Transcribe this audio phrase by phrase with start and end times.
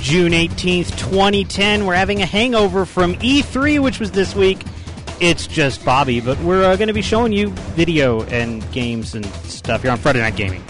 [0.00, 1.86] June 18th, 2010.
[1.86, 4.64] We're having a hangover from E3, which was this week.
[5.20, 9.26] It's just Bobby, but we're uh, going to be showing you video and games and
[9.44, 10.64] stuff here on Friday Night Gaming.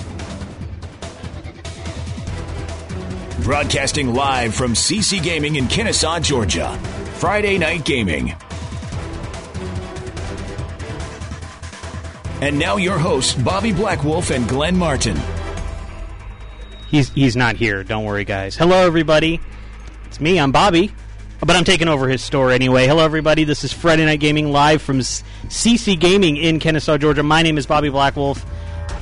[3.42, 6.76] Broadcasting live from CC Gaming in Kennesaw, Georgia.
[7.14, 8.34] Friday Night Gaming.
[12.40, 15.16] And now your hosts, Bobby Blackwolf and Glenn Martin.
[16.90, 17.84] He's he's not here.
[17.84, 18.56] Don't worry, guys.
[18.56, 19.40] Hello, everybody.
[20.06, 20.40] It's me.
[20.40, 20.92] I'm Bobby,
[21.38, 22.88] but I'm taking over his store anyway.
[22.88, 23.44] Hello, everybody.
[23.44, 27.22] This is Friday Night Gaming live from CC Gaming in Kennesaw, Georgia.
[27.22, 28.44] My name is Bobby Blackwolf.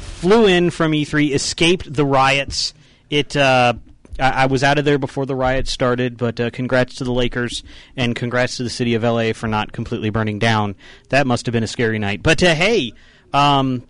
[0.01, 2.75] Flew in from E3, escaped the riots.
[3.09, 3.35] It.
[3.37, 3.75] Uh,
[4.21, 7.63] I, was out of there before the riots started, but uh, congrats to the Lakers
[7.97, 10.75] and congrats to the city of LA for not completely burning down.
[11.11, 12.21] That must have been a scary night.
[12.21, 12.95] But uh, hey,
[13.33, 13.85] um,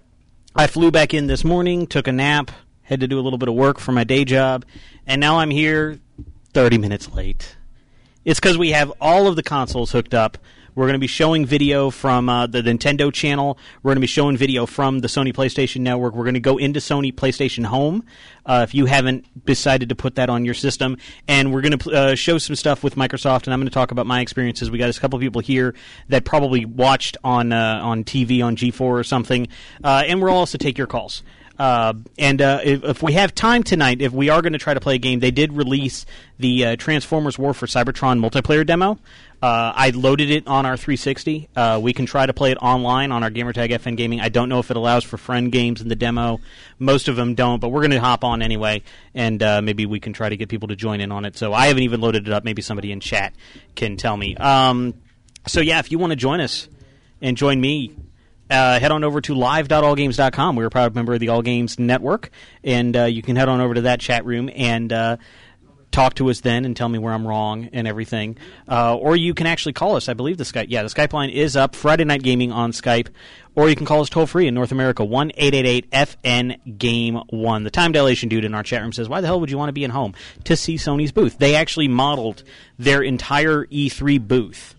[0.54, 2.50] I flew back in this morning, took a nap,
[2.88, 4.64] had to do a little bit of work for my day job,
[5.06, 6.00] and now I'm here
[6.54, 7.54] 30 minutes late.
[8.24, 10.38] It's because we have all of the consoles hooked up.
[10.74, 13.58] We're going to be showing video from uh, the Nintendo channel.
[13.82, 16.14] We're going to be showing video from the Sony PlayStation Network.
[16.14, 18.04] We're going to go into Sony PlayStation Home
[18.46, 20.96] uh, if you haven't decided to put that on your system.
[21.26, 23.90] And we're going to uh, show some stuff with Microsoft, and I'm going to talk
[23.90, 24.70] about my experiences.
[24.70, 25.74] We got a couple people here
[26.08, 29.48] that probably watched on uh, on TV on G4 or something,
[29.82, 31.22] uh, and we'll also take your calls.
[31.58, 34.74] Uh, and uh, if, if, we have time tonight, if we are going to try
[34.74, 36.06] to play a game, they did release
[36.38, 38.98] the uh, Transformers War for Cybertron multiplayer demo.
[39.42, 41.48] Uh, I loaded it on our 360.
[41.54, 44.20] Uh, we can try to play it online on our Gamertag FN Gaming.
[44.20, 46.40] I don't know if it allows for friend games in the demo.
[46.78, 48.82] Most of them don't, but we're going to hop on anyway,
[49.14, 51.36] and uh, maybe we can try to get people to join in on it.
[51.36, 52.44] So I haven't even loaded it up.
[52.44, 53.32] Maybe somebody in chat
[53.74, 54.36] can tell me.
[54.36, 54.94] Um,
[55.46, 56.68] so yeah, if you want to join us
[57.20, 57.94] and join me
[58.50, 60.56] uh, head on over to live.allgames.com.
[60.56, 62.30] We're a proud member of the All Games Network,
[62.64, 65.16] and uh, you can head on over to that chat room and uh,
[65.90, 68.36] talk to us then and tell me where I'm wrong and everything.
[68.68, 70.08] Uh, or you can actually call us.
[70.08, 71.74] I believe the Skype, yeah, the Skype line is up.
[71.74, 73.08] Friday Night Gaming on Skype,
[73.54, 76.78] or you can call us toll free in North America one eight eight eight FN
[76.78, 77.64] Game One.
[77.64, 79.68] The time dilation dude in our chat room says, "Why the hell would you want
[79.68, 80.14] to be in home
[80.44, 82.44] to see Sony's booth?" They actually modeled
[82.78, 84.74] their entire E3 booth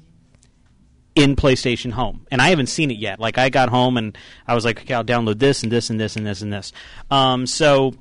[1.20, 3.20] in PlayStation Home, and I haven't seen it yet.
[3.20, 6.00] Like I got home and I was like, okay, I'll download this and this and
[6.00, 6.72] this and this and this.
[7.12, 7.94] Um, so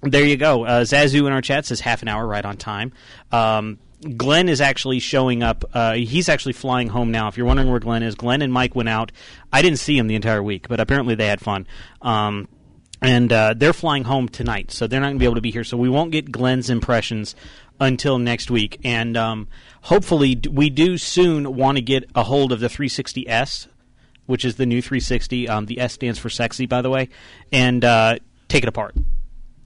[0.00, 0.64] there you go.
[0.64, 2.92] Uh, Zazu in our chat says half an hour right on time.
[3.30, 3.78] Um,
[4.16, 5.64] Glenn is actually showing up.
[5.74, 7.28] Uh, he's actually flying home now.
[7.28, 9.12] If you're wondering where Glenn is, Glenn and Mike went out.
[9.52, 11.66] I didn't see him the entire week, but apparently they had fun.
[12.00, 12.48] Um,
[13.02, 15.50] and uh, they're flying home tonight, so they're not going to be able to be
[15.50, 15.64] here.
[15.64, 17.34] So we won't get Glenn's impressions
[17.80, 18.80] until next week.
[18.84, 19.48] And um,
[19.82, 23.66] hopefully, we do soon want to get a hold of the 360S,
[24.26, 25.48] which is the new 360.
[25.48, 27.08] Um, the S stands for sexy, by the way,
[27.50, 28.18] and uh,
[28.48, 28.94] take it apart.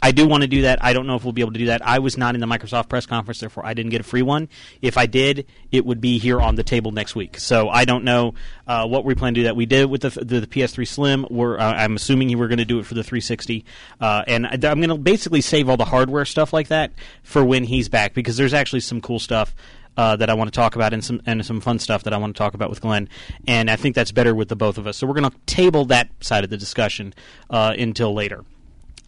[0.03, 0.85] I do want to do that.
[0.85, 1.87] I don't know if we'll be able to do that.
[1.87, 4.49] I was not in the Microsoft press conference, therefore I didn't get a free one.
[4.83, 7.39] If I did, it would be here on the table next week.
[7.39, 8.35] So I don't know
[8.67, 9.57] uh, what we plan to do that.
[9.57, 11.27] We did with the, the, the PS3 Slim.
[11.31, 13.65] We're, uh, I'm assuming you were going to do it for the 360.
[14.01, 16.93] Uh, and I'm going to basically save all the hardware stuff like that
[17.23, 19.55] for when he's back because there's actually some cool stuff
[19.97, 22.19] uh, that I want to talk about and some and some fun stuff that I
[22.19, 23.09] want to talk about with Glenn.
[23.47, 24.99] And I think that's better with the both of us.
[24.99, 27.15] So we're going to table that side of the discussion
[27.49, 28.45] uh, until later.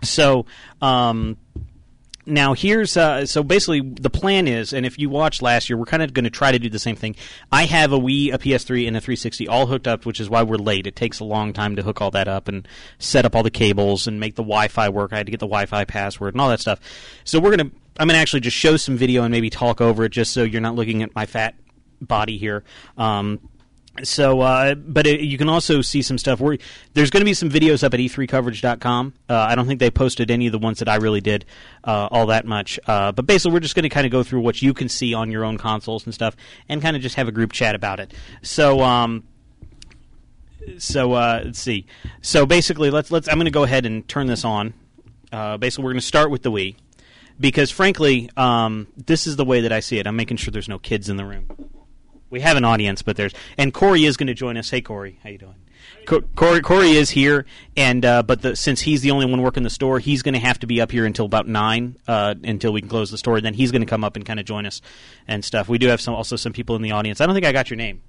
[0.02, 0.46] So.
[0.80, 1.36] Um,
[2.28, 5.86] now here's uh, so basically the plan is, and if you watched last year, we're
[5.86, 7.16] kind of going to try to do the same thing.
[7.50, 10.42] I have a Wii, a PS3, and a 360 all hooked up, which is why
[10.42, 10.86] we're late.
[10.86, 13.50] It takes a long time to hook all that up and set up all the
[13.50, 15.12] cables and make the Wi-Fi work.
[15.12, 16.80] I had to get the Wi-Fi password and all that stuff.
[17.24, 20.10] So we're gonna, I'm gonna actually just show some video and maybe talk over it,
[20.10, 21.54] just so you're not looking at my fat
[22.00, 22.62] body here.
[22.96, 23.40] Um,
[24.02, 27.50] so, uh, but it, you can also see some stuff there's going to be some
[27.50, 29.14] videos up at e3coverage.com.
[29.28, 31.44] Uh, I don't think they posted any of the ones that I really did
[31.84, 32.78] uh, all that much.
[32.86, 35.14] Uh, but basically, we're just going to kind of go through what you can see
[35.14, 36.36] on your own consoles and stuff,
[36.68, 38.12] and kind of just have a group chat about it.
[38.42, 39.24] So, um,
[40.78, 41.86] so uh, let's see.
[42.22, 43.28] So basically, let's let's.
[43.28, 44.74] I'm going to go ahead and turn this on.
[45.32, 46.76] Uh, basically, we're going to start with the Wii
[47.38, 50.06] because, frankly, um, this is the way that I see it.
[50.06, 51.46] I'm making sure there's no kids in the room
[52.30, 54.70] we have an audience, but there's and Corey is going to join us.
[54.70, 55.54] Hey, Corey, how you doing?
[56.36, 57.44] Corey, Corey is here,
[57.76, 60.40] and uh, but the, since he's the only one working the store, he's going to
[60.40, 63.36] have to be up here until about nine, uh, until we can close the store.
[63.36, 64.80] And then he's going to come up and kind of join us
[65.26, 65.68] and stuff.
[65.68, 67.20] We do have some also some people in the audience.
[67.20, 68.00] I don't think I got your name.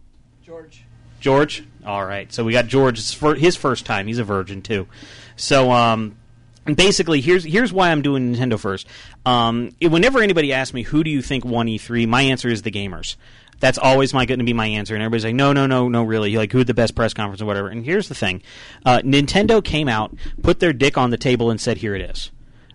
[0.44, 0.84] George.
[1.20, 1.64] George.
[1.86, 2.32] All right.
[2.32, 3.00] So we got George.
[3.00, 4.08] It's for his first time.
[4.08, 4.88] He's a virgin too.
[5.36, 6.18] So um,
[6.66, 8.88] basically here's here's why I'm doing Nintendo first.
[9.26, 12.72] Um, whenever anybody asks me who do you think won E3, my answer is the
[12.72, 13.16] gamers.
[13.60, 14.96] That's always my going to be my answer.
[14.96, 16.36] And everybody's like, no, no, no, no, really.
[16.36, 17.68] Like, who the best press conference or whatever.
[17.68, 18.42] And here's the thing:
[18.86, 22.32] uh, Nintendo came out, put their dick on the table, and said, "Here it is."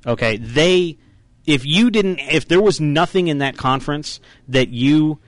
[0.07, 0.99] Okay, they
[1.47, 5.19] if you didn't, if there was nothing in that conference that you,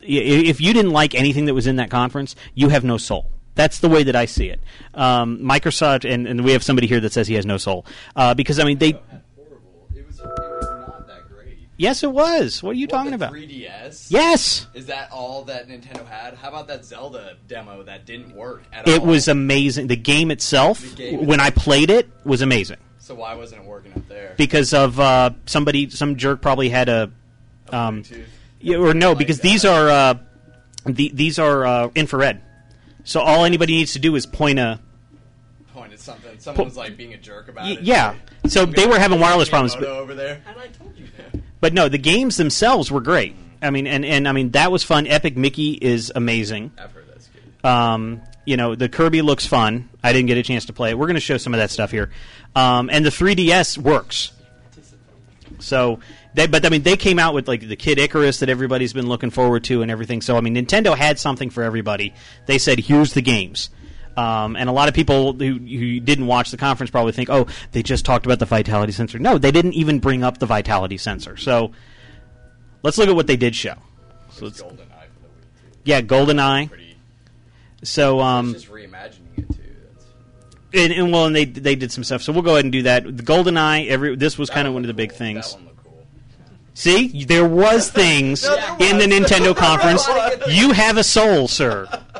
[0.00, 3.30] if you didn't like anything that was in that conference, you have no soul.
[3.54, 4.60] That's the way that I see it.
[4.94, 7.84] Um, Microsoft, and, and we have somebody here that says he has no soul
[8.16, 8.98] uh, because I mean they.
[11.76, 12.62] Yes, it was.
[12.62, 13.32] What are you What, talking the about?
[13.32, 14.06] 3DS.
[14.10, 16.34] Yes, Is that all that Nintendo had?
[16.34, 18.94] How about that Zelda demo that didn't work at all?
[18.94, 19.86] it was amazing.
[19.88, 23.66] The game itself, The game when I played it, was amazing So why wasn't it
[23.66, 24.34] working up there?
[24.36, 27.10] because of uh, somebody, some jerk probably had a.
[27.70, 28.24] Um, Bluetooth?
[28.60, 29.42] Yeah, or no, Like because that.
[29.42, 30.14] these are uh,
[30.86, 32.42] the, these are uh, infrared.
[33.04, 34.78] So all anybody needs to do is point a.
[35.72, 36.38] Point at something.
[36.38, 37.80] Someone was like being a jerk about Y- it.
[37.80, 38.14] yeah.
[38.46, 40.42] So they were having wireless problems, Miyamoto but, over there.
[40.46, 41.41] And I told you that.
[41.62, 43.36] But no, the games themselves were great.
[43.62, 45.06] I mean, and, and I mean that was fun.
[45.06, 46.72] Epic Mickey is amazing.
[46.76, 47.66] I've heard that's good.
[47.66, 49.88] Um, you know, the Kirby looks fun.
[50.02, 50.98] I didn't get a chance to play it.
[50.98, 52.10] We're going to show some of that stuff here,
[52.56, 54.32] um, and the 3DS works.
[55.60, 56.00] So,
[56.34, 59.06] they, but I mean, they came out with like the Kid Icarus that everybody's been
[59.06, 60.20] looking forward to and everything.
[60.20, 62.12] So, I mean, Nintendo had something for everybody.
[62.46, 63.70] They said, "Here's the games."
[64.16, 67.46] Um, and a lot of people who, who didn't watch the conference probably think, "Oh,
[67.72, 70.98] they just talked about the vitality sensor." No, they didn't even bring up the vitality
[70.98, 71.36] sensor.
[71.36, 71.72] So,
[72.82, 73.74] let's look at what they did show.
[74.30, 75.78] So, It's GoldenEye for the Wii too.
[75.84, 76.68] yeah, GoldenEye.
[76.68, 76.96] Pretty.
[77.84, 79.58] So, um, just reimagining it too.
[80.78, 82.22] And, and well, and they they did some stuff.
[82.22, 83.04] So we'll go ahead and do that.
[83.04, 83.88] The GoldenEye.
[83.88, 85.50] Every this was kind of one of the looked big things.
[85.52, 86.06] That one looked cool.
[86.74, 89.04] See, there was things No, there in the.
[89.06, 90.04] Nintendo conference.
[90.06, 91.88] There were a lot of good You have a soul, sir.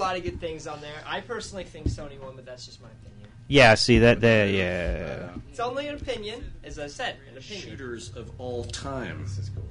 [0.00, 0.94] There were a lot of good things on there.
[1.06, 3.28] I personally think Sony won, but that's just my opinion.
[3.48, 4.46] Yeah, see that there.
[4.46, 5.28] Yeah.
[5.50, 7.68] It's only an opinion, as I said, an opinion.
[7.68, 9.20] shooters of all time.
[9.20, 9.62] This is cool.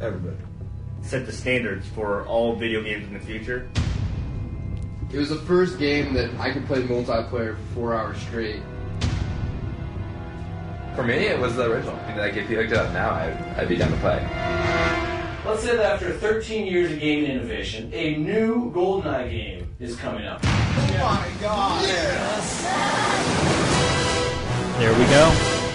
[0.00, 0.36] Everybody.
[1.02, 3.68] set the standards for all video games in the future.
[5.12, 8.60] It was the first game that I could play multiplayer for four hours straight.
[10.96, 11.94] For me, it was the original.
[11.94, 15.21] I mean, like, if you looked it up now, I'd, I'd be down to play.
[15.44, 20.24] Let's say that after 13 years of gaming innovation, a new GoldenEye game is coming
[20.24, 20.38] up.
[20.44, 21.84] Oh my god!
[21.84, 22.62] Yes!
[24.78, 25.71] There we go.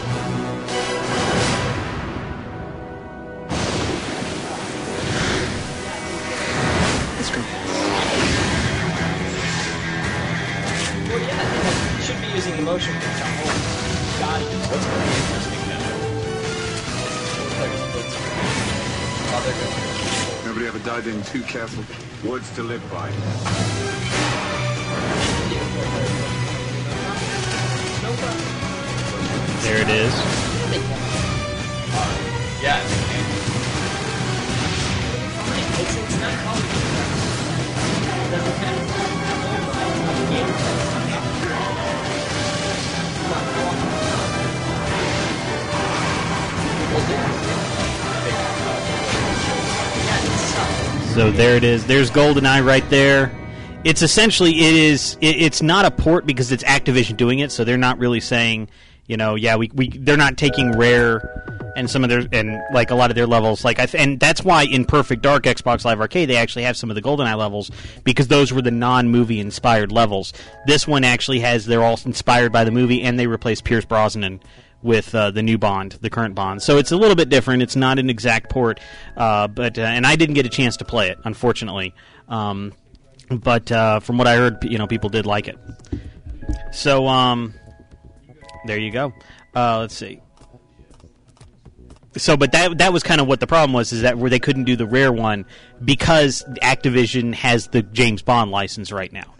[21.37, 21.83] Two careful
[22.29, 23.09] words to live by.
[29.61, 30.46] There it is.
[51.17, 51.87] So there it is.
[51.87, 53.35] There's GoldenEye right there.
[53.83, 57.63] It's essentially it is it, it's not a port because it's Activision doing it, so
[57.63, 58.69] they're not really saying,
[59.07, 62.91] you know, yeah, we, we they're not taking Rare and some of their and like
[62.91, 65.85] a lot of their levels like I th- and that's why in Perfect Dark Xbox
[65.85, 67.71] Live Arcade they actually have some of the GoldenEye levels
[68.03, 70.33] because those were the non-movie inspired levels.
[70.67, 74.39] This one actually has they're all inspired by the movie and they replaced Pierce Brosnan
[74.81, 76.61] with uh, the new Bond, the current Bond.
[76.61, 77.63] So it's a little bit different.
[77.63, 78.79] It's not an exact port,
[79.15, 81.93] uh, but uh, and I didn't get a chance to play it, unfortunately.
[82.27, 82.73] Um,
[83.29, 85.57] but uh, from what I heard, you know, people did like it.
[86.71, 87.53] So um,
[88.65, 89.13] there you go.
[89.55, 90.21] Uh, let's see.
[92.15, 94.39] So, but that that was kind of what the problem was, is that where they
[94.39, 95.45] couldn't do the rare one
[95.83, 99.35] because Activision has the James Bond license right now.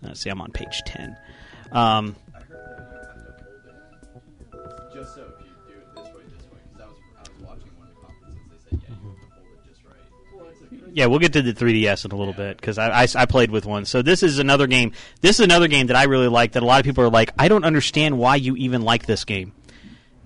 [0.00, 1.16] Let's see, I'm on page ten.
[1.72, 2.16] Um,
[10.94, 13.50] Yeah, we'll get to the 3DS in a little bit because I, I, I played
[13.50, 13.84] with one.
[13.86, 14.92] So this is another game.
[15.20, 16.52] This is another game that I really like.
[16.52, 19.24] That a lot of people are like, I don't understand why you even like this
[19.24, 19.52] game.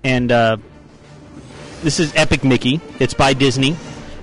[0.03, 0.57] And uh,
[1.83, 2.81] this is Epic Mickey.
[2.99, 3.75] It's by Disney,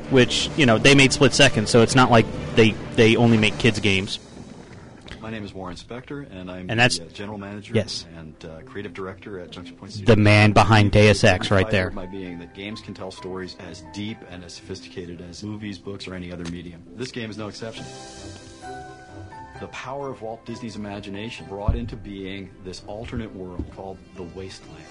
[0.10, 3.58] which you know they made Split Second, so it's not like they they only make
[3.58, 4.20] kids games.
[5.24, 8.06] My name is Warren Spector, and I'm And that's- the uh, general manager yes.
[8.18, 10.14] and uh, creative director at Junction Point Studios.
[10.14, 11.92] The man behind Deus Ex, right there.
[11.92, 16.10] by being that games can tell stories as deep and as sophisticated as movies, books,
[16.10, 16.84] or any other medium.
[16.98, 17.86] This game is no exception.
[19.62, 24.84] The power of Walt Disney's imagination brought into being this alternate world called the Wasteland,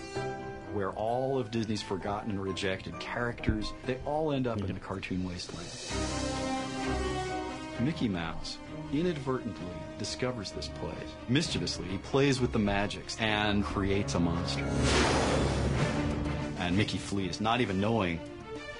[0.72, 5.24] where all of Disney's forgotten and rejected characters, they all end up in a cartoon
[5.28, 5.68] wasteland.
[7.80, 8.56] Mickey Mouse
[8.92, 10.96] inadvertently discovers this place.
[11.28, 14.64] Mischievously, he plays with the magics and creates a monster.
[16.58, 18.20] And Mickey flees, not even knowing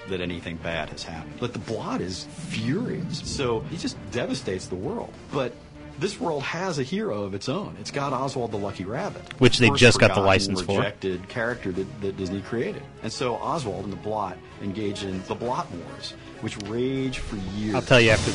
[0.09, 1.33] that anything bad has happened.
[1.39, 5.13] But the Blot is furious, so he just devastates the world.
[5.31, 5.53] But
[5.99, 7.75] this world has a hero of its own.
[7.79, 10.79] It's got Oswald the Lucky Rabbit, Which they just got the license for.
[10.79, 12.81] rejected character that, that Disney created.
[13.03, 17.75] And so Oswald and the Blot engage in the Blot Wars, which rage for years.
[17.75, 18.31] I'll tell you after.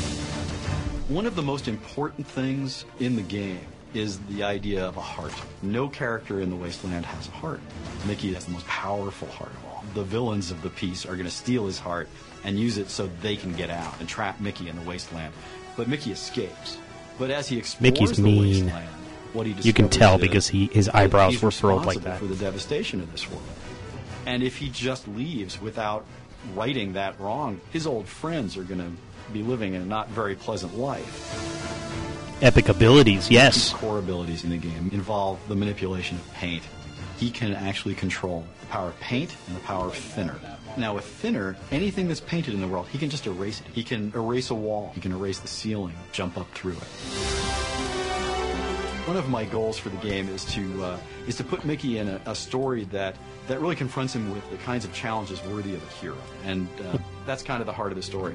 [1.08, 5.32] One of the most important things in the game is the idea of a heart.
[5.62, 7.60] No character in the Wasteland has a heart.
[8.06, 9.84] Mickey has the most powerful heart of all.
[9.94, 12.10] The villains of the piece are going to steal his heart
[12.44, 15.32] and use it so they can get out and trap Mickey in the Wasteland.
[15.78, 16.76] But Mickey escapes.
[17.18, 18.66] But as he explores Mickey's the mean.
[18.66, 18.88] Wasteland,
[19.32, 22.18] what he You can tell because he his eyebrows were furrowed like that.
[22.18, 23.42] for the devastation of this world.
[24.26, 26.04] And if he just leaves without
[26.54, 28.92] righting that wrong, his old friends are going to
[29.32, 32.42] be living in a not very pleasant life.
[32.42, 33.70] Epic abilities, yes.
[33.70, 36.62] His core abilities in the game involve the manipulation of paint.
[37.18, 40.36] He can actually control the power of paint and the power of thinner.
[40.76, 43.66] Now, with thinner, anything that's painted in the world, he can just erase it.
[43.72, 44.92] He can erase a wall.
[44.94, 47.67] He can erase the ceiling, jump up through it.
[49.08, 52.08] One of my goals for the game is to uh, is to put Mickey in
[52.08, 55.82] a, a story that that really confronts him with the kinds of challenges worthy of
[55.82, 58.34] a hero, and uh, that's kind of the heart of the story.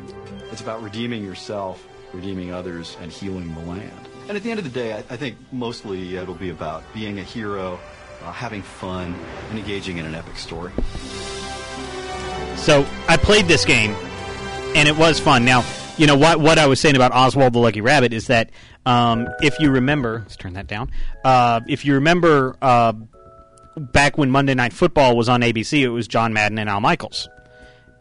[0.51, 4.09] It's about redeeming yourself, redeeming others, and healing the land.
[4.27, 7.19] And at the end of the day, I, I think mostly it'll be about being
[7.19, 7.79] a hero,
[8.23, 9.13] uh, having fun,
[9.51, 10.71] and engaging in an epic story.
[12.55, 13.95] So I played this game,
[14.75, 15.45] and it was fun.
[15.45, 15.63] Now,
[15.97, 18.49] you know what what I was saying about Oswald the Lucky Rabbit is that
[18.85, 20.91] um, if you remember, let's turn that down.
[21.23, 22.93] Uh, if you remember, uh,
[23.77, 27.29] back when Monday Night Football was on ABC, it was John Madden and Al Michaels.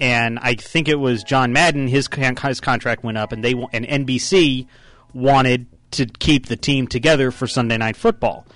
[0.00, 1.86] And I think it was John Madden.
[1.86, 4.66] His his contract went up, and they and NBC
[5.14, 8.46] wanted to keep the team together for Sunday Night Football.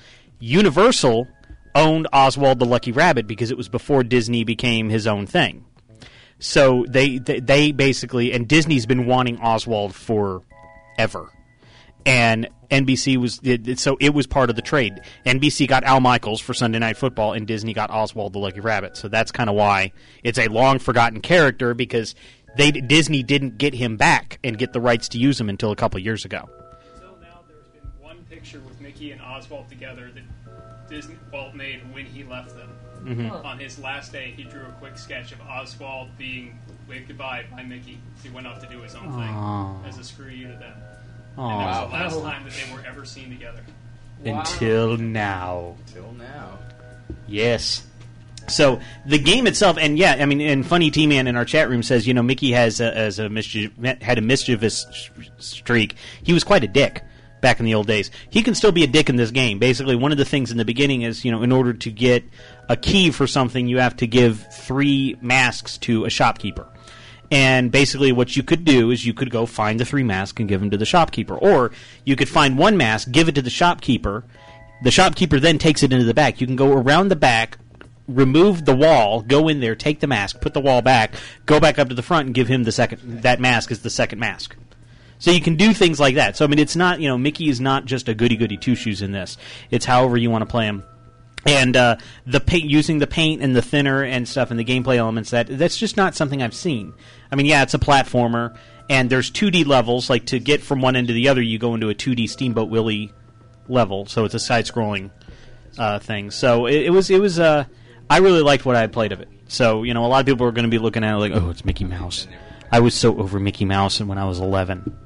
[0.41, 1.29] Universal
[1.75, 5.65] owned Oswald the Lucky Rabbit because it was before Disney became his own thing.
[6.39, 10.43] So they, they they basically and Disney's been wanting Oswald for
[10.99, 11.31] ever.
[12.05, 15.01] and NBC was it, it- so it was part of the trade.
[15.25, 18.97] NBC got Al Michaels for Sunday Night Football, and Disney got Oswald the Lucky Rabbit.
[18.97, 19.93] So that's kind of why
[20.25, 22.15] it's a long forgotten character because
[22.57, 25.77] they Disney didn't get him back and get the rights to use him until a
[25.77, 26.49] couple years ago.
[26.95, 31.81] Until now, there's been one picture with Mickey and Oswald together that Disney Walt made
[31.95, 32.69] when he left them.
[33.05, 33.45] Mhm.
[33.45, 37.63] On his last day, he drew a quick sketch of Oswald being waved goodbye by
[37.63, 37.99] Mickey.
[38.23, 39.75] He went off to do his own Aw.
[39.83, 40.73] thing as a screw you to them.
[41.39, 41.51] Aw.
[41.51, 42.25] And that was the Wow.
[42.25, 43.61] last time that they were ever seen together.
[44.25, 45.75] Until now.
[45.89, 46.59] Until now.
[47.29, 47.83] Yes.
[48.49, 51.69] So the game itself, and yeah, I mean, and funny T Man in our chat
[51.69, 55.97] room says, you know, Mickey has a, as a mischief, had a mischievous sh- streak.
[56.23, 57.03] He was quite a dick
[57.47, 58.11] back in the old days.
[58.29, 59.61] He can still be a dick in this game.
[59.61, 62.25] Basically, one of the things in the beginning is, you know, in order to get
[62.69, 66.67] a key for something, you have to give three masks to a shopkeeper.
[67.31, 70.49] And basically, what you could do is you could go find the three masks and
[70.49, 71.71] give them to the shopkeeper, or
[72.05, 74.25] you could find one mask, give it to the shopkeeper.
[74.83, 76.41] The shopkeeper then takes it into the back.
[76.41, 77.59] You can go around the back,
[78.09, 81.15] remove the wall, go in there, take the mask, put the wall back,
[81.47, 83.23] go back up to the front, and give him the second.
[83.23, 84.57] That mask is the second mask.
[85.19, 86.37] So you can do things like that.
[86.37, 88.75] So I mean, it's not you know Mickey is not just a goody goody two
[88.75, 89.37] shoes in this.
[89.71, 90.85] It's however you want to play him.
[91.47, 91.97] And uh,
[92.27, 95.47] the paint, using the paint and the thinner and stuff, and the gameplay elements that
[95.47, 96.93] that's just not something I've seen.
[97.31, 98.57] I mean, yeah, it's a platformer,
[98.91, 100.11] and there's 2D levels.
[100.11, 102.69] Like to get from one end to the other, you go into a 2D Steamboat
[102.69, 103.13] Willie
[103.69, 105.11] level, so it's a side-scrolling
[105.79, 106.33] uh, thing.
[106.33, 107.65] So it, it was it was uh,
[108.11, 109.29] I really liked what I had played of it.
[109.47, 111.33] So you know, a lot of people are going to be looking at it like,
[111.33, 112.27] oh, it's Mickey Mouse.
[112.73, 115.06] I was so over Mickey Mouse when I was 11.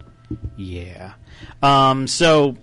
[0.56, 1.12] Yeah.
[1.62, 2.56] Um, so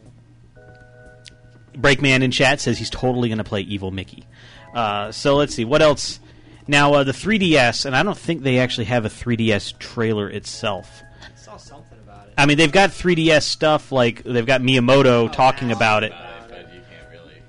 [1.73, 4.25] Breakman in chat says he's totally going to play Evil Mickey.
[4.73, 6.19] Uh, so let's see what else.
[6.67, 11.01] Now uh, the 3DS, and I don't think they actually have a 3DS trailer itself.
[11.21, 12.33] I saw something about it.
[12.37, 16.13] I mean, they've got 3DS stuff like they've got Miyamoto talking about it.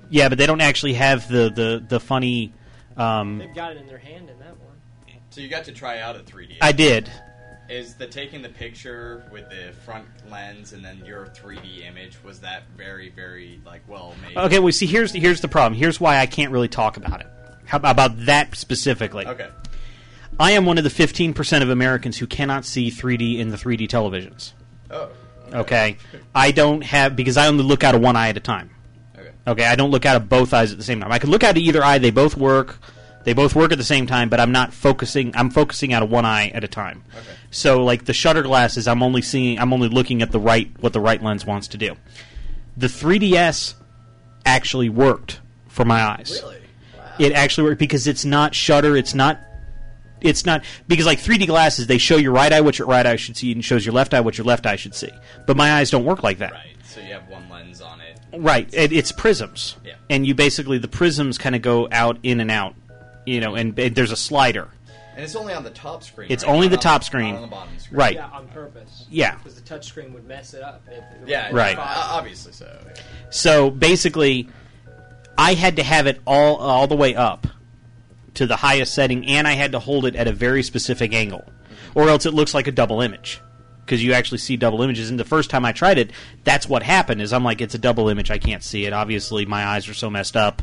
[0.09, 2.51] Yeah, but they don't actually have the the the funny.
[2.97, 4.75] Um, They've got it in their hand in that one.
[5.29, 6.57] So you got to try out a 3D.
[6.61, 7.11] I did.
[7.69, 12.39] Is the taking the picture with the front lens and then your 3D image was
[12.39, 14.35] that very very like well made?
[14.35, 15.77] Okay, well, see, here's here's the problem.
[15.77, 17.27] Here's why I can't really talk about it.
[17.65, 19.27] How about that specifically?
[19.27, 19.49] Okay.
[20.39, 23.87] I am one of the 15% of Americans who cannot see 3D in the 3D
[23.87, 24.53] televisions.
[24.89, 25.09] Oh.
[25.53, 25.97] Okay.
[26.33, 28.71] I don't have because I only look out of one eye at a time.
[29.17, 29.31] Okay.
[29.45, 31.11] Okay, I don't look out of both eyes at the same time.
[31.11, 32.79] I can look out of either eye; they both work.
[33.25, 35.33] They both work at the same time, but I'm not focusing.
[35.35, 37.03] I'm focusing out of one eye at a time.
[37.13, 37.35] Okay.
[37.51, 39.59] So like the shutter glasses, I'm only seeing.
[39.59, 41.95] I'm only looking at the right what the right lens wants to do.
[42.77, 43.73] The 3ds
[44.45, 46.39] actually worked for my eyes.
[46.41, 46.59] Really?
[47.19, 48.95] It actually worked because it's not shutter.
[48.95, 49.39] It's not.
[50.21, 53.15] It's not because like 3D glasses, they show your right eye what your right eye
[53.15, 55.11] should see, and shows your left eye what your left eye should see.
[55.45, 56.51] But my eyes don't work like that.
[56.51, 56.75] Right.
[56.83, 58.19] So you have one lens on it.
[58.37, 58.69] Right.
[58.73, 59.77] It, it's prisms.
[59.83, 59.95] Yeah.
[60.09, 62.75] And you basically the prisms kind of go out in and out,
[63.29, 64.67] you know, and, and there's a slider.
[65.15, 66.31] And it's only on the top screen.
[66.31, 66.53] It's right?
[66.53, 67.35] only Not the on top not screen.
[67.35, 67.97] on the bottom screen.
[67.99, 68.15] Right.
[68.15, 69.05] Yeah, on purpose.
[69.09, 69.35] Yeah.
[69.35, 70.81] Because the touchscreen would mess it up.
[70.87, 71.49] If it Yeah.
[71.51, 71.77] Right.
[71.77, 71.81] uh,
[72.11, 72.79] obviously so.
[73.29, 74.47] So basically,
[75.37, 77.47] I had to have it all all the way up
[78.35, 81.43] to the highest setting, and I had to hold it at a very specific angle,
[81.95, 83.41] or else it looks like a double image
[83.85, 85.09] because you actually see double images.
[85.09, 86.11] And the first time I tried it,
[86.45, 87.21] that's what happened.
[87.21, 88.31] Is I'm like, it's a double image.
[88.31, 88.93] I can't see it.
[88.93, 90.61] Obviously, my eyes are so messed up.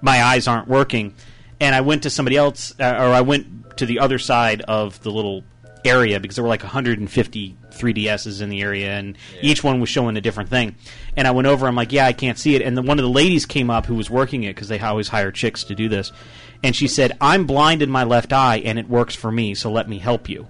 [0.00, 1.14] My eyes aren't working.
[1.62, 5.00] And I went to somebody else, uh, or I went to the other side of
[5.02, 5.44] the little
[5.84, 10.16] area because there were like 150 3DSs in the area, and each one was showing
[10.16, 10.74] a different thing.
[11.16, 11.66] And I went over.
[11.66, 12.62] I'm like, yeah, I can't see it.
[12.62, 15.08] And then one of the ladies came up who was working it because they always
[15.08, 16.12] hire chicks to do this,
[16.64, 19.54] and she said, "I'm blind in my left eye, and it works for me.
[19.54, 20.48] So let me help you."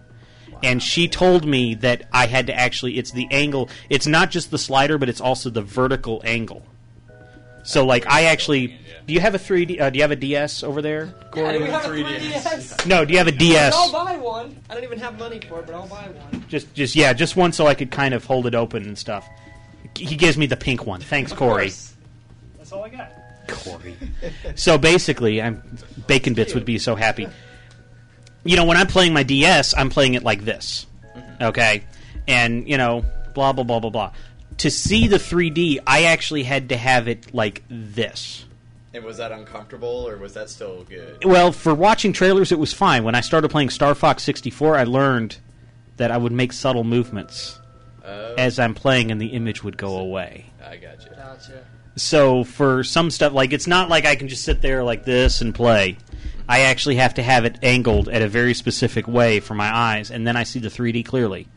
[0.62, 2.96] And she told me that I had to actually.
[2.96, 3.68] It's the angle.
[3.90, 6.62] It's not just the slider, but it's also the vertical angle.
[7.64, 8.78] So like I actually.
[9.06, 9.80] Do you have a 3D?
[9.80, 11.12] Uh, do you have a DS over there?
[11.34, 12.86] Yeah, do we have a 3DS?
[12.86, 13.74] No, do you have a DS?
[13.74, 14.56] I'll buy one.
[14.70, 16.44] I don't even have money for it, but I'll buy one.
[16.48, 19.28] Just, just yeah, just one so I could kind of hold it open and stuff.
[19.96, 21.00] He gives me the pink one.
[21.00, 21.64] Thanks, Of Corey.
[21.64, 21.94] course.
[22.58, 23.10] That's all I got.
[23.48, 23.96] Corey.
[24.54, 25.62] So basically, I'm
[26.06, 27.28] Bacon Bits would be so happy.
[28.44, 30.86] You know, when I'm playing my DS, I'm playing it like this.
[31.40, 31.84] Okay?
[32.28, 33.04] And, you know,
[33.34, 34.12] blah blah blah blah blah.
[34.58, 38.44] To see the 3D, I actually had to have it like this.
[38.94, 41.24] And was that uncomfortable, or was that still good?
[41.24, 43.04] Well, for watching trailers, it was fine.
[43.04, 45.38] When I started playing Star Fox 64, I learned
[45.96, 47.58] that I would make subtle movements
[48.04, 48.34] Oh.
[48.36, 50.46] as I'm playing, and the image would go away.
[50.62, 51.10] I got you.
[51.16, 51.64] Gotcha.
[51.96, 55.40] So for some stuff, like it's not like I can just sit there like this
[55.40, 55.98] and play.
[56.48, 60.10] I actually have to have it angled at a very specific way for my eyes,
[60.10, 61.48] and then I see the 3D clearly.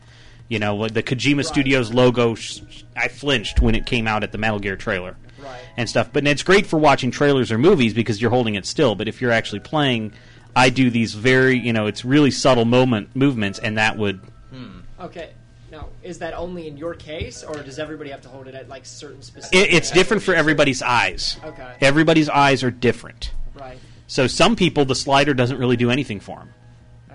[0.48, 2.34] You know, like the Kojima Studios logo.
[2.34, 2.60] Sh-
[2.96, 5.60] I flinched when it came out at the Metal Gear trailer Right.
[5.76, 6.10] and stuff.
[6.12, 8.94] But it's great for watching trailers or movies because you're holding it still.
[8.94, 10.12] But if you're actually playing,
[10.54, 14.80] I do these very, you know, it's really subtle moment movements, and that would hmm.
[15.00, 15.30] Okay.
[15.70, 18.68] Now, is that only in your case, or does everybody have to hold it at
[18.68, 19.58] like certain specific?
[19.58, 21.38] it, it's different for everybody's eyes.
[21.44, 21.76] Okay.
[21.80, 23.32] Everybody's eyes are different.
[23.54, 23.78] Right.
[24.06, 26.54] So some people, the slider doesn't really do anything for them.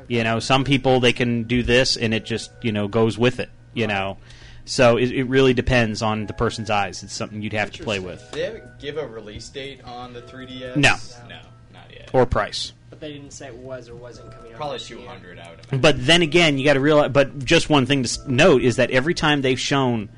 [0.08, 3.40] You know, some people they can do this and it just you know goes with
[3.40, 3.50] it.
[3.74, 4.18] You know,
[4.66, 7.04] so it, it really depends on the person's eyes.
[7.04, 10.14] It's something you'd have to play with Did they ever give a release date on
[10.14, 10.76] the 3DS?
[10.76, 10.96] No.
[11.30, 11.40] No,
[11.74, 12.10] not yet.
[12.14, 12.74] or price.
[12.90, 14.58] But they didn't say it was or wasn't coming out.
[14.58, 15.00] Probably this year.
[15.00, 15.82] 200 out of it.
[15.82, 17.12] But then again, you got to realize.
[17.12, 20.10] But just one thing to s- note is that every time they've shown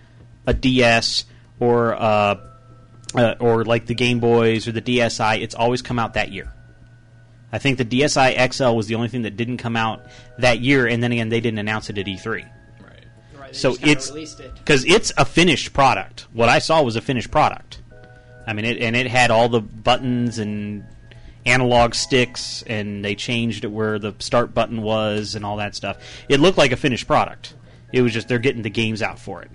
[0.47, 1.25] a DS
[1.59, 2.39] or uh,
[3.15, 6.51] uh, or like the Game Boys or the DSi, it's always come out that year.
[7.51, 10.01] I think the DSi XL was the only thing that didn't come out
[10.39, 12.49] that year, and then again, they didn't announce it at E3.
[13.53, 13.69] Right.
[13.69, 13.79] Right.
[13.79, 14.53] They So it's released it.
[14.55, 16.27] because it's a finished product.
[16.33, 17.79] What I saw was a finished product.
[18.45, 20.83] I mean, it and it had all the buttons and
[21.45, 25.97] analog sticks, and they changed it where the start button was and all that stuff.
[26.29, 27.53] It looked like a finished product.
[27.91, 29.51] It was just they're getting the games out for it.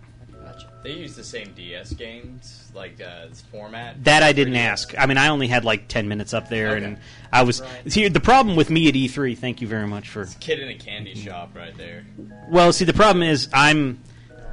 [0.85, 4.03] They use the same DS games, like uh, format.
[4.05, 4.95] That I didn't ask.
[4.97, 6.85] I mean, I only had like ten minutes up there, Okay.
[6.85, 6.99] and
[7.33, 9.37] I was see the problem with me at E3.
[9.37, 12.07] Thank you very much for Kid in a candy shop right there.
[12.49, 13.99] Well, see, the problem is I'm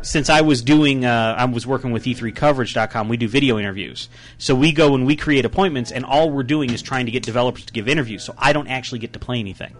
[0.01, 3.07] since I was doing uh, I was working with E3Coverage.com.
[3.07, 4.09] We do video interviews,
[4.39, 7.21] so we go and we create appointments, and all we're doing is trying to get
[7.23, 8.23] developers to give interviews.
[8.23, 9.75] So I don't actually get to play anything.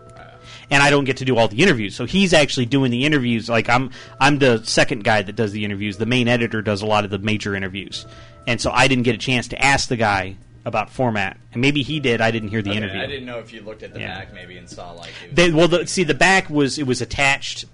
[0.71, 1.95] And I don't get to do all the interviews.
[1.95, 3.49] So he's actually doing the interviews.
[3.49, 5.97] Like I'm, I'm the second guy that does the interviews.
[5.97, 8.05] The main editor does a lot of the major interviews,
[8.47, 11.37] and so I didn't get a chance to ask the guy about format.
[11.53, 12.19] And maybe he did.
[12.21, 12.99] I didn't hear the Okay, interview.
[12.99, 14.17] I didn't know if you looked at the Yeah.
[14.17, 15.11] back maybe and saw like.
[15.31, 17.65] They, well, the, see, the back was it was attached,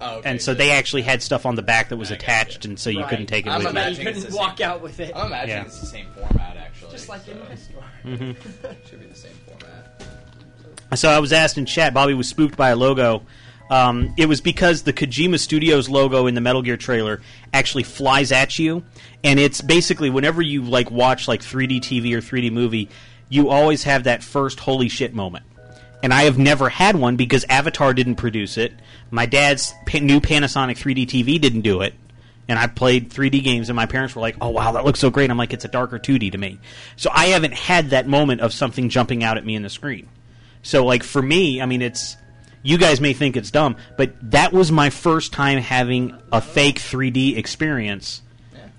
[0.00, 2.64] Oh, okay, and so so- they actually had stuff on the back that was attached,
[2.64, 3.08] and so you Right.
[3.08, 3.70] couldn't take it I'm with you.
[3.70, 5.10] imagining You couldn't walk same- out with it.
[5.16, 5.64] I'm imagining Yeah.
[5.64, 6.92] it's the same format actually.
[6.92, 7.84] Just like in so- my store.
[8.04, 8.36] Mhm.
[8.88, 9.97] Should be the same format.
[10.94, 11.92] So I was asked in chat.
[11.92, 13.22] Bobby was spooked by a logo.
[13.70, 17.20] Um, it was because the Kojima Studios logo in the Metal Gear trailer
[17.52, 18.82] actually flies at you,
[19.22, 22.88] and it's basically whenever you like watch like 3D TV or 3D movie,
[23.28, 25.44] you always have that first holy shit moment.
[26.02, 28.72] And I have never had one because Avatar didn't produce it.
[29.10, 31.94] My dad's new Panasonic 3D TV didn't do it.
[32.46, 35.10] And I played 3D games, and my parents were like, "Oh wow, that looks so
[35.10, 36.58] great." I'm like, "It's a darker 2D to me."
[36.96, 40.08] So I haven't had that moment of something jumping out at me in the screen.
[40.62, 42.16] So like for me, I mean it's
[42.62, 46.76] you guys may think it's dumb, but that was my first time having a fake
[46.80, 48.22] 3D experience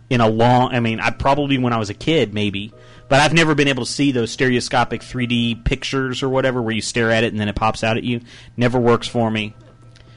[0.09, 0.73] in a long.
[0.73, 2.73] I mean, I probably when I was a kid, maybe,
[3.07, 6.81] but I've never been able to see those stereoscopic 3D pictures or whatever where you
[6.81, 8.21] stare at it and then it pops out at you.
[8.57, 9.55] Never works for me.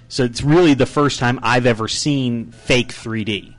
[0.09, 3.55] So it's really the first time I've ever seen fake 3D.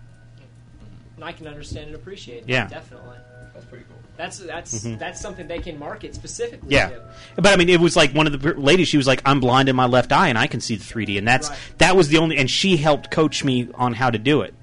[1.16, 2.44] And I can understand and appreciate.
[2.44, 2.68] it, Yeah.
[2.68, 3.18] definitely.
[3.54, 3.93] That's pretty cool.
[4.16, 5.00] That's that's Mhm.
[5.00, 6.70] that's something they can market specifically.
[6.76, 7.02] Yeah, to.
[7.38, 8.88] but I mean, it was like one of the ladies.
[8.88, 11.18] She was like, "I'm blind in my left eye, and I can see the 3D."
[11.18, 11.58] And that's Right.
[11.80, 12.38] that was the only.
[12.38, 14.54] And she helped coach me on how to do it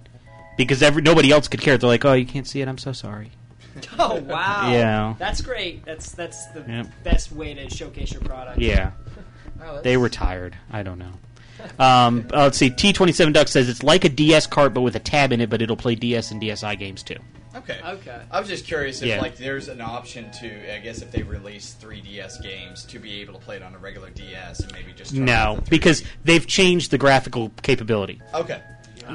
[0.56, 1.76] because every nobody else could care.
[1.76, 2.68] They're like, "Oh, you can't see it.
[2.68, 3.30] I'm so sorry."
[3.98, 4.68] Oh wow!
[4.72, 5.14] Yeah.
[5.18, 5.84] that's great.
[5.84, 6.86] That's that's the Yep.
[7.02, 8.58] best way to showcase your product.
[8.60, 8.90] Yeah,
[9.60, 10.54] Wow, they were tired.
[10.72, 11.12] I don't know.
[11.78, 12.70] Um, uh, let's see.
[12.70, 15.60] T27 Duck says it's like a DS cart, but with a tab in it, but
[15.60, 17.16] it'll play DS and DSi games too.
[17.54, 17.78] Okay.
[17.84, 18.20] Okay.
[18.30, 19.20] I was just curious if Yeah.
[19.20, 23.34] like there's an option to I guess if they release 3DS games to be able
[23.34, 26.02] to play it on a regular DS and maybe just turn No, off the because
[26.24, 28.20] they've changed the graphical capability.
[28.34, 28.60] Okay.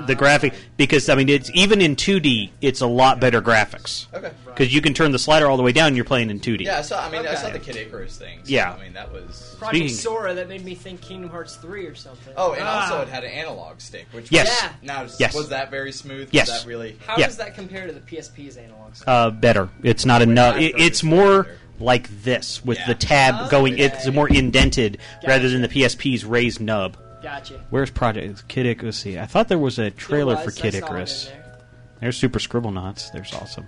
[0.08, 4.06] The graphic because I mean it's even in 2D it's a lot better graphics.
[4.14, 4.32] Okay.
[4.46, 6.62] Because you can turn the slider all the way down and you're playing in 2D.
[6.62, 7.06] Yeah, I saw.
[7.06, 8.40] I mean, I saw the Kid Icarus thing.
[8.44, 8.74] so, Yeah.
[8.74, 9.56] I mean, that was.
[9.60, 12.34] Project Speaking- Sora that made me think Kingdom Hearts three or something.
[12.38, 12.84] Oh, and Ah.
[12.84, 14.48] also it had an analog stick, which Yes.
[14.50, 14.70] was, Yeah.
[14.82, 15.34] now Yes.
[15.36, 16.30] was that very smooth?
[16.32, 16.48] Yes.
[16.50, 16.98] Was that really?
[17.06, 18.96] How does that compare to the PSP's analog?
[18.96, 19.08] stick?
[19.08, 19.68] Uh, better.
[19.84, 20.56] It's not enough.
[20.58, 21.48] It, it's more
[21.80, 22.88] like this with Yeah.
[22.88, 23.74] the tab going.
[23.74, 23.84] Okay.
[23.84, 26.96] It's more indented rather than the PSP's raised nub.
[27.26, 27.60] Gotcha.
[27.72, 28.98] Where's Project Kid Icarus?
[28.98, 31.26] See, I thought there was a trailer There for Kid I saw it in Icarus.
[31.26, 31.58] there.
[32.00, 33.12] There's Super Scribblenauts.
[33.12, 33.66] There's awesome.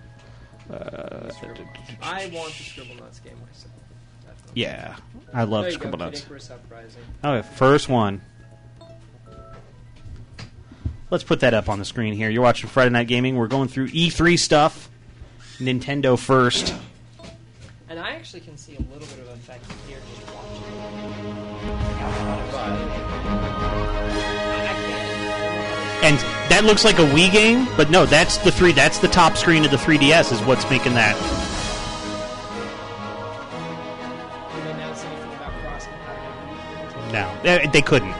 [0.69, 1.31] Uh,
[2.03, 3.73] I want the Scribblenauts game myself.
[4.27, 4.61] Definitely.
[4.61, 4.95] yeah,
[5.33, 6.51] I love Scribblenauts.
[6.51, 7.01] Uprising.
[7.23, 8.21] Okay, first one.
[11.09, 12.29] Let's put that up on the screen here.
[12.29, 13.37] You're watching Friday Night Gaming.
[13.37, 14.87] We're going through E3 stuff.
[15.57, 16.75] Nintendo first.
[17.89, 20.96] And I actually can see a little bit of effect here just watching.
[26.03, 26.17] And
[26.49, 28.71] that looks like a Wii game, but no, that's the three.
[28.71, 30.31] That's the top screen of the 3DS.
[30.31, 31.15] Is what's making that.
[34.55, 37.11] Did they announce anything about cross compatibility?
[37.11, 38.13] No, they, couldn't.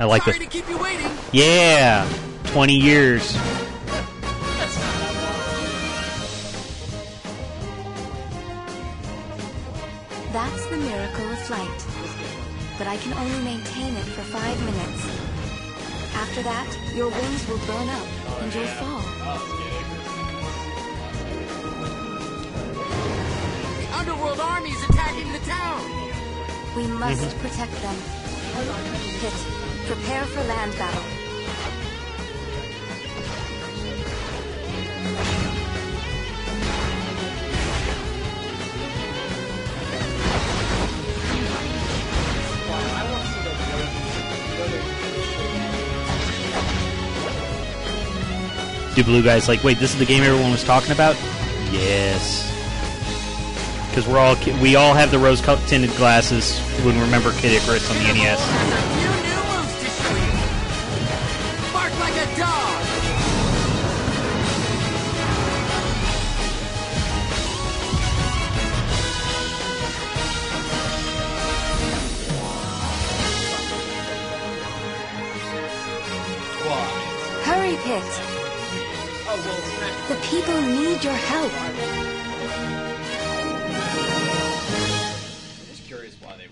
[0.00, 0.48] I like Sorry this.
[0.48, 1.10] to keep you waiting.
[1.32, 2.08] Yeah,
[2.46, 3.36] 20 years.
[12.76, 15.06] But I can only maintain it for five minutes.
[16.16, 18.06] After that, your wings will burn up
[18.42, 19.02] and you'll fall.
[23.78, 25.82] The underworld army is attacking the town.
[26.76, 27.96] We must protect them.
[29.22, 29.34] Hit.
[29.86, 31.23] Prepare for land battle.
[48.94, 49.64] Do blue guys like?
[49.64, 51.16] Wait, this is the game everyone was talking about?
[51.72, 52.48] Yes.
[53.88, 57.90] Because we're all we all have the rose tinted glasses when we remember Kid Icarus
[57.90, 58.94] on the NES.
[77.84, 78.33] Few new
[80.08, 81.52] The people need your help.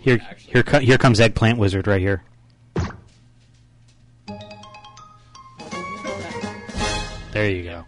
[0.01, 2.25] Here, here, co- here comes Eggplant Wizard right here.
[7.33, 7.85] There you go.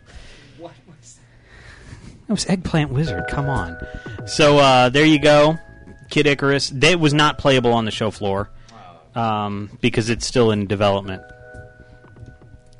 [0.58, 2.28] What was that?
[2.28, 3.24] It was Eggplant Wizard.
[3.28, 3.76] Come on.
[4.26, 5.58] So uh, there you go,
[6.10, 6.70] Kid Icarus.
[6.70, 8.50] That was not playable on the show floor
[9.14, 11.22] um, because it's still in development.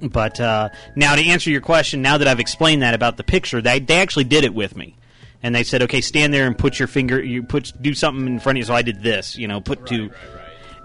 [0.01, 3.61] But uh, now to answer your question, now that I've explained that about the picture,
[3.63, 4.97] they they actually did it with me,
[5.43, 8.41] and they said, okay, stand there and put your finger, you put do something in
[8.41, 8.65] front of you.
[8.65, 10.11] So I did this, you know, put two.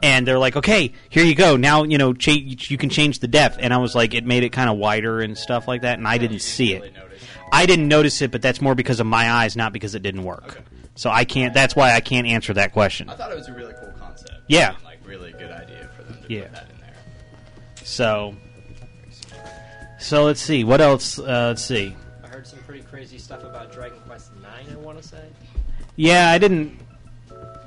[0.02, 1.58] And they're like, okay, here you go.
[1.58, 3.58] Now you know cha- you can change the depth.
[3.60, 6.08] And I was like, it made it kind of wider and stuff like that, and
[6.08, 6.94] I didn't see it.
[7.52, 10.24] I didn't notice it, but that's more because of my eyes, not because it didn't
[10.24, 10.62] work.
[10.96, 11.54] So I can't.
[11.54, 13.10] That's why I can't answer that question.
[13.10, 14.32] I thought it was a really cool concept.
[14.48, 14.70] Yeah.
[14.70, 16.42] I mean, like really good idea for them to Yeah.
[16.44, 16.94] put that in there.
[17.84, 18.36] So,
[20.00, 20.64] so let's see.
[20.64, 21.20] What else?
[21.20, 21.96] Uh, let's see.
[22.24, 24.66] I heard some pretty crazy stuff about Dragon Quest Nine.
[24.72, 25.24] I want to say,
[25.96, 26.80] Yeah, I didn't.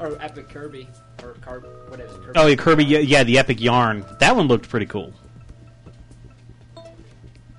[0.01, 0.89] or Epic Kirby,
[1.23, 2.21] or Car- what is it?
[2.23, 2.33] Kirby?
[2.39, 2.85] Oh, yeah, Kirby.
[2.85, 4.05] Yeah, yeah, the Epic Yarn.
[4.19, 5.13] That one looked pretty cool.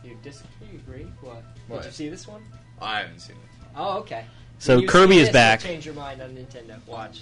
[0.03, 1.07] You dis- you agree?
[1.21, 1.43] What?
[1.67, 1.77] What?
[1.83, 2.41] Did you see this one?
[2.81, 3.41] I haven't seen it.
[3.75, 4.25] Oh, okay.
[4.59, 5.63] So When you Kirby see is this, back.
[5.63, 6.75] you'll Change your mind on Nintendo.
[6.87, 7.21] Watch.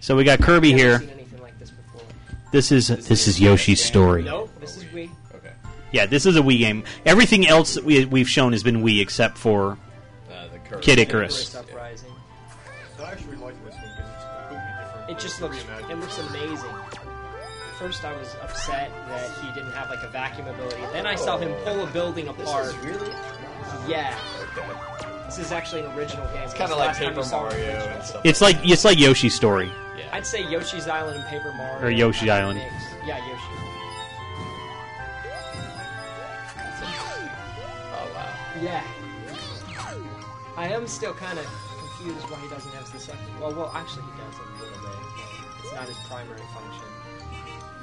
[0.00, 0.98] So we got Kirby Never here.
[1.00, 2.02] Seen anything like this before.
[2.50, 4.22] This is this is Yoshi's story.
[4.24, 4.50] Nope.
[4.60, 5.10] This is Wii.
[5.92, 5.98] Okay.
[5.98, 6.84] Yeah, this is a Wii game.
[7.04, 9.76] Everything else that we, we've shown has been Wii except for
[10.30, 11.54] Uh, the Kid Icarus.
[11.54, 12.10] Uprising.
[12.98, 15.10] I actually like this one because it's completely different.
[15.10, 15.56] It just looks.
[15.90, 16.70] It looks amazing.
[17.78, 20.80] First, I was upset that he didn't have like a vacuum ability.
[20.92, 22.74] Then I saw him pull a building apart.
[22.84, 23.10] really?
[23.88, 24.16] Yeah.
[25.26, 26.42] This is actually an original game.
[26.44, 28.20] It's kind of like Paper you Mario and stuff.
[28.24, 29.70] It's like it's like Yoshi's story.
[30.12, 31.86] I'd say Yoshi's Island and Paper Mario.
[31.86, 32.58] Or Yoshi Island.
[32.58, 32.72] Mix.
[33.06, 33.51] Yeah, Yoshi.
[38.62, 38.84] Yeah.
[40.56, 41.46] I am still kind of
[41.78, 43.40] confused why he doesn't have the second.
[43.40, 45.64] Well, well, actually, he does a little bit.
[45.64, 46.84] It's not his primary function.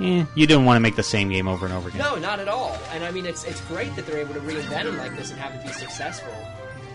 [0.01, 1.99] Eh, you didn't want to make the same game over and over again.
[1.99, 2.77] No, not at all.
[2.93, 5.39] And I mean, it's it's great that they're able to reinvent him like this and
[5.39, 6.33] have it be successful.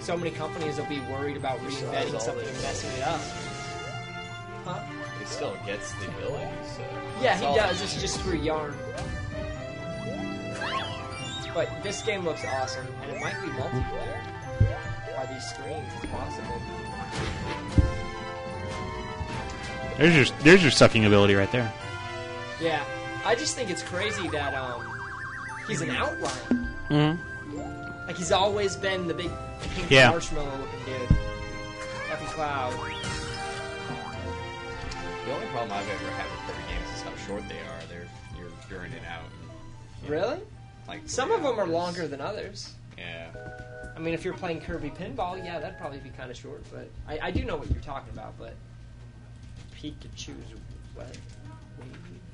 [0.00, 3.20] So many companies will be worried about reinventing something and messing it up.
[4.64, 4.80] Huh?
[5.18, 6.82] He still gets the ability, so.
[7.20, 7.82] Yeah, he does.
[7.82, 8.74] It's just through yarn.
[11.54, 14.20] But this game looks awesome, and it might be multiplayer.
[15.16, 16.60] By these screens, it's possible.
[19.96, 21.72] There's your there's your sucking ability right there.
[22.60, 22.82] Yeah,
[23.24, 24.82] I just think it's crazy that um,
[25.68, 26.68] he's an outline.
[26.90, 28.06] Mm-hmm.
[28.08, 29.30] Like he's always been the big
[29.74, 30.10] pink Yeah.
[30.10, 31.08] marshmallow looking dude.
[32.08, 32.72] Happy Cloud.
[35.24, 37.80] The only problem I've ever had with Kirby games is how short they are.
[37.88, 38.06] They're
[38.38, 39.22] you're you're in and out.
[40.02, 40.38] and, Really?
[40.88, 42.72] Like Some of them are longer than others.
[42.98, 43.28] Yeah.
[43.96, 46.62] I mean, if you're playing Kirby Pinball, yeah, that'd probably be kind of short.
[46.72, 48.34] But I, I do know what you're talking about.
[48.38, 48.54] But
[49.80, 50.34] Pikachu's
[50.94, 51.16] what?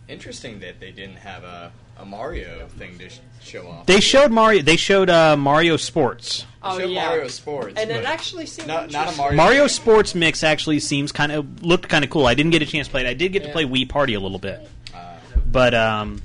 [0.09, 3.87] Interesting that they didn't have a, a Mario thing to sh- show off.
[3.87, 4.63] They showed Mario.
[4.63, 6.47] They showed uh, Mario Sports.
[6.63, 9.17] Oh yeah, Mario Sports, and it actually seemed not, not a interesting.
[9.23, 9.37] Mario.
[9.37, 12.27] Mario Sports Mix actually seems kind of looked kind of cool.
[12.27, 13.07] I didn't get a chance to play it.
[13.07, 16.21] I did get to play Wii Party a little bit, Uh, but um,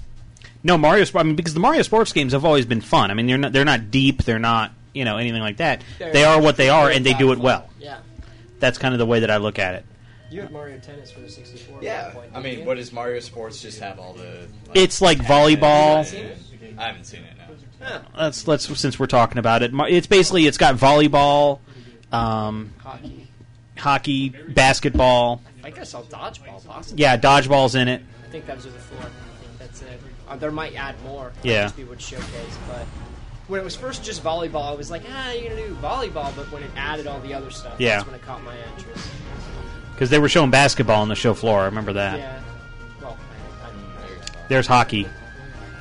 [0.66, 1.06] no Mario.
[1.08, 3.12] Sp- I mean, because the Mario Sports games have always been fun.
[3.12, 4.24] I mean, they're not they're not deep.
[4.24, 5.82] They're not you know anything like that.
[6.00, 7.42] They're- they are what they are, and they do it impactful.
[7.44, 7.70] well.
[7.80, 7.98] Yeah,
[8.60, 9.86] That's kind of the way that I look at it.
[10.32, 11.80] you had Mario Tennis for the 64.
[11.82, 12.66] yeah, point, I mean, you?
[12.66, 14.48] what does Mario Sports just have all the?
[14.74, 15.98] It's like volleyball.
[16.78, 17.34] I haven't seen it.
[17.38, 17.88] No.
[17.88, 18.00] Huh.
[18.18, 19.72] Let's let's since we're talking about it.
[19.74, 21.60] It's basically it's got volleyball,
[22.12, 23.28] um, hockey.
[23.78, 25.42] hockey, basketball.
[25.64, 27.02] I guess I'll dodgeball possibly.
[27.02, 28.02] Yeah, dodgeball's in it.
[28.24, 29.00] I think those are the four.
[29.00, 30.00] I think that's it.
[30.28, 31.32] Uh, there might add more.
[31.44, 31.64] Yeah.
[31.64, 32.58] just be what showcase.
[32.68, 32.86] But
[33.48, 36.36] when it was first just volleyball, I was like, ah, you're gonna do volleyball.
[36.36, 37.98] But when it added all the other stuff, Yeah.
[37.98, 39.08] that's when it caught my interest.
[39.94, 41.62] Because they were showing basketball on the show floor.
[41.62, 42.18] I remember that.
[42.20, 42.40] Yeah.
[43.02, 43.18] Well,
[43.64, 44.48] I, I.
[44.50, 45.08] There's hockey,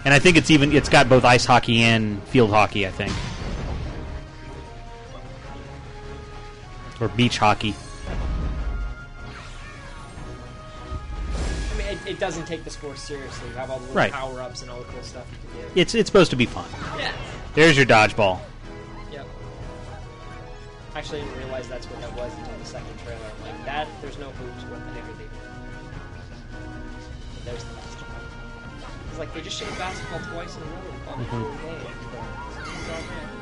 [0.05, 2.87] and I think it's even it's got both ice hockey and field hockey.
[2.87, 3.13] I think,
[7.01, 7.75] or beach hockey.
[12.07, 13.49] It, doesn't take the sport seriously.
[13.49, 14.13] You have all the little Right.
[14.13, 15.81] power ups and all the cool stuff you can do.
[15.81, 16.67] It's it's supposed to be fun.
[16.99, 17.13] Yeah.
[17.55, 18.41] There's your dodgeball.
[19.13, 19.27] Yep.
[20.95, 23.19] Actually, I didn't realize that's what that was until the second trailer.
[23.25, 24.63] I'm like, that, there's no hoops.
[24.65, 25.55] What the heck are they doing?
[27.35, 28.23] But there's the basketball.
[29.11, 31.31] It's like they just showed basketball twice in a row on the Mhm.
[31.31, 31.81] full game.
[31.85, 33.34] it's all good.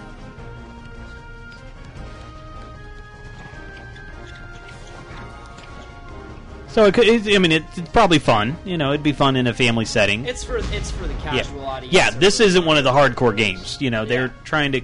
[6.72, 8.56] So it could, it, I mean, it's probably fun.
[8.64, 10.24] You know, it'd be fun in a family setting.
[10.24, 11.66] It's for it's for the casual yeah.
[11.66, 11.94] audience.
[11.94, 13.76] Yeah, this isn't one of the hardcore games.
[13.80, 14.80] You know, they're trying to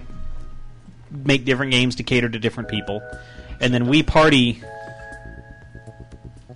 [1.25, 3.01] make different games to cater to different people.
[3.61, 4.63] And then Wii Party.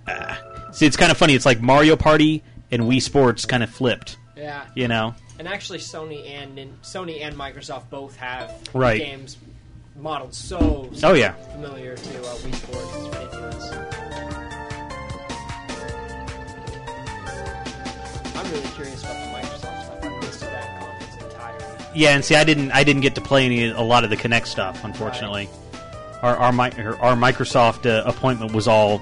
[0.07, 0.35] Uh,
[0.71, 1.33] see, it's kind of funny.
[1.33, 4.17] It's like Mario Party and Wii Sports kind of flipped.
[4.37, 4.65] Yeah.
[4.75, 8.99] You know, And actually, Sony and Sony and Microsoft both have Right.
[8.99, 9.37] games
[9.95, 11.31] modeled so, so Oh, yeah.
[11.53, 12.95] familiar to uh, Wii Sports.
[12.95, 14.12] It's ridiculous.
[18.53, 20.03] Really curious about the Microsoft stuff.
[20.03, 21.85] I missed that conference entirely.
[21.95, 22.09] yeah.
[22.15, 24.45] And see, I didn't, I didn't get to play any a lot of the Kinect
[24.47, 24.83] stuff.
[24.83, 25.49] Unfortunately,
[26.21, 29.01] our our, mi- our Microsoft uh, appointment was all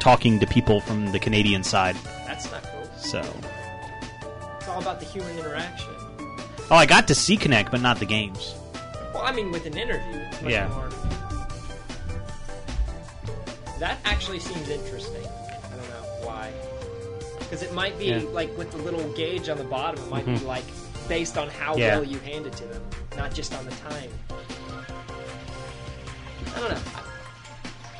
[0.00, 1.96] talking to people from the Canadian side.
[2.26, 2.88] That's not cool.
[2.98, 3.20] So,
[4.58, 5.88] It's all about the human interaction.
[6.70, 8.54] oh, I got to see Kinect, but not the games.
[9.12, 10.68] Well, I mean, with an interview, it's much Yeah.
[10.68, 10.90] more.
[13.80, 15.22] That actually seems interesting.
[17.54, 18.20] Because it might be Yeah.
[18.32, 20.40] like with the little gauge on the bottom, it might Mhm.
[20.40, 20.64] be like
[21.06, 21.94] based on how Yeah.
[21.94, 22.82] well you hand it to them,
[23.16, 24.10] not just on the time.
[26.56, 26.78] I don't know.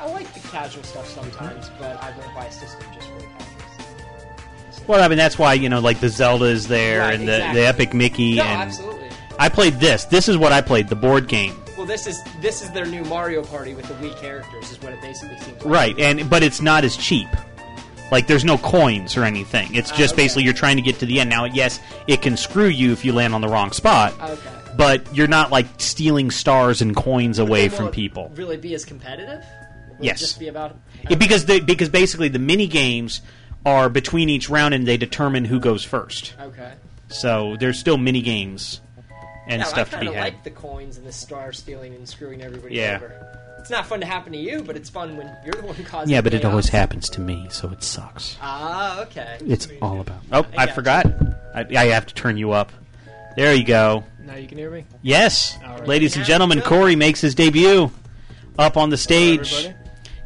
[0.01, 3.15] I, I like the casual stuff sometimes, but I won't buy a system just for
[3.19, 3.47] the casual
[4.73, 4.87] stuff.
[4.89, 7.35] Well, I mean that's why you know, like the Zelda is there Right, and the,
[7.35, 7.61] exactly.
[7.61, 9.07] the Epic Mickey No, and absolutely.
[9.39, 10.03] I played this.
[10.03, 11.55] This is what I played, the board game.
[11.67, 14.69] Well, Well, this is this is their new Mario Party with the Wii characters.
[14.69, 15.63] Is what it basically seems.
[15.63, 15.65] like.
[15.65, 17.29] Right, and but it's not as cheap.
[18.11, 19.73] Like there's no coins or anything.
[19.73, 20.23] It's just oh, okay.
[20.23, 21.29] basically you're trying to get to the end.
[21.29, 24.13] Now, yes, it can screw you if you land on the wrong spot.
[24.21, 24.49] Okay.
[24.77, 28.31] But you're not like stealing stars and coins away from people.
[28.35, 29.43] Really be as competitive?
[29.97, 30.17] Will Yes.
[30.17, 30.75] It just be about.
[31.09, 33.21] It- because they, because basically the mini games
[33.65, 36.35] are between each round and they determine who goes first.
[36.39, 36.73] Okay.
[37.07, 38.81] So there's still mini games
[39.47, 40.15] and stuff I to be had.
[40.23, 42.97] like the coins and the star stealing and screwing everybody Yeah.
[42.97, 43.34] over.
[43.65, 45.85] It's not fun to happen to you, but it's fun when you're the one causing.
[45.85, 46.09] caused.
[46.11, 48.37] yeah, the but it always happens to me, so it sucks.
[48.39, 49.39] Ah, okay.
[49.41, 50.19] It's all about.
[50.31, 51.07] Oh, I I, forgot.
[51.55, 52.71] I, I have to turn you up.
[53.35, 54.03] There you go.
[54.19, 54.85] Now you can hear me.
[55.01, 55.87] Yes, All right.
[55.87, 57.89] ladies and gentlemen, Corey makes his debut
[58.59, 59.51] up on the stage.
[59.51, 59.75] everybody.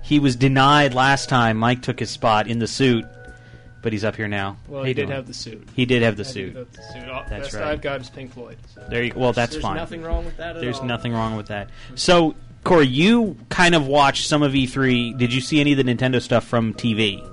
[0.04, 1.56] he was denied last time.
[1.56, 3.06] Mike took his spot in the suit,
[3.82, 4.58] but he's up here now.
[4.68, 5.16] Well, he did doing?
[5.16, 5.66] have the suit.
[5.78, 6.56] He did have the I suit.
[6.58, 7.10] have the suit.
[7.10, 7.68] All- That's best right.
[7.68, 8.58] I've got is Pink Floyd.
[8.76, 8.86] so.
[8.90, 9.78] There you Well, that's There's fine.
[9.78, 10.86] nothing wrong with that at There's all.
[10.86, 11.70] nothing wrong with that.
[11.96, 12.36] So,
[12.70, 15.18] Corey, you kind of watched some of E3.
[15.18, 17.28] Did you see any of the Nintendo stuff from TV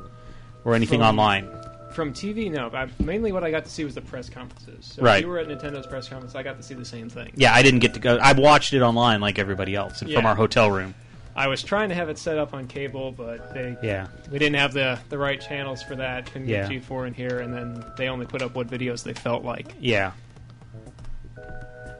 [0.65, 1.49] or anything From- online?
[1.93, 2.71] From TV, no.
[2.75, 4.93] I, mainly, what I got to see was the press conferences.
[4.95, 5.17] So Right.
[5.17, 7.33] If you were at Nintendo's press conference, I got to see the same thing.
[7.37, 8.17] Yeah, I didn't get to go.
[8.17, 10.95] I watched it online like everybody else and from our hotel room.
[11.35, 14.07] I was trying to have it set up on cable, but they Yeah.
[14.31, 16.27] we didn't have the the right channels for that.
[16.33, 19.45] Couldn't get G4 in here, and then they only put up what videos they felt
[19.45, 19.75] like.
[19.81, 20.13] Yeah.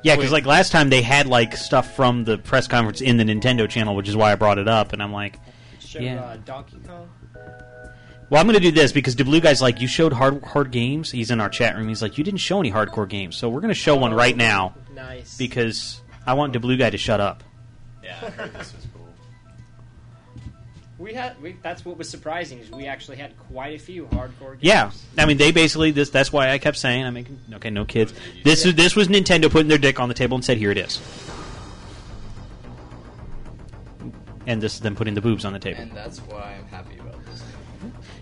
[0.07, 3.25] Yeah, because like last time they had like stuff from the press conference in the
[3.25, 4.93] Nintendo channel, which is why I brought it up.
[4.93, 5.39] And I'm like,
[5.81, 6.21] Show Yeah.
[6.25, 7.09] uh, Donkey Kong.
[8.31, 10.71] well, I'm going to do this because the blue guy's like, you showed hard hard
[10.71, 11.11] games.
[11.11, 11.89] He's in our chat room.
[11.89, 14.37] He's like, you didn't show any hardcore games, so we're going to show one right
[14.37, 15.37] now Nice.
[15.37, 17.43] because I want the blue guy to shut up.
[18.05, 18.86] Yeah, I heard this was.
[20.99, 21.41] We had.
[21.43, 24.63] We, that's what was surprising is we actually had quite a few hardcore games.
[24.63, 26.09] Yeah, I mean they basically this.
[26.09, 28.15] That's why I kept saying I'm making okay, no kids.
[28.45, 30.79] This is this was Nintendo putting their dick on the table and said, here it
[30.79, 31.01] is.
[34.47, 35.81] And this is them putting the boobs on the table.
[35.81, 37.43] And that's why I'm happy about this.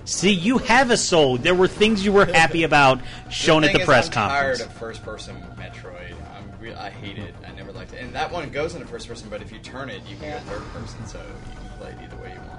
[0.06, 1.36] See, you have a soul.
[1.36, 4.58] There were things you were happy about shown at the is, press I'm conference.
[4.58, 6.14] tired of first-person Metroid.
[6.34, 7.34] I'm re- I hate it.
[7.46, 8.00] I never liked it.
[8.02, 10.38] And that one goes into first person, but if you turn it, you can go
[10.50, 12.53] third person, so you can play it either way you want.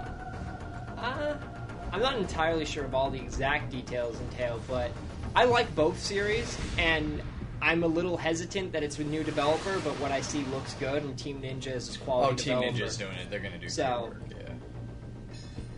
[0.97, 1.35] Uh,
[1.91, 4.91] I'm not entirely sure of all the exact details entailed, but
[5.35, 7.21] I like both series, and
[7.61, 11.03] I'm a little hesitant that it's a new developer, but what I see looks good,
[11.03, 12.77] and Team Ninja is quality Oh, Team developer.
[12.85, 13.29] Ninja's doing it.
[13.29, 14.41] They're gonna do So- great work.
[14.47, 14.53] Yeah.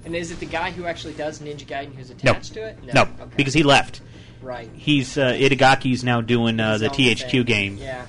[0.06, 2.80] And is it the guy who actually does Ninja Gaiden who's no, attached to it?
[2.94, 3.26] no, Okay.
[3.36, 4.02] because he left.
[4.42, 4.70] Right.
[4.74, 7.44] He's uh, Itagaki's now doing uh, the THQ thing.
[7.44, 7.78] game.
[7.78, 8.06] Yeah.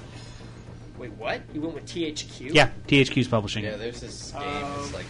[0.98, 1.40] Wait, what?
[1.54, 2.52] You went with THQ?
[2.54, 4.42] Yeah, THQ's publishing Yeah, there's this game.
[4.80, 5.06] It's like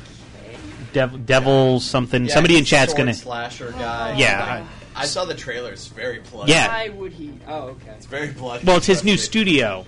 [0.92, 2.27] Dev- Devil something.
[2.27, 3.14] Yeah, Somebody in it's a chat's sword gonna.
[3.14, 4.16] slasher guy.
[4.18, 4.64] Yeah, Like,
[4.96, 5.70] I saw the trailer.
[5.72, 6.53] It's very bloody.
[6.53, 6.68] Yeah.
[6.68, 7.33] Why would he?
[7.46, 7.90] Oh, okay.
[7.96, 8.64] It's very bloody.
[8.66, 9.87] Well, it's his new Trust studio.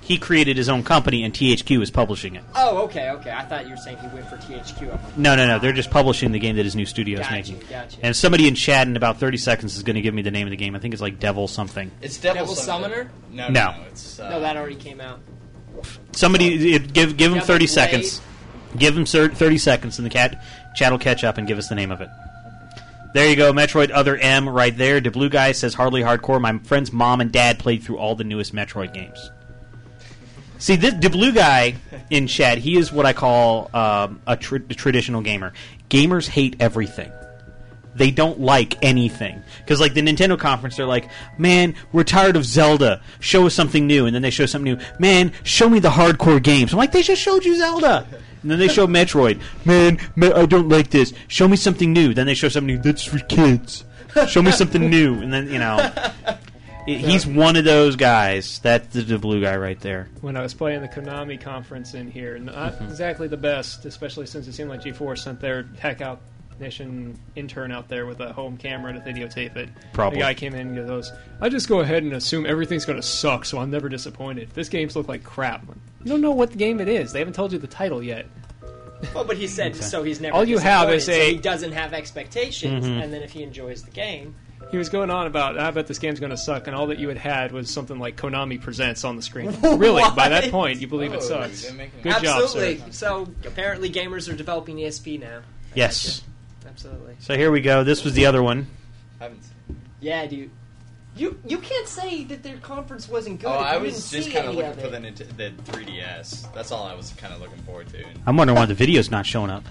[0.00, 2.42] He created his own company, and THQ is publishing it.
[2.54, 3.30] Oh, okay, okay.
[3.30, 4.80] I thought you were saying he went for THQ.
[4.84, 5.58] I'm like, No, no, no.
[5.58, 7.62] They're just publishing the game that his new studio is Gotcha, making.
[7.68, 7.98] gotcha.
[8.02, 10.46] And somebody in chat in about 30 seconds is going to give me the name
[10.46, 10.74] of the game.
[10.74, 11.90] I think it's like Devil something.
[12.00, 13.10] It's Devil, Devil Summoner?
[13.30, 13.66] No, No.
[13.66, 15.20] no, no, It's uh, no, that already came out.
[16.12, 17.68] Somebody it, give give him Devil 30 Blade?
[17.68, 18.20] seconds.
[18.76, 20.42] Give him 30 seconds, and the cat
[20.74, 22.10] chat will catch up and give us the name of it.
[23.14, 25.00] There you go, Metroid Other M right there.
[25.00, 26.40] The blue guy says hardly hardcore.
[26.40, 29.30] My friend's mom and dad played through all the newest Metroid games.
[30.58, 31.76] See, the blue guy
[32.10, 32.58] in chat.
[32.58, 35.52] He is what I call um, a tr- traditional gamer.
[35.88, 37.12] Gamers hate everything.
[37.94, 42.44] They don't like anything because, like the Nintendo conference, they're like, "Man, we're tired of
[42.44, 43.00] Zelda.
[43.18, 44.84] Show us something new." And then they show something new.
[44.98, 46.72] Man, show me the hardcore games.
[46.72, 48.06] I'm like, they just showed you Zelda.
[48.42, 49.40] And then they show Metroid.
[49.64, 51.12] Man, me- I don't like this.
[51.28, 52.14] Show me something new.
[52.14, 52.82] Then they show something new.
[52.82, 53.84] That's for kids.
[54.28, 55.14] Show me something new.
[55.20, 55.92] And then you know,
[56.86, 58.58] it- he's one of those guys.
[58.60, 60.08] That's the, the blue guy right there.
[60.20, 62.84] When I was playing the Konami conference in here, not Mm-hmm.
[62.84, 66.20] exactly the best, especially since it seemed like G4 sent their tech out
[66.58, 69.68] technician intern out there with a home camera to videotape it.
[69.92, 70.18] Probably.
[70.18, 73.06] The guy came in and goes, I just go ahead and assume everything's going to
[73.06, 74.50] suck, so I'm never disappointed.
[74.54, 75.62] This game's look like crap.
[76.02, 77.12] You don't know what the game it is.
[77.12, 78.26] They haven't told you the title yet.
[79.14, 80.02] Well, but he said so.
[80.02, 80.34] He's never.
[80.34, 83.00] All you have is disappointed, so a- he doesn't have expectations, Mhm.
[83.04, 84.34] and then if he enjoys the game,
[84.72, 86.98] He was going on about, I bet this game's going to suck, and all that
[86.98, 89.56] you had had was something like Konami Presents on the screen.
[89.62, 91.62] really, by that point, you believe it Oh, sucks.
[91.62, 92.78] they're making- Good job, absolutely.
[92.78, 92.84] sir.
[92.90, 95.40] So apparently, gamers are developing ESP now.
[95.74, 96.22] Yes.
[96.68, 97.16] Absolutely.
[97.18, 97.84] So here we go.
[97.84, 98.66] This was the other one.
[99.18, 99.42] haven't
[100.00, 100.50] Yeah, dude.
[101.16, 103.48] You you can't say that their conference wasn't good.
[103.48, 105.14] Oh, if I was didn't just see kind of any looking for the, it.
[105.16, 106.54] Nint- the 3DS.
[106.54, 108.04] That's all I was kind of looking forward to.
[108.26, 109.64] I'm wondering why the video's not showing up.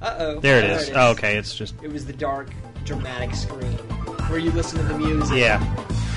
[0.00, 0.40] Uh oh.
[0.40, 0.90] There it is.
[0.94, 2.50] Oh, okay, it's just It was the dark,
[2.84, 3.72] dramatic screen
[4.28, 5.36] where you listen to the music.
[5.38, 5.58] Yeah.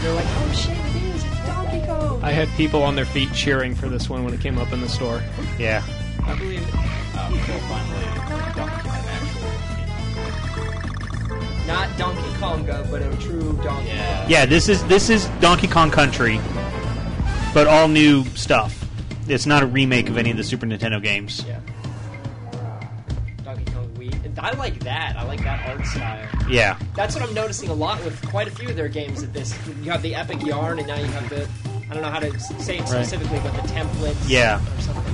[0.03, 1.23] You're like, oh shit, it is.
[1.23, 2.09] It's Donkey Kong.
[2.09, 2.23] Kong.
[2.23, 4.82] I had people on their feet cheering for this one when it came up in
[4.82, 5.23] the store.
[5.57, 5.82] Yeah.
[6.23, 6.71] I believe it.
[7.47, 8.05] So finally,
[8.55, 8.97] Donkey an actual
[11.68, 14.26] Not Donkey Konga, but a true Donkey Yeah.
[14.28, 16.39] Yeah, this is this is Donkey Kong Country,
[17.53, 18.86] but all new stuff.
[19.28, 21.43] It's not a remake of any of the Super Nintendo games.
[21.45, 21.59] Yeah.
[23.43, 24.39] Donkey Kong Wii.
[24.39, 25.18] I like that.
[25.18, 26.26] I like that art style.
[26.49, 26.78] Yeah.
[26.95, 29.22] That's what I'm noticing a lot with quite a few of their games.
[29.24, 29.53] At this,
[29.84, 31.47] you have the epic yarn, and now you have the.
[31.89, 32.89] I don't know how to say it Right.
[32.89, 34.15] specifically, but the templates.
[34.30, 34.61] Yeah.
[34.78, 35.13] Or something.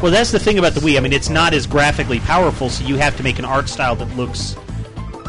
[0.00, 0.96] Well, that's the thing about the Wii.
[0.96, 3.96] I mean, it's not as graphically powerful, so you have to make an art style
[3.96, 4.54] that looks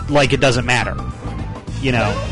[0.09, 0.95] like it doesn't matter.
[1.81, 2.29] You know.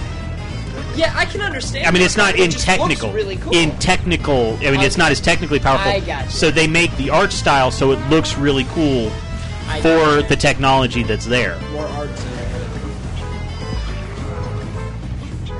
[0.95, 1.85] Yeah, I can understand.
[1.85, 3.11] I mean, it's not in technical.
[3.13, 3.53] Really cool.
[3.55, 5.91] In technical, I mean, it's not as technically powerful.
[5.91, 6.31] I got you.
[6.31, 9.11] So they make the art style so it looks really cool
[9.67, 11.59] I for the technology that's there.
[11.71, 12.25] more artsy.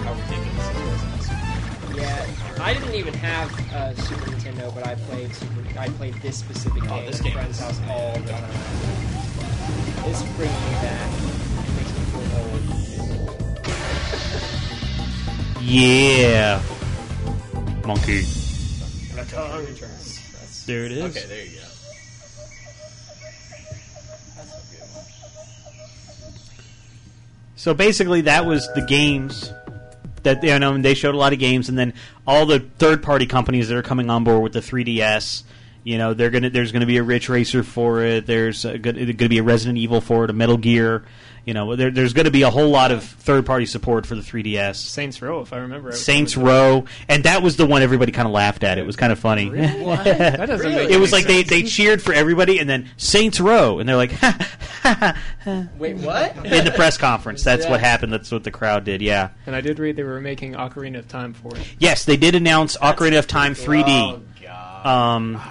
[0.01, 1.97] How ridiculous it is.
[1.97, 5.80] Yeah, I didn't even have a Super Nintendo, but I played Super.
[5.80, 8.32] I played this specific oh, game Oh, this at game a friend's house all the
[8.32, 8.49] time.
[10.03, 11.26] This brings me back.
[15.61, 16.61] Yeah.
[17.85, 18.23] Monkey.
[20.67, 21.17] There it is.
[21.17, 21.61] Okay, there you go.
[24.35, 25.05] That's a good one.
[27.55, 29.53] So basically, that was the games
[30.23, 30.77] that you know.
[30.77, 31.93] They showed a lot of games, and then
[32.27, 35.43] all the third-party companies that are coming on board with the 3DS.
[35.85, 36.49] You know, they're gonna.
[36.49, 38.25] There's gonna be a Ridge Racer for it.
[38.25, 41.05] There's uh, gonna, gonna be a Resident Evil for it, a Metal Gear.
[41.47, 44.75] You know, there, there's gonna be a whole lot of third-party support for the 3DS.
[44.75, 45.89] Saints Row, if I remember.
[45.89, 45.97] right.
[45.97, 48.77] Saints Row, and that was the one everybody kind of laughed at.
[48.77, 49.47] It was kind of funny.
[49.87, 50.03] What?
[50.03, 51.49] That doesn't make it was like they, sense.
[51.49, 54.11] they cheered for everybody, and then Saints Row, and they're like,
[55.77, 56.35] Wait, what?
[56.45, 57.43] in the press conference.
[57.43, 57.71] That's Yeah.
[57.71, 58.11] what happened.
[58.11, 59.01] That's what the crowd did.
[59.01, 59.29] Yeah.
[59.45, 61.61] And I did read they were making Ocarina of Time for it.
[61.79, 63.85] Yes, they did announce Ocarina of Time 3D.
[63.87, 64.85] Oh god.
[64.85, 65.41] Um,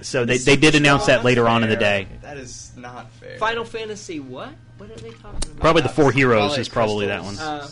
[0.00, 2.06] so they, they did announce that later on in the day.
[2.22, 3.36] That is not fair.
[3.38, 4.50] Final Fantasy what?
[4.78, 5.60] What are they talking about?
[5.60, 7.38] Probably the Four Heroes Twilight is probably that one.
[7.38, 7.68] Uh,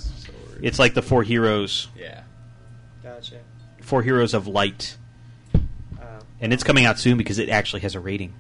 [0.63, 2.23] It's like the Four Heroes, Yeah.
[3.03, 3.37] gotcha.
[3.83, 4.97] Four Heroes of Light,
[5.55, 8.33] Uh, and it's coming out soon because it actually has a rating.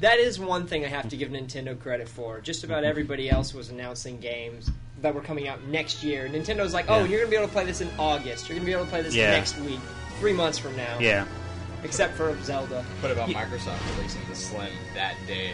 [0.00, 2.40] that is one thing I have to give Nintendo credit for.
[2.40, 6.28] Just about everybody else was announcing games that were coming out next year.
[6.28, 7.04] Nintendo's like, oh, Yeah.
[7.06, 8.48] you're gonna be able to play this in August.
[8.48, 9.30] You're gonna be able to play this Yeah.
[9.30, 9.80] next week,
[10.20, 10.98] three months from now.
[11.00, 11.24] Yeah.
[11.84, 12.84] Except for Zelda.
[13.00, 15.52] What about Ye- Microsoft releasing the Slim that day?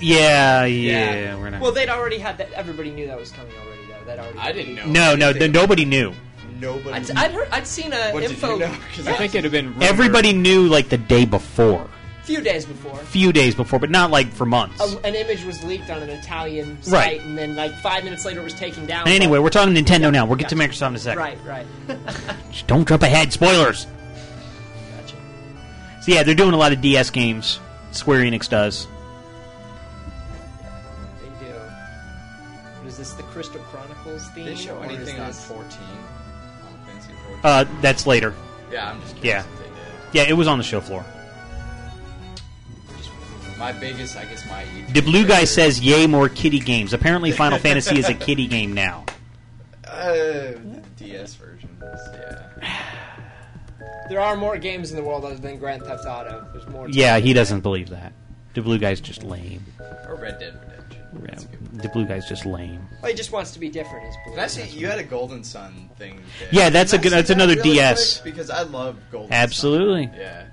[0.00, 1.60] Yeah, yeah, we're not.
[1.60, 2.52] Well, they'd already had that.
[2.52, 4.04] Everybody knew that was coming already, though.
[4.06, 4.38] That already.
[4.38, 4.86] I didn't know.
[4.86, 5.52] no, no, anything.
[5.52, 6.12] nobody knew.
[6.60, 6.90] Nobody.
[6.90, 7.48] I'd, I'd heard.
[7.52, 8.54] I'd seen a What did info.
[8.54, 8.74] you know?
[8.96, 9.82] 'Cause I think it'd have been rumored.
[9.84, 11.88] Everybody knew like the day before,
[12.20, 12.96] a few days before.
[12.96, 14.80] few days before, but not like for months.
[14.80, 17.20] A, an image was leaked on an Italian site, Right.
[17.20, 19.06] and then like five minutes later, it was taken down.
[19.06, 20.26] And anyway, we're talking Nintendo now.
[20.26, 21.18] We'll get to Microsoft in a second.
[21.20, 21.66] right, right.
[22.50, 23.32] Just Don't jump ahead.
[23.32, 23.86] Spoilers.
[24.96, 25.14] gotcha.
[26.02, 27.60] So yeah, they're doing a lot of DS games.
[27.92, 28.88] Square Enix does.
[32.88, 33.12] What is this?
[33.12, 34.46] The Crystal Chronicles theme?
[34.46, 35.66] Did they show or anything on this- 14?
[35.68, 37.40] On Fantasy 14?
[37.44, 38.32] Uh, that's later.
[38.72, 39.40] yeah, I'm just yeah.
[39.40, 39.74] if they did.
[40.12, 41.04] Yeah, it was on the show floor.
[43.58, 47.30] My biggest, I guess, my E3 The blue guy says, "Yay, more kitty games." Apparently,
[47.44, 49.04] Final Fantasy is a kitty game now.
[49.86, 51.68] Uh, the DS version.
[51.82, 52.84] Yeah.
[54.08, 56.48] There are more games in the world other than Grand Theft Auto.
[56.54, 56.88] There's more.
[56.88, 58.14] Yeah, he doesn't believe that.
[58.54, 59.66] The blue guy's just lame.
[60.08, 60.77] Or Red Dead Redemption.
[61.12, 61.78] That's a good one.
[61.78, 62.86] The blue guy's just lame.
[63.02, 64.06] Well, he just wants to be different.
[64.08, 64.34] Is blue.
[64.34, 66.20] Can I see, you had a Golden Sun thing.
[66.40, 66.48] There.
[66.52, 68.20] Yeah, that's Can a I good- see that's that another really DS.
[68.20, 70.06] Because I love Golden Absolutely.
[70.06, 70.16] Sun.
[70.16, 70.46] Yeah.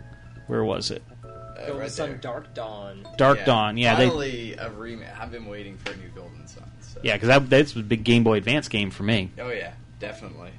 [0.47, 1.03] Where was it?
[1.23, 1.27] Uh,
[1.57, 2.17] Golden right Sun there.
[2.19, 3.07] Dark Dawn.
[3.17, 3.77] Dark Dawn.
[3.77, 5.07] Yeah, they, Finally, a remake.
[5.19, 6.63] I've been waiting for a new Golden Sun.
[6.81, 6.99] So.
[7.03, 9.31] yeah, because that, that's a big Game Boy Advance game for me.
[9.39, 10.51] Oh yeah, definitely.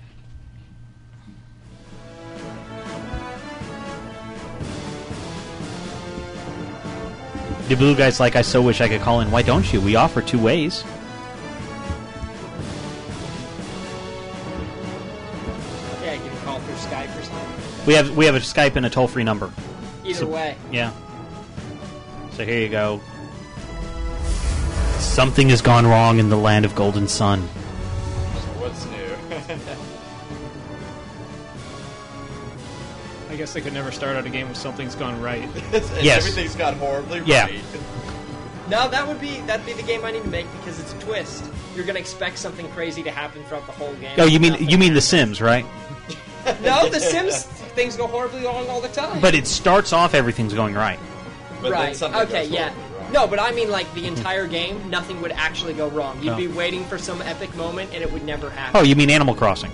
[7.68, 9.30] The blue guy's like, "I so wish I could call in.
[9.30, 9.80] Why don't you?
[9.80, 10.84] We offer two ways."
[16.02, 17.86] Yeah, you can call through Skype or something.
[17.86, 19.50] We have we have a Skype and a toll free number.
[20.04, 20.56] Either So- way.
[20.70, 20.90] Yeah.
[22.36, 23.00] So here you go.
[24.98, 27.40] Something has gone wrong in the land of Golden Sun.
[28.60, 29.72] What's new?
[33.36, 35.42] I guess they could never start out a game with something's gone right.
[35.74, 36.26] And Yes.
[36.26, 37.42] Everything's gone horribly Yeah.
[37.44, 37.60] right.
[38.70, 40.98] No, that would be that'd be the game I need to make because it's a
[41.00, 41.44] twist.
[41.74, 44.14] You're gonna expect something crazy to happen throughout the whole game.
[44.16, 44.70] Oh, you mean Nothing.
[44.70, 45.66] you mean The Sims, right?
[46.62, 47.42] no, The Sims
[47.76, 49.20] things go horribly wrong all the time.
[49.20, 50.98] But it starts off everything's going right.
[51.60, 51.94] But then right.
[51.96, 52.44] something Okay.
[52.44, 52.70] goes Yeah.
[52.70, 53.12] horribly wrong.
[53.12, 56.18] No, but I mean like the entire game, nothing would actually go wrong.
[56.22, 56.36] You'd Oh.
[56.38, 58.80] be waiting for some epic moment, and it would never happen.
[58.80, 59.70] Oh, you mean Animal Crossing?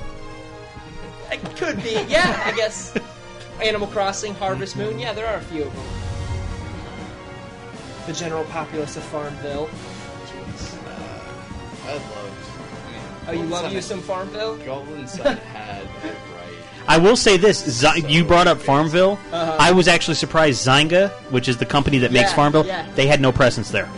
[1.30, 1.92] It could be.
[2.08, 2.92] Yeah, I guess.
[3.60, 4.98] Animal Crossing, Harvest Moon.
[4.98, 5.84] Yeah, there are a few of them.
[8.06, 9.68] The general populace of Farmville.
[11.84, 12.42] I loved.
[13.28, 14.56] Oh, you love you some Farmville?
[14.58, 16.56] Golden Sun had it right.
[16.88, 19.18] I will say this: Z- you brought up Farmville.
[19.32, 19.56] Uh-huh.
[19.58, 20.66] I was actually surprised.
[20.66, 22.90] Zynga, which is the company that makes Farmville, yeah.
[22.94, 23.88] they had no presence there.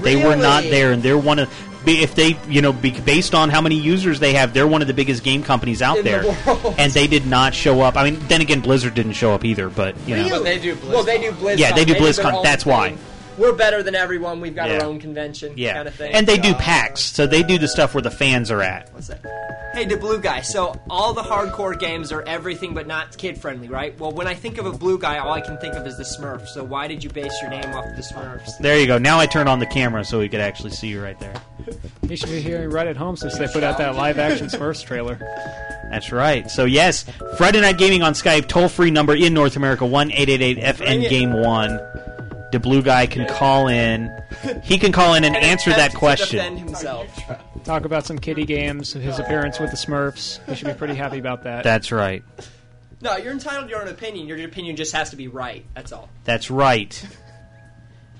[0.00, 1.69] They were not there, and they're one of.
[1.84, 4.82] Be- If they, you know, be, based on how many users they have, they're one
[4.82, 6.74] of the biggest game companies out In there, world.
[6.78, 7.96] and they did not show up.
[7.96, 10.74] I mean, then again, Blizzard didn't show up either, but you know, But they do
[10.76, 10.90] BlizzCon.
[10.92, 11.58] Well, they do BlizzCon.
[11.58, 12.90] Yeah, they do have their BlizzCon, that's why.
[12.90, 12.98] thing.
[13.40, 14.40] We're better than everyone.
[14.40, 14.80] We've got Yeah.
[14.80, 16.12] our own convention, yeah, kind of thing.
[16.12, 18.92] and they do uh, packs, so they do the stuff where the fans are at.
[18.92, 19.70] What's that?
[19.72, 20.40] Hey, the blue guy.
[20.40, 23.98] So all the hardcore games are everything but not kid friendly, right?
[24.00, 26.02] Well, when I think of a blue guy, all I can think of is the
[26.02, 26.48] Smurfs.
[26.48, 28.58] So why did you base your name off the Smurfs?
[28.58, 28.98] There you go.
[28.98, 31.34] Now I turn on the camera so we could actually see you right there.
[32.08, 34.84] You should be hearing right at home since they put out that live action Smurfs
[34.84, 35.18] trailer.
[35.90, 36.50] That's right.
[36.50, 37.04] So yes,
[37.36, 40.58] Friday Night Gaming on Skype, toll free number in North America one eight eight eight
[40.58, 41.78] FN Game One.
[42.52, 44.10] The blue guy can call in.
[44.64, 46.56] He can call in and answer that question.
[46.56, 47.08] himself.
[47.64, 50.40] Talk about some kitty games, his appearance with the Smurfs.
[50.48, 51.62] You should be pretty happy about that.
[51.62, 52.22] That's right.
[53.02, 54.26] No, you're entitled to your own opinion.
[54.26, 55.64] Your opinion just has to be right.
[55.74, 56.08] That's all.
[56.24, 57.06] That's right.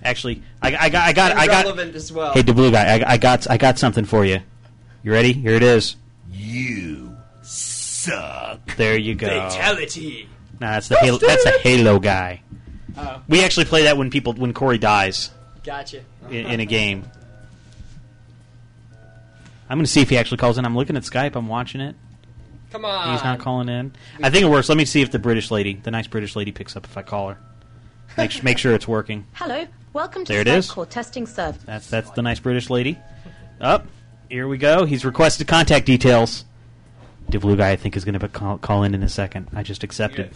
[0.03, 1.65] Actually, I, I got, I got, I got.
[1.65, 2.33] relevant as well.
[2.33, 4.41] Hey, the blue guy, I, I got, I got something for you.
[5.03, 5.33] You ready?
[5.35, 5.97] Here it is.
[6.31, 8.77] You suck.
[8.77, 9.29] There you go.
[9.29, 10.29] Fatality.
[10.59, 12.43] Nah, that's the Halo, that's the Halo guy.
[12.97, 15.31] Oh, We actually play that when people when Corey dies
[15.65, 16.03] gotcha.
[16.29, 17.05] in, in a game.
[19.69, 20.65] I'm going to see if he actually calls in.
[20.65, 21.37] I'm looking at Skype.
[21.37, 21.95] I'm watching it.
[22.73, 23.13] Come on.
[23.13, 23.93] He's not calling in.
[24.23, 24.69] I think it works.
[24.69, 27.03] Let me see if the British lady, the nice British lady, picks up if I
[27.03, 27.39] call her.
[28.17, 29.27] Make, su- make sure it's working.
[29.35, 30.71] Hello, welcome to There it Skype is.
[30.71, 31.65] call testing serve.
[31.67, 32.99] That's that's the nice British lady.
[33.61, 33.87] Up,
[34.29, 34.85] here we go.
[34.85, 36.45] He's requested contact details.
[37.29, 39.49] The blue guy, I think, is going to call, call in in a second.
[39.55, 40.33] I just accepted.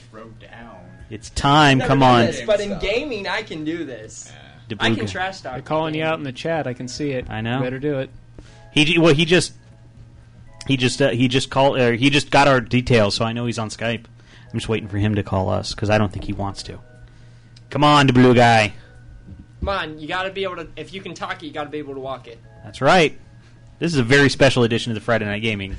[1.09, 1.19] Throw down.
[1.19, 1.79] It's time.
[1.79, 2.27] Never Come done on.
[2.27, 4.33] this, but in gaming, I can do this.
[4.69, 5.07] The I can guy.
[5.07, 5.53] trash talk.
[5.55, 6.67] They're calling you out in the chat.
[6.67, 7.29] I can see it.
[7.29, 7.59] I know.
[7.59, 8.11] You better do it.
[8.73, 9.53] He j- well, he just
[10.67, 11.79] he just uh, he just called.
[11.79, 14.05] Uh, he just got our details, so I know he's on Skype.
[14.07, 16.79] I'm just waiting for him to call us because I don't think he wants to.
[17.71, 18.73] Come on, the blue guy.
[19.61, 20.69] Come on, you got to be able to.
[20.77, 22.39] If you can talk it, you got to be able to walk it.
[22.65, 23.19] That's right.
[23.79, 25.77] This is a very special edition of the Friday Night Gaming.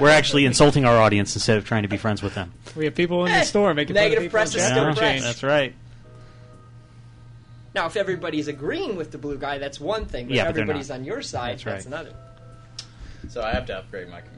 [0.00, 2.52] We're actually insulting our audience instead of trying to be friends with them.
[2.74, 4.96] We have people in the store making negative fun of press people is still room
[4.96, 5.22] press.
[5.22, 5.74] That's right.
[7.74, 10.26] Now, if everybody's agreeing with the blue guy, that's one thing.
[10.28, 10.98] But Yeah, if but they're everybody's not.
[11.00, 11.94] on your side, That's that's, right.
[11.94, 12.16] another.
[13.28, 14.35] So I have to upgrade my computer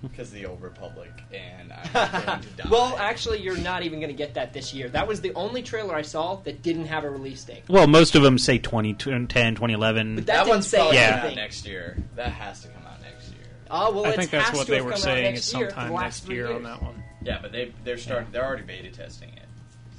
[0.08, 1.92] because of the old Republic, and I'm
[2.26, 2.68] going to die.
[2.70, 4.88] Well, actually, you're not even going to get that this year.
[4.88, 7.62] That was the only trailer I saw that didn't have a release date.
[7.68, 10.14] Well, most of them say 2010, 2011.
[10.16, 11.06] But that, that didn't one's say probably Yeah.
[11.08, 11.36] coming out anything.
[11.44, 11.96] next year.
[12.16, 13.38] That has to come out next year.
[13.70, 15.34] Oh well, I it think that's has what to they have were come out saying
[15.34, 16.56] next is year for sometime the last next three year years.
[16.56, 17.02] on that one.
[17.22, 18.28] Yeah, but they they're starting.
[18.32, 19.44] They're already beta testing it.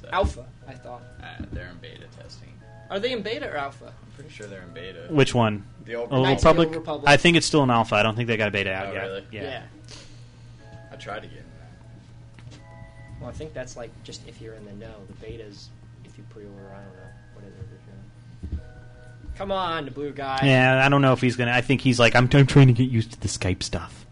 [0.01, 1.03] So, Alpha, I thought.
[1.21, 2.49] Uh, they're in beta testing.
[2.89, 3.85] Are they in beta or alpha?
[3.85, 5.05] I'm pretty sure they're in beta.
[5.09, 5.63] Which one?
[5.85, 6.67] The old Old Knights of the Republic?
[6.67, 7.09] Old Republic.
[7.09, 7.95] I think it's still in alpha.
[7.95, 9.01] I don't think they got a beta out Oh, yet.
[9.03, 9.25] really?
[9.31, 9.63] Yeah.
[11.01, 12.59] I tried to get in.
[13.19, 14.93] Well, I think that's like just if you're in the know.
[15.07, 15.69] The beta's
[16.05, 16.71] if you pre-order.
[16.71, 18.59] I don't know what is it.
[19.35, 20.39] Come on, the blue guy.
[20.43, 21.51] Yeah, I don't know if he's gonna.
[21.51, 24.05] I think he's like, I'm, I'm trying to get used to the Skype stuff.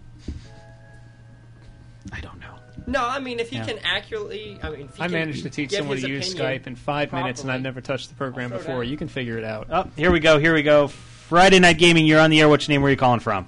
[2.11, 2.55] I don't know.
[2.87, 3.65] No, I mean if he Yeah.
[3.65, 4.57] can accurately.
[4.63, 6.61] I mean, if he I can managed to teach give someone his to use opinion
[6.63, 8.83] Skype in five minutes, and I've never touched the program I'll throw before.
[8.83, 8.91] down.
[8.91, 9.67] You can figure it out.
[9.69, 10.39] Oh, here we go.
[10.39, 10.87] Here we go.
[10.87, 12.07] Friday Night Gaming.
[12.07, 12.49] You're on the air.
[12.49, 12.81] What's your name?
[12.81, 13.45] Where are you calling from?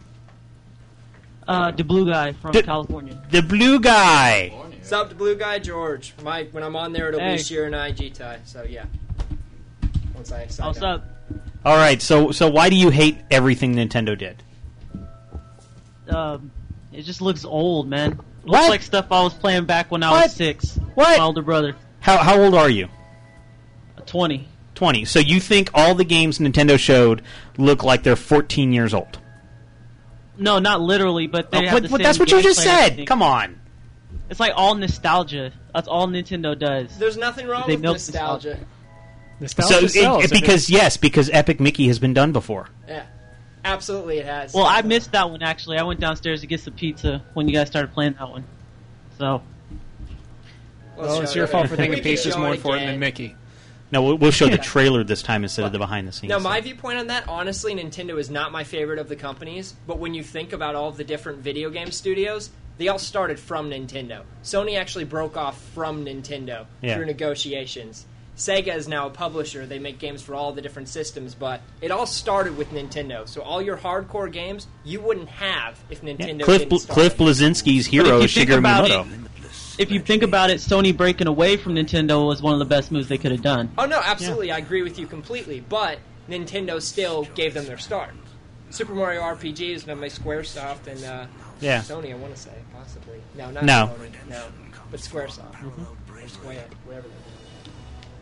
[1.52, 3.22] Uh, the blue guy from The- California.
[3.30, 4.50] The blue guy.
[4.56, 6.14] What's up, the blue guy, George?
[6.24, 7.36] Mike, when I'm on there, it'll Hey.
[7.38, 8.40] be Sheer and IG tie.
[8.46, 8.86] So yeah.
[10.16, 11.02] Once I sign What's up.
[11.02, 11.08] up?
[11.66, 12.02] All right.
[12.02, 14.42] So, so why do you hate everything Nintendo did?
[16.10, 16.52] Um,
[16.92, 18.12] it just looks old, man.
[18.44, 18.52] What?
[18.62, 20.24] Looks like stuff I was playing back when I What?
[20.24, 20.78] was six.
[20.96, 21.18] What?
[21.18, 22.88] My older brother, How how old are you?
[24.06, 24.48] twenty.
[24.76, 25.06] 20.
[25.06, 27.22] So you think all the games Nintendo showed
[27.58, 29.20] look like they're 14 years old?
[30.42, 33.06] No, not literally, but they Oh, have but- the but that's what you just said.
[33.06, 33.60] Come on.
[34.30, 35.52] It's like all nostalgia.
[35.74, 36.98] That's all Nintendo does.
[36.98, 38.58] There's nothing wrong They with nostalgia.
[39.40, 40.26] Nostalgia So it, sells.
[40.26, 42.70] it- because yes, because Epic Mickey has been done before.
[42.88, 43.04] Yeah,
[43.66, 44.54] absolutely, it has.
[44.54, 45.78] Well, I missed that one actually.
[45.78, 48.44] I went downstairs to get some pizza when you guys started playing that one.
[49.18, 49.42] So
[50.98, 53.36] well, it's your fault for thinking Peach is more important than Mickey.
[53.92, 56.30] No, we'll, we'll show the trailer this time instead of the behind the scenes.
[56.30, 59.74] Now, my viewpoint on that, honestly, Nintendo is not my favorite of the companies.
[59.86, 63.40] But when you think about all of the different video game studios, they all started
[63.40, 64.22] from Nintendo.
[64.44, 66.96] Sony actually broke off from Nintendo Yeah.
[66.96, 68.06] through negotiations.
[68.38, 69.66] Sega is now a publisher.
[69.66, 73.28] They make games for all the different systems, but it all started with Nintendo.
[73.28, 76.94] So all your hardcore games you wouldn't have if Nintendo Cliff, didn't Bl- start.
[76.96, 79.26] Cliff Bleszinski's But hero if you think Shigeru about Miyamoto.
[79.26, 79.31] it,
[79.82, 82.92] if you think about it, Sony breaking away from Nintendo was one of the best
[82.92, 83.72] moves they could have done.
[83.78, 85.60] Oh no, absolutely, I agree with you completely.
[85.68, 88.12] But Nintendo still gave them their start.
[88.70, 91.26] Super Mario RPG is done by SquareSoft and uh,
[91.60, 91.82] Yeah.
[91.82, 92.12] Sony.
[92.12, 93.20] I want to say possibly.
[93.36, 93.92] No, not No.
[94.00, 94.30] Sony.
[94.30, 94.46] No,
[94.92, 97.08] but SquareSoft or Square, whatever.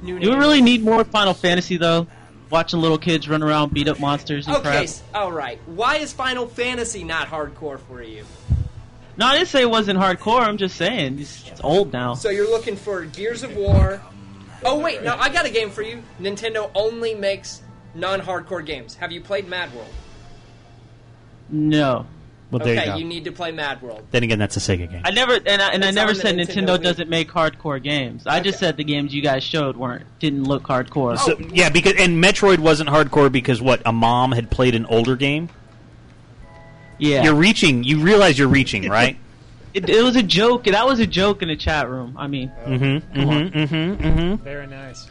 [0.01, 2.07] New Do we really need more Final Fantasy though?
[2.49, 4.83] Watching little kids run around, beat up monsters and Okay, crap.
[4.85, 5.59] s- all right.
[5.67, 8.25] Why is Final Fantasy not hardcore for you?
[9.19, 10.39] No, I didn't say it wasn't hardcore.
[10.39, 12.13] I'm just saying it's, it's old now.
[12.13, 14.01] So you're looking for Gears of War.
[14.63, 16.01] Oh wait, no, I got a game for you.
[16.21, 17.61] Nintendo only makes
[17.95, 18.95] non-hardcore games.
[18.95, 19.89] Have you played Mad World?
[21.49, 22.05] No.
[22.49, 23.09] Well, there okay, you go.
[23.09, 24.07] need to play Mad World.
[24.09, 25.01] Then again, that's a Sega game.
[25.03, 28.25] I never and I, and I never said Nintendo Nintendo doesn't make hardcore games.
[28.25, 31.17] I just said the games you guys showed weren't didn't look hardcore.
[31.19, 35.17] So, yeah, because and Metroid wasn't hardcore because what a mom had played an older
[35.17, 35.49] game.
[36.99, 37.23] Yeah.
[37.23, 37.83] you're reaching.
[37.83, 39.17] You realize you're reaching, right?
[39.73, 40.65] It, it was a joke.
[40.65, 42.15] That was a joke in the chat room.
[42.17, 43.19] I mean, mm-hmm.
[43.19, 43.57] Mm-hmm.
[43.57, 44.03] Mm-hmm.
[44.03, 44.43] Mm-hmm.
[44.43, 45.07] Very nice.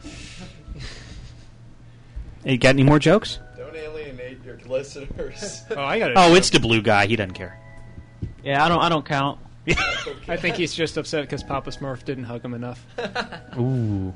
[2.45, 3.39] Hey, got any more jokes?
[3.57, 5.63] Don't alienate your listeners.
[5.71, 6.17] Oh, I got it.
[6.17, 7.07] Oh, it's the blue guy.
[7.07, 7.59] He doesn't care.
[8.43, 9.39] yeah, I don't I don't count.
[10.29, 12.85] I think he's just upset because Papa Smurf didn't hug him enough.
[13.59, 14.15] Ooh.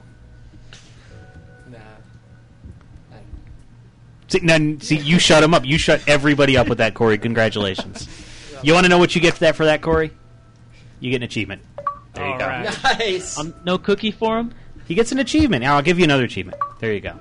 [4.33, 5.67] See, now, see, you shut him up.
[5.67, 7.19] You shut everybody up with that, Corey.
[7.19, 8.09] Congratulations.
[8.63, 10.11] You want to know what you get for that for that, Corey?
[11.01, 11.61] You get an achievement.
[12.15, 12.47] There you go.
[12.83, 13.39] Nice.
[13.39, 14.55] Um, no cookie for him.
[14.89, 15.63] He gets an achievement.
[15.63, 16.57] Now I'll give you another achievement.
[16.81, 17.15] There you go.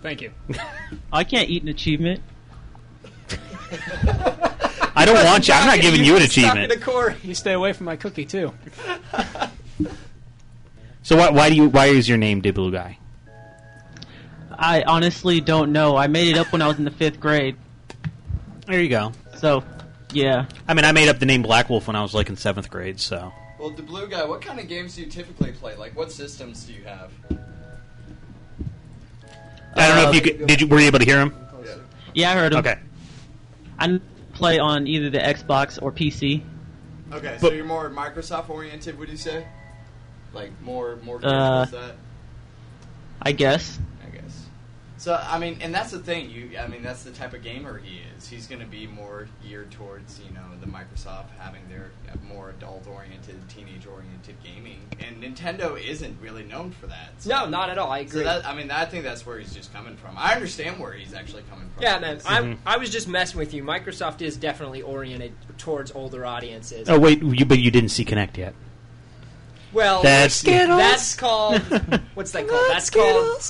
[0.00, 0.30] Thank you.
[1.12, 2.22] I can't eat an achievement.
[4.96, 5.52] I don't want you.
[5.52, 6.72] I'm not giving you an achievement.
[7.22, 8.54] You stay away from my cookie too.
[11.02, 11.68] So why, why do you?
[11.68, 12.98] Why is your name the blue guy?
[14.58, 15.96] I honestly don't know.
[15.96, 17.56] I made it up when I was in the fifth grade.
[18.66, 19.12] There you go.
[19.36, 19.62] So,
[20.12, 20.46] yeah.
[20.66, 22.70] I mean, I made up the name Black Wolf when I was like in seventh
[22.70, 22.98] grade.
[23.00, 25.76] So Well, the blue guy, what kind of games do you typically play?
[25.76, 27.10] Like, what systems do you have?
[29.74, 30.60] I don't know if you Uh, could, did.
[30.62, 31.34] You were you able to hear him?
[32.14, 32.60] Yeah, I heard him.
[32.60, 32.78] Okay.
[33.78, 34.00] I
[34.32, 36.42] play on either the Xbox or PC.
[37.12, 39.44] Okay, so But- you're more Microsoft oriented, would you say?
[40.32, 41.96] Like more more games Uh, towards that?
[43.22, 43.78] I guess.
[44.96, 45.02] I guess.
[45.04, 46.30] So I mean, and that's the thing.
[46.30, 48.28] You, I mean, that's the type of gamer he is.
[48.28, 52.50] He's going to be more geared towards you know the Microsoft having their uh, more
[52.50, 57.12] adult oriented, teenage oriented gaming, and Nintendo isn't really known for that.
[57.18, 57.90] So, No, not at all.
[57.90, 58.24] I So agree.
[58.24, 60.14] that, I mean, I think that's where he's just coming from.
[60.16, 61.82] I understand where he's actually coming from.
[61.82, 62.16] Yeah, man.
[62.18, 62.28] Mm-hmm.
[62.32, 63.62] I'm, I was just messing with you.
[63.62, 66.88] Microsoft is definitely oriented towards older audiences.
[66.88, 68.54] Oh wait, you, but you didn't see Kinect yet.
[69.72, 71.60] Well, That's- that's called
[72.14, 72.64] what's that called?
[72.70, 73.42] That's called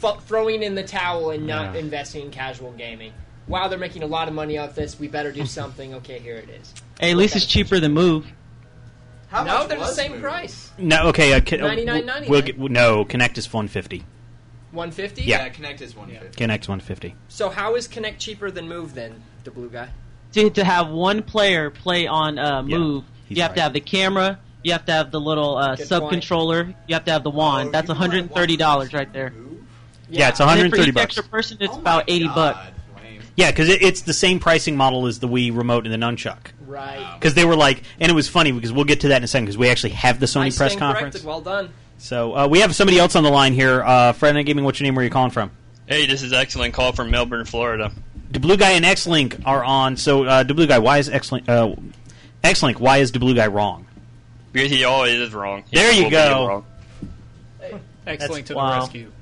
[0.00, 1.80] fu- throwing in the towel and not Yeah.
[1.80, 3.12] investing in casual gaming.
[3.46, 4.98] Wow, they're making a lot of money off this.
[4.98, 5.94] We better do something.
[5.94, 6.72] Okay, here it is.
[7.00, 8.26] Hey, at least it's cheaper than Move.
[9.28, 10.22] How no, much they're the same Move?
[10.22, 10.70] price.
[10.78, 11.32] No, okay.
[11.32, 12.28] Uh, Ki- uh, $99.99.
[12.28, 14.04] We'll get, no, Kinect is 150.
[14.72, 15.22] One fifty.
[15.22, 15.48] Yeah.
[15.48, 16.44] Kinect is 150.
[16.44, 17.14] Kinect's 150.
[17.28, 19.20] So how is Kinect cheaper than Move then?
[19.44, 19.88] The blue guy.
[20.34, 23.80] To, to have one player play on uh, Move, he's you have to have the
[23.80, 26.12] camera, you have to have the little uh, sub point.
[26.12, 27.70] controller, you have to have the wand.
[27.70, 29.32] Oh, That's you can buy $130 right there.
[30.10, 31.04] Yeah, it's And 130 for each bucks.
[31.04, 32.70] extra person, it's Oh my about 80 God, bucks.
[33.02, 33.20] lame.
[33.36, 36.48] Yeah, because it, it's the same pricing model as the Wii remote and the nunchuck.
[36.66, 37.14] Right.
[37.18, 39.28] Because they were like, and it was funny because we'll get to that in a
[39.28, 41.14] second because we actually have the Sony Nice press stand conference.
[41.14, 41.26] corrected.
[41.28, 41.70] Well done.
[41.98, 43.82] So uh, we have somebody else on the line here.
[43.82, 44.94] Uh, Fred Night Gaming, what's your name?
[44.94, 45.50] Where are you calling from?
[45.86, 47.92] Hey, this is excellent call from Melbourne, Florida.
[48.30, 49.96] The Blue Guy and X Link are on.
[49.96, 51.48] So uh, the Blue Guy, why is X Link?
[51.48, 51.74] Uh,
[52.44, 53.86] X Link, why is the Blue Guy wrong?
[54.52, 55.64] Because he always is wrong.
[55.70, 56.46] He There you will be go.
[56.48, 56.64] wrong.
[58.06, 58.70] X-Link to wow.
[58.74, 59.12] the rescue.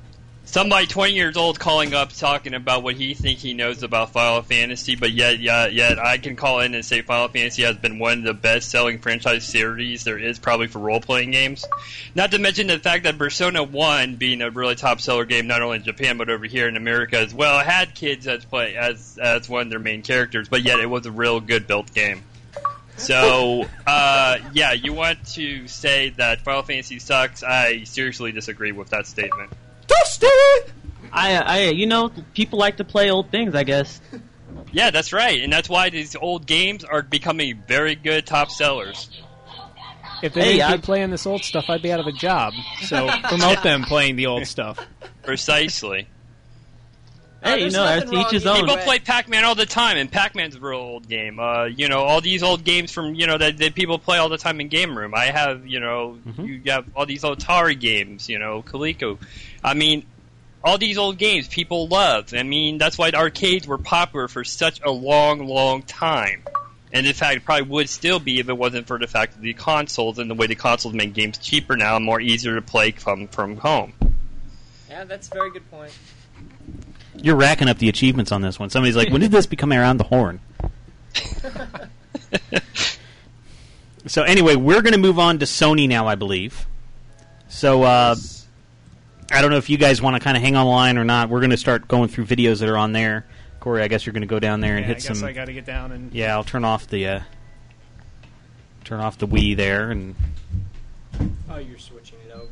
[0.50, 4.40] Somebody 20 years old calling up talking about what he thinks he knows about Final
[4.40, 7.98] Fantasy, but yet, yet, yet I can call in and say Final Fantasy has been
[7.98, 11.66] one of the best-selling franchise series there is probably for role-playing games.
[12.14, 15.76] Not to mention the fact that Persona 1, being a really top-seller game not only
[15.76, 19.50] in Japan but over here in America as well, had kids as play as as
[19.50, 22.22] one of their main characters, but yet it was a real good built game.
[22.96, 27.42] So, uh, yeah, you want to say that Final Fantasy sucks?
[27.42, 29.52] I seriously disagree with that statement.
[31.12, 34.00] I, I, you know, people like to play old things, I guess.
[34.72, 39.08] Yeah, that's right, and that's why these old games are becoming very good top sellers.
[40.22, 42.12] If they Hey, didn't I- keep playing this old stuff, I'd be out of a
[42.12, 42.52] job.
[42.82, 44.78] So promote them playing the old stuff.
[45.22, 46.08] Precisely.
[47.42, 48.62] Hey, you know, that's each his own.
[48.62, 51.38] People play Pac-Man all the time, and Pac-Man's a real old game.
[51.38, 54.28] Uh, you know, all these old games from you know that, that people play all
[54.28, 55.14] the time in game room.
[55.14, 58.28] I have, you know, you have all these Atari games.
[58.28, 59.18] You know, Coleco.
[59.62, 60.04] I mean,
[60.62, 62.34] all these old games people love.
[62.34, 66.42] I mean, that's why arcades were popular for such a long, long time.
[66.92, 69.42] And in fact, it probably would still be if it wasn't for the fact of
[69.42, 72.62] the consoles and the way the consoles make games cheaper now and more easier to
[72.62, 73.92] play from from home.
[74.88, 75.92] Yeah, that's a very good point.
[77.14, 78.70] You're racking up the achievements on this one.
[78.70, 80.40] Somebody's like, when did this become around the horn?
[84.06, 86.66] so anyway, we're going to move on to Sony now, I believe.
[87.48, 88.14] So uh,
[89.30, 91.28] I don't know if you guys want to kind of hang online or not.
[91.28, 93.26] We're going to start going through videos that are on there.
[93.60, 95.28] Corey, I guess you're going to go down there and Yeah, I hit guess some.
[95.28, 97.20] I got to get down and Yeah, I'll turn off the uh,
[98.84, 100.14] turn off the Wii there, and
[101.50, 102.48] Oh, you're switching it over.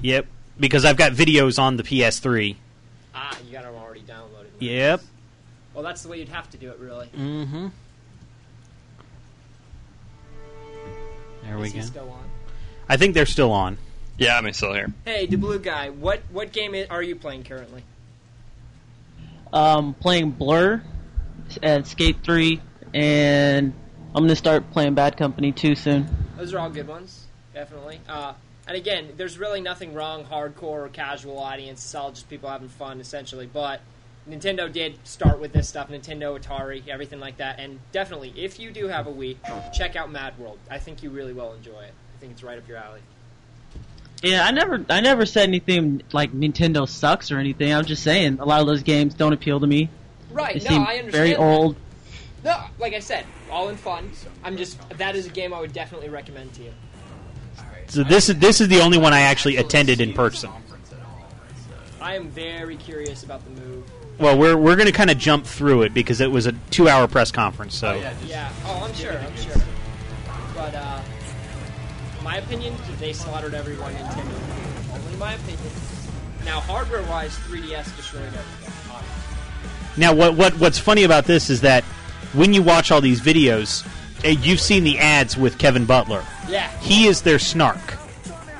[0.00, 0.26] yep,
[0.58, 2.56] because I've got videos on the PS3.
[3.14, 4.48] Ah, you got them already downloaded.
[4.58, 5.02] Yep.
[5.74, 7.06] Well, that's the way you'd have to do it, really.
[7.16, 7.68] Mm-hmm.
[11.44, 11.84] There we Is he go.
[11.86, 12.24] still on?
[12.88, 13.76] I think they're still on.
[14.18, 14.92] Yeah, I'm still here.
[15.04, 15.90] Hey, the blue guy.
[15.90, 17.82] What what game are you playing currently?
[19.52, 20.82] Um, playing Blur
[21.62, 22.60] and Skate 3,
[22.94, 23.72] and
[24.08, 26.08] I'm going to start playing Bad Company too soon.
[26.36, 28.00] Those are all good ones, definitely.
[28.08, 28.34] Uh,
[28.66, 31.84] and again, there's really nothing wrong, hardcore or casual audience.
[31.84, 33.46] It's all just people having fun, essentially.
[33.46, 33.80] But
[34.28, 35.88] Nintendo did start with this stuff.
[35.88, 37.60] Nintendo, Atari, everything like that.
[37.60, 39.36] And definitely, if you do have a Wii,
[39.72, 40.58] check out Mad World.
[40.70, 41.92] I think you really will enjoy it.
[42.16, 43.00] I think it's right up your alley.
[44.22, 47.72] Yeah, I never, I never said anything like Nintendo sucks or anything.
[47.72, 49.90] I'm just saying a lot of those games don't appeal to me.
[50.30, 50.54] Right?
[50.54, 51.12] They no, seem I understand.
[51.12, 51.40] very that.
[51.40, 51.76] old.
[52.44, 54.10] No, like I said, all in fun.
[54.44, 56.72] I'm just that is a game I would definitely recommend to you.
[57.88, 60.50] So this is this is the only one I actually attended in person.
[62.00, 63.90] I am very curious about the move.
[64.18, 67.08] Well, we're we're going to kind of jump through it because it was a two-hour
[67.08, 67.74] press conference.
[67.74, 67.94] So
[68.26, 68.52] yeah.
[68.64, 69.18] Oh, I'm sure.
[69.18, 69.62] I'm sure.
[70.54, 71.00] But uh,
[72.26, 74.94] my opinion, they slaughtered everyone in Nintendo.
[74.94, 75.70] Only my opinion.
[76.44, 78.72] Now, hardware-wise, 3DS destroyed everything.
[79.96, 81.84] now, what what what's funny about this is that
[82.32, 83.86] when you watch all these videos,
[84.24, 86.24] eh, you've seen the ads with Kevin Butler.
[86.48, 86.68] Yeah.
[86.80, 87.96] He is their snark.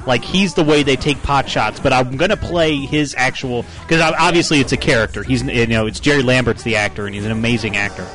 [0.07, 4.01] Like he's the way they take pot shots, but I'm gonna play his actual because
[4.01, 5.25] obviously it's a character.
[5.25, 8.07] He's you know it's Jerry Lambert's the actor and he's an amazing actor.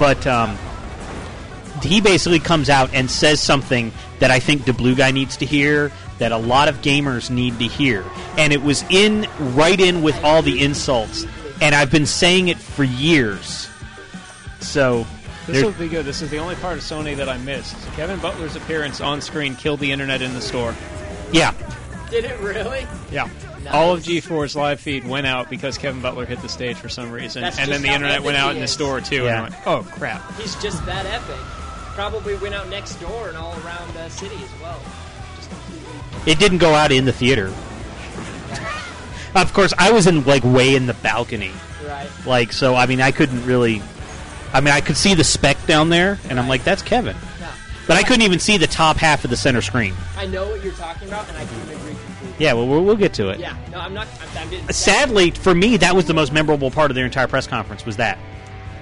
[0.00, 0.58] But um,
[1.84, 5.46] he basically comes out and says something that I think the blue guy needs to
[5.46, 8.04] hear, that a lot of gamers need to hear,
[8.38, 11.26] and it was in right in with all the insults,
[11.60, 13.68] and I've been saying it for years.
[14.60, 15.06] So
[15.46, 16.04] This will be good.
[16.06, 17.76] This is the only part of Sony that I missed.
[17.96, 20.74] Kevin Butler's appearance on screen killed the internet in the store.
[21.32, 21.52] yeah,
[22.10, 22.86] Did it really?
[23.10, 23.28] Yeah.
[23.64, 23.72] Nice.
[23.74, 27.10] All of G4's live feed went out because Kevin Butler hit the stage for some
[27.10, 29.24] reason, That's and then the internet went out he in the store too.
[29.24, 29.28] Yeah.
[29.28, 30.34] And I went, oh crap!
[30.38, 31.36] He's just that epic.
[31.94, 34.80] Probably went out next door and all around the city as well.
[35.36, 35.50] Just
[36.26, 37.46] it didn't go out in the theater.
[39.34, 41.52] of course, I was in like way in the balcony.
[41.86, 42.08] Right.
[42.26, 43.82] Like so, I mean, I couldn't really.
[44.52, 47.16] I mean, I could see the speck down there, and I'm like, that's Kevin.
[47.86, 49.94] But I couldn't even see the top half of the center screen.
[50.16, 52.34] I know what you're talking about, and I couldn't agree completely.
[52.38, 53.38] Yeah, well, we'll, we'll get to it.
[53.38, 53.56] Yeah.
[53.70, 54.08] No, I'm not.
[54.20, 57.26] I'm, I'm just, Sadly, for me, that was the most memorable part of their entire
[57.26, 57.84] press conference.
[57.84, 58.18] Was that?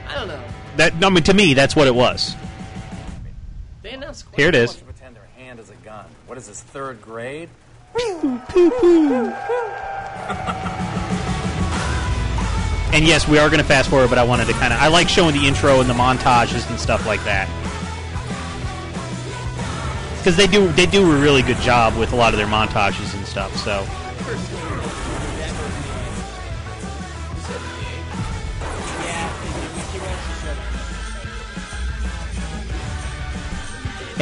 [0.08, 0.42] I don't know.
[0.76, 2.36] That I mean, to me, that's what it was.
[3.92, 4.24] They announced.
[4.26, 4.74] Quite Here it is.
[4.76, 6.06] pretend their hand is a gun.
[6.26, 7.50] What is this, third grade?
[12.94, 14.78] And yes, we are going to fast forward, but I wanted to kind of.
[14.78, 17.48] I like showing the intro and the montages and stuff like that.
[20.18, 23.14] Because they do they do a really good job with a lot of their montages
[23.16, 23.56] and stuff.
[23.56, 23.86] So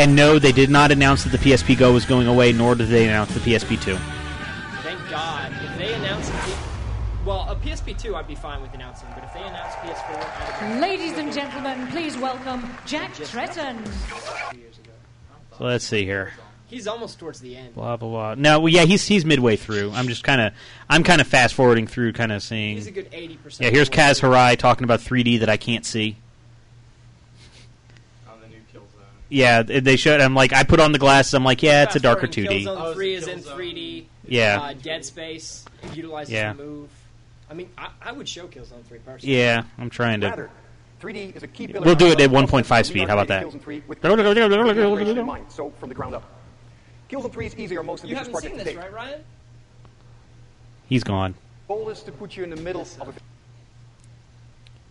[0.01, 2.89] and no, they did not announce that the PSP Go was going away, nor did
[2.89, 3.97] they announce the PSP Two.
[4.83, 5.53] Thank God.
[5.63, 6.53] If they announced, a P-
[7.27, 9.09] well, a PSP two, I'd be fine with announcing.
[9.15, 13.87] But if they announced PS4, I'd have been Ladies and gentlemen, please welcome Jack Tretton.
[15.59, 16.33] So let's see here.
[16.69, 17.75] He's almost towards the end.
[17.75, 18.35] Blah blah blah.
[18.37, 19.91] No, well, yeah, he's he's midway through.
[19.93, 20.53] I'm just kind of
[20.89, 22.77] I'm kind of fast forwarding through, kind of seeing.
[22.77, 25.49] He's a good 80% Yeah, here's of the way Kaz Hirai talking about 3D that
[25.51, 26.17] I can't see.
[28.31, 29.03] On the new Killzone.
[29.31, 30.21] Yeah, they they showed.
[30.21, 31.33] I'm like, I put on the glasses.
[31.35, 32.65] I'm like, yeah, it's a darker 2D.
[32.65, 34.05] Killzone 3 is in 3D.
[34.27, 34.61] Yeah.
[34.61, 35.65] Uh, Dead Space
[35.95, 36.53] utilizes Yeah.
[36.53, 36.91] the move.
[37.49, 39.37] I mean, I, I would show Killzone 3 personally.
[39.39, 40.49] Yeah, I'm trying to.
[41.01, 43.09] 3D is a key pillar We'll do it at 1.5 speed.
[43.09, 43.45] How about that?
[43.47, 46.25] Killzone 3 with integration in mind, so from the ground up.
[47.09, 48.31] Killzone 3 is easier most of the project.
[48.31, 48.79] You ambitious haven't seen project to this, date.
[48.79, 49.25] right, Ryan?
[50.89, 51.35] He's gone.
[51.69, 53.13] Goal is to put you in the middle of a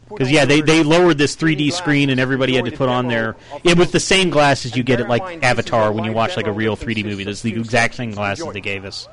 [0.09, 3.35] Because yeah, they, they lowered this 3D screen and everybody had to put on their.
[3.63, 6.51] It was the same glasses you get at like Avatar when you watch like a
[6.51, 7.23] real 3D movie.
[7.23, 9.07] That's the exact same glasses they gave us.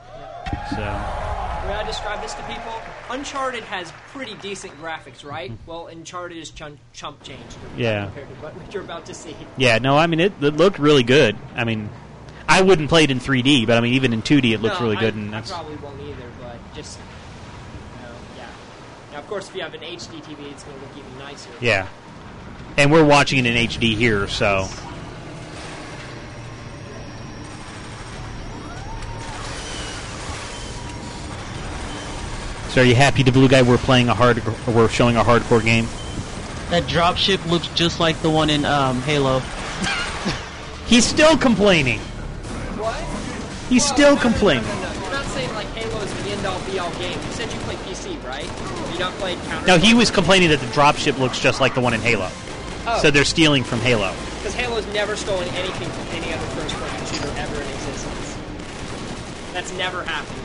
[0.71, 2.73] So When I describe this to people,
[3.11, 5.51] Uncharted has pretty decent graphics, right?
[5.51, 5.71] Hmm.
[5.71, 7.41] Well, Uncharted is chun- chump change
[7.77, 8.07] Yeah.
[8.07, 9.37] compared to what you're about to see.
[9.57, 11.37] yeah, no, I mean it, it looked really good.
[11.55, 11.89] I mean,
[12.49, 14.87] I wouldn't play it in 3D, but I mean even in 2D it looks No,
[14.87, 15.15] really I, good.
[15.15, 17.06] And I that's probably won't either, but just you know, yeah.
[19.17, 21.49] Now, of course, if you have an HD TV, it's going to look even nicer.
[21.59, 21.89] yeah,
[22.77, 24.69] and we're watching it in HD here, so.
[32.69, 33.63] So are you happy, the blue guy?
[33.63, 35.87] We're playing a hard, or we're showing a hardcore game.
[36.69, 39.39] That dropship looks just like the one in um, Halo.
[40.89, 42.01] He's still complaining.
[42.77, 43.01] What?
[43.71, 44.65] He's still complaining.
[44.65, 47.19] No, no, you're not saying like Halo is the end all be all game.
[47.19, 48.66] You said you play PC, right?
[48.97, 49.67] You not played Counter.
[49.67, 52.31] No, he was complaining that the dropship looks just like the one in Halo.
[52.87, 52.99] Oh.
[53.03, 54.15] So they're stealing from Halo.
[54.39, 58.39] Because Halo's never stolen anything from any other first-person shooter ever in existence.
[59.53, 60.41] That's never happened.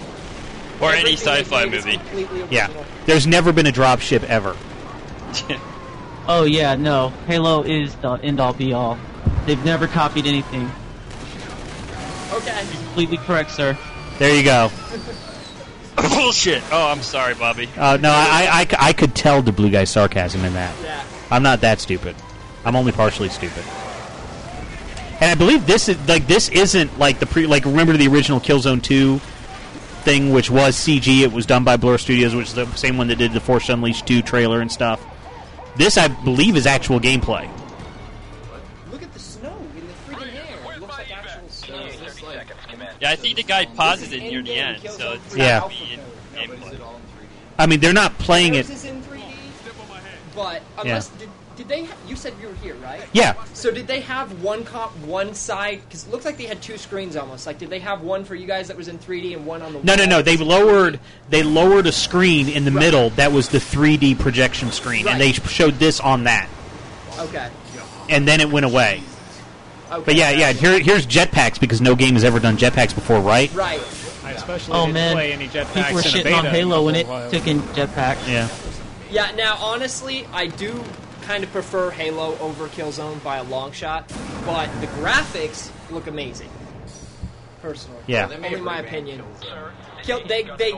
[0.81, 2.53] Or any Everything they sci-fi movie.
[2.53, 2.67] Yeah.
[3.05, 4.57] There's never been a dropship ever.
[6.27, 7.09] Oh yeah, no.
[7.25, 8.99] Halo is the end all be all.
[9.47, 10.71] They've never copied anything.
[12.31, 12.63] Okay.
[12.63, 13.75] you're Completely correct, sir.
[14.19, 14.69] There you go.
[16.09, 16.63] Bullshit.
[16.71, 17.69] Oh, I'm sorry, Bobby.
[17.77, 20.75] Uh, no, I, I, I, I could tell the blue guy's sarcasm in that.
[20.83, 21.03] Yeah.
[21.29, 22.15] I'm not that stupid.
[22.65, 23.63] I'm only partially stupid.
[25.21, 28.39] And I believe this is like this isn't like the pre like remember the original
[28.39, 29.19] Killzone 2
[30.03, 31.21] thing which was CG.
[31.21, 33.69] It was done by Blur Studios, which is the same one that did the Force
[33.69, 35.03] Unleashed 2 trailer and stuff.
[35.75, 37.49] This I believe is actual gameplay.
[43.01, 45.59] Yeah, I think the guy paused it near the end, so it's Yeah.
[45.61, 45.99] gotta be in
[46.49, 46.79] gameplay.
[47.57, 48.67] I mean, they're not playing it.
[48.67, 49.23] This in 3D,
[50.35, 51.83] but unless did, did they?
[51.85, 53.01] Ha- you said you were here, right?
[53.11, 53.33] Yeah.
[53.53, 55.81] So did they have one comp, one side?
[55.87, 57.45] Because it looks like they had two screens almost.
[57.47, 59.73] Like, did they have one for you guys that was in 3D and one on
[59.73, 59.79] the?
[59.83, 60.09] No, no, wall?
[60.09, 60.21] no.
[60.21, 60.99] They lowered
[61.29, 65.31] they lowered a screen in the middle that was the 3D projection screen, and they
[65.33, 66.47] showed this on that,
[67.17, 67.47] Okay.
[68.09, 69.01] and then it went away.
[69.91, 70.03] Okay.
[70.05, 70.51] But yeah, yeah.
[70.53, 73.53] Here, here's jetpacks because no game has ever done jetpacks before, right?
[73.53, 73.81] Right.
[74.23, 76.95] I especially Oh didn't man, play any jetpacks people were in shitting on Halo when
[76.95, 77.29] it while.
[77.29, 78.27] took in jetpacks.
[78.27, 78.47] Yeah.
[79.09, 79.31] Yeah.
[79.35, 80.81] Now, honestly, I do
[81.23, 84.07] kind of prefer Halo over Killzone by a long shot,
[84.45, 86.49] but the graphics look amazing.
[87.61, 88.01] Personally.
[88.07, 88.27] Yeah.
[88.27, 89.23] They Only my opinion.
[90.03, 90.73] Kill, they they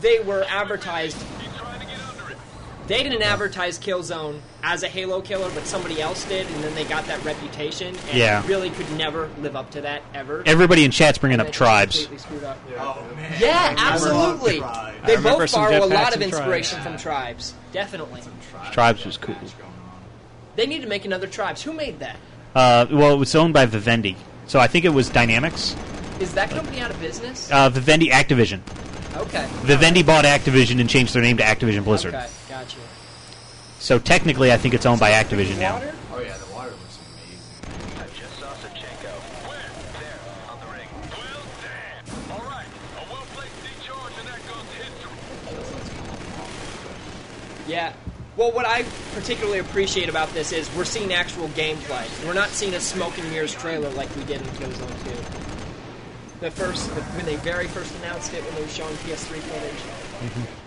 [0.00, 1.16] they were advertised.
[2.86, 6.84] They didn't advertise Killzone as a Halo killer, but somebody else did, and then they
[6.84, 8.42] got that reputation, and Yeah.
[8.46, 10.44] really could never live up to that ever.
[10.46, 11.96] Everybody in chat's bringing up And it just tribes.
[12.06, 12.58] completely screwed up.
[12.78, 13.32] Oh man.
[13.40, 14.62] Yeah, absolutely.
[14.62, 16.86] I They both borrow a lot of inspiration tribes.
[16.86, 17.54] from tribes.
[17.72, 18.22] Definitely.
[18.70, 19.34] Tribes was cool.
[20.54, 21.62] They need to make another tribes.
[21.62, 22.16] Who made that?
[22.54, 24.16] Uh, well, it was owned by Vivendi,
[24.46, 25.74] so I think it was Dynamix.
[26.20, 27.50] Is that company out of business?
[27.50, 28.60] Uh, Vivendi Activision.
[29.16, 29.46] Okay.
[29.62, 32.14] Vivendi bought Activision and changed their name to Activision Blizzard.
[32.14, 32.26] Okay,
[32.56, 32.78] gotcha.
[33.78, 35.82] So technically, I think it's owned by Activision now.
[36.12, 37.42] Oh yeah, the water looks amazing.
[37.98, 39.12] I just saw Sachenko.
[39.46, 39.70] Where?
[40.00, 40.18] There,
[40.50, 40.88] on the ring.
[41.12, 42.32] Well, damn.
[42.32, 42.66] All right.
[42.96, 45.12] A well-placed decharge, and that goes to history.
[47.68, 47.92] Yeah.
[48.38, 48.84] Well, what I
[49.14, 52.06] particularly appreciate about this is we're seeing actual gameplay.
[52.26, 56.40] We're not seeing a smoke and mirrors trailer like we did in Killzone 2.
[56.40, 59.82] The first, the, when they very first announced it, when they were showing PS3 footage.
[60.20, 60.65] I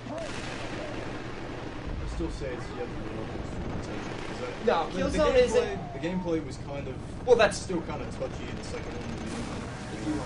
[2.19, 4.65] still say it's yet to be implementation.
[4.67, 6.95] No, the, the Killzone gameplay, isn't- The gameplay was kind of.
[7.25, 10.19] Well, that's- still kind of touchy in the second one.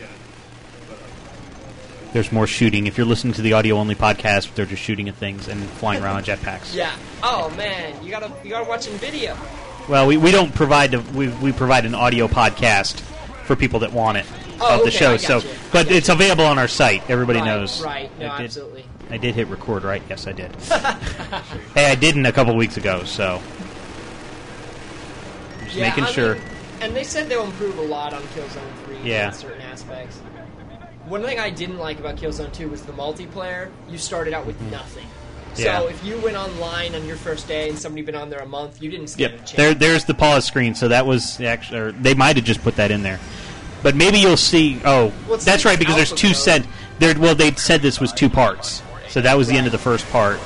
[0.00, 0.06] Yeah.
[0.88, 2.88] But, uh, There's more shooting.
[2.88, 6.02] If you're listening to the audio only podcast, they're just shooting at things and flying
[6.02, 6.74] around on jetpacks.
[6.74, 6.90] Yeah.
[7.22, 9.36] Oh man, you gotta you gotta watch in video.
[9.88, 13.00] Well, we, we don't provide the, we, we provide an audio podcast
[13.46, 14.26] for people that want it
[14.62, 15.16] Oh, of the show.
[15.16, 15.42] So,
[15.72, 17.08] but it's available on our site.
[17.10, 17.82] Everybody Right, knows.
[17.82, 18.18] right.
[18.18, 18.84] No, I did, absolutely.
[19.10, 20.02] I did hit record, right?
[20.08, 20.54] Yes, I did.
[21.74, 23.40] hey, I didn't a couple weeks ago, so
[25.64, 26.34] just Yeah, making I sure.
[26.34, 26.44] mean,
[26.80, 29.28] and they said they'll improve a lot on Killzone 3 Yeah.
[29.28, 30.18] in certain aspects.
[31.06, 33.70] One thing I didn't like about Killzone 2 was the multiplayer.
[33.88, 34.70] You started out with mm-hmm.
[34.70, 35.06] nothing.
[35.54, 35.82] So Yeah.
[35.90, 38.80] if you went online on your first day and somebody been on there a month,
[38.80, 39.52] you didn't stand a Yep, chance.
[39.52, 40.74] there, there's the pause screen.
[40.74, 43.20] So that was actually, or they might have just put that in there,
[43.82, 44.80] but maybe you'll see.
[44.84, 46.36] Oh, Well, that's right because there's two code.
[46.36, 46.66] set.
[46.98, 49.78] There, well, they said this was two parts, so that was the end of the
[49.78, 50.38] first part.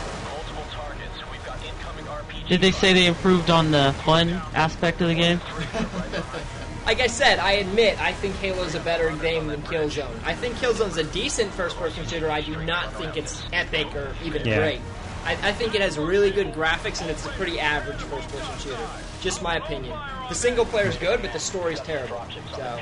[2.48, 5.40] Did they say they improved on the fun aspect of the game?
[6.86, 10.06] Like I said, I admit I think Halo's a better game than Killzone.
[10.24, 12.30] I think Killzone's a decent first-person shooter.
[12.30, 14.58] I do not think it's epic or even Yeah.
[14.58, 14.80] great.
[15.24, 18.88] I, I think it has really good graphics and it's a pretty average first-person shooter.
[19.20, 19.98] Just my opinion.
[20.28, 22.24] The single player is good, but the story's terrible.
[22.54, 22.78] So,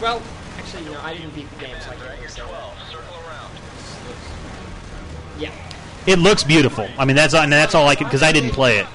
[0.00, 0.22] well,
[0.58, 2.74] actually, you know, I didn't beat the game, so I can't really say that.
[5.38, 5.52] Yeah.
[6.06, 6.88] It looks beautiful.
[6.98, 8.86] I mean, that's and that's all I can because I didn't play it.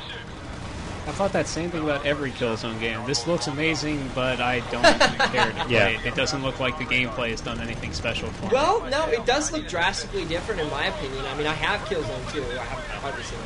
[1.07, 3.03] I thought that same thing about every Killzone game.
[3.07, 4.83] This looks amazing, but I don't
[5.33, 5.87] care to play Yeah.
[5.87, 6.05] it.
[6.05, 8.51] It doesn't look like the gameplay has done anything special for me.
[8.53, 11.25] Well, no, it does look drastically different in my opinion.
[11.25, 12.43] I mean, I have Killzone 2.
[12.59, 13.37] I have obviously.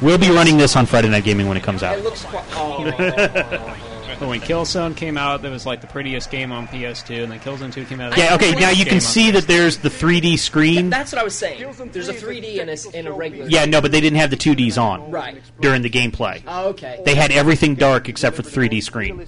[0.00, 1.98] We'll be running this on Friday Night Gaming when it comes out.
[1.98, 2.44] It looks quite.
[2.52, 3.94] Oh.
[4.18, 7.40] But when Killzone came out, that was like the prettiest game on PS2, and then
[7.40, 8.16] Killzone 2 came out.
[8.16, 8.52] Yeah, okay.
[8.52, 10.90] Now you can see that there's the 3D screen.
[10.90, 11.60] That's what I was saying.
[11.92, 13.48] There's a 3D and a, and a regular.
[13.48, 15.40] Yeah, no, but they didn't have the 2Ds on Right.
[15.60, 16.42] during the gameplay.
[16.46, 17.00] Oh, okay.
[17.04, 19.24] They had everything dark except for the 3D screen.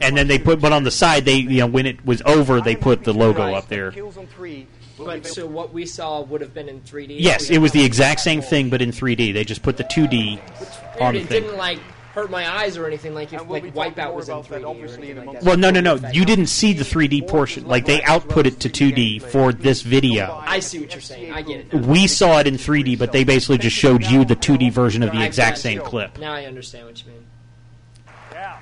[0.00, 2.60] And then they put, but on the side, they you know when it was over,
[2.60, 3.92] they put the logo up there.
[4.98, 7.16] But so what we saw would have been in 3D.
[7.18, 9.32] Yes, it was the exact same thing, but in 3D.
[9.32, 10.38] They just put the 2D
[11.00, 11.42] on the it thing.
[11.42, 11.78] didn't like
[12.14, 15.32] hurt my eyes or anything like if like Wipeout was in 3D or anything like
[15.40, 15.44] that.
[15.44, 15.94] Well, no, no, no.
[16.12, 17.66] You didn't see the 3D portion.
[17.66, 20.38] Like they output it to 2D for this video.
[20.46, 21.32] I see what you're saying.
[21.32, 21.72] I get it.
[21.72, 21.80] now.
[21.88, 25.10] We saw it in 3D, but they basically just showed you the 2D version of
[25.12, 26.18] the exact same clip.
[26.18, 27.24] Now I understand what you mean.
[28.32, 28.58] Yeah.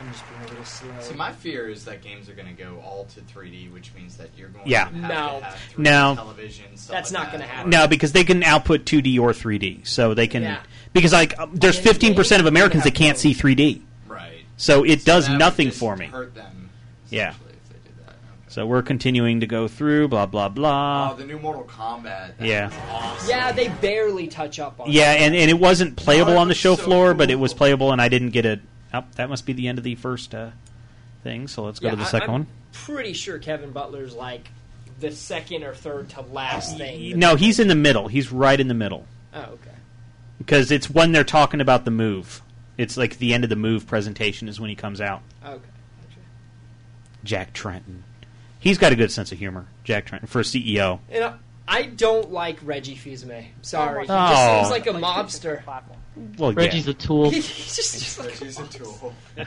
[0.00, 0.90] I'm just being a little slow.
[1.00, 4.18] See, my fear is that games are going to go all to 3D, which means
[4.18, 4.88] that you're going Yeah.
[4.88, 5.38] to have No.
[5.40, 6.14] to have 3D No.
[6.16, 6.76] television.
[6.76, 7.38] Stuff That's like not that.
[7.38, 7.70] gonna happen.
[7.70, 10.42] No, because they can output 2D or 3D, so they can.
[10.42, 10.58] Yeah.
[10.94, 13.82] Because like, um, there's 15% of Americans that can't see 3D.
[14.08, 14.40] Right.
[14.56, 16.06] So it does that would nothing just for me.
[16.06, 16.70] Hurt them.
[17.10, 17.30] Yeah.
[17.30, 17.38] if
[17.68, 18.14] they did that.
[18.48, 20.08] So we're continuing to go through.
[20.08, 21.10] Blah blah blah.
[21.12, 22.38] Oh, the new Mortal Kombat.
[22.38, 22.70] That Yeah.
[22.90, 23.28] awesome.
[23.28, 24.90] Yeah, they barely touch up on.
[24.90, 25.20] Yeah, it.
[25.22, 27.92] and, and it wasn't playable No, on the show so floor, but it was playable,
[27.92, 28.60] and I didn't get it.
[28.94, 30.50] Oh, that must be the end of the first uh,
[31.24, 31.48] thing.
[31.48, 32.46] So let's go Yeah, to the I- 2nd I'm one.
[32.72, 34.48] Pretty sure Kevin Butler's like
[35.00, 37.18] the second or third to last thing.
[37.18, 38.06] No, he's in the middle.
[38.08, 39.70] He's right in the middle Oh, okay.
[40.38, 42.42] Because it's when they're talking about the move.
[42.76, 45.22] It's like the end of the move presentation is when he comes out.
[45.44, 45.60] Okay.
[47.22, 48.00] Jack Tretton.
[48.58, 49.66] He's got a good sense of humor.
[49.84, 50.98] Jack Tretton for a CEO.
[51.12, 51.34] You know,
[51.68, 53.46] I don't like Reggie Fils-Aimé.
[53.62, 54.28] Sorry, he Oh.
[54.30, 55.62] just seems like a mobster.
[56.38, 56.58] Well, yeah.
[56.58, 57.30] Reggie's a tool.
[57.30, 59.14] He's just, just like He's a tool.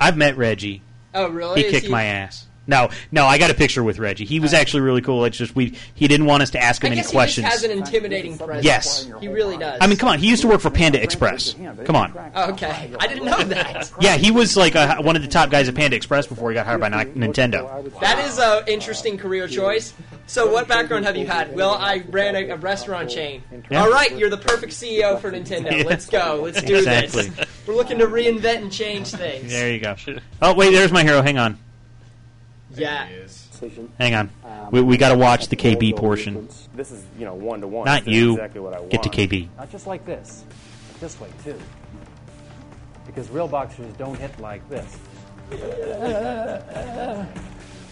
[0.00, 0.82] I've met Reggie.
[1.14, 1.60] Oh, really?
[1.62, 2.46] He Is kicked he- my ass.
[2.70, 4.24] No, no, I got a picture with Reggie.
[4.24, 5.24] He was actually really cool.
[5.24, 7.44] It's just we he didn't want us to ask him I any guess questions.
[7.46, 8.64] he has an intimidating presence.
[8.64, 9.10] Yes.
[9.20, 9.78] he really does.
[9.80, 10.20] I mean, come on.
[10.20, 11.54] He used to work for Panda Express.
[11.84, 12.16] Come on.
[12.36, 13.90] Okay, I didn't know that.
[14.00, 16.54] Yeah, he was like a, one of the top guys at Panda Express before he
[16.54, 17.98] got hired by Nintendo.
[18.00, 19.92] That is an interesting career choice.
[20.26, 21.52] So, what background have you had?
[21.56, 23.42] Well, I ran a, a restaurant chain.
[23.68, 23.82] Yeah.
[23.82, 25.70] All right, you're the perfect CEO for Nintendo.
[25.80, 25.84] Yeah.
[25.86, 26.40] Let's go.
[26.44, 27.28] Let's do Exactly.
[27.30, 27.48] this.
[27.66, 29.50] We're looking to reinvent and change things.
[29.50, 29.96] There you go.
[30.42, 31.20] Oh wait, there's my hero.
[31.22, 31.58] Hang on,
[32.76, 33.08] Yeah.
[33.98, 34.30] hang on.
[34.44, 36.48] Um, we, we got to watch the KB portion.
[36.74, 37.84] This is, you know, one to one.
[37.84, 38.32] Not This you.
[38.32, 39.08] Exactly what I Get to.
[39.08, 39.48] KB.
[39.58, 40.44] Not just like this,
[40.92, 41.58] but this way too.
[43.06, 44.96] Because real boxers don't hit like this.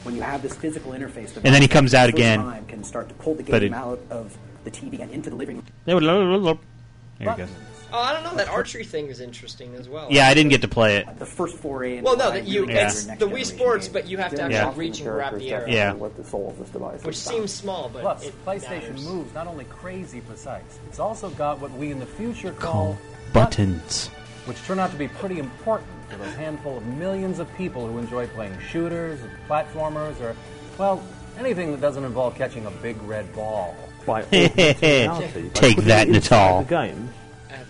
[0.05, 2.39] When you have this physical interface, the And then he comes out first again.
[2.39, 5.29] time can start to pull the But game it- out of the TV and into
[5.29, 5.65] the living room.
[5.85, 7.49] There he goes.
[7.93, 8.35] Oh, I don't know.
[8.37, 10.09] That archery thing is interesting as well.
[10.11, 11.19] Yeah, I didn't get to play it.
[11.19, 12.01] The first foray.
[12.03, 12.87] Well, no, that you Yeah.
[12.87, 14.73] it's the Wii Sports, but you have to actually Yeah.
[14.77, 15.67] reach and grab the arrow.
[15.69, 15.93] Yeah.
[15.95, 17.23] What the soul of this device Which is.
[17.23, 19.05] seems small, but Plus, it PlayStation matters.
[19.05, 22.99] Moves not only crazy precise, it's also got what we in the future call
[23.33, 24.09] Buttons.
[24.45, 27.99] which turn out to be pretty important for those handful of millions of people who
[27.99, 30.35] enjoy playing shooters, or platformers, or,
[30.79, 31.03] well,
[31.39, 33.75] anything that doesn't involve catching a big red ball.
[34.07, 36.63] By augmented reality, by Take that, Natal.
[36.63, 37.11] The game.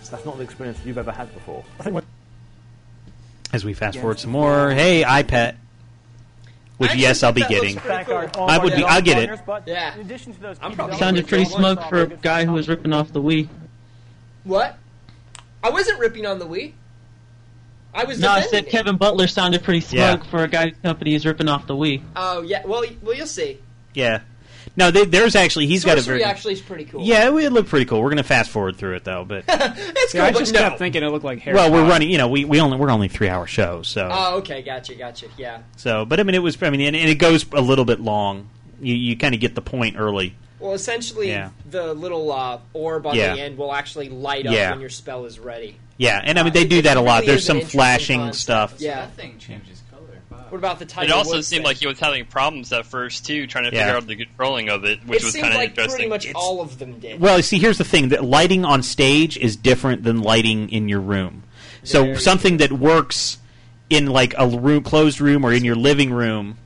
[0.09, 1.63] That's not the experience you've ever had before.
[3.51, 5.55] As we fast forward some more, hey iPad,
[6.77, 7.77] which yes, I'll be getting.
[7.79, 8.83] I would be.
[8.83, 9.39] I'll get it.
[9.65, 9.95] Yeah.
[9.95, 12.93] In addition to those, I'm probably Sounded pretty smug for a guy who was ripping
[12.93, 13.47] off the Wii.
[14.43, 14.77] What?
[15.63, 16.73] I wasn't ripping on the Wii.
[17.93, 18.19] I was.
[18.19, 18.71] No, I defending said it.
[18.71, 20.29] Kevin Butler sounded pretty smug Yeah.
[20.29, 22.03] for a guy whose company is ripping off the Wii.
[22.15, 22.63] Oh yeah.
[22.65, 23.57] Well, y- well, you'll see.
[23.95, 24.21] Yeah.
[24.75, 26.29] No, they, there's actually he's got a Sorcery very.
[26.29, 27.03] actually is pretty cool.
[27.03, 28.01] Yeah, it would look pretty cool.
[28.01, 30.59] We're gonna fast forward through it though, but it's Yeah, cool, I but just no.
[30.59, 32.09] kept thinking it looked like Harry well, we're running.
[32.09, 35.27] You know, we, we only we're only three hour shows, so Oh, okay, gotcha, gotcha.
[35.37, 35.59] Yeah.
[35.77, 36.05] so.
[36.05, 36.61] But I mean, it was.
[36.61, 38.49] I mean, and, and it goes a little bit long.
[38.81, 40.35] You you kind of get the point early.
[40.59, 41.51] Well, essentially, Yeah.
[41.69, 43.33] the little uh, orb on Yeah.
[43.35, 44.71] the end will actually light up Yeah.
[44.71, 45.77] when your spell is ready.
[45.97, 47.21] Yeah, and I mean they do that a lot.
[47.21, 48.41] really There's some flashing concept.
[48.41, 48.75] stuff.
[48.77, 49.01] Yeah.
[49.01, 49.78] That thing changes color.
[49.78, 49.78] Wow.
[50.51, 51.65] What about the Tiger It also Woods seemed thing?
[51.65, 53.83] like he was having problems at first too, trying to Yeah.
[53.85, 56.09] figure out the controlling of it, which it was kind of like interesting.
[56.09, 57.19] pretty much all of them did.
[57.19, 61.01] Well, see, here's the thing: that lighting on stage is different than lighting in your
[61.01, 61.43] room.
[61.83, 63.37] So Very something that works
[63.89, 66.57] in like a room, closed room, or in your living room.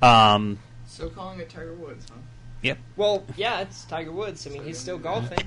[0.00, 2.16] Um, So calling it Tiger Woods, huh?
[2.62, 2.78] Yep.
[2.96, 4.46] Well, yeah, it's Tiger Woods.
[4.46, 5.38] I mean, he's still golfing.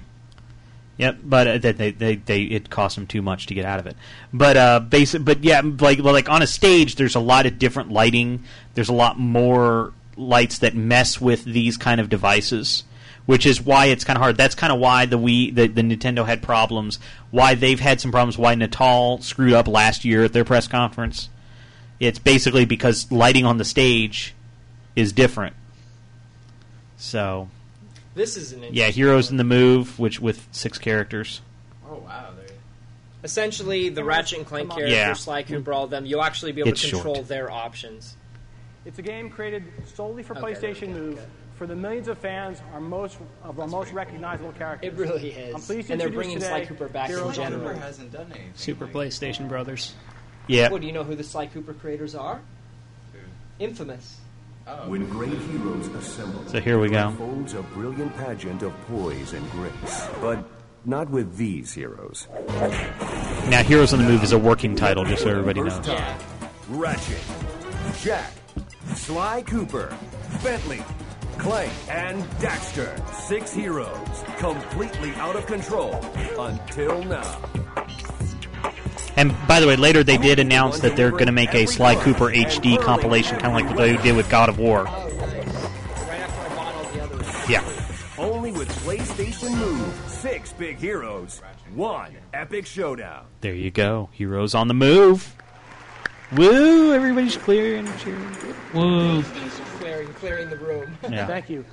[0.97, 3.79] Yep, but uh, they, they, they, they it cost them too much to get out
[3.79, 3.97] of it.
[4.31, 7.59] But uh, basic, but yeah, like well, like on a stage, there's a lot of
[7.59, 8.43] different lighting.
[8.75, 12.85] There's a lot more lights that mess with these kind of devices,
[13.25, 14.37] which is why it's kind of hard.
[14.37, 16.97] That's kind of why the Wii, the, the Nintendo had problems.
[17.29, 18.37] Why they've had some problems.
[18.37, 21.27] Why Natal screwed up last year at their press conference.
[21.99, 24.33] It's basically because lighting on the stage
[24.95, 25.55] is different.
[26.95, 27.49] So
[28.15, 29.33] This is an yeah, Heroes one.
[29.33, 31.41] in the Move, which with six characters.
[31.87, 32.47] Oh wow, there.
[33.23, 35.13] Essentially, the Ratchet and Clank characters, Yeah.
[35.13, 37.27] Sly Cooper, all of them, you'll actually be able It's to control short.
[37.27, 38.15] their options.
[38.85, 39.63] It's a game created
[39.95, 41.19] solely for Okay, PlayStation Move
[41.55, 44.93] for the millions of fans our most of our most recognizable characters.
[44.93, 45.55] It really is.
[45.55, 47.73] I'm pleased to And they're bringing today Sly Cooper back in general.
[47.73, 47.81] Move.
[47.81, 48.51] hasn't done anything.
[48.55, 49.93] Super PlayStation Brothers.
[50.47, 50.69] Yeah.
[50.69, 52.39] Well, do you know who the Sly Cooper creators are?
[53.59, 54.17] Infamous.
[54.67, 54.89] Oh.
[54.89, 57.09] When great heroes assemble, So here we go.
[57.09, 60.07] unfolds a brilliant pageant of poise and grace.
[60.21, 60.43] But
[60.85, 62.27] not with these heroes.
[63.49, 65.99] Now, Heroes on the Move is a working title, just so everybody First knows.
[65.99, 66.19] time,
[66.69, 67.21] Ratchet,
[68.01, 68.31] Jak,
[68.95, 69.95] Sly Cooper,
[70.43, 70.83] Bentley,
[71.37, 72.91] Clay, and Daxter.
[73.13, 75.93] Six heroes, completely out of control
[76.39, 77.39] until now.
[79.17, 81.95] And by the way, later they did announce that they're going to make a Sly
[81.95, 84.85] Cooper HD compilation, kind of like what they did with God of War.
[87.47, 87.63] Yeah.
[88.17, 91.41] Only with PlayStation Move, six big heroes,
[91.73, 93.25] one epic showdown.
[93.41, 94.09] There you go.
[94.13, 95.35] Heroes on the Move.
[96.35, 96.93] Woo!
[96.93, 97.87] Everybody's clearing.
[97.99, 98.35] cheering.
[98.73, 99.23] Woo!
[99.79, 100.97] Clearing, clearing the room.
[101.09, 101.27] Yeah.
[101.27, 101.63] Thank you.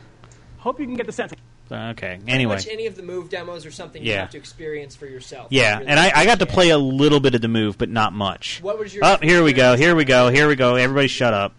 [0.59, 1.33] Hope you can get the sense.
[1.73, 2.17] Okay.
[2.19, 2.55] Pretty Anyway.
[2.57, 4.21] much any of the move demos or something you Yeah.
[4.21, 5.47] have to experience for yourself.
[5.51, 7.89] Yeah, Really and I, I got to play a little bit of the move, but
[7.89, 8.61] not much.
[8.63, 9.77] What was your Oh, here we go.
[9.77, 10.29] Here we go.
[10.29, 10.75] Here we go.
[10.77, 11.53] Everybody, shut up.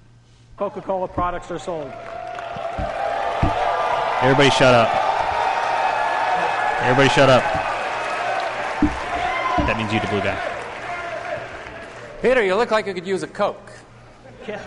[0.57, 1.91] Coca-Cola products are sold.
[4.21, 4.89] Everybody, shut up.
[6.83, 7.43] Everybody, shut up.
[9.65, 10.37] That means you, the blue guy.
[12.21, 13.71] Peter, you look like you could use a Coke.
[14.45, 14.61] Kev,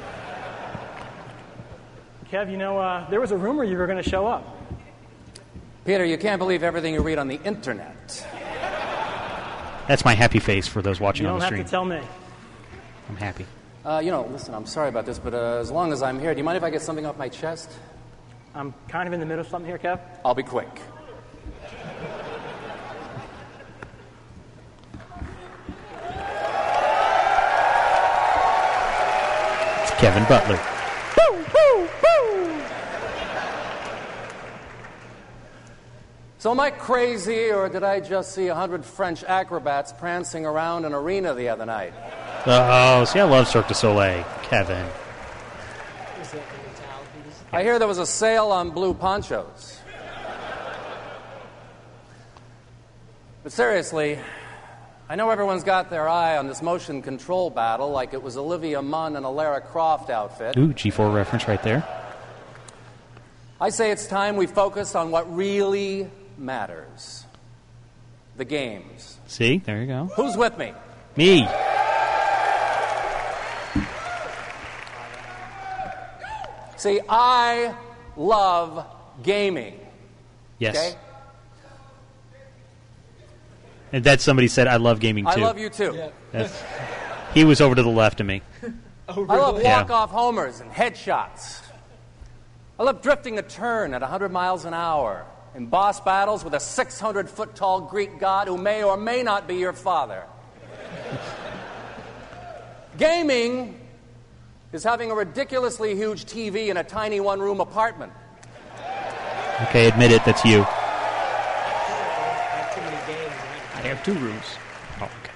[2.30, 4.55] Kev you know, uh, there was a rumor you were going to show up.
[5.86, 8.26] Peter, you can't believe everything you read on the internet.
[9.86, 11.58] That's my happy face for those watching on the stream.
[11.60, 12.02] You on don't the have stream.
[12.02, 12.80] to tell me.
[13.08, 13.46] I'm happy.
[13.84, 16.34] Uh, you know, listen, I'm sorry about this, but uh, as long as I'm here,
[16.34, 17.70] do you mind if I get something off my chest?
[18.52, 20.00] I'm kind of in the middle of something here, Kev.
[20.24, 20.80] I'll be quick.
[29.82, 30.75] It's Kevin Butler.
[36.46, 40.84] So am I crazy, or did I just see a hundred French acrobats prancing around
[40.84, 41.92] an arena the other night?
[42.46, 44.24] Oh, see, I love Cirque du Soleil.
[44.44, 44.86] Kevin.
[47.50, 49.80] I hear there was a sale on blue ponchos.
[53.42, 54.20] But seriously,
[55.08, 58.80] I know everyone's got their eye on this motion control battle like it was Olivia
[58.82, 60.56] Munn and a Lara Croft outfit.
[60.56, 61.84] Ooh, G4 reference right there.
[63.60, 66.08] I say it's time we focus on what really
[66.38, 67.24] matters
[68.36, 69.18] the games.
[69.26, 70.04] See, there you go.
[70.16, 70.72] Who's with me?
[71.16, 71.46] Me.
[76.76, 77.74] See, I
[78.16, 78.86] love
[79.22, 79.80] gaming.
[80.58, 80.76] Yes.
[80.76, 80.96] Okay?
[83.92, 85.30] And that somebody said, I love gaming too.
[85.30, 85.92] I love you too.
[86.32, 86.62] That's-
[87.32, 88.42] he was over to the left of me.
[89.08, 89.80] I love Yeah.
[89.80, 91.62] walk-off homers and headshots.
[92.78, 95.24] I love drifting a turn at 100 miles an hour
[95.56, 99.56] in boss battles with a 600-foot tall Greek god who may or may not be
[99.56, 100.24] your father.
[102.98, 103.80] Gaming
[104.72, 108.12] is having a ridiculously huge TV in a tiny one-room apartment.
[109.62, 110.60] Okay, admit it, that's you.
[113.74, 114.44] I have two rooms.
[115.00, 115.32] Oh, okay.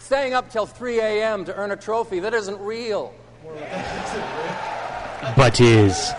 [0.00, 1.44] Staying up till 3 a.m.
[1.44, 3.14] to earn a trophy that isn't real.
[5.36, 6.12] But is.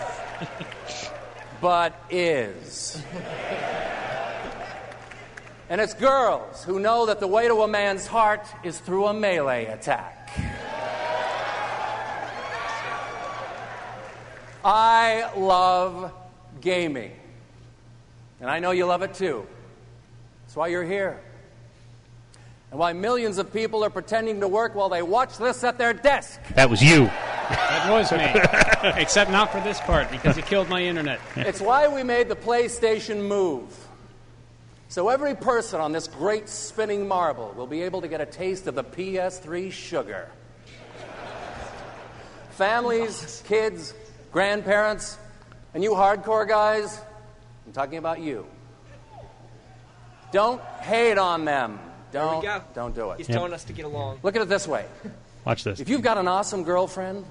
[1.60, 3.02] But is.
[5.68, 9.14] and it's girls who know that the way to a man's heart is through a
[9.14, 10.30] melee attack.
[14.64, 16.12] I love
[16.60, 17.12] gaming.
[18.40, 19.46] And I know you love it too.
[20.44, 21.20] That's why you're here.
[22.70, 25.94] And why millions of people are pretending to work while they watch this at their
[25.94, 26.40] desk.
[26.54, 27.06] That was you.
[27.48, 29.00] That was me.
[29.00, 31.18] Except not for this part, because it killed my internet.
[31.36, 33.74] It's why we made the PlayStation Move.
[34.90, 38.66] So every person on this great spinning marble will be able to get a taste
[38.66, 40.30] of the PS3 sugar.
[42.50, 43.94] Families, kids,
[44.32, 45.18] grandparents,
[45.74, 47.00] And you hardcore guys,
[47.66, 48.46] I'm talking about you.
[50.32, 51.78] Don't hate on them.
[52.12, 52.62] There we Don't, go.
[52.74, 53.18] don't do it.
[53.18, 54.20] He's telling us to get along.
[54.22, 54.86] Look at it this way.
[55.44, 55.80] Watch this.
[55.80, 57.24] If you've got an awesome girlfriend,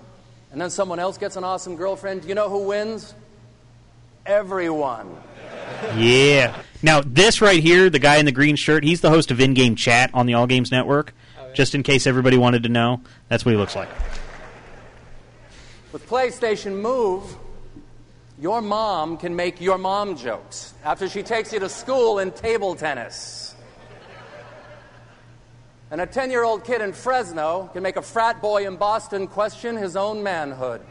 [0.52, 3.14] and then someone else gets an awesome girlfriend, do you know who wins?
[4.26, 5.16] Everyone.
[5.96, 6.56] Yeah.
[6.82, 9.54] Now, this right here, the guy in the green shirt, he's the host of In
[9.54, 11.14] Game Chat on the All Games Network.
[11.40, 13.90] Oh, Just in case everybody wanted to know, that's what he looks like.
[15.92, 17.36] With PlayStation Move,
[18.40, 22.76] your mom can make your mom jokes after she takes you to school in table
[22.76, 23.47] tennis.
[25.90, 29.28] And a 10 year old kid in Fresno can make a frat boy in Boston
[29.28, 30.82] question his own manhood.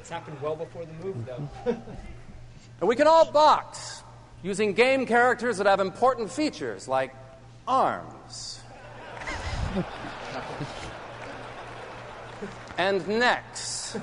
[0.00, 1.48] It's happened well before the move, though.
[2.80, 4.02] And we can all box
[4.42, 7.14] using game characters that have important features like
[7.68, 8.60] arms
[12.78, 13.98] and necks.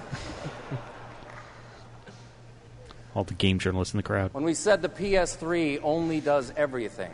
[3.16, 4.34] All the game journalists in the crowd.
[4.34, 7.12] When we said the PS3 only does everything,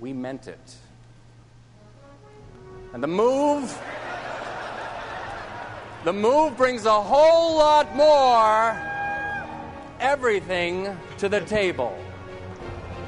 [0.00, 0.76] we meant it.
[2.92, 3.76] And the move.
[6.04, 8.78] The move brings a whole lot more
[10.00, 11.96] everything to the table.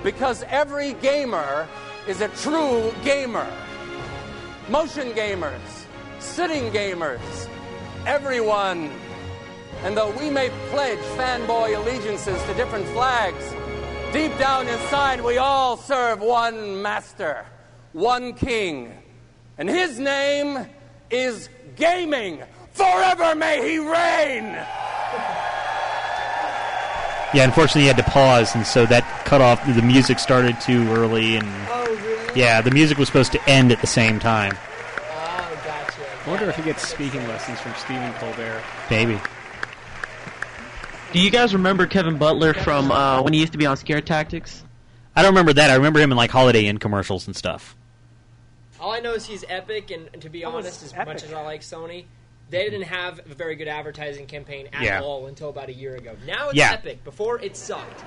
[0.03, 1.69] Because every gamer
[2.09, 3.47] is a true gamer.
[4.69, 5.85] Motion gamers,
[6.19, 7.49] sitting gamers,
[8.07, 8.91] everyone.
[9.85, 13.55] And though we may pledge fanboy allegiances to different flags,
[14.13, 17.45] deep down inside we all serve one master,
[17.93, 18.93] one king.
[19.59, 20.67] And his name
[21.11, 22.43] is gaming.
[22.73, 24.45] Forever may he reign!
[27.35, 29.65] Yeah, unfortunately, he had to pause, and so that cut off.
[29.67, 33.81] The music started too early, and oh, yeah, the music was supposed to end at
[33.81, 34.57] the same time.
[35.11, 36.03] Oh, gotcha.
[36.25, 38.63] I wonder if he gets speaking lessons from Stephen Colbert.
[38.91, 39.21] Maybe.
[41.17, 44.03] Do you guys remember Kevin Butler from uh, when he used to be on Scare
[44.03, 44.63] Tactics?
[45.17, 45.71] I don't remember that.
[45.71, 47.75] I remember him in like Holiday Inn commercials and stuff.
[48.79, 51.07] All I know is he's epic, and, and to be honest, as epic.
[51.07, 52.05] much as I like Sony,
[52.51, 55.01] they didn't have a very good advertising campaign at Yeah.
[55.01, 56.15] all until about a year ago.
[56.27, 56.73] Now it's Yeah.
[56.73, 57.03] epic.
[57.03, 58.05] Before it sucked.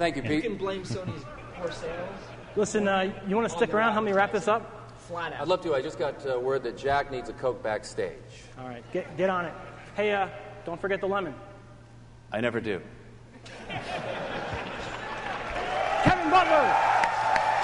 [0.00, 0.32] Thank you, Pete.
[0.32, 1.24] You can blame Sony's
[1.54, 2.08] poor sales
[2.56, 3.92] Listen, uh, you want to stick around?
[3.92, 4.90] Help me wrap this up.
[5.06, 5.42] flat out.
[5.42, 5.74] I'd love to.
[5.76, 8.16] I just got uh, word that Jack needs a Coke backstage.
[8.58, 9.52] All right, get get on it.
[9.94, 10.26] Hey, uh,
[10.66, 11.32] don't forget the lemon.
[12.32, 12.80] I never do.
[16.02, 16.76] Kevin Butler.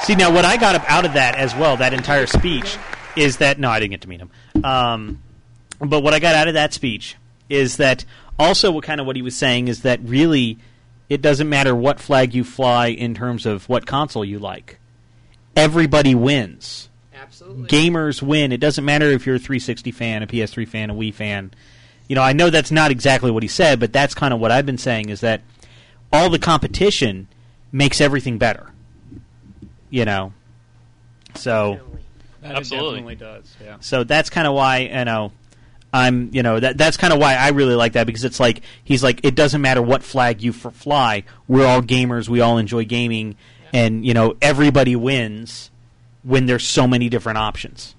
[0.02, 2.76] See, now what I got up out of that as well, that entire speech,
[3.16, 4.30] is that no, I didn't get to meet him.
[4.62, 5.22] Um,
[5.78, 7.16] but what I got out of that speech
[7.48, 8.04] is that
[8.38, 10.58] also what kind of what he was saying is that really
[11.08, 14.78] it doesn't matter what flag you fly in terms of what console you like.
[15.54, 16.88] Everybody wins.
[17.14, 17.68] Absolutely.
[17.68, 18.52] Gamers win.
[18.52, 21.52] It doesn't matter if you're a 360 fan, a PS3 fan, a Wii fan.
[22.08, 24.50] You know, I know that's not exactly what he said, but that's kind of what
[24.52, 25.42] I've been saying is that
[26.12, 27.28] all the competition
[27.72, 28.72] makes everything better.
[29.90, 30.32] You know.
[31.34, 31.80] So
[32.42, 33.00] That Absolutely.
[33.00, 33.56] definitely does.
[33.62, 33.76] Yeah.
[33.80, 35.32] so that's kind of why you know
[35.92, 38.62] I'm you know that that's kind of why I really like that because it's like
[38.84, 42.58] he's like it doesn't matter what flag you f- fly we're all gamers we all
[42.58, 43.36] enjoy gaming
[43.72, 45.70] and you know everybody wins
[46.22, 47.94] when there's so many different options.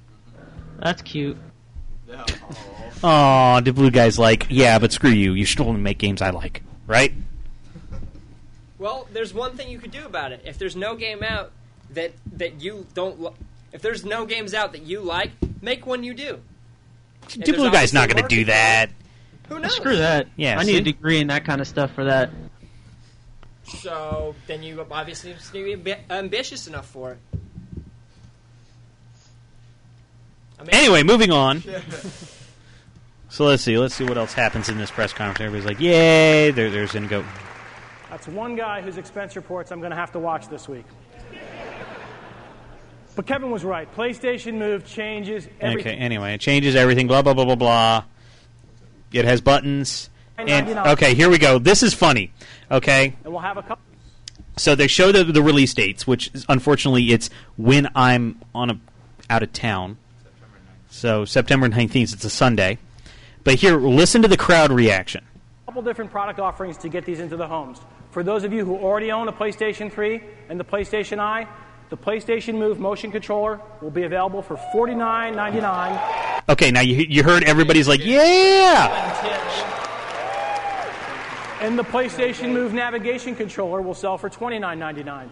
[0.80, 1.38] That's cute.
[3.04, 5.34] Oh, the blue guy's like yeah, but screw you.
[5.34, 7.14] You should only make games I like, right?
[8.80, 10.42] Well, there's one thing you could do about it.
[10.46, 11.52] If there's no game out
[11.92, 13.32] that that you don't, li-
[13.74, 16.40] if there's no games out that you like, make one you do.
[17.34, 18.90] And The there's blue guy's not obviously going to do market that.
[18.90, 19.56] for it.
[19.56, 19.76] Who knows?
[19.76, 20.28] Screw that.
[20.36, 20.78] Yeah, I need see?
[20.78, 22.30] a degree in that kind of stuff for that.
[23.82, 27.18] So then you obviously just need to be ambi- ambitious enough for it.
[30.60, 31.64] I mean, Anyway, moving on.
[33.30, 33.78] So let's see.
[33.78, 35.42] Let's see what else happens in this press conference.
[35.42, 37.26] Everybody's like, "Yay!" There, there's going to go.
[38.10, 40.86] That's one guy whose expense reports I'm going to have to watch this week.
[43.16, 43.94] But Kevin was right.
[43.96, 45.94] PlayStation Move changes everything.
[45.96, 46.02] Okay.
[46.04, 47.08] Anyway, it changes everything.
[47.08, 48.04] Blah blah blah blah blah.
[49.12, 50.10] It has buttons.
[50.38, 51.58] And okay, here we go.
[51.58, 52.32] This is funny.
[52.70, 53.84] Okay, And we'll have a couple.
[54.56, 58.80] so they show the the release dates, which is, unfortunately it's when I'm on a
[59.32, 59.98] out of town.
[60.22, 60.60] September
[60.92, 62.14] So September 19th.
[62.14, 62.78] It's a Sunday.
[63.48, 65.24] But here, listen to the crowd reaction.
[65.68, 67.80] couple different product offerings to get these into the homes.
[68.12, 71.48] For those of you who already own a PlayStation 3 and the PlayStation Eye,
[71.90, 76.44] the PlayStation Move motion controller will be available for $49.99.
[76.50, 78.92] Okay, now you you heard everybody's like, "Yeah!"
[81.62, 85.30] And the PlayStation Move navigation controller will sell for $29.99.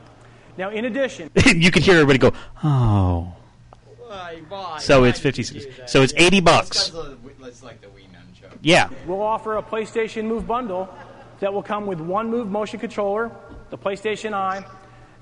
[0.57, 2.31] Now, in addition, you could hear everybody go,
[2.63, 3.33] "Oh."
[4.15, 4.79] why, why?
[4.79, 5.89] So it's did 50 you do that?
[5.89, 6.89] so it's 80 bucks.
[6.89, 8.04] That's, the, that's like the Wii nunchuck.
[8.61, 8.89] Yeah.
[9.07, 10.89] We'll offer a PlayStation Move bundle
[11.39, 13.31] that will come with one Move motion controller,
[13.69, 14.65] the PlayStation Eye,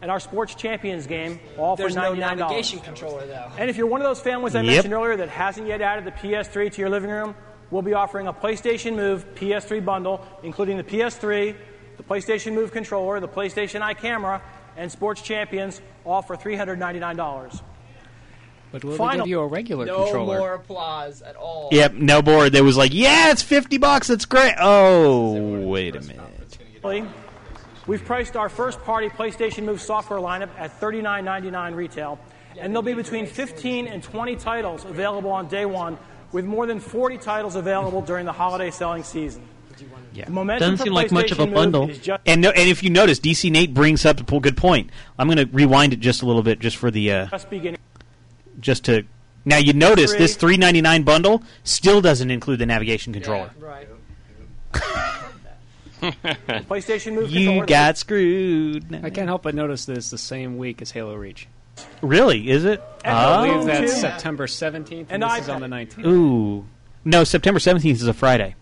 [0.02, 2.38] and our Sports Champions game, all There's for no $99.
[2.38, 3.50] navigation controller though.
[3.58, 4.66] And if you're one of those families I Yep.
[4.74, 7.36] mentioned earlier that hasn't yet added the PS3 to your living room,
[7.72, 11.56] we'll be offering a PlayStation Move PS3 bundle, including the PS3,
[11.98, 14.42] the PlayStation Move controller, the PlayStation Eye camera,
[14.76, 17.62] and Sports Champions, all for $399.
[18.74, 20.40] But will they give you a regular No controller?
[20.40, 21.70] more applause at all.
[21.72, 21.94] Yep.
[21.94, 22.54] No board.
[22.54, 24.10] There was like, yeah, it's fifty bucks.
[24.10, 24.56] It's great.
[24.60, 27.08] Oh, wait a minute.
[27.86, 32.18] We've priced our first party PlayStation Move software lineup at $39.99 retail,
[32.58, 35.98] and there'll be between 15 and 20 titles available on day one,
[36.32, 39.44] with more than 40 titles available during the holiday selling season.
[40.14, 40.30] Yeah.
[40.30, 41.92] Momentum Doesn't seem like much of a bundle.
[42.26, 44.90] And no, and if you notice, DC Nate brings up a good point.
[45.20, 47.28] I'm going to rewind it just a little bit, just for the uh,
[48.60, 49.04] just to.
[49.46, 50.20] Now you notice Three.
[50.20, 53.52] this 3.99 bundle still doesn't include the navigation controller.
[53.60, 53.88] Right.
[56.02, 57.66] PlayStation Move You controller.
[57.66, 58.94] got screwed.
[59.04, 61.48] I can't help but notice that it's the same week as Halo Reach.
[62.02, 62.50] Really?
[62.50, 62.82] Is it?
[63.06, 63.12] I
[63.46, 63.48] Oh.
[63.62, 64.00] believe that's two.
[64.00, 66.06] September 17th, And and, this is on the 19th.
[66.06, 66.66] Ooh.
[67.06, 68.56] No, September 17th is a Friday.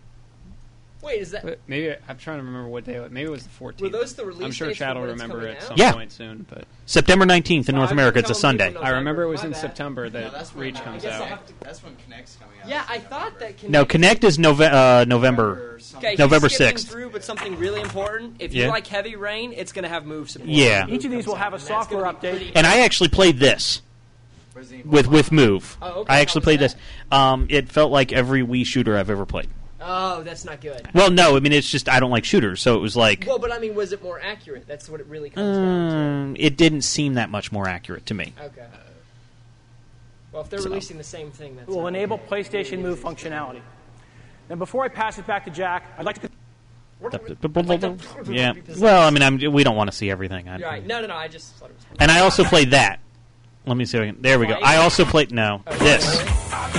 [1.03, 1.43] Wait, is that?
[1.43, 2.99] But Maybe I'm trying to remember what day.
[3.09, 3.81] Maybe it was the 14th.
[3.81, 5.61] Were those the release I'm sure dates Chad for will when it's remember coming at
[5.63, 5.67] out?
[5.69, 5.91] some Yeah.
[5.93, 6.45] point soon.
[6.49, 8.19] But September 19th in Well, North I've America.
[8.19, 8.67] It's a telling Sunday.
[8.69, 9.61] people I remember it was My in bad.
[9.61, 11.27] September No, that that's when, Reach I comes guess I'll out.
[11.29, 12.69] have to- that's when Kinect's coming out.
[12.69, 13.57] Yeah, I thought that.
[13.57, 15.79] Kinect No, Kinect is Nove- uh, November.
[15.97, 16.87] Okay, November he's skipping 6th.
[16.91, 18.35] through, but something really important.
[18.39, 18.65] If Yeah.
[18.65, 20.49] you like Heavy Rain, it's going to have move support.
[20.49, 20.85] Yeah.
[20.87, 22.51] Each of these will have a software update.
[22.55, 23.81] And I actually played this
[24.85, 25.77] with with Move.
[25.81, 26.13] Oh, okay.
[26.13, 26.75] I How actually was played that?
[26.75, 26.75] this.
[27.11, 29.49] Um, it felt like every Wii shooter I've ever played.
[29.83, 30.87] Oh, that's not good.
[30.93, 33.39] Well, no, I mean it's just I don't like shooters, so it was like Well,
[33.39, 34.67] but I mean, was it more accurate?
[34.67, 38.13] That's what it really comes down um, it didn't seem that much more accurate to
[38.13, 38.33] me.
[38.41, 38.65] Okay.
[40.31, 42.43] Well, if they're So- releasing the same thing, that's will not enable okay.
[42.43, 43.61] PlayStation Move functionality.
[44.49, 46.29] Now, before I pass it back to Jack, I'd like to.
[48.29, 48.53] Yeah.
[48.77, 50.47] Well, I mean, I'm, we don't want to see everything.
[50.47, 50.85] I, right.
[50.85, 51.15] No, no, no.
[51.15, 51.85] I just thought it was.
[51.99, 52.99] And I also played that.
[53.65, 53.97] Let me see.
[53.97, 54.53] If I can, there we go.
[54.53, 56.21] I also played no this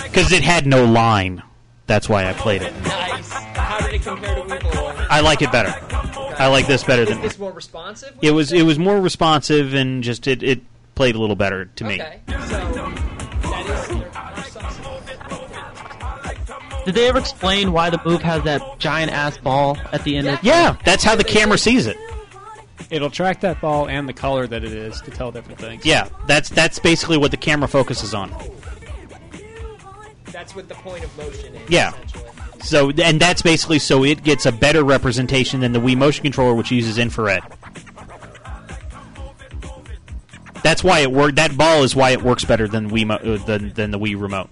[0.05, 1.43] because it had no line.
[1.87, 2.73] That's why I played it.
[2.83, 3.31] Nice.
[3.33, 5.07] How did it compare to Weeble?
[5.11, 5.75] I like it better.
[6.39, 8.17] I like this better Is than this more responsive?
[8.23, 8.53] it was.
[8.53, 10.61] It was more responsive and just it, it
[10.95, 12.01] played a little better to me.
[12.01, 12.21] Okay.
[12.29, 12.73] So that is.
[16.85, 20.27] Did they ever explain why the move has that giant ass ball at the end?
[20.27, 21.97] of Yeah, that's how the camera sees it.
[22.91, 25.87] It'll track that ball and the color that it is to tell different things.
[25.87, 28.35] Yeah, that's that's basically what the camera focuses on.
[30.33, 31.71] That's what the point of motion is.
[31.71, 31.93] Yeah.
[32.63, 36.55] So and that's basically so it gets a better representation than the Wii motion controller,
[36.55, 37.43] which uses infrared.
[40.63, 41.37] That's why it worked.
[41.37, 44.21] That ball is why it works better than Wii mo- uh, than than the Wii
[44.21, 44.49] remote.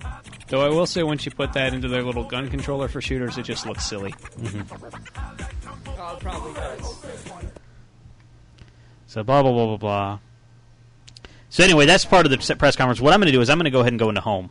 [0.49, 3.39] Though I will say, once you put that into their little gun controller for shooters,
[3.39, 4.13] it just looks silly.
[4.43, 7.05] Oh, it probably does.
[9.07, 10.19] So blah blah blah blah blah.
[11.49, 13.01] So anyway, that's part of the press conference.
[13.01, 14.51] What I'm going to do is I'm going to go ahead and go into Home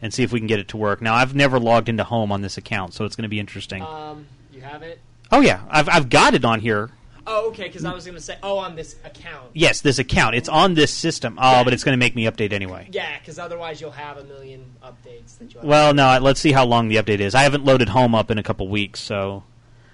[0.00, 1.00] and see if we can get it to work.
[1.02, 3.82] Now I've never logged into Home on this account, so it's going to be interesting.
[3.82, 5.00] Um, you have it.
[5.30, 6.90] oh yeah, I've I've got it on here.
[7.30, 7.64] Oh, okay.
[7.64, 9.50] Because I was going to say, oh, on this account.
[9.52, 10.34] Yes, this account.
[10.34, 11.38] It's on this system.
[11.38, 12.88] Oh, but it's going to make me update anyway.
[12.90, 15.60] Yeah, because otherwise you'll have a million updates that you.
[15.62, 16.18] Well, no.
[16.22, 17.34] Let's see how long the update is.
[17.34, 19.44] I haven't loaded Home up in a couple weeks, so.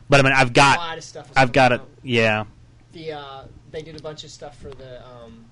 [0.09, 0.75] But I mean, I've got.
[0.75, 0.87] A got.
[0.87, 1.81] lot of stuff is I've got it.
[1.81, 1.89] out.
[2.05, 2.45] Yeah.
[2.93, 5.45] The uh, they did a bunch of stuff for the um,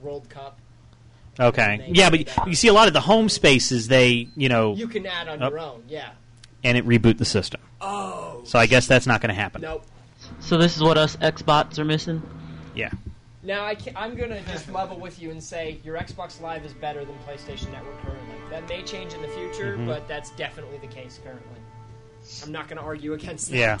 [0.00, 0.58] World Cup.
[1.38, 1.84] Okay.
[1.88, 2.48] Yeah, but you, that.
[2.48, 3.88] you see a lot of the home spaces.
[3.88, 5.50] They, you know, You can add on Up.
[5.50, 5.82] your own.
[5.88, 6.10] Yeah.
[6.64, 7.60] and it reboot the system.
[7.80, 8.40] Oh.
[8.44, 9.60] So I guess that's not going to happen.
[9.62, 9.84] Nope.
[10.40, 12.22] So this is what us Xbots are missing.
[12.74, 12.90] Yeah.
[13.42, 16.72] Now I can, I'm gonna just level with you and say your Xbox Live is
[16.72, 18.34] better than PlayStation Network currently.
[18.50, 19.86] That may change in the future, Mhm.
[19.86, 21.60] but that's definitely the case currently.
[22.42, 23.56] I'm not gonna argue against that.
[23.56, 23.78] Yeah.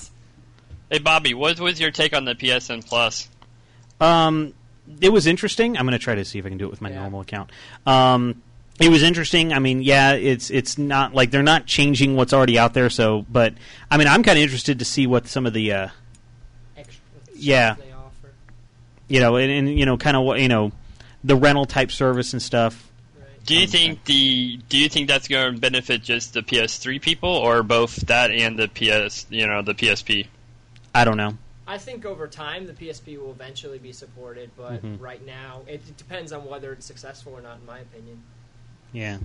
[0.88, 3.28] Hey Bobby, what was your take on the PSN Plus?
[4.00, 4.54] Um,
[5.00, 5.76] it was interesting.
[5.76, 7.50] I'm going to try to see if I can do it with my normal account.
[7.86, 8.42] Um,
[8.78, 9.52] it was interesting.
[9.52, 12.90] I mean, yeah, it's it's not like they're not changing what's already out there.
[12.90, 13.54] So, but
[13.90, 15.88] I mean, I'm kind of interested to see what some of the uh,
[16.76, 17.00] Extra
[17.34, 18.34] yeah, they offer.
[19.08, 20.72] you know, and, and you know, kind of what you know,
[21.24, 22.82] the rental type service and stuff.
[23.46, 27.30] Do you think the do you think that's going to benefit just the PS3 people
[27.30, 30.26] or both that and the PS, you know, the PSP?
[30.94, 31.38] I don't know.
[31.66, 35.00] I think over time the PSP will eventually be supported, but Mhm.
[35.00, 38.22] right now it, it depends on whether it's successful or not, in my opinion.
[38.92, 39.18] Yeah.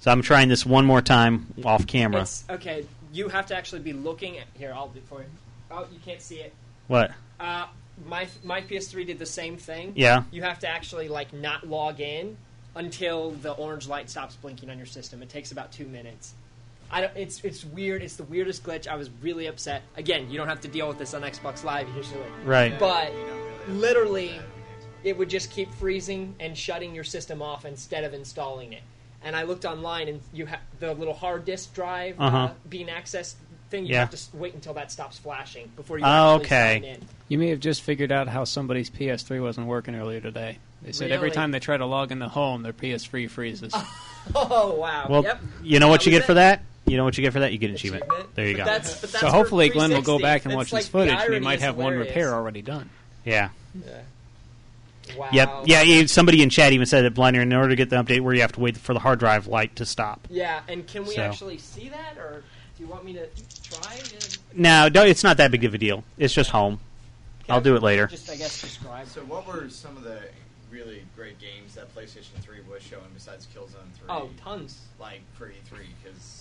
[0.00, 2.22] So I'm trying this one more time off camera.
[2.22, 4.72] It's, okay, you have to actually be looking at here.
[4.74, 5.26] I'll do it for you.
[5.70, 6.54] Oh, you can't see it.
[6.88, 7.12] What?
[7.38, 7.66] Uh,
[8.06, 9.92] my my PS3 did the same thing.
[9.96, 10.24] Yeah.
[10.30, 12.36] You have to actually like not log in
[12.74, 15.22] until the orange light stops blinking on your system.
[15.22, 16.34] It takes about two minutes.
[16.90, 18.02] I don't, it's it's weird.
[18.02, 18.86] It's the weirdest glitch.
[18.86, 19.82] I was really upset.
[19.96, 22.20] Again, you don't have to deal with this on Xbox Live usually.
[22.44, 22.78] Right.
[22.78, 23.12] But
[23.68, 24.38] literally,
[25.02, 28.82] it would just keep freezing and shutting your system off instead of installing it.
[29.22, 32.50] And I looked online, and you have the little hard disk drive uh Uh-huh.
[32.68, 33.34] being accessed
[33.70, 33.86] thing.
[33.86, 34.00] You Yeah.
[34.00, 36.74] have to wait until that stops flashing before you Oh, actually okay.
[36.74, 37.08] sign in.
[37.28, 40.58] You may have just figured out how somebody's PS3 wasn't working earlier today.
[40.82, 43.74] They said every time they try to log in the home, their PS3 freezes.
[44.34, 45.06] Oh wow!
[45.10, 45.42] Well, yep.
[45.62, 46.62] you know what you was get for that?
[46.86, 47.52] You know what you get for that?
[47.52, 48.04] You get an achievement.
[48.34, 48.64] There you But go.
[48.64, 51.34] that's- but that's so hopefully Glenn will go back and watch like this footage, and
[51.34, 52.90] he might is have one repair already done.
[53.24, 53.48] yeah.
[53.84, 54.00] Yeah.
[55.16, 55.28] Wow.
[55.32, 55.50] Yep.
[55.66, 56.06] Yeah.
[56.06, 58.40] Somebody in chat even said that Blinder, in order to get the update, where you
[58.40, 60.26] have to wait for the hard drive light to stop.
[60.30, 61.22] Yeah, and can we So.
[61.22, 62.42] actually see that, or
[62.76, 63.26] do you want me to
[63.70, 63.96] try?
[63.96, 66.04] To No, no, it's not that big of a deal.
[66.18, 66.80] It's just home.
[67.48, 68.06] I'll do it later.
[68.06, 69.06] Just, I guess, describe.
[69.08, 70.18] So, what were some of the
[70.70, 74.06] really great games that PlayStation 3 was showing besides Killzone 3?
[74.08, 74.78] Oh, tons.
[74.98, 76.33] Like for E3, because I mean, I'm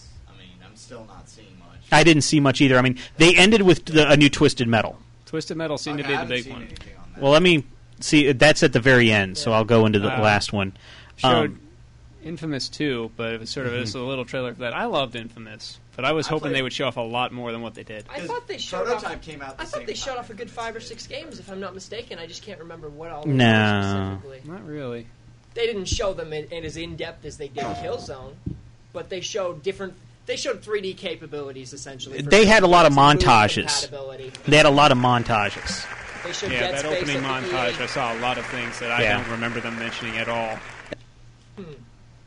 [0.83, 1.79] still not seeing much.
[1.91, 2.77] I didn't see much either.
[2.77, 4.97] I mean, they ended with the, a new Twisted Metal.
[5.25, 6.61] Twisted Metal seemed Okay, to I be the big seen one.
[6.63, 6.67] on
[7.13, 7.21] that.
[7.21, 7.65] Well, let me
[7.99, 8.31] see.
[8.31, 10.73] That's at the very end, so I'll go into the Uh, last one.
[11.17, 11.59] Showed Um,
[12.23, 14.73] Infamous too, but it was sort of just a little trailer for that.
[14.73, 17.33] I loved Infamous, but I was I hoping played- they would show off a lot
[17.33, 18.05] more than what they did.
[18.09, 20.29] I thought they showed Prototype off, came out the I thought same they showed off
[20.29, 22.19] a good five or six games, if I'm not mistaken.
[22.19, 23.25] I just can't remember what all.
[23.25, 23.45] they No.
[23.45, 24.51] were specifically.
[24.51, 25.07] Not really.
[25.53, 28.33] They didn't show them in, in as in depth as they did Killzone,
[28.93, 29.93] but they showed different.
[30.25, 32.21] They showed 3D capabilities essentially.
[32.21, 33.89] they had a lot of montages.
[34.45, 35.85] They had a lot of montages.
[36.43, 39.17] Yeah, Dead that Space opening montage, I saw a lot of things that I Yeah.
[39.17, 40.57] don't remember them mentioning at all.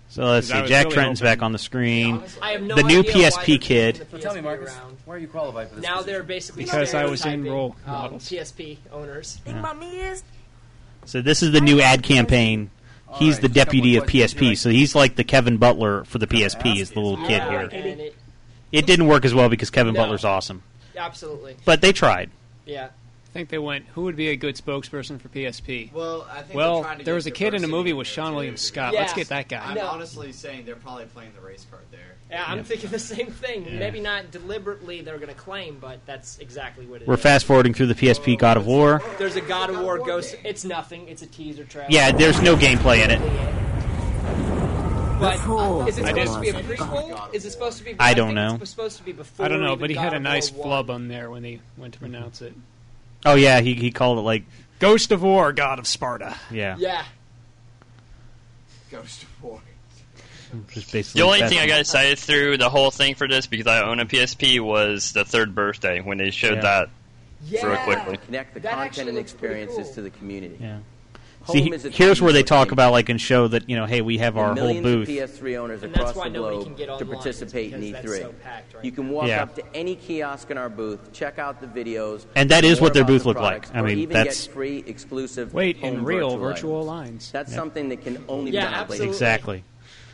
[0.09, 0.53] So let's see.
[0.67, 2.23] Jack really Tretton's hoping- back on the PSP.
[2.43, 4.07] I have no the new idea why they're PSP kid.
[4.11, 4.97] the So tell me, PSP Marcus, around.
[5.05, 5.83] why are you qualified for this?
[5.85, 6.13] Now position?
[6.13, 8.29] they're basically Because I was in stereotyping, role um, models.
[8.29, 9.39] PSP owners.
[11.07, 12.71] So this is the new ad campaign.
[13.19, 14.51] He's right, the just a couple deputy of questions here.
[14.53, 16.79] PSP, so he's like the Kevin Butler for the PSP.
[16.81, 17.61] Is the little kid Yeah, here.
[17.73, 18.17] it-
[18.73, 20.01] It didn't work as well because Kevin No.
[20.03, 20.63] Butler's awesome,
[20.97, 21.57] absolutely.
[21.65, 22.31] but they tried.
[22.67, 22.87] Yeah.
[22.87, 25.93] I think they went, who would be a good spokesperson for PSP?
[25.93, 28.31] Well, I think Well, trying to there was a kid in a movie with Seann
[28.31, 28.35] too.
[28.35, 28.93] William Scott.
[28.93, 29.01] Yes.
[29.03, 29.63] Let's get that guy.
[29.65, 29.87] I'm No.
[29.87, 32.16] honestly saying they're probably playing the race card there.
[32.31, 32.63] Yeah, I'm Yeah.
[32.65, 33.65] thinking the same thing.
[33.67, 33.79] Yeah.
[33.79, 37.09] Maybe not deliberately they're going to claim, but that's exactly what it is.
[37.09, 38.37] We're fast forwarding through the PSP oh.
[38.37, 39.01] God of War.
[39.19, 40.37] There's a God of War Ghost.
[40.45, 41.09] It's nothing.
[41.09, 41.89] It's a teaser trailer.
[41.91, 43.21] Yeah, there's no gameplay in it.
[45.19, 45.37] But
[45.89, 47.35] is it supposed to be a didn't- prequel?
[47.35, 47.97] Is it supposed to be?
[47.99, 48.59] I don't know.
[48.61, 49.47] It's supposed to be before.
[49.47, 51.61] I don't know, but he God had a nice War flub on there when he
[51.79, 52.55] went to pronounce it.
[53.25, 54.45] Oh yeah, he he called it like
[54.79, 56.37] Ghost of War, God of Sparta.
[56.51, 56.77] yeah.
[56.79, 57.05] Yeah.
[58.91, 59.36] Ghost of War.
[60.71, 63.67] Just basically The only thing I got excited through the whole thing for this because
[63.67, 66.61] I own a PSP was the third birthday when they showed Yeah.
[66.63, 66.89] that
[67.49, 67.67] Yeah.
[67.67, 68.19] real quickly.
[68.27, 69.95] Connect the That content and experiences cool.
[69.95, 70.57] to the community.
[70.61, 70.79] Yeah.
[71.53, 74.19] See, he- here's where they talk about like and show that you know, hey, we
[74.19, 75.03] have our whole booth.
[75.09, 78.19] of PS3 owners And that's across why the globe to participate in E3.
[78.23, 79.45] so packed right you can walk Yeah.
[79.45, 82.95] up to any kiosk in our booth, check out the videos, And that is what
[82.95, 83.73] their booth the looked like.
[83.73, 86.89] I mean, that's- get free exclusive Wait, in real virtual, virtual items.
[86.89, 87.31] lines.
[87.31, 87.57] That's Yep.
[87.57, 89.07] something that can only Yeah, be done absolutely.
[89.09, 89.65] Exactly.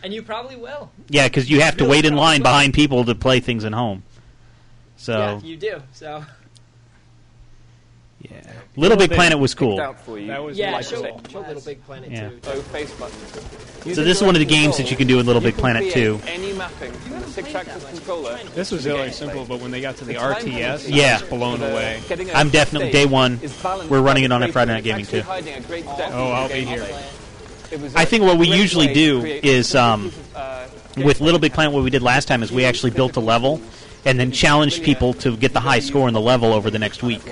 [0.03, 0.91] And you probably will.
[1.09, 2.45] Yeah, because you have to Really wait in line will.
[2.45, 4.03] behind people to play things at home.
[4.97, 5.83] So yeah, you do.
[5.93, 6.25] So
[8.21, 8.41] yeah,
[8.77, 9.81] Little Big They Planet was cool.
[9.81, 10.29] out for you.
[10.29, 12.29] That was yeah, show, show Little Big Planet Yeah.
[12.29, 12.39] too.
[12.43, 13.97] So face buttons.
[13.97, 15.93] So this is one of the games that you can do in Little Big Planet
[15.93, 16.21] too.
[16.29, 16.93] Any mapping
[17.27, 18.39] six-axis controller.
[18.55, 21.17] This was really simple, but when they got to the RTS, Yeah.
[21.19, 22.01] I was blown away.
[22.09, 23.41] Getting a I'm definitely day one.
[23.89, 25.23] We're running it on the at Friday Night Gaming too.
[25.23, 26.87] hiding a great depth Oh, I'll be here.
[27.73, 30.67] It was I a think what we usually do is um, pieces of, uh,
[31.05, 31.73] with Little Big Planet.
[31.73, 33.63] What we did last time is we actually built a level
[34.05, 37.03] and then challenged people to get the high score in the level over the next
[37.03, 37.23] week.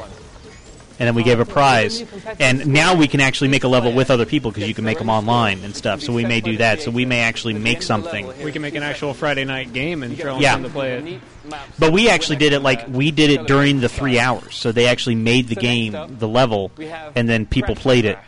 [0.99, 2.05] And then we gave a prize.
[2.39, 4.99] And now we can actually make a level with other people because you can make
[4.99, 6.03] them online and stuff.
[6.03, 6.81] So we may do that.
[6.83, 8.27] So we may actually make something.
[8.43, 10.55] We can make an actual Friday night game and throw Yeah.
[10.55, 11.21] them to play it.
[11.79, 14.55] But we actually did it like we did it during the three hours.
[14.55, 16.71] So they actually made the game, the level,
[17.15, 18.19] and then people played it.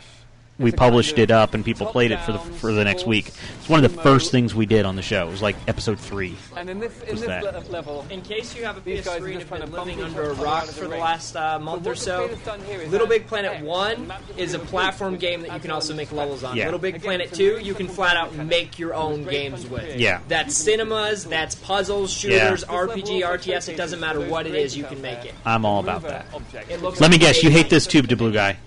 [0.59, 3.29] We published it up, and people played it for the for the next week.
[3.59, 5.27] It's one of the first things we did on the show.
[5.27, 6.35] It was like episode three.
[6.55, 7.43] And in this, in was this that.
[7.43, 9.61] le- level, In case you have a These guys are PS3 and just have trying
[9.61, 11.01] been to living bump under a other rock out of the for the ring.
[11.01, 13.63] last uh, month or the so, creators done here is Little that- Big Planet hey,
[13.63, 16.55] 1 map is a the platform game that you can also make levels on.
[16.55, 16.65] Yeah.
[16.65, 18.49] Little Big Again, Planet some 2, really you can fun flat out mechanics.
[18.49, 19.83] make your own Great games fun to with.
[19.85, 19.97] play.
[19.97, 20.19] Yeah.
[20.27, 25.01] That's cinemas, that's puzzles, shooters, RPG, RTS, it doesn't matter what it is, you can
[25.01, 25.33] make it.
[25.45, 26.27] I'm all about that.
[26.69, 28.57] It looks Let me guess, you hate this tube to blue guy.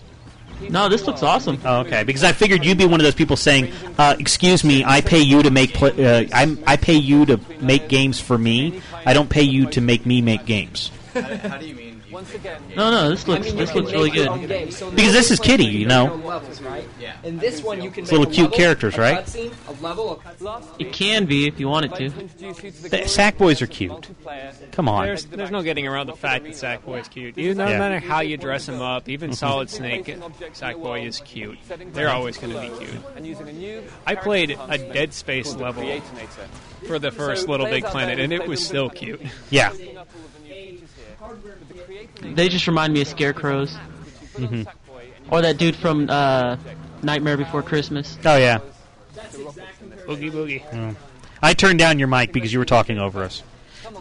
[0.70, 1.58] No, this looks awesome.
[1.64, 4.84] Oh, okay, because I figured you'd be one of those people saying, uh, "Excuse me,
[4.84, 8.36] I pay you to make pl- uh, I'm, I pay you to make games for
[8.38, 8.80] me.
[9.04, 11.85] I don't pay you to make me make games." How, how do you mean?
[12.16, 14.48] You Once again, No, no, this looks I mean, this looks really good.
[14.48, 14.70] game.
[14.70, 16.26] So Because this is Kitty, you you make your know.
[16.26, 16.88] levels, right?
[16.98, 17.12] Yeah.
[17.24, 19.18] In this one, you can It's make little a cute level, characters, a right?
[19.18, 20.64] Cutscene, a level, a cutscene.
[20.78, 22.88] It can be if you want it to.
[22.88, 24.08] The sack boys are cute.
[24.72, 25.04] Come on.
[25.06, 27.36] There's, there's no getting around the fact that Sackboy's cute.
[27.36, 27.78] You, no Yeah.
[27.78, 29.36] matter how you dress him up, even mm-hmm.
[29.36, 30.16] Solid Snake,
[30.54, 31.58] sack boy is cute.
[31.92, 33.02] They're always going to be cute.
[33.14, 36.00] And using a new I played a Dead Space level
[36.86, 39.20] for the first Little Big Planet, and it was still cute.
[39.50, 39.72] Yeah.
[42.22, 43.74] They just remind me of scarecrows,
[44.36, 44.62] hmm
[45.30, 46.56] or that dude from uh,
[47.02, 48.16] Nightmare Before Christmas.
[48.24, 48.58] Oh yeah.
[50.06, 50.62] Boogie boogie.
[50.70, 50.94] Mm.
[51.42, 53.42] I turned down your mic because you were talking over us.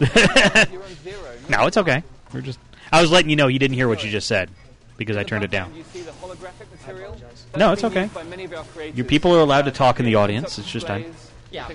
[1.48, 2.02] no, it's okay.
[2.32, 2.58] We're just.
[2.92, 4.50] I was letting you know you didn't hear what you just said
[4.96, 5.74] because I turned it down.
[5.74, 7.16] You see the holographic material?
[7.56, 8.02] No, it's okay.
[8.02, 8.96] used by many of our creators.
[8.96, 10.58] Your people are allowed to talk in the audience.
[10.58, 11.06] It's just I.
[11.50, 11.68] Yeah.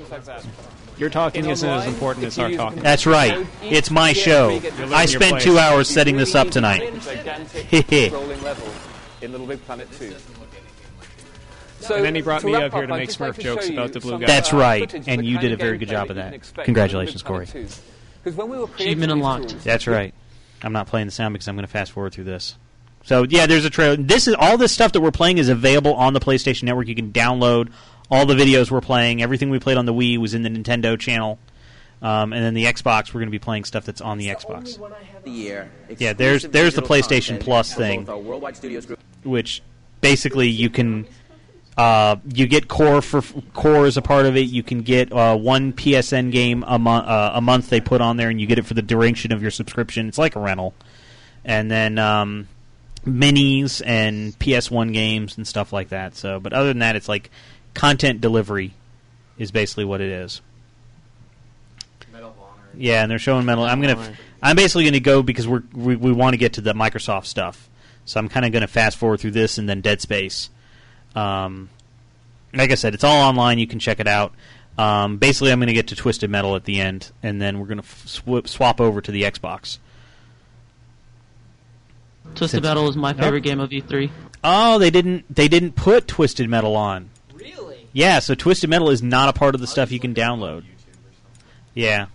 [1.09, 1.35] Things like.
[1.35, 2.83] Your talking isn't as important as our talking.
[2.83, 3.45] That's right.
[3.63, 4.61] It's my show.
[4.93, 6.93] I spent two hours setting this up tonight.
[7.01, 8.13] Gigantic
[9.21, 10.15] in Little Big Planet 2.
[11.79, 13.41] So, And then he brought me wrap up here to make just like Smurf to
[13.41, 14.27] jokes about the blue guy.
[14.27, 16.53] That's uh, right, and you did a very good job of that.
[16.63, 17.45] Congratulations, in Little Corey.
[17.45, 17.81] Big Planet 2.
[18.23, 19.49] 'Cause when we Achievement unlocked.
[19.49, 20.13] tools, That's right.
[20.61, 22.55] I'm not playing the sound because I'm going to fast forward through this.
[23.03, 23.95] So yeah, there's a trailer.
[23.95, 26.87] This is all this stuff that we're playing is available on the PlayStation Network.
[26.87, 27.71] You can download
[28.11, 29.23] all the videos we're playing.
[29.23, 31.39] Everything we played on the Wii was in the Nintendo channel,
[32.01, 33.13] um, and then the Xbox.
[33.13, 34.77] We're going to be playing stuff that's on the Xbox.
[35.23, 35.71] The year.
[35.97, 38.99] Yeah, there's there's the PlayStation Plus thing, both our Worldwide Studios group.
[39.23, 39.63] which
[40.01, 41.07] basically you can
[41.77, 43.21] uh, you get core for
[43.53, 44.41] core as a part of it.
[44.41, 48.17] You can get uh, one PSN game a month uh, a month they put on
[48.17, 50.07] there, and you get it for the duration of your subscription.
[50.09, 50.73] It's like a rental,
[51.45, 52.49] and then um,
[53.05, 56.15] minis and PS1 games and stuff like that.
[56.15, 57.31] So, but other than that, it's like
[57.73, 58.73] content delivery
[59.37, 60.41] is basically what it is.
[62.13, 62.23] Honor.
[62.75, 63.63] Yeah, and they're showing metal.
[63.63, 63.99] I'm gonna.
[63.99, 67.25] f- I'm basically gonna go because we're we, we want to get to the Microsoft
[67.25, 67.69] stuff.
[68.05, 70.49] So I'm kind of gonna fast forward through this and then Dead Space.
[71.15, 71.69] Um,
[72.53, 73.59] like I said, it's all online.
[73.59, 74.33] You can check it out.
[74.77, 77.81] Um, basically, I'm gonna get to Twisted Metal at the end, and then we're gonna
[77.81, 79.77] f- sw- swap over to the Xbox.
[82.35, 83.43] Twisted Since- Metal was my favorite Nope.
[83.43, 84.09] game of E3.
[84.43, 85.25] Oh, they didn't.
[85.33, 87.09] They didn't put Twisted Metal on.
[87.93, 88.05] Really?
[88.05, 90.63] Yeah, so Twisted Metal is not a part of the stuff you can download.
[91.73, 92.07] Yeah,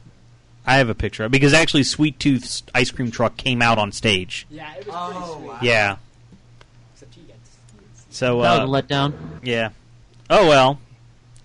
[0.67, 3.93] I have a picture of because actually Sweet Tooth's ice cream truck came out on
[3.93, 4.47] stage.
[4.51, 5.63] Yeah, it was pretty sweet.
[5.63, 5.97] Yeah.
[6.93, 7.37] Except you get
[8.11, 9.15] So That uh, was a letdown.
[9.43, 9.71] Yeah.
[10.29, 10.81] Oh well.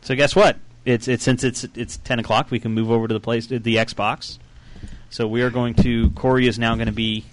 [0.02, 0.58] So guess what?
[0.86, 3.60] It's it's since it's it's ten o'clock, we can move over to the place the
[3.60, 4.40] Xbox.
[5.12, 6.10] So we are going to.
[6.12, 7.26] Corey is now going to be.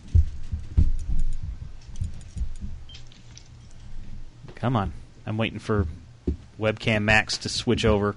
[4.56, 4.92] Come on,
[5.24, 5.86] I'm waiting for
[6.58, 8.14] webcam Max to switch over.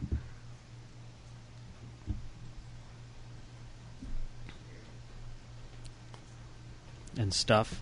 [7.18, 7.82] And stuff.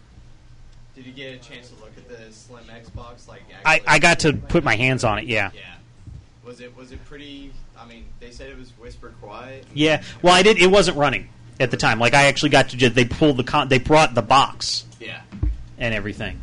[0.96, 3.28] Did you get a chance to look at the slim Xbox?
[3.28, 5.26] Like, I, I got to put my hands on it.
[5.26, 5.52] Yeah.
[5.54, 5.62] Yeah.
[6.44, 7.52] Was it was it pretty?
[7.78, 9.66] I mean, they said it was whisper quiet.
[9.74, 10.02] Yeah.
[10.24, 10.58] Well, I did.
[10.58, 11.30] It wasn't running
[11.60, 12.00] at the time.
[12.00, 12.90] Like I actually got to.
[12.90, 13.68] They pulled the con.
[13.68, 15.22] They brought the box Yeah.
[15.78, 16.40] and everything.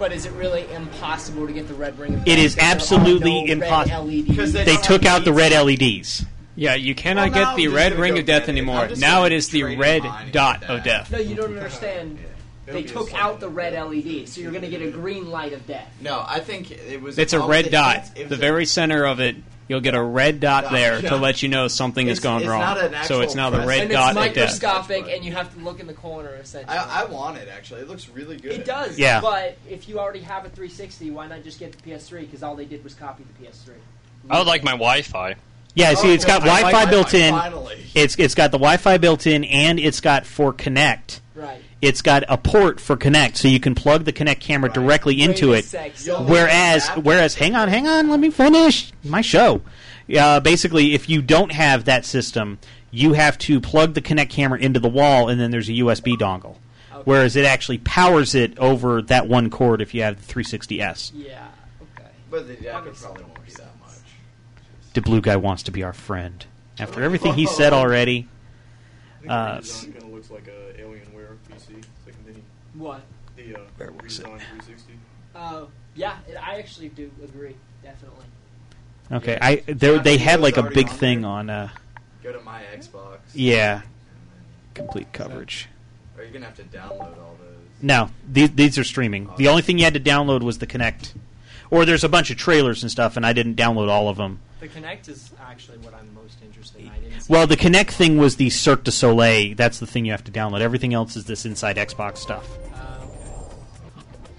[0.00, 2.22] But is it really impossible to get the red ring?
[2.24, 4.06] It is absolutely impossible.
[4.10, 6.24] Because They took out the red LEDs.
[6.56, 8.88] Yeah, you cannot Well, get the red ring of death anymore.
[8.96, 10.02] Now it is the red
[10.32, 11.12] dot get of death.
[11.12, 12.18] No, you don't understand.
[12.64, 15.66] They took out the red LED, so you're going to get a green light of
[15.66, 15.92] death.
[16.00, 17.18] No, I think it was.
[17.18, 17.96] It's a red dot.
[17.96, 19.36] it's- it The a- very center of it,
[19.70, 21.08] you'll get a red dot Dot, there yeah.
[21.10, 22.60] to let you know something has It's- gone it's wrong.
[22.60, 23.68] not an So it's now the press.
[23.68, 24.36] red and dot it's of death.
[24.60, 26.34] microscopic, and you have to look in the corner.
[26.34, 27.80] Essentially, I, I want it actually.
[27.80, 28.52] It looks really good.
[28.52, 28.98] it does.
[28.98, 29.20] Yeah.
[29.22, 32.20] But if you already have a 360, why not just get the PS3?
[32.20, 33.74] Because all they did was copy the PS3.
[34.28, 35.36] I would like my Wi-Fi.
[35.74, 37.32] Yeah, oh, see, it's got Oh, I like Wi-Fi built in.
[37.32, 37.78] finally.
[37.94, 41.20] It's it's got the Wi-Fi built in, and it's got for Kinect.
[41.34, 41.62] Right.
[41.82, 45.50] It's got a port for Kinect, so you can plug the Kinect camera directly into
[45.52, 45.96] Wait a it.
[45.96, 49.62] sec, Whereas, whereas, hang on, hang on, let me finish my show.
[50.14, 52.58] Uh, basically, if you don't have that system,
[52.90, 56.16] you have to plug the Kinect camera into the wall, and then there's a USB
[56.16, 56.56] dongle.
[57.04, 61.12] Whereas it actually powers it over that one cord if you have the 360S.
[61.14, 61.46] Yeah.
[61.96, 62.10] Okay.
[62.30, 63.94] But the adapter probably won't be that much.
[64.92, 66.44] The blue guy wants to be our friend.
[66.78, 68.28] After everything he said already,
[69.26, 71.78] uh, The design kind of looks like a Alienware PC.
[71.78, 72.42] It's like a mini.
[72.80, 73.02] What?
[73.36, 74.24] The uh, Where was it?
[74.26, 74.92] redesigned 360.
[75.34, 77.54] Uh, yeah, it, I actually do agree.
[77.82, 78.24] Definitely.
[79.12, 81.48] okay, I they they had like a big thing on.
[81.50, 81.68] Uh,
[82.22, 83.18] Go to my Xbox.
[83.34, 83.82] yeah,
[84.74, 85.68] complete coverage.
[86.16, 87.56] Are you're gonna have to download all those.
[87.82, 89.30] No, these these are streaming.
[89.36, 91.14] The only thing you had to download was the Kinect.
[91.70, 94.40] or there's a bunch of trailers and stuff, and I didn't download all of them.
[94.60, 96.88] The Kinect is actually what I'm most interested in.
[96.90, 99.54] I didn't Well, the Kinect thing was the Cirque du Soleil.
[99.54, 100.60] That's the thing you have to download.
[100.60, 102.46] Everything else is this inside Xbox stuff.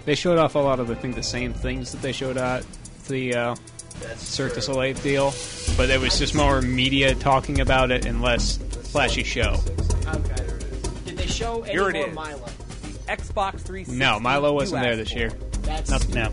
[0.04, 2.66] They showed off a lot of the think the same things that they showed at
[3.08, 3.54] the uh,
[4.16, 5.32] Cirque du Soleil deal,
[5.76, 9.56] but it was just more media talking about it and less flashy show.
[10.06, 10.46] Okay.
[11.04, 12.14] Did they show any Here it more is.
[12.14, 12.46] Milo?
[12.46, 13.96] The Xbox 360.
[13.96, 15.30] No, Milo wasn't there this year.
[15.62, 16.14] That's Nothing.
[16.14, 16.32] No.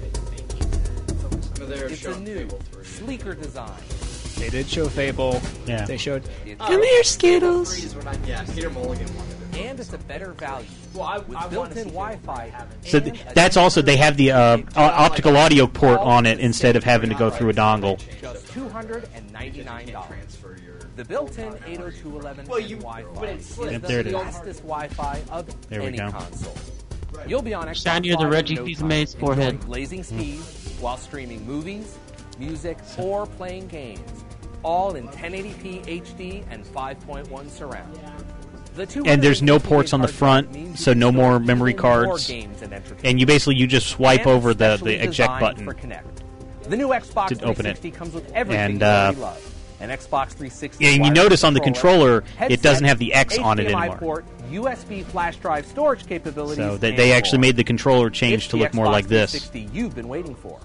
[1.72, 2.50] It's a new,
[2.84, 3.72] sleeker design.
[4.38, 5.42] They did show Fable.
[5.68, 5.86] Yeah.
[5.86, 6.24] They showed.
[6.46, 7.84] It's Come here, Skittles.
[7.84, 9.39] Is Yeah, Peter Mulligan wanted it.
[9.60, 10.68] And it's a better value.
[10.94, 12.54] Well, I, With I built-in Wi-Fi.
[12.86, 16.76] So th- that's also they have the uh, o- optical audio port on it instead
[16.76, 18.00] of having to go through a dongle.
[18.22, 20.38] Just two hundred and ninety-nine dollars.
[20.96, 25.70] The built-in 802.11 Well, you- Wi-Fi but it's- is Yep, the there fastest Wi-Fi of
[25.70, 26.12] There we any go.
[26.12, 26.56] console.
[27.28, 29.54] You'll be on Xbox Shinier than Live Reggie in no Fils-Aimé's forehead.
[29.56, 31.98] enjoying blazing speeds while streaming movies,
[32.38, 34.26] music, or playing games,
[34.64, 37.98] all in 1080p HD and 5.1 surround.
[38.76, 42.30] The And there's no ports on the front, so no more memory cards.
[43.04, 45.66] and you basically you just swipe And over the, the eject button.
[45.66, 47.78] For The new Xbox to open it.
[47.78, 49.56] 360 comes with everything And, you already uh, love.
[49.82, 50.84] An Xbox 360.
[50.84, 53.80] Yeah, and you notice on the controller, it doesn't have the X on it HDMI
[53.80, 53.98] anymore.
[53.98, 56.58] Port, USB flash drive storage capabilities.
[56.58, 59.32] So they, they actually made the controller change It's to the look more like this.
[59.32, 60.60] 360 you've been waiting for.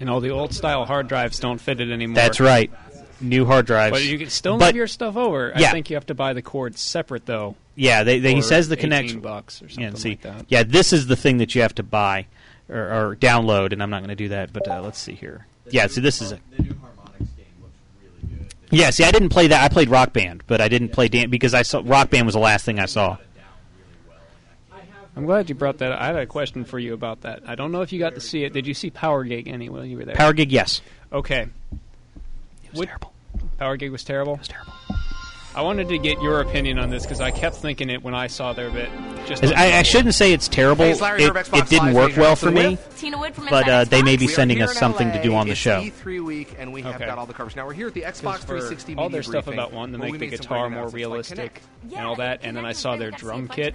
[0.00, 2.16] And all the old style hard drives don't fit it anymore.
[2.16, 2.70] That's right.
[3.20, 3.92] New hard drives.
[3.92, 5.52] But you can still But- move your stuff over.
[5.56, 5.68] Yeah.
[5.68, 7.56] I think you have to buy the cords separate though.
[7.76, 9.20] Yeah, they, they, he says the 18 connection.
[9.20, 10.46] bucks or something yeah, see, like that.
[10.48, 12.26] yeah, this is the thing that you have to buy
[12.68, 14.52] or, or download, and I'm not going to do that.
[14.52, 15.46] But uh, let's see here.
[15.70, 16.38] Yeah, see, this is a.
[16.56, 18.52] The new Harmonix game looks really good.
[18.70, 19.64] Yeah, see, I didn't play that.
[19.64, 22.34] I played Rock Band, but I didn't play Dan because I saw Rock Band was
[22.34, 23.16] the last thing I saw.
[25.16, 25.92] I'm glad you brought that.
[25.92, 26.00] up.
[26.00, 27.42] I had a question for you about that.
[27.46, 28.52] I don't know if you got to see it.
[28.52, 29.88] Did you see Power Gig anyway?
[29.88, 30.16] You were there.
[30.16, 30.80] Power Gig, yes.
[31.12, 31.46] Okay.
[32.74, 33.12] It was What- terrible.
[33.58, 34.34] Power Gig was terrible.
[34.34, 34.72] It was terrible.
[35.56, 38.26] I wanted to get your opinion on this because I kept thinking it when I
[38.26, 38.90] saw their bit.
[39.26, 40.84] Just I, I shouldn't say it's terrible.
[40.84, 41.94] Hey, it's It, from it didn't Live.
[41.94, 42.76] work well for for me.
[42.96, 45.54] Tina Wood from but uh, they may be sending us something to do on the
[45.54, 45.80] show.
[45.80, 47.06] E3 week, and we have Okay.
[47.06, 47.54] got all the covers.
[47.54, 49.92] Now we're here at the Xbox 'Cause for 360 all media their stuff about wanting
[49.94, 51.62] to where make the made guitar more announcements like realistic
[51.96, 53.74] and all that, and then I saw their drum kit,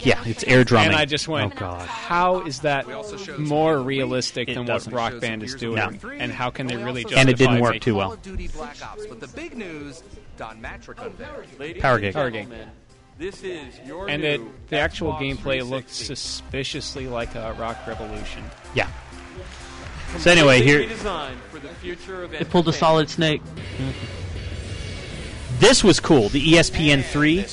[0.00, 0.88] Yeah, it's air drumming.
[0.88, 1.86] and I just went, Oh God.
[1.88, 4.86] "How is that We also showed more realistic than what.
[4.92, 5.78] Rock Band is doing?
[5.78, 7.80] of War 3, And how can they really also justify And it didn't work making-
[7.80, 8.18] too well.
[10.38, 11.80] Call of Duty Black Ops, but the big news, Don Mattrick oh, unveiled.
[11.80, 12.14] Power Gig.
[12.14, 12.48] Power Gig.
[13.18, 18.44] This is your And new it, the actual gameplay looked suspiciously like a Rock Revolution.
[18.74, 18.88] Yeah.
[20.18, 23.42] So anyway, here redesigned for the future of They pulled a solid snake.
[25.58, 26.28] this was cool.
[26.28, 27.44] The ESPN three.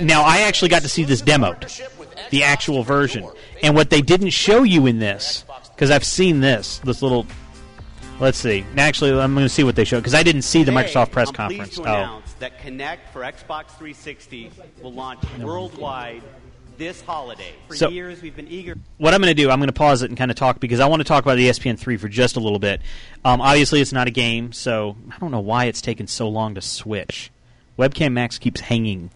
[0.00, 3.28] Now I actually got to see this demoed, the actual version,
[3.62, 5.44] and what they didn't show you in this,
[5.74, 7.26] because I've seen this, this little.
[8.20, 8.64] Let's see.
[8.78, 11.28] Actually, I'm going to see what they show because I didn't see the Microsoft press
[11.28, 11.74] I'm conference.
[11.74, 14.50] Pleased to Oh, announce that Kinect for Xbox 360
[14.82, 16.22] will launch worldwide
[16.78, 17.52] this holiday.
[17.68, 18.76] For So- years, we've been eager.
[18.98, 20.80] what I'm going to do, I'm going to pause it and kind of talk because
[20.80, 22.80] I want to talk about the ESPN 3 for just a little bit.
[23.24, 26.54] Um, obviously, it's not a game, so I don't know why it's taken so long
[26.54, 27.30] to switch.
[27.78, 29.10] Webcam Max keeps hanging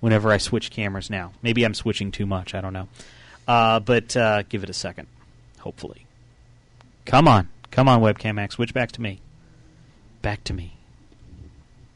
[0.00, 1.32] whenever I switch cameras now.
[1.42, 2.54] Maybe I'm switching too much.
[2.54, 2.88] I don't know.
[3.48, 5.08] Uh, but uh, give it a second,
[5.58, 6.06] hopefully.
[7.04, 7.48] Come on.
[7.74, 8.54] Come on, Webcam Max.
[8.54, 9.20] Switch back to me.
[10.22, 10.74] Back to me.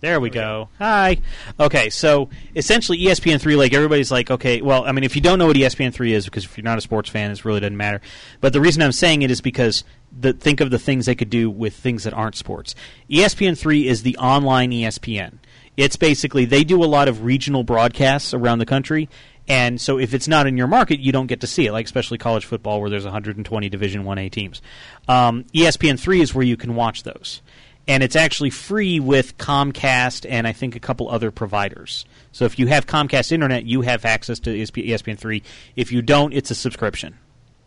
[0.00, 0.68] There we go.
[0.78, 1.18] Hi.
[1.58, 5.38] Okay, so essentially E ESPN3, like everybody's like, okay, well, I mean, if you don't
[5.38, 7.76] know what E ESPN3 is, because if you're not a sports fan, it really doesn't
[7.76, 8.00] matter.
[8.40, 11.30] But the reason I'm saying it is because the, think of the things they could
[11.30, 12.74] do with things that aren't sports.
[13.08, 15.38] E ESPN3 is the online ESPN.
[15.76, 19.08] It's basically they do a lot of regional broadcasts around the country,
[19.48, 21.72] and so if it's not in your market, you don't get to see it.
[21.72, 24.62] Like especially college football, where there's 120 Division One A teams.
[25.08, 27.42] Um, ESPN3 is where you can watch those
[27.88, 32.04] and it's actually free with Comcast and I think a couple other providers.
[32.30, 35.42] So if you have Comcast internet, you have access to E ESPN3.
[35.74, 37.18] If you don't, it's a subscription.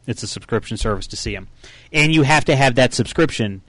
[0.08, 1.48] It's a subscription service to see them,
[1.92, 3.62] and you have to have that subscription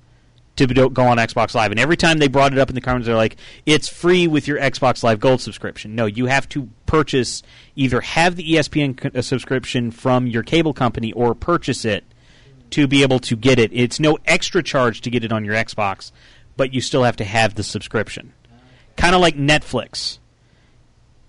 [0.56, 1.70] to go on Xbox Live.
[1.70, 4.46] And every time they brought it up in the comments, they're like, "It's free with
[4.46, 7.42] your Xbox Live Gold subscription." No, you have to purchase
[7.74, 12.04] either have the ESPN uh, subscription from your cable company or purchase it
[12.70, 13.70] to be able to get it.
[13.72, 16.10] It's no extra charge to get it on your Xbox,
[16.56, 18.32] but you still have to have the subscription.
[18.96, 20.18] Kind of like Netflix.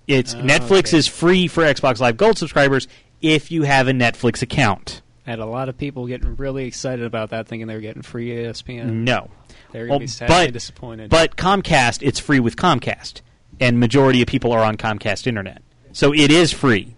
[0.07, 0.97] It's Oh, Netflix okay.
[0.97, 2.87] is free for Xbox Live Gold subscribers
[3.21, 5.01] if you have a Netflix account.
[5.25, 8.29] Had a lot of people getting really excited about that, thinking they were getting free
[8.31, 9.03] ESPN.
[9.05, 9.29] No.
[9.71, 11.09] They're Well, going to be sadly but, disappointed.
[11.09, 13.21] But Comcast, it's free with Comcast,
[13.59, 15.61] and majority of people are on Comcast internet,
[15.93, 16.95] so it is free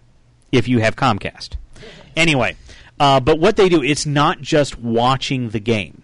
[0.52, 1.50] if you have Comcast.
[2.16, 2.56] Anyway,
[2.98, 6.02] uh, but what they do, it's not just watching the game.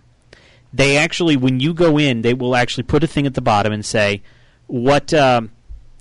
[0.73, 3.73] They actually, when you go in, they will actually put a thing at the bottom
[3.73, 4.23] and say,
[4.69, 5.13] "What?
[5.13, 5.51] Um,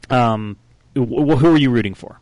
[0.10, 0.56] um,
[0.95, 2.20] wh- who are you rooting for?"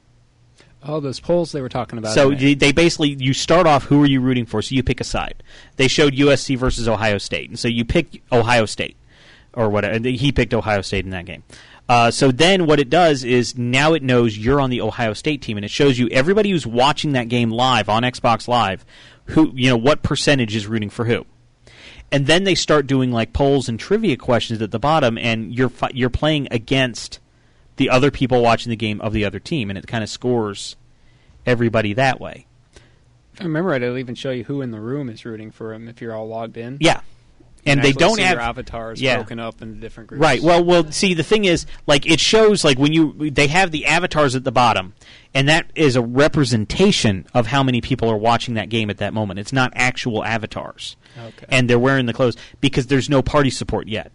[0.81, 2.13] Oh, those polls they were talking about.
[2.13, 4.61] So they basically you start off who are you rooting for?
[4.61, 5.43] So you pick a side.
[5.75, 8.95] They showed USC versus Ohio State, and so you pick Ohio State
[9.53, 10.07] or whatever.
[10.07, 11.43] He picked Ohio State in that game.
[11.89, 15.41] Uh, so then what it does is now it knows you're on the Ohio State
[15.41, 18.85] team, and it shows you everybody who's watching that game live on Xbox Live,
[19.25, 21.25] who you know what percentage is rooting for who.
[22.11, 25.71] And then they start doing like polls and trivia questions at the bottom, and you're
[25.91, 27.19] you're playing against
[27.79, 30.75] the other people watching the game of the other team, and it kind of scores
[31.45, 32.45] everybody that way.
[33.33, 35.73] If I remember right, it'll even show you who in the room is rooting for
[35.73, 36.77] him if you're all logged in.
[36.81, 37.01] Yeah.
[37.63, 39.15] You And they don't have your avatars yeah.
[39.15, 40.21] broken up into different groups.
[40.21, 40.41] Right.
[40.41, 40.91] Well, well.
[40.91, 44.43] See, the thing is, like, it shows like when you they have the avatars at
[44.43, 44.93] the bottom,
[45.33, 49.13] and that is a representation of how many people are watching that game at that
[49.13, 49.39] moment.
[49.39, 50.95] It's not actual avatars.
[51.17, 51.45] Okay.
[51.49, 54.11] And they're wearing the clothes because there's no party support yet.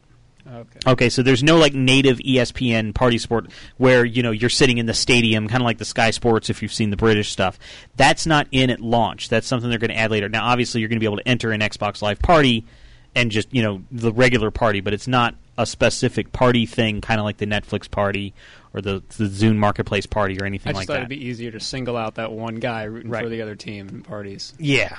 [0.54, 0.78] Okay.
[0.86, 4.86] Okay, so there's no like native ESPN party sport where you know you're sitting in
[4.86, 7.58] the stadium, kind of like the Sky Sports if you've seen the British stuff.
[7.96, 9.28] That's not in at launch.
[9.28, 10.28] That's something they're going to add later.
[10.28, 12.64] Now, obviously, you're going to be able to enter an Xbox Live party
[13.14, 17.20] and just you know the regular party, but it's not a specific party thing, kind
[17.20, 18.34] of like the Netflix party
[18.72, 20.98] or the the Zune Marketplace party or anything I just like thought that.
[21.00, 23.22] it'd be easier to single out that one guy rooting Right.
[23.22, 24.52] for the other team in parties.
[24.58, 24.96] Yeah.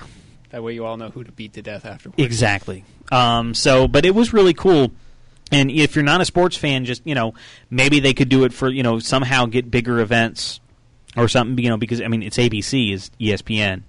[0.51, 2.23] That way you all know who to beat to death afterwards.
[2.23, 2.85] Exactly.
[3.11, 4.91] Um, so, but it was really cool.
[5.51, 7.33] And if you're not a sports fan, just you know,
[7.69, 10.59] maybe they could do it for you know somehow get bigger events
[11.15, 11.63] or something.
[11.63, 13.83] You know, because I mean it's ABC is ESPN,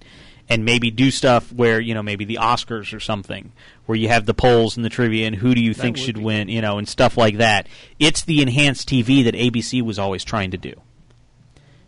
[0.49, 3.51] and maybe do stuff where you know maybe the Oscars or something
[3.85, 6.17] where you have the polls and the trivia and who do you That think should
[6.17, 7.67] win, you know, and stuff like that.
[7.99, 10.73] It's the enhanced TV that ABC was always trying to do.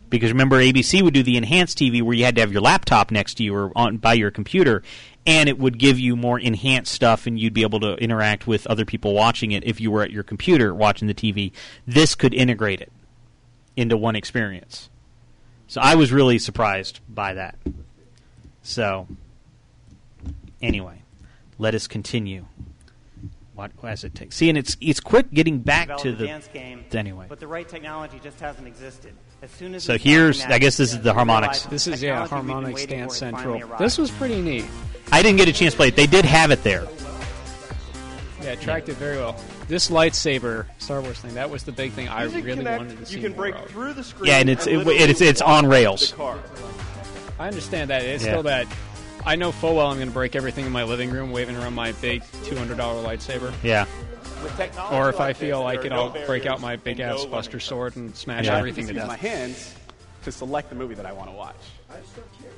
[0.10, 3.12] Because remember, ABC would do the enhanced TV where you had to have your laptop
[3.12, 4.82] next to you or on by your computer,
[5.26, 8.66] and it would give you more enhanced stuff, and you'd be able to interact with
[8.68, 11.52] other people watching it if you were at your computer watching the TV.
[11.86, 12.92] This could integrate it
[13.76, 14.90] into one experience.
[15.68, 17.58] So I was really surprised by that.
[18.64, 19.08] So,
[20.62, 21.04] anyway,
[21.58, 22.46] let us continue.
[23.54, 24.38] What as it takes.
[24.38, 27.26] See, and it's it's quick getting back to the dance game, anyway.
[27.28, 29.14] but the right technology just hasn't existed.
[29.42, 31.70] As soon as So here's- I guess this is the Harmonix.
[31.70, 33.62] This is yeah, technology we've been Harmonix waiting Dance Central.
[33.80, 34.66] This was pretty neat.
[35.12, 35.96] I didn't get a chance to play it.
[35.96, 36.84] They did have it there.
[38.42, 39.40] Yeah, it tracked it very well.
[39.68, 42.98] This lightsaber Star Wars thing, that was the big thing I Music really Kinect, wanted
[43.00, 43.70] to see You can more break of.
[43.70, 44.30] through the screen.
[44.32, 46.12] Yeah, and it's it, literally it's it's on walk rails.
[46.12, 46.40] the car.
[47.38, 48.04] I understand that.
[48.04, 48.32] It's Yeah.
[48.32, 48.68] still that.
[49.26, 51.76] I know full well I'm going to break everything in my living room waving around
[51.76, 53.52] my big $200 lightsaber.
[53.64, 53.86] Yeah.
[54.44, 57.00] With technology Or if I feel this, like it, I'll no break out my big
[57.00, 58.58] ass no Buster sword and smash Yeah.
[58.58, 59.22] everything to Just use death.
[59.24, 59.76] my hands
[60.24, 61.56] to select the movie that I want to watch.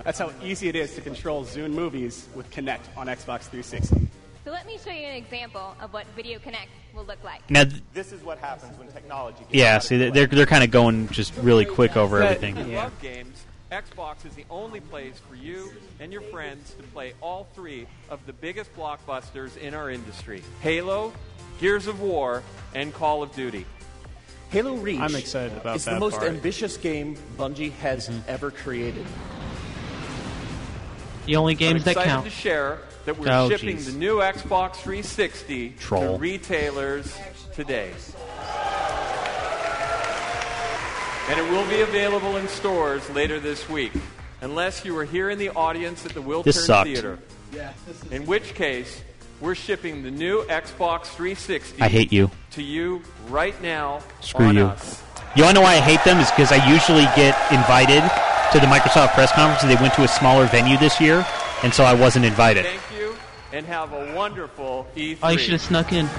[0.03, 4.07] That's how easy it is to control Zune movies with Kinect on Xbox 360.
[4.43, 7.47] So let me show you an example of what Video Kinect will look like.
[7.49, 9.39] Now, th- This is what happens when technology.
[9.39, 9.75] Gets yeah.
[9.75, 10.11] out See, control.
[10.13, 12.57] they're they're kind of going just really quick over If everything.
[12.71, 17.13] you love games, Xbox is the only place for you and your friends to play
[17.21, 21.13] all three of the biggest blockbusters in our industry Halo,
[21.61, 22.41] Gears of War,
[22.73, 23.65] and Call of Duty.
[24.49, 26.27] Halo Reach I'm excited about is that the most part.
[26.27, 28.19] ambitious game Bungie has mm-hmm.
[28.27, 29.05] ever created.
[31.27, 32.25] The only games that excited count.
[32.25, 33.85] to share that we're Oh, shipping jeez.
[33.85, 36.15] the new Xbox 360 Troll.
[36.15, 37.15] to retailers
[37.53, 37.91] today.
[41.29, 43.93] And it will be available in stores later this week,
[44.41, 46.65] unless you are here in the audience at the Wiltern This.
[46.65, 47.19] Theater.
[47.53, 49.01] Yeah, this is In which case,
[49.41, 52.29] we're shipping the new Xbox 360 I hate you.
[52.51, 54.01] to you right now.
[54.21, 54.65] Screw on you.
[54.65, 55.03] us.
[55.35, 56.19] You want to know why I hate them?
[56.19, 58.01] Is because I usually get invited
[58.51, 61.25] to the Microsoft press conference, they went to a smaller venue this year,
[61.63, 62.65] and so I wasn't invited.
[62.65, 63.15] Thank you,
[63.53, 65.17] and have a wonderful E3.
[65.23, 66.09] Oh, you should have snuck in.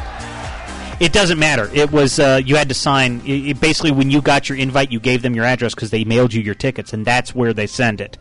[0.99, 1.69] It doesn't matter.
[1.75, 3.21] It was uh, you had to sign.
[3.27, 6.05] It, it basically, when you got your invite, you gave them your address because they
[6.05, 8.17] mailed you your tickets, and that's where they send it.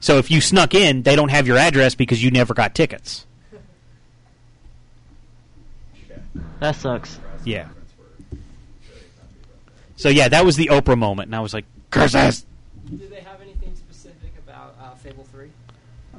[0.00, 3.26] So if you snuck in, they don't have your address because you never got tickets.
[6.60, 7.18] That sucks.
[7.44, 7.68] Yeah.
[9.96, 12.46] So yeah, that was the Oprah moment, and I was like, "Curses!"
[12.88, 15.48] Do they have anything specific about uh, Fable 3?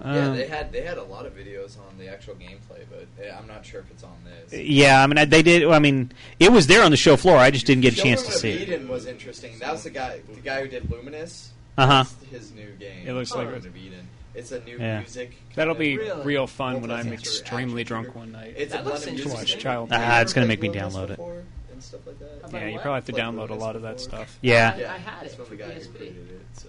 [0.04, 3.08] yeah, Uh, they had they had a lot of videos on the actual gameplay, but
[3.36, 4.60] I'm not sure if it's on this.
[4.60, 5.64] Yeah, I mean, I- they did.
[5.68, 7.38] I mean, it was there on the show floor.
[7.38, 8.74] I just didn't get a chance to Children see of it.
[8.74, 9.58] Eden was interesting.
[9.60, 11.48] That was the guy, the guy who did Lumines.
[11.78, 12.04] Uh-huh.
[12.30, 13.08] His new game.
[13.08, 13.68] It looks like Children it.
[13.68, 14.08] of Eden.
[14.34, 15.00] It's a new Yeah.
[15.00, 15.32] music.
[15.56, 18.20] That'll be of real fun when I'm extremely drunk shooter.
[18.20, 18.54] one night.
[18.58, 19.40] It's That a looks blend interesting.
[19.40, 19.56] music.
[19.58, 21.20] Watch Child Ah, Have it's gonna make me download it.
[21.20, 22.52] and stuff like that?
[22.54, 24.38] Yeah, you probably have to Played download a Lumines lot of that stuff.
[24.42, 24.78] Yeah.
[24.78, 25.98] Yeah, I had that's it from the for guy who PSP.
[25.98, 26.42] created it.
[26.54, 26.68] So.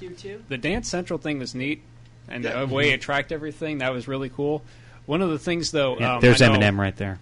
[0.00, 0.40] Q2.
[0.48, 1.82] the Dance Central thing was neat,
[2.28, 4.62] and the way it tracked everything that was really cool.
[5.06, 7.18] One of the things, though, Yeah, um, there's I know- Eminem right there.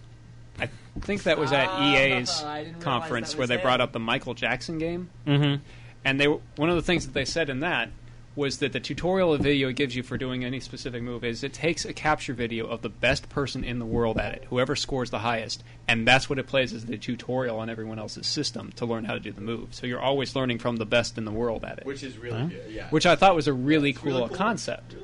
[0.60, 0.68] I
[1.00, 3.62] think that was at Ah, EA's I didn't realize conference where they it.
[3.62, 5.08] brought up the Michael Jackson game.
[5.26, 5.60] Mhm.
[6.04, 7.88] And they one of the things that they said in that
[8.34, 11.52] was that the tutorial video it gives you for doing any specific move is it
[11.52, 15.10] takes a capture video of the best person in the world at it, whoever scores
[15.10, 18.86] the highest, and that's what it plays as the tutorial on everyone else's system to
[18.86, 19.74] learn how to do the move.
[19.74, 21.84] So you're always learning from the best in the world at it.
[21.84, 22.46] Which is really Huh?
[22.46, 22.88] good, yeah.
[22.88, 24.36] Which I thought was a really cool really cool.
[24.36, 24.94] concept.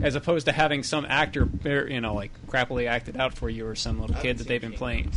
[0.00, 1.46] As opposed to having some actor,
[1.88, 4.72] you know, like crappily acted out for you or some little kid that they've been
[4.72, 5.12] playing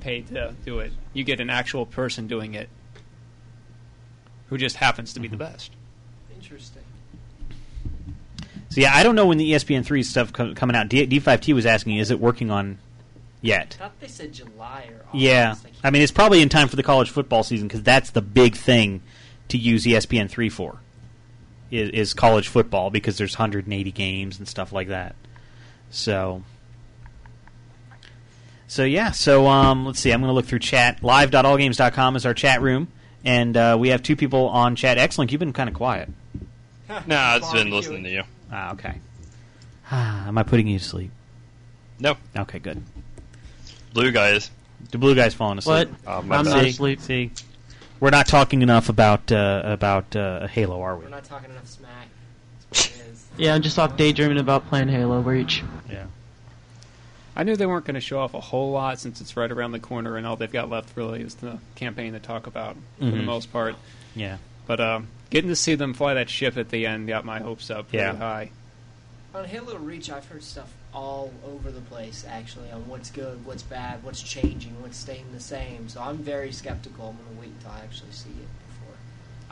[0.00, 0.92] paid to do it.
[1.14, 2.68] You get an actual person doing it
[4.48, 5.38] who just happens to be Mm-hmm.
[5.38, 5.72] the best.
[6.46, 6.82] Interesting.
[8.68, 10.88] So yeah, I don't know when the ESPN three stuff co- coming out.
[10.88, 12.78] D- D5T was asking, is it working on
[13.40, 13.76] yet?
[13.80, 15.14] I thought they said July or August.
[15.14, 18.22] Yeah, I mean it's probably in time for the college football season because that's the
[18.22, 19.02] big thing
[19.48, 20.80] to use ESPN three for
[21.70, 25.16] is, is college football because there's 180 games and stuff like that.
[25.90, 26.42] So,
[28.66, 30.12] so yeah, so um, let's see.
[30.12, 31.02] I'm going to look through chat.
[31.02, 32.88] Live.allgames.com is our chat room,
[33.24, 34.98] and uh, we have two people on chat.
[34.98, 35.32] Excellent.
[35.32, 36.08] You've been kind of quiet.
[37.06, 38.22] Nah, I've been listening to you.
[38.52, 38.94] Ah, okay.
[39.90, 41.10] Am I putting you to sleep?
[41.98, 42.16] No.
[42.36, 42.82] Okay, good.
[43.92, 44.50] Blue guys.
[44.90, 45.88] The blue guy's falling asleep.
[45.88, 45.98] What?
[46.06, 46.50] Oh, my I'm bad.
[46.54, 46.68] not See?
[46.68, 47.00] asleep.
[47.00, 47.30] See,
[47.98, 51.04] we're not talking enough about uh, about uh, Halo, are we?
[51.04, 52.08] We're not talking enough smack.
[52.70, 53.22] That's what it is.
[53.38, 55.62] Yeah, I'm just off daydreaming about playing Halo Reach.
[55.90, 56.06] Yeah.
[57.34, 59.72] I knew they weren't going to show off a whole lot since it's right around
[59.72, 63.04] the corner, and all they've got left really is the campaign to talk about for
[63.04, 63.24] the Mhm.
[63.24, 63.74] most part.
[64.14, 64.38] Yeah.
[64.66, 67.70] But um, getting to see them fly that ship at the end got my hopes
[67.70, 68.16] up pretty Yeah.
[68.16, 68.50] high.
[69.34, 73.62] On Halo Reach, I've heard stuff all over the place, actually, on what's good, what's
[73.62, 75.88] bad, what's changing, what's staying the same.
[75.90, 77.08] So I'm very skeptical.
[77.10, 78.94] I'm going to wait until I actually see it before.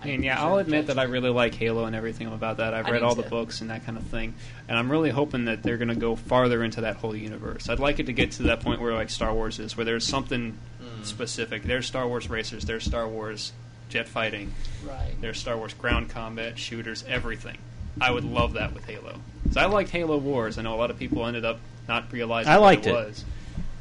[0.01, 2.73] I mean, yeah, I'll admit that I really like Halo and everything about that.
[2.73, 3.29] I've I read do all the too.
[3.29, 4.33] books and that kind of thing,
[4.69, 7.69] and I'm really hoping that they're going to go farther into that whole universe.
[7.69, 10.07] I'd like it to get to that point where like Star Wars is, where there's
[10.07, 11.05] something Mm.
[11.05, 11.63] specific.
[11.65, 12.65] There's Star Wars racers.
[12.65, 13.53] There's Star Wars
[13.95, 14.53] jet fighting.
[14.85, 15.15] Right.
[15.21, 17.57] There's Star Wars ground combat, shooters, everything.
[18.01, 19.21] I would love that with Halo.
[19.47, 20.59] 'Cause I liked Halo Wars.
[20.59, 22.93] I know a lot of people ended up not realizing I what liked it it.
[22.93, 23.25] was.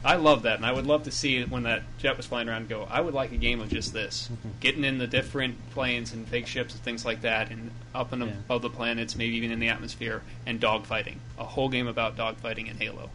[0.06, 2.48] I love that, and I would love to see it when that jet was flying
[2.48, 2.70] around.
[2.70, 4.50] Go, I would like a game of just this, Mm-hmm.
[4.60, 8.22] getting in the different planes and big ships and things like that, and up and
[8.22, 11.16] above the planets, maybe even in the atmosphere, and dogfighting.
[11.40, 13.10] A whole game about dogfighting in Halo.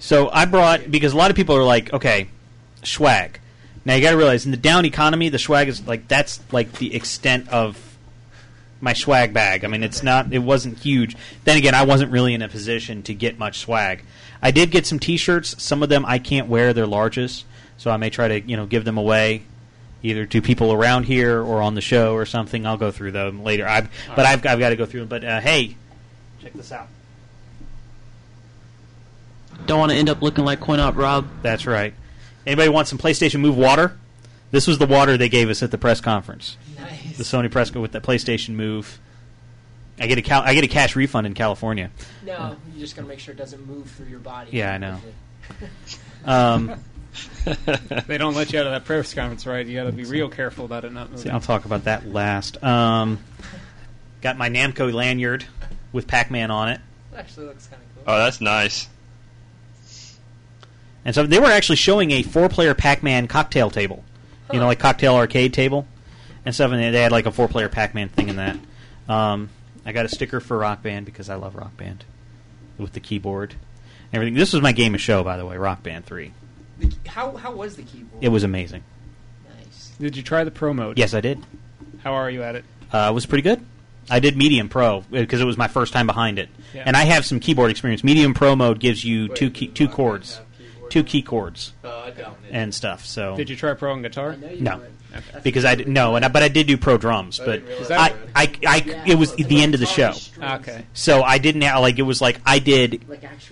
[0.00, 2.26] So I brought because a lot of people are like, okay,
[2.82, 3.40] swag.
[3.84, 6.72] Now you got to realize in the down economy, the swag is like that's like
[6.72, 7.96] the extent of
[8.80, 9.64] my swag bag.
[9.64, 10.32] I mean, it's not.
[10.32, 11.16] It wasn't huge.
[11.44, 14.02] Then again, I wasn't really in a position to get much swag.
[14.42, 15.62] I did get some T-shirts.
[15.62, 17.44] Some of them I can't wear; they're larges,
[17.76, 19.42] so I may try to you know give them away.
[20.02, 22.66] Either to people around here or on the show or something.
[22.66, 23.66] I'll go through them later.
[23.66, 25.08] I've, but I've, I've got to go through them.
[25.08, 25.76] But uh, hey,
[26.42, 26.88] check this out.
[29.64, 31.26] Don't want to end up looking like Coin Op Rob.
[31.40, 31.94] That's right.
[32.46, 33.96] Anybody want some PlayStation Move water?
[34.50, 36.56] This was the water they gave us at the press conference.
[36.78, 37.16] Nice.
[37.16, 39.00] The Sony press with the PlayStation Move.
[39.98, 41.90] I get a cal- I get a cash refund in California.
[42.24, 44.50] No, you just got to make sure it doesn't move through your body.
[44.52, 45.00] Yeah, I know.
[46.26, 46.80] Um,
[48.06, 49.66] they don't let you out of that press conference, right?
[49.66, 51.24] You got to be real careful about it not moving.
[51.24, 52.62] See, I'll talk about that last.
[52.64, 53.22] Um,
[54.22, 55.44] got my Namco lanyard
[55.92, 56.80] with Pac-Man on it.
[57.12, 58.14] It actually looks kind of cool.
[58.14, 58.88] Oh, that's nice.
[61.04, 64.04] And so they were actually showing a four-player Pac-Man cocktail table,
[64.52, 65.86] you know, like cocktail arcade table
[66.44, 66.70] and stuff.
[66.72, 68.56] And they- they had like a four-player Pac-Man thing in that.
[69.08, 69.50] Um,
[69.84, 72.04] I got a sticker for Rock Band because I love Rock Band
[72.78, 74.34] with the keyboard, and everything.
[74.34, 76.32] This was my game of show, by the way, Rock Band Three.
[76.78, 78.24] The, how how was the keyboard?
[78.24, 78.82] It was amazing.
[79.58, 79.92] Nice.
[80.00, 80.98] Did you try the pro mode?
[80.98, 81.38] Yes, I did.
[82.02, 82.64] How are you at it?
[82.92, 83.60] Uh, it was pretty good.
[84.10, 86.84] I did medium pro because it was my first time behind it, Yeah.
[86.86, 88.02] and I have some keyboard experience.
[88.02, 90.40] Medium pro mode gives you two key, two chords,
[90.94, 92.12] two key chords, Uh,
[92.52, 93.04] and stuff.
[93.04, 94.36] So Did you try pro on guitar?
[94.60, 94.80] No,
[95.42, 97.40] because I did, no, and I, but I did do pro drums.
[97.44, 100.12] But Is I, that- I, I, it was the end of the show.
[100.40, 100.84] Okay.
[100.92, 103.04] So I didn't have, like it was like I did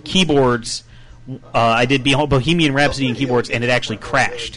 [0.04, 0.84] keyboards.
[1.28, 4.56] Uh, I did Bohemian Rhapsody and keyboards, and it actually crashed.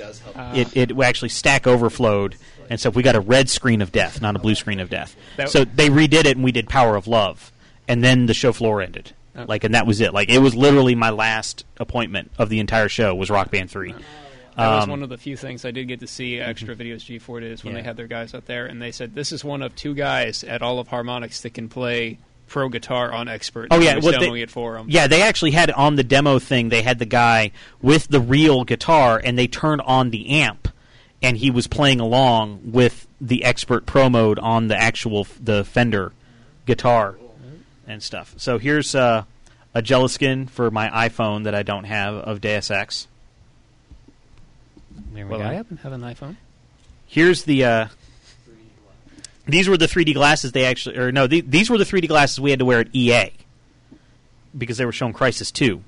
[0.54, 2.36] It it actually Stack overflowed,
[2.70, 5.16] and so we got a red screen of death, not a blue screen of death.
[5.48, 7.52] So they redid it, and we did Power of Love,
[7.88, 9.14] and then the show floor ended.
[9.38, 9.46] Oh.
[9.48, 10.14] Like, and that was it.
[10.14, 13.92] Like, it was literally my last appointment of the entire show was Rock Band Three.
[13.92, 17.04] That was Um, one of the few things I did get to see extra videos
[17.04, 17.82] G4 did is when Yeah.
[17.82, 20.44] they had their guys out there, and they said this is one of two guys
[20.46, 22.18] at all of Harmonix that can play
[22.48, 23.68] pro guitar on expert.
[23.72, 24.86] Oh yeah, was well, they- demoing it for 'em.
[24.88, 26.70] Yeah, they actually had on the demo thing.
[26.70, 27.52] They had the guy
[27.82, 30.70] with the real guitar, and they turned on the amp,
[31.22, 35.66] and he was playing along with the expert pro mode on the actual f- the
[35.66, 36.14] Fender
[36.66, 37.16] guitar
[37.88, 38.34] and stuff.
[38.38, 39.24] So here's uh,
[39.74, 43.08] a Jello skin for my iPhone that I don't have of Deus Ex.
[45.14, 45.46] There we Well, go.
[45.46, 46.36] I happen to have an iPhone.
[47.08, 47.64] Here's the.
[47.66, 47.88] Uh,
[49.48, 52.40] these were the 3D glasses they actually, or no, the, these were the 3D glasses
[52.40, 53.32] we had to wear at EA
[54.58, 55.84] because they were showing Crysis 2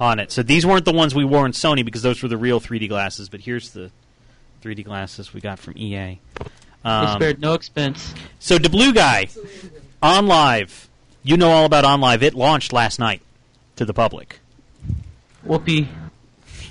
[0.00, 0.32] on it.
[0.32, 2.88] So these weren't the ones we wore in Sony because those were the real 3D
[2.88, 3.28] glasses.
[3.28, 3.90] But here's the
[4.62, 6.20] 3D glasses we got from EA.
[6.38, 6.44] they
[6.84, 8.14] Um, spared no expense.
[8.38, 9.26] so the blue guy
[10.02, 10.88] on live,
[11.22, 12.22] you know all about OnLive.
[12.22, 13.22] It launched last night
[13.76, 14.40] to the public.
[15.44, 15.88] Whoopee.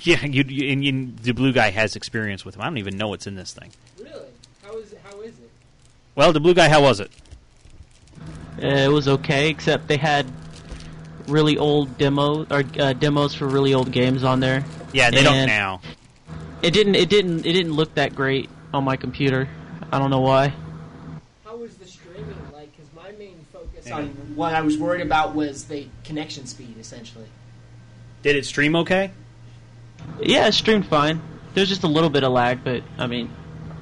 [0.02, 2.62] Yeah, you, you, and you, the blue guy has experience with him.
[2.62, 3.70] I don't even know what's in this thing.
[3.98, 4.30] Really?
[4.62, 5.50] How is how is it?
[6.14, 7.10] Well, the blue guy, how was it?
[8.62, 10.24] Uh, it was okay, except they had
[11.28, 14.64] really old demos or uh, demos for really old games on there.
[14.94, 15.82] Yeah, they don't now.
[16.62, 16.94] It didn't.
[16.94, 17.44] It didn't.
[17.44, 19.48] It didn't look that great on my computer.
[19.92, 20.54] I don't know why.
[21.44, 22.70] How was the streaming like?
[22.74, 23.36] Because my main
[23.90, 27.26] focus on what I was worried about was the connection speed, essentially.
[28.22, 29.10] Did it stream okay?
[30.20, 31.20] Yeah, it streamed fine.
[31.54, 33.30] There's just a little bit of lag, but I mean,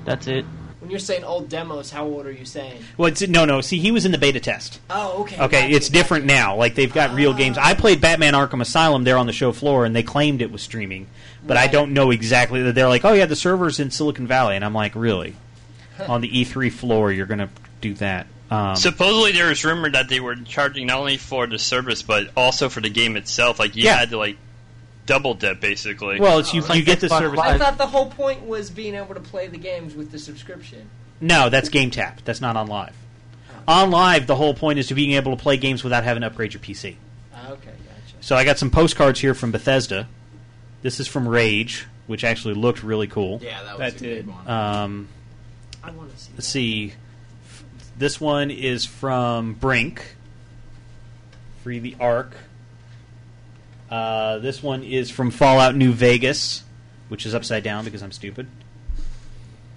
[0.05, 0.45] that's it.
[0.81, 2.83] When you're saying old demos, how old are you saying?
[2.97, 3.61] Well, it's, no, no.
[3.61, 4.81] See, he was in the beta test.
[4.89, 5.37] Oh, okay.
[5.37, 6.57] Okay, gotcha, it's different now.
[6.57, 7.59] Like they've got real games.
[7.59, 10.63] I played Batman: Arkham Asylum there on the show floor, and they claimed it was
[10.63, 11.09] streaming,
[11.47, 12.63] but I don't know exactly.
[12.63, 15.35] that They're like, "Oh yeah, the servers in Silicon Valley," and I'm like, "Really?"
[16.09, 17.49] on the E3 floor, you're going to
[17.81, 18.27] do that?
[18.51, 22.31] Um, Supposedly, there was rumor that they were charging not only for the service but
[22.37, 23.59] also for the game itself.
[23.59, 23.97] Like you Yeah.
[23.99, 24.39] had to like
[25.07, 26.19] double dip basically.
[26.21, 26.63] well, it's you.
[26.73, 27.39] you get the service.
[27.41, 30.89] I thought the whole point was being able to play the games with the subscription.
[31.21, 32.19] No, that's GameTap.
[32.25, 32.93] That's not OnLive.
[33.67, 36.29] On live, the whole point is to being able to play games without having to
[36.29, 36.97] upgrade your PC.
[37.35, 38.17] Ah, okay, gotcha.
[38.21, 40.09] So I got some postcards here from Bethesda.
[40.81, 43.41] This is from Rage, which actually looked really cool.
[43.43, 44.25] Yeah, that was That a did.
[44.27, 44.49] good one.
[44.49, 45.09] Um,
[45.83, 46.31] I want to see.
[46.35, 46.95] let's see.
[47.99, 50.15] This one is from Brink.
[51.63, 52.33] Free the Ark.
[53.91, 56.63] Uh, this one is from Fallout New Vegas,
[57.09, 58.47] which is upside down because I'm stupid.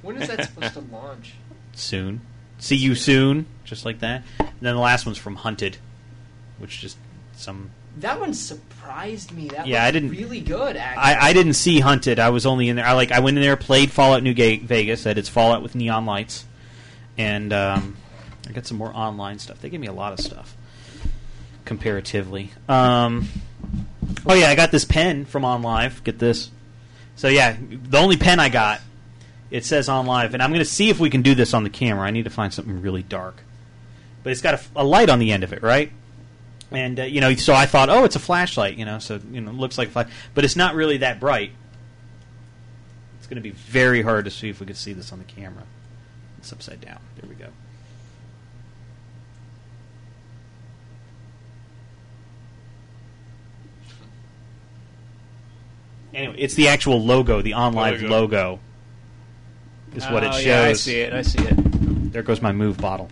[0.01, 1.33] When is that supposed to launch?
[1.73, 2.21] Soon.
[2.59, 4.23] See you soon, just like that.
[4.39, 5.77] And then the last one's from Hunted,
[6.59, 6.97] which just
[7.35, 7.71] some.
[7.97, 9.47] That one surprised me.
[9.47, 10.75] That Yeah, I didn't- really good.
[10.77, 12.19] Actually, I, I didn't see Hunted.
[12.19, 12.85] I was only in there.
[12.85, 15.03] I like I went in there, played Fallout New Ga- Vegas.
[15.03, 16.45] That it's Fallout with neon lights,
[17.17, 17.97] and um,
[18.51, 19.61] I got some more online stuff.
[19.61, 20.57] They gave me a lot of stuff
[21.63, 22.51] comparatively.
[22.67, 23.29] Um,
[24.25, 26.03] oh yeah, I got this pen from OnLive.
[26.03, 26.51] Get this.
[27.15, 28.81] So yeah, the only pen I got.
[29.51, 31.69] It says OnLive, and I'm going to see if we can do this on the
[31.69, 32.05] camera.
[32.05, 33.41] I need to find something really dark,
[34.21, 35.89] but it's got a, a light on the end of it, right?
[36.71, 39.39] And uh, you know, so I thought, oh, it's a flashlight, you know, so you
[39.39, 41.51] know, it looks like a flash, but it's not really that bright.
[43.19, 45.25] It's going to be very hard to see if we can see this on the
[45.25, 45.63] camera.
[46.39, 46.99] It's upside down.
[47.15, 47.47] There we go.
[56.13, 58.07] Anyway, it's the actual logo, the OnLive Logo.
[58.09, 58.59] logo.
[59.95, 60.45] Is what it Oh, shows.
[60.45, 61.13] yeah, I see it.
[61.13, 62.11] I see it.
[62.13, 63.09] There goes my move bottle.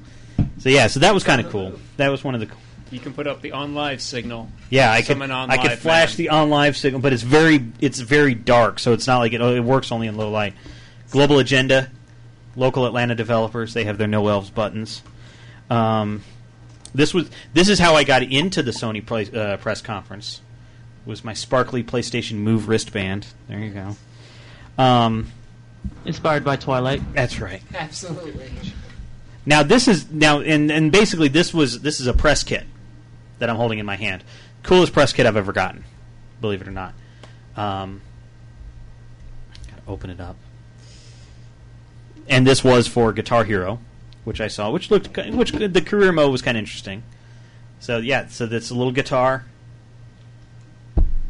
[0.59, 1.73] So yeah, so that was kind of cool.
[1.97, 2.49] That was one of the.
[2.91, 4.49] You can put up the OnLive signal.
[4.69, 5.21] Yeah, I could.
[5.21, 6.27] I could flash man.
[6.27, 9.41] the OnLive signal, but it's very it's very dark, so it's not like it.
[9.41, 10.53] It works only in low light.
[11.11, 11.89] Global Agenda,
[12.55, 15.01] local Atlanta developers, they have their no elves buttons.
[15.69, 16.23] Um,
[16.93, 20.41] this was this is how I got into the Sony play, uh, press conference.
[21.09, 23.25] Was my sparkly PlayStation Move wristband?
[23.47, 23.95] There you go.
[24.77, 25.31] Um,
[26.05, 27.01] Inspired by Twilight.
[27.15, 27.63] That's right.
[27.73, 28.51] absolutely.
[29.43, 32.63] Now this is now and and basically this was this is a press kit
[33.39, 34.23] that I'm holding in my hand.
[34.61, 35.83] Coolest press kit I've ever gotten,
[36.41, 36.93] believe it or not.
[37.57, 38.01] Um,
[39.67, 40.35] gotta open it up.
[42.27, 43.79] And this was for Guitar Hero,
[44.25, 47.01] which I saw, which looked which the career mode was kind of interesting.
[47.79, 49.45] So yeah, so that's a little guitar.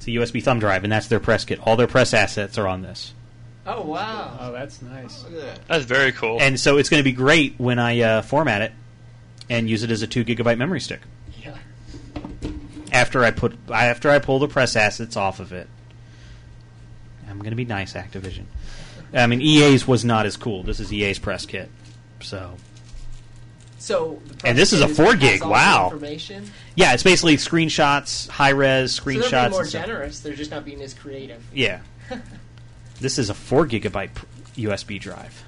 [0.09, 1.59] It's a USB thumb drive, and that's their press kit.
[1.65, 3.13] All their press assets are on this.
[3.65, 4.37] Oh wow!
[4.39, 5.25] Oh, that's nice.
[5.67, 6.39] That's very cool.
[6.41, 8.71] And so it's going to be great when I uh, format it
[9.49, 11.01] and use it as a two gigabyte memory stick.
[11.43, 11.57] Yeah.
[12.91, 15.67] After I put after I pull the press assets off of it,
[17.29, 18.45] I'm going to be nice, Activision.
[19.13, 20.63] I mean, EA's was not as cool.
[20.63, 21.69] This is EA's press kit,
[22.21, 22.55] so
[23.79, 25.99] So, the And this is a 4 gig, has all the wow.
[26.75, 29.23] Yeah, it's basically screenshots, high res screenshots.
[29.23, 29.31] So screenshots.
[29.31, 30.19] they're being more generous.
[30.19, 31.41] They're just not being as creative.
[31.53, 31.79] Yeah,
[32.99, 34.11] this is a four gigabyte
[34.55, 35.43] USB drive.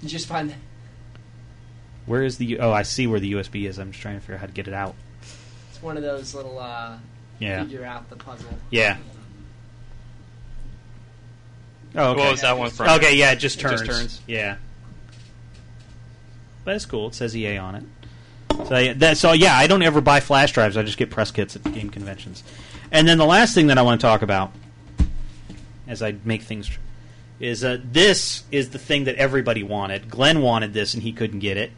[0.00, 0.54] You just find
[2.06, 2.46] Where is the?
[2.46, 3.78] U- Oh, I see where the USB is.
[3.78, 4.94] I'm just trying to figure out how to get it out.
[5.70, 6.98] it's one of those little uh,
[7.40, 7.64] Yeah.
[7.64, 8.50] figure out the puzzle.
[8.70, 8.96] Yeah.
[11.96, 12.20] Oh, okay.
[12.20, 12.88] What was that one from?
[12.90, 13.80] Okay, yeah, it just It turns.
[13.82, 14.20] just turns.
[14.28, 14.56] Yeah.
[16.76, 17.08] It's cool.
[17.08, 17.84] It says EA on it.
[18.66, 20.76] So yeah, that, so yeah, I don't ever buy flash drives.
[20.76, 22.42] I just get press kits at game conventions.
[22.90, 24.52] And then the last thing that I want to talk about,
[25.86, 26.70] as I make things,
[27.38, 30.10] is uh, this is the thing that everybody wanted.
[30.10, 31.70] Glenn wanted this, and he couldn't get it.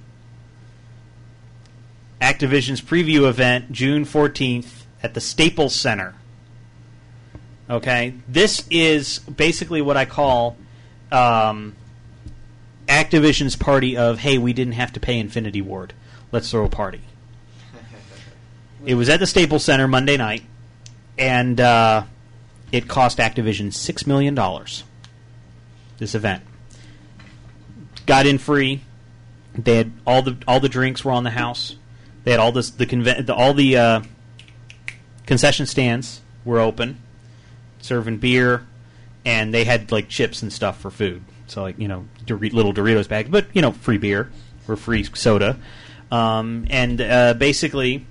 [2.20, 6.14] Activision's preview event, June fourteenth, at the Staples Center.
[7.68, 10.56] Okay, this is basically what I call
[11.12, 11.76] um,
[12.90, 15.94] Activision's party of hey, we didn't have to pay Infinity Ward.
[16.32, 17.02] Let's throw a party.
[18.84, 20.42] it was at the Staples Center Monday night,
[21.16, 22.02] and uh,
[22.72, 24.82] it cost Activision six million dollars.
[25.98, 26.42] This event
[28.06, 28.82] got in free.
[29.54, 31.76] They had all the all the drinks were on the house.
[32.24, 34.02] They had all this the, conven- the all the uh,
[35.26, 36.98] concession stands were open,
[37.80, 38.66] serving beer,
[39.24, 41.22] and they had like chips and stuff for food.
[41.51, 44.31] So like you know Dor- little Doritos bags, but you know free beer
[44.68, 45.59] or free soda,
[46.10, 48.06] um, and uh, basically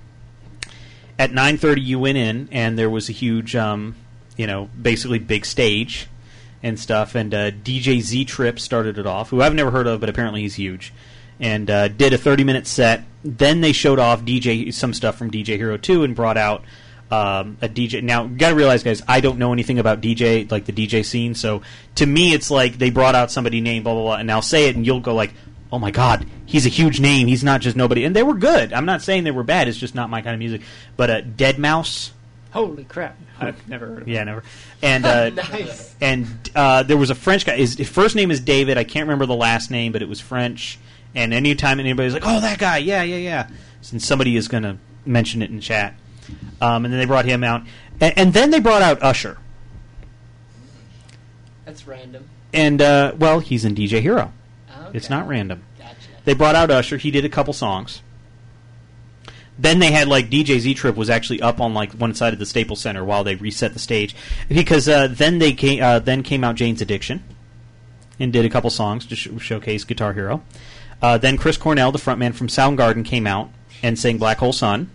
[1.17, 3.95] at 9:30 you went in and there was a huge um,
[4.37, 6.07] you know basically big stage
[6.61, 10.01] and stuff and uh, DJ Z Trip started it off who I've never heard of
[10.01, 10.93] but apparently he's huge
[11.39, 13.03] and uh, did a 30 minute set.
[13.23, 16.63] Then they showed off DJ some stuff from DJ Hero 2 and brought out
[17.11, 20.49] um, a DJ now you got to realize guys I don't know anything about DJ
[20.51, 21.61] like the DJ scene so
[21.95, 24.69] to me it's like they brought out somebody named blah blah blah and I'll say
[24.69, 25.33] it and you'll go like
[25.71, 28.73] oh my god he's a huge name he's not just nobody and they were good
[28.73, 30.61] I'm not saying they were bad it's just not my kind of music
[30.97, 32.11] but uh, deadmau5
[32.51, 33.15] Holy crap!
[33.39, 34.43] I've never heard of yeah, never.
[34.81, 35.95] And uh, Nice.
[36.01, 37.57] And uh, there was a French guy.
[37.57, 38.77] His, his first name is David.
[38.77, 40.79] I can't remember the last name, but it was French.
[41.13, 43.49] And anytime anybody's like, "Oh, that guy," yeah, yeah, yeah,
[43.81, 45.95] since somebody is going to mention it in chat.
[46.61, 47.63] Um, and then they brought him out,
[48.01, 49.37] and, and then they brought out Usher.
[51.65, 52.27] That's random.
[52.53, 54.33] And uh, well, he's in DJ Hero.
[54.71, 55.63] Oh, It's not random.
[56.25, 56.97] They brought out Usher.
[56.97, 58.01] He did a couple songs.
[59.57, 62.39] Then they had like DJ Z Trip was actually up on like one side of
[62.39, 64.15] the Staples Center while they reset the stage
[64.47, 67.23] because uh, then they came uh, then came out Jane's Addiction
[68.19, 70.43] and did a couple songs to sh- showcase Guitar Hero.
[71.01, 73.49] Uh, then Chris Cornell, the frontman from Soundgarden, came out
[73.83, 74.89] and sang Black Hole Sun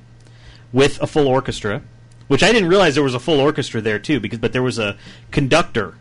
[0.75, 1.81] with a full orchestra,
[2.29, 4.79] which I didn't realize there was a full orchestra there too because but there was
[4.79, 4.99] a
[5.31, 5.95] conductor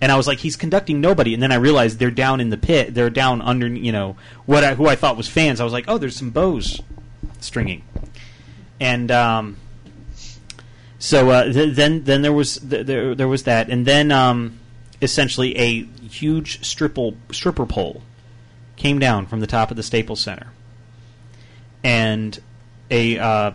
[0.00, 1.32] and I was like, he's conducting nobody.
[1.32, 2.92] And then I realized they're down in the pit.
[2.92, 5.58] They're down under, you know, what I, who I thought was fans.
[5.58, 6.82] I was like, oh, there's some bows
[7.40, 7.82] stringing,
[8.78, 9.56] and um,
[10.98, 14.58] so uh, th- then then there was th- there there was that, and then um,
[15.00, 18.02] essentially a huge stripple stripper pole
[18.76, 20.48] came down from the top of the Staples Center,
[21.82, 22.38] and
[22.90, 23.52] a uh,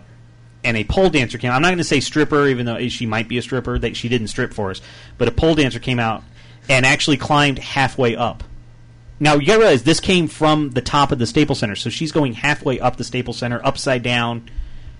[0.64, 1.50] and a pole dancer came.
[1.50, 1.56] Out.
[1.56, 3.78] I'm not going to say stripper, even though she might be a stripper.
[3.78, 4.80] That she didn't strip for us,
[5.18, 6.22] but a pole dancer came out
[6.68, 8.44] and actually climbed halfway up.
[9.20, 11.90] Now you got to realize this came from the top of the Staples Center, so
[11.90, 14.48] she's going halfway up the Staples Center, upside down.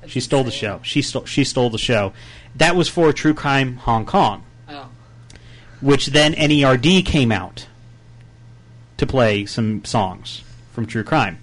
[0.06, 0.80] She stole the show.
[0.82, 1.24] She stole.
[1.24, 2.12] She stole the show.
[2.56, 4.89] That was for True Crime Hong Kong, Oh.
[5.80, 7.66] which then NERD came out
[8.97, 11.39] to play some songs from True Crime.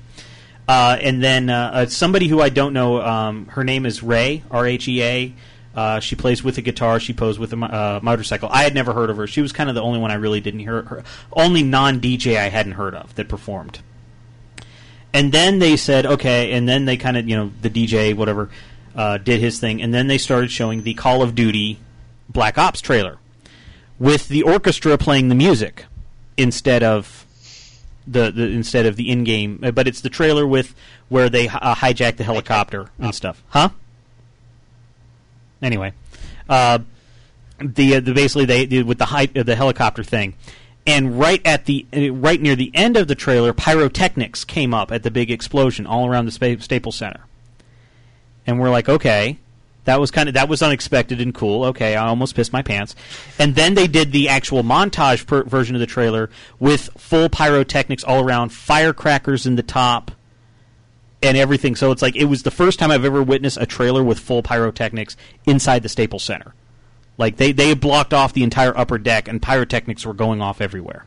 [0.69, 4.43] Uh, and then uh, uh, somebody who I don't know, um, her name is Ray,
[4.51, 5.33] R H E A.
[5.75, 6.99] Uh, she plays with a guitar.
[6.99, 8.49] She posed with a uh, motorcycle.
[8.51, 9.25] I had never heard of her.
[9.25, 10.83] She was kind of the only one I really didn't hear.
[10.83, 13.79] Her only non DJ I hadn't heard of that performed.
[15.11, 18.51] And then they said, okay, and then they kind of, you know, the DJ, whatever,
[18.93, 21.79] uh, did his thing, and then they started showing the Call of Duty
[22.29, 23.17] Black Ops trailer
[23.97, 25.85] with the orchestra playing the music
[26.37, 27.25] instead of
[28.11, 30.73] the, the instead of the in-game, uh, but it's the trailer with
[31.09, 33.69] where they uh, hijack the helicopter and stuff, huh?
[35.61, 35.93] Anyway,
[36.47, 36.79] uh,
[37.59, 40.33] the, uh, the basically they did with the height of the helicopter thing,
[40.87, 44.91] and right at the uh, right near the end of the trailer, pyrotechnics came up
[44.91, 47.21] at the big explosion all around the Spa- Staples Center,
[48.47, 49.37] and we're like, okay,
[49.85, 51.65] that was kind of that was unexpected and cool.
[51.65, 52.95] Okay, I almost pissed my pants.
[53.37, 56.29] And then they did the actual montage per- version of the trailer
[56.59, 60.11] with full pyrotechnics all around, firecrackers in the top,
[61.23, 61.75] and everything.
[61.75, 64.43] So it's like it was the first time I've ever witnessed a trailer with full
[64.43, 65.15] pyrotechnics
[65.45, 66.53] inside the Staples Center.
[67.17, 71.05] Like they they blocked off the entire upper deck, and pyrotechnics were going off everywhere.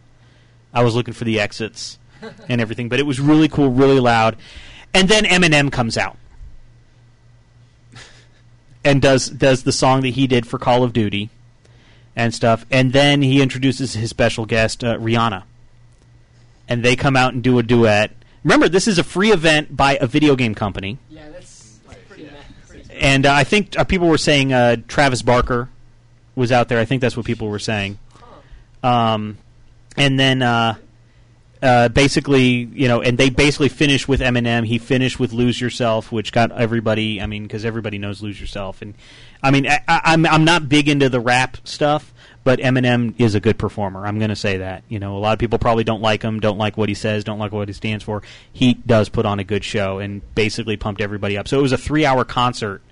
[0.74, 1.98] I was looking for the exits
[2.48, 4.36] and everything, but it was really cool, really loud.
[4.94, 6.16] And then Eminem comes out
[8.84, 11.30] and does does the song that he did for Call of Duty
[12.16, 15.44] and stuff, and then he introduces his special guest uh, Rihanna,
[16.68, 18.10] and they come out and do a duet.
[18.44, 22.24] Remember, this is a free event by a video game company, Yeah, that's, that's pretty
[22.24, 22.86] mad.
[22.98, 25.68] and uh, I think uh, people were saying uh, Travis Barker
[26.34, 26.78] was out there.
[26.80, 27.98] I think that's what people were saying.
[28.82, 29.38] Um,
[29.96, 30.42] and then
[31.62, 34.66] uh, basically, you know, and they basically finished with Eminem.
[34.66, 37.20] He finished with "Lose Yourself," which got everybody.
[37.20, 38.94] I mean, because everybody knows "Lose Yourself," and
[39.42, 42.12] I mean, I, I, I'm I'm not big into the rap stuff,
[42.42, 44.06] but Eminem is a good performer.
[44.06, 44.82] I'm going to say that.
[44.88, 47.22] You know, a lot of people probably don't like him, don't like what he says,
[47.22, 48.22] don't like what he stands for.
[48.52, 51.46] He does put on a good show and basically pumped everybody up.
[51.46, 52.82] So it was a three-hour concert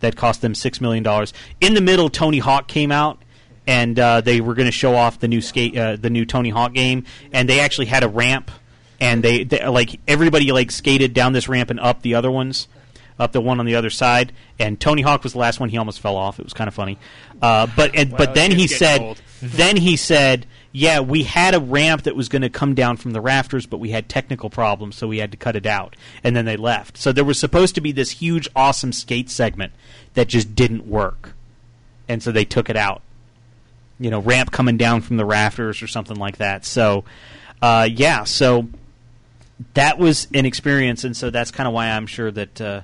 [0.00, 1.32] that cost them six million dollars.
[1.60, 3.20] In the middle, Tony Hawk came out,
[3.68, 6.48] and uh, they were going to show off the new skate, uh, the new Tony
[6.48, 8.50] Hawk game, and they actually had a ramp,
[8.98, 12.66] and they, they like everybody like skated down this ramp and up the other ones,
[13.18, 15.68] up the one on the other side, and Tony Hawk was the last one.
[15.68, 16.40] He almost fell off.
[16.40, 16.98] It was kind of funny,
[17.42, 20.46] uh, but and, Well, but then he said, then he said.
[20.70, 23.78] Yeah, we had a ramp that was going to come down from the rafters, but
[23.78, 25.96] we had technical problems, so we had to cut it out.
[26.22, 26.98] And then they left.
[26.98, 29.72] So there was supposed to be this huge, awesome skate segment
[30.12, 31.32] that just didn't work.
[32.06, 33.00] And so they took it out.
[34.00, 36.64] You know, ramp coming down from the rafters or something like that.
[36.64, 37.04] So,
[37.60, 38.68] uh, yeah, so
[39.74, 42.80] that was an experience, and so that's kind of why I'm sure that uh,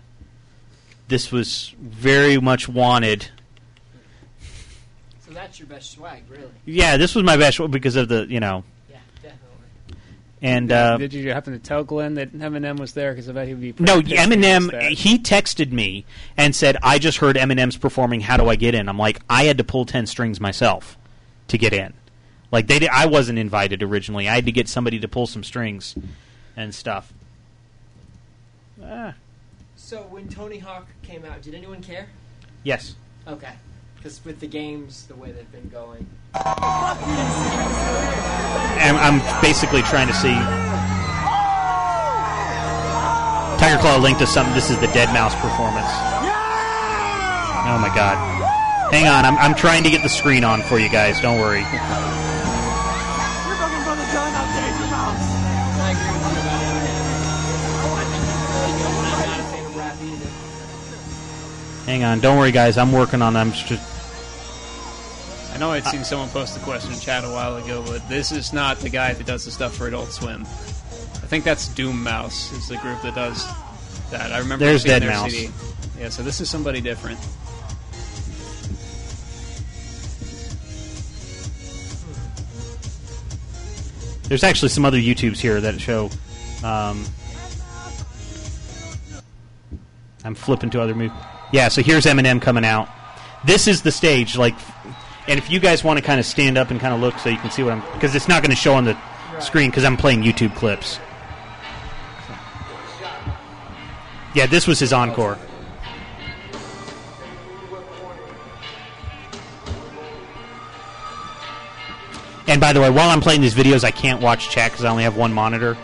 [1.08, 3.28] this was very much wanted.
[5.26, 6.50] So that's your best swag, really.
[6.64, 9.96] Yeah, this was my best one because of the, you know, Yeah, definitely.
[10.42, 13.12] and uh, did you happen to tell Glenn that Eminem was there?
[13.12, 14.88] Because I bet he'd be No, pretty pissed if he Eminem.
[14.90, 16.04] He texted me
[16.36, 18.20] and said, "I just heard Eminem's performing.
[18.20, 20.98] How do I get in?" I'm like, "I had to pull ten strings myself
[21.48, 21.92] to get in.
[22.50, 24.28] Like they, did, I wasn't invited originally.
[24.28, 25.94] I had to get somebody to pull some strings
[26.56, 27.12] and stuff."
[28.82, 29.14] Ah,
[29.76, 32.08] So when Tony Hawk came out, did anyone care?
[32.62, 32.94] yes.
[33.26, 33.52] Okay.
[33.96, 36.06] Because with the games, the way they've been going.
[38.84, 40.34] I'm, I'm basically trying to see.
[43.58, 44.54] Tiger Claw linked to something.
[44.54, 45.88] This is the deadmau5 performance.
[47.66, 48.18] Oh my god.
[48.90, 51.20] Hang on, I'm, I'm trying to get the screen on for you guys.
[51.20, 51.61] Don't worry.
[51.61, 51.66] Your
[53.56, 56.35] fucking brother John out there, your mouth.
[61.86, 62.78] Hang on, don't worry, guys.
[62.78, 63.36] I'm working on.
[63.36, 63.73] I'm just.
[65.55, 68.32] I know I'd seen someone post the question in chat a while ago, but this
[68.32, 70.43] is not the guy that does the stuff for Adult Swim.
[70.43, 73.47] I think that's Doom Mouse is the group that does
[74.11, 74.32] that.
[74.32, 75.31] I remember There's seeing Dead their Mouse.
[75.31, 75.52] CD.
[75.98, 77.20] Yeah, so this is somebody different.
[84.28, 86.10] There's actually some other YouTubes here that show.
[86.62, 87.05] Um,
[90.24, 91.16] I'm flipping to other movies.
[91.52, 92.88] Yeah, so here's Eminem coming out.
[93.44, 94.55] This is the stage, like,
[95.28, 97.28] and if you guys want to kind of stand up and kind of look so
[97.28, 98.96] you can see what I'm, because it's not going to show on the
[99.40, 100.98] screen because I'm playing YouTube clips.
[104.34, 105.38] Yeah, this was his encore.
[112.46, 114.90] And by the way, while I'm playing these videos, I can't watch chat because I
[114.90, 115.76] only have one monitor,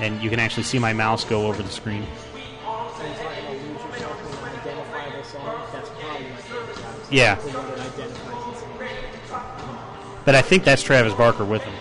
[0.00, 2.06] and you can actually see my mouse go over the screen.
[7.10, 7.38] Yeah.
[10.24, 11.74] But I think that's Travis Barker with him.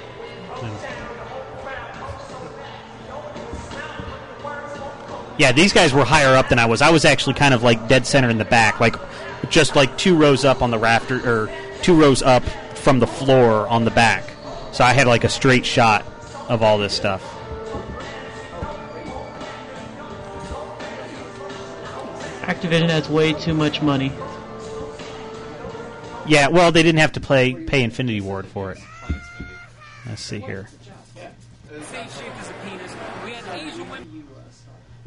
[5.39, 6.83] Yeah, these guys were higher up than I was.
[6.83, 8.95] I was actually kind of like dead center in the back, like
[9.49, 11.49] just like two rows up on the rafter, or
[11.81, 12.43] two rows up
[12.83, 14.25] from the floor on the back.
[14.73, 16.05] So I had like a straight shot
[16.49, 17.21] of all this stuff.
[22.41, 24.11] Activision has way too much money.
[26.27, 28.79] Yeah, well, they didn't have to play pay Infinity Ward for it.
[30.05, 30.67] Let's see here.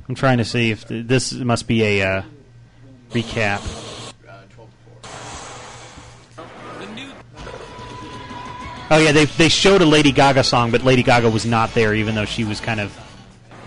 [0.09, 2.23] I'm trying to see if th- this must be a uh,
[3.11, 3.86] recap.
[8.91, 11.95] Oh yeah, they they showed a Lady Gaga song, but Lady Gaga was not there,
[11.95, 12.97] even though she was kind of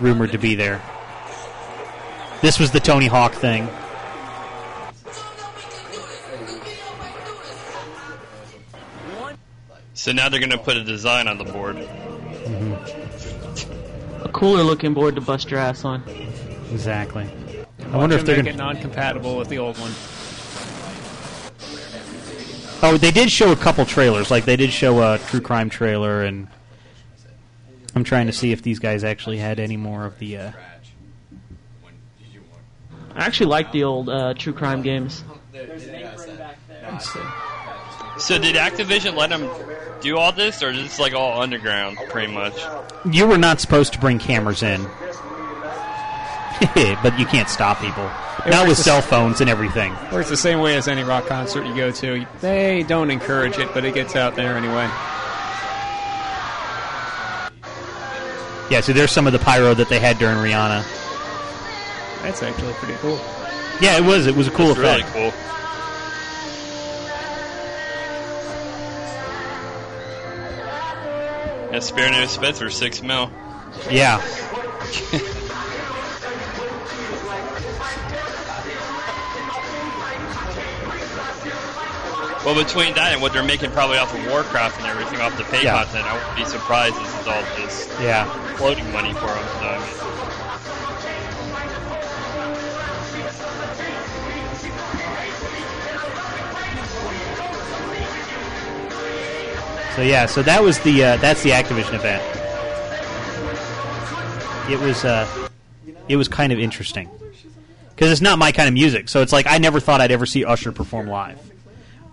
[0.00, 0.80] rumored to be there.
[2.40, 3.68] This was the Tony Hawk thing.
[9.92, 11.76] So now they're going to put a design on the board.
[14.22, 16.02] A cooler looking board to bust your ass on.
[16.72, 17.28] Exactly.
[17.92, 18.54] I wonder if they're make gonna.
[18.54, 19.92] it non-compatible with the old one.
[22.82, 24.30] Oh, they did show a couple trailers.
[24.30, 26.48] Like they did show a true crime trailer, and
[27.94, 30.36] I'm trying to see if these guys actually had any more of the.
[30.38, 30.52] Uh,
[33.14, 35.24] I actually like the old uh, true crime games.
[38.18, 39.48] So did Activision let them
[40.00, 42.54] do all this, or is this like all underground, pretty much?
[43.04, 44.82] you were not supposed to bring cameras in,
[47.02, 48.10] but you can't stop people.
[48.46, 49.92] It Not with cell phones and everything.
[50.12, 52.26] Works the same way as any rock concert you go to.
[52.40, 54.88] They don't encourage it, but it gets out there anyway.
[58.70, 60.82] Yeah, so there's some of the pyro that they had during Rihanna.
[62.22, 63.18] That's actually pretty cool.
[63.80, 64.26] Yeah, it was.
[64.26, 65.12] It was a cool It's really effect.
[65.12, 65.32] cool.
[71.72, 73.30] Yeah, Spare No Expense for six mil.
[73.90, 74.20] Yeah.
[82.44, 85.44] Well, between that and what they're making probably off of Warcraft and everything off the
[85.44, 85.84] pay Yeah.
[85.84, 88.24] content, I wouldn't be surprised this is all just Yeah.
[88.56, 89.44] floating money for them.
[89.60, 89.94] So, I mean,
[99.96, 102.22] So yeah, so that was the uh, that's the Activision event.
[104.70, 105.26] It was uh,
[106.08, 107.10] it was kind of interesting
[107.90, 109.08] because it's not my kind of music.
[109.08, 111.38] So it's like I never thought I'd ever see Usher perform live,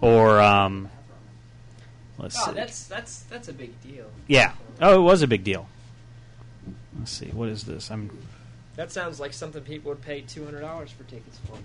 [0.01, 0.89] or um,
[2.17, 2.51] let's Oh, see.
[2.53, 4.05] that's that's that's a big deal.
[4.27, 4.53] Yeah.
[4.81, 5.67] Oh, it was a big deal.
[6.97, 7.27] Let's see.
[7.27, 7.89] What is this?
[7.91, 8.09] I'm.
[8.75, 11.57] That sounds like something people would pay two hundred dollars for tickets for.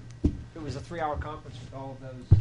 [0.54, 2.40] It was a three-hour conference with all of those.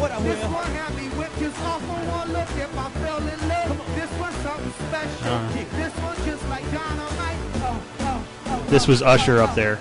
[0.00, 0.24] What I will.
[0.24, 3.94] This one had me whipped just off on one look if I fell in love.
[3.94, 5.28] This one's something special.
[5.28, 5.52] Uh.
[5.76, 7.36] This one's just like dynamite.
[7.56, 8.64] Oh, oh, oh.
[8.68, 9.78] This was Usher up there.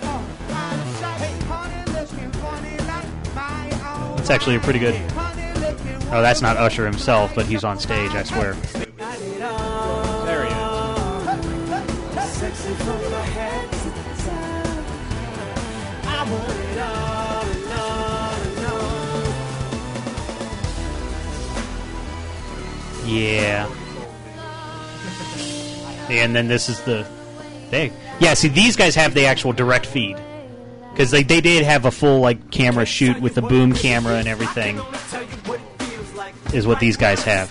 [4.21, 4.93] It's actually a pretty good.
[6.13, 8.11] Oh, that's not Usher himself, but he's on stage.
[8.11, 8.53] I swear.
[8.53, 10.61] There he is.
[23.07, 23.67] Yeah.
[26.11, 27.07] And then this is the
[27.71, 27.91] they.
[28.19, 30.15] Yeah, see, these guys have the actual direct feed
[31.01, 34.27] because they they did have a full like camera shoot with the boom camera and
[34.27, 34.79] everything.
[36.53, 37.49] Is what these guys have.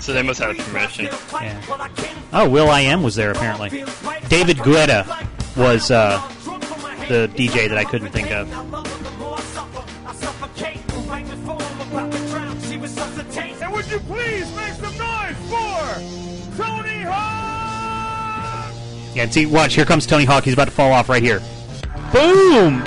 [0.00, 1.10] so they must have permission.
[1.32, 1.60] Yeah.
[2.32, 3.84] Oh, will.i.am was there apparently.
[4.30, 5.04] David Guetta
[5.58, 6.16] was uh,
[7.08, 8.50] the DJ that I couldn't think of.
[13.60, 18.72] And would you please make some noise for Tony Hawk?
[19.14, 19.74] Yeah, and see, watch.
[19.74, 20.44] Here comes Tony Hawk.
[20.44, 21.42] He's about to fall off right here.
[22.12, 22.84] Boom!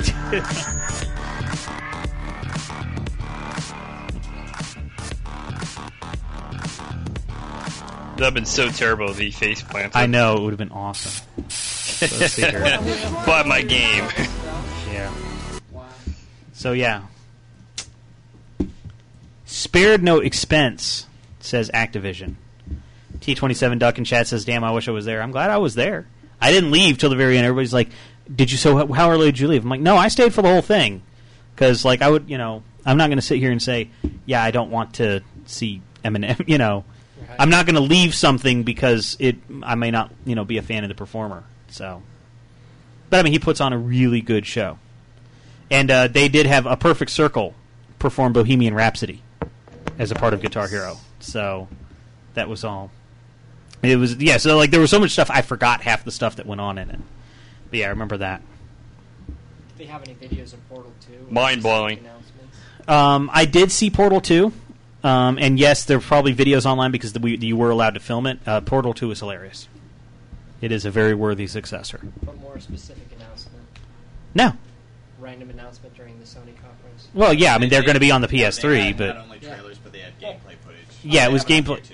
[8.16, 9.96] That would have been so terrible The he face planted.
[9.96, 11.26] I know it would have been awesome.
[11.38, 11.54] Let's
[12.32, 12.60] see here.
[13.26, 14.04] Buy my game.
[14.92, 15.12] Yeah.
[16.52, 17.02] So yeah.
[19.44, 21.06] Spared no expense,
[21.40, 22.36] says Activision.
[23.18, 25.74] T27 Duck in chat says, "Damn, I wish I was there." I'm glad I was
[25.74, 26.06] there.
[26.40, 27.46] I didn't leave till the very end.
[27.46, 27.88] Everybody's like,
[28.34, 28.58] "Did you?
[28.58, 31.02] So how early did you leave?" I'm like, "No, I stayed for the whole thing."
[31.54, 33.90] Because like I would, you know, I'm not going to sit here and say,
[34.26, 36.84] "Yeah, I don't want to see Eminem." You know,
[37.38, 40.62] I'm not going to leave something because it I may not, you know, be a
[40.62, 41.44] fan of the performer.
[41.68, 42.02] So,
[43.10, 44.78] but I mean, he puts on a really good show,
[45.70, 47.54] and uh, they did have a perfect circle
[47.98, 49.22] perform Bohemian Rhapsody
[49.98, 50.98] as a part of Guitar Hero.
[51.20, 51.68] So
[52.34, 52.90] that was all.
[53.82, 54.36] It was yeah.
[54.36, 56.78] So like there was so much stuff I forgot half the stuff that went on
[56.78, 57.00] in it.
[57.72, 58.42] But yeah, I remember that.
[59.26, 59.34] Do
[59.78, 60.92] they have any videos of Portal
[61.26, 61.32] 2?
[61.32, 62.06] Mind blowing.
[62.86, 64.52] Um, I did see Portal Two,
[65.02, 68.00] um, and yes, there are probably videos online because the, we, you were allowed to
[68.00, 68.40] film it.
[68.44, 69.68] Uh, Portal Two is hilarious.
[70.60, 72.00] It is a very worthy successor.
[72.22, 73.64] But more specific announcement.
[74.34, 74.52] No,
[75.18, 77.08] Random announcement during the Sony conference.
[77.14, 79.24] well, yeah, I mean they're going to be on the PS3, They had but not
[79.24, 80.84] only trailers, but they had gameplay footage.
[81.04, 81.92] yeah, it was have on gameplay.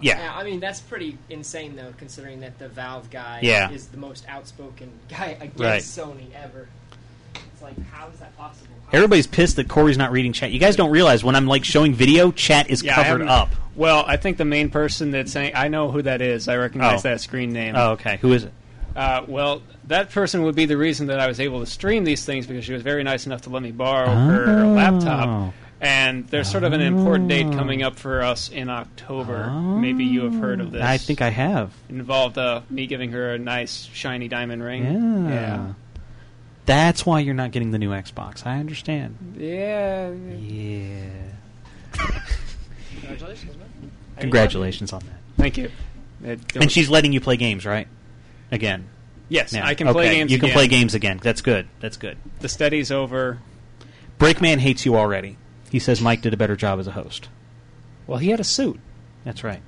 [0.00, 0.04] YouTube.
[0.04, 3.70] Yeah, I mean that's pretty insane though, considering that the Valve guy Yeah.
[3.70, 5.82] is the most outspoken guy against Right.
[5.82, 6.68] Sony ever.
[7.34, 8.66] It's like, how is that possible?
[8.92, 10.50] everybody's pissed that Corey's not reading chat.
[10.50, 13.50] You guys don't realize when I'm like showing video, chat is Yeah, covered up.
[13.76, 16.48] Well, I think the main person that's saying I know who that is.
[16.48, 17.08] I recognize Oh.
[17.10, 17.74] that screen name.
[17.76, 18.18] Oh, okay.
[18.20, 18.52] Who is it?
[18.96, 22.24] Uh, well, that person would be the reason that I was able to stream these
[22.24, 24.72] things because she was very nice enough to let me borrow her Oh.
[24.72, 25.54] laptop.
[25.82, 29.48] And there's sort of an important date coming up for us in October.
[29.50, 30.82] Maybe you have heard of this.
[30.82, 31.72] I think I have.
[31.88, 34.84] It involved uh, me giving her a nice shiny diamond ring.
[34.84, 35.30] Yeah.
[35.30, 35.72] Yeah.
[36.66, 38.44] That's why you're not getting the new Xbox.
[38.46, 39.16] I understand.
[39.38, 40.10] Yeah.
[40.12, 41.04] Yeah.
[43.00, 43.90] Congratulations, man.
[44.18, 45.16] Congratulations on that.
[45.38, 45.70] Thank you.
[46.22, 47.88] And she's letting you play games, right?
[48.52, 48.86] Again.
[49.30, 49.64] Yes, Now.
[49.64, 50.56] I can play games You can again.
[50.56, 51.20] play games again.
[51.22, 51.68] That's good.
[51.80, 52.18] That's good.
[52.40, 53.38] The study's over.
[54.18, 55.36] Breakman hates you already.
[55.70, 57.28] He says Mike did a better job as a host.
[58.06, 58.80] Well, he had a suit.
[59.24, 59.62] That's right.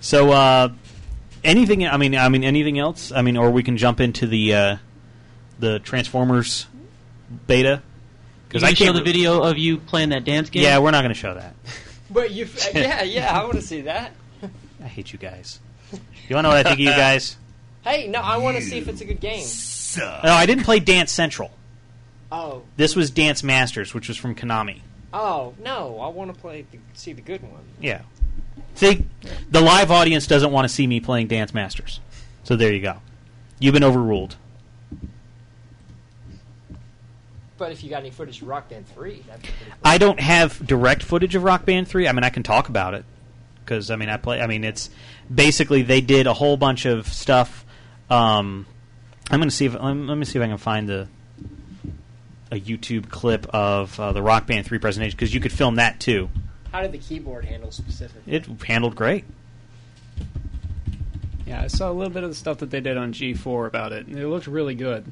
[0.00, 0.70] So, uh,
[1.44, 1.86] anything?
[1.86, 3.12] I mean, I mean, anything else?
[3.12, 4.76] I mean, or we can jump into the uh,
[5.58, 6.66] the Transformers
[7.46, 7.82] beta
[8.52, 10.62] You gonna show the video of you playing that dance game?
[10.62, 11.54] Yeah, we're not going to show that.
[12.12, 14.10] But you, yeah, yeah, I want to see that.
[14.82, 15.60] I hate you guys.
[15.92, 17.36] You want to know what I think of you guys?
[17.82, 19.46] Hey, no, I want to see if it's a good game.
[19.96, 21.52] No, I didn't play Dance Central.
[22.32, 24.80] Oh, This was Dance Masters, which was from Konami.
[25.12, 27.62] oh no, I want to play, the, see the good one.
[27.80, 28.02] Yeah.
[28.74, 29.06] See,
[29.50, 32.00] the live audience doesn't want to see me playing Dance Masters.
[32.44, 32.98] So there you go.
[33.58, 34.36] You've been overruled.
[37.58, 39.72] But if you got any footage of Rock Band Three, that'd be pretty.
[39.84, 42.08] I don't have direct footage of Rock Band 3.
[42.08, 43.04] I mean, I can talk about it
[43.62, 44.40] because I mean, I play.
[44.40, 44.88] I mean, it's
[45.32, 47.66] basically they did a whole bunch of stuff.
[48.08, 48.66] Um,
[49.30, 51.08] I'm going to see if let me see if I can find the
[52.50, 56.00] a YouTube clip of uh, the Rock Band 3 presentation because you could film that
[56.00, 56.28] too.
[56.72, 58.32] How did the keyboard handle specifically?
[58.32, 59.24] It handled great.
[61.46, 63.92] Yeah, I saw a little bit of the stuff that they did on G4 about
[63.92, 65.04] it, and it looked really good.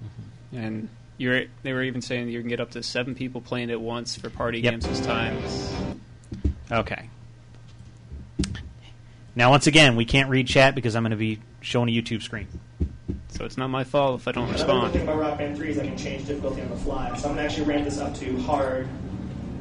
[0.52, 3.70] And you're they were even saying that you can get up to seven people playing
[3.70, 4.72] at once for party Yep.
[4.72, 5.36] games this time.
[6.70, 7.08] Okay.
[9.34, 12.22] Now, once again, we can't read chat because I'm going to be showing a YouTube
[12.22, 12.48] screen.
[13.28, 14.92] So it's not my fault if I don't Another respond.
[14.92, 17.08] thing about Rock Band 3 is I can change difficulty on the fly.
[17.16, 18.88] So I'm going to actually ramp this up to hard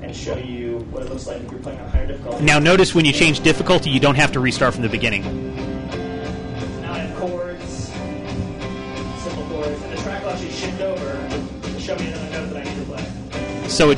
[0.02, 2.44] and show you what it looks like if you're playing on higher difficulty.
[2.44, 5.24] Now, notice when you change difficulty, you don't have to restart from the beginning.
[6.82, 7.64] Now I have chords,
[9.24, 11.30] simple chords, and the track will actually shift over
[11.62, 13.68] to show me another note that I need to play.
[13.70, 13.98] So it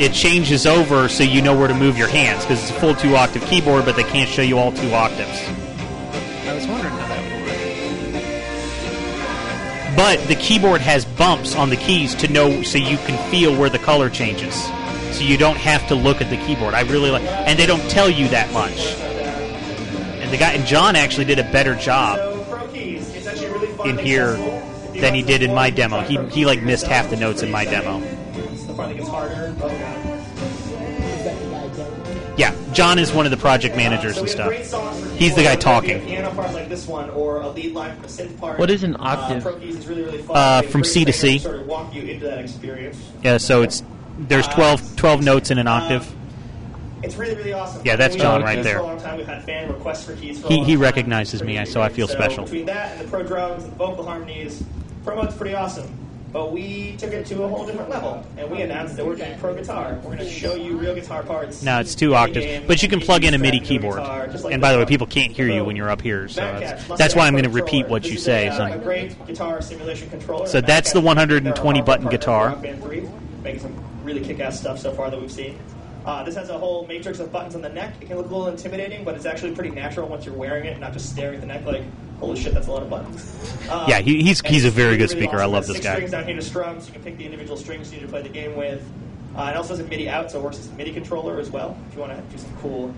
[0.00, 2.94] it changes over so you know where to move your hands because it's a full
[2.94, 5.42] two octave keyboard, but they can't show you all two octaves.
[6.48, 7.39] I was wondering how that
[9.96, 13.68] But the keyboard has bumps on the keys to know so you can feel where
[13.68, 14.54] the color changes.
[15.12, 16.74] So you don't have to look at the keyboard.
[16.74, 18.94] I really like, and they don't tell you that much.
[20.22, 22.18] And the guy and John actually did a better job
[23.84, 24.36] in here
[24.94, 26.00] than he did in my demo.
[26.02, 28.00] He he like missed half the notes in my demo.
[32.40, 34.48] Yeah, John is one of the project managers So and stuff.
[34.48, 35.84] great songs for He's the guy keyboard.
[35.84, 36.06] Whether it be a talking.
[36.06, 38.58] Piano part like this one, or a lead line from a synth part.
[38.58, 39.42] What is an Uh, octave?
[39.42, 40.36] Pro Keys is really really fun.
[40.38, 41.38] Uh, from C to C.
[41.38, 42.96] Sort of walk you into that experience.
[43.22, 43.82] Yeah, so it's
[44.18, 46.10] there's 12, 12 notes in an octave.
[47.02, 47.82] It's really really awesome.
[47.84, 48.76] Yeah, that's John right there.
[48.78, 50.40] For a long time, we've had fan requests for keys.
[50.40, 52.44] For a He he recognizes me, so I feel special.
[52.44, 54.64] Between that and the pro drums and the vocal harmonies,
[55.04, 55.94] pro mode's pretty awesome.
[56.32, 59.36] But we took it to a whole different level, and we announced that we're doing
[59.40, 59.94] pro guitar.
[59.96, 61.62] We're going to show you real guitar parts.
[61.62, 63.98] No, it's two octaves, but you can plug in a MIDI keyboard.
[63.98, 66.86] like And by the way, people can't hear you when you're up here, so that's,
[66.96, 68.48] that's why I'm going to repeat what you say.
[68.56, 70.46] So, a great guitar simulation controller.
[70.46, 72.54] so that's the 120 button guitar.
[72.56, 73.08] Band 3,
[73.42, 75.58] making some really kick-ass stuff so far that we've seen.
[76.04, 77.94] Uh, this has a whole matrix of buttons on the neck.
[78.00, 80.78] It can look a little intimidating, but it's actually pretty natural once you're wearing it,
[80.78, 81.82] not just staring at the neck like,
[82.20, 83.34] holy shit, that's a lot of buttons.
[83.70, 85.38] Um, Yeah, he- he's- he's a very really, good really speaker.
[85.42, 85.94] I love It has this six guy.
[85.94, 88.08] strings down here to strum, so you can pick the individual strings you need to
[88.10, 88.82] play the game with.
[89.36, 91.50] Uh, it also has a MIDI out, so it works as a MIDI controller as
[91.50, 92.94] well, if you want to do some cool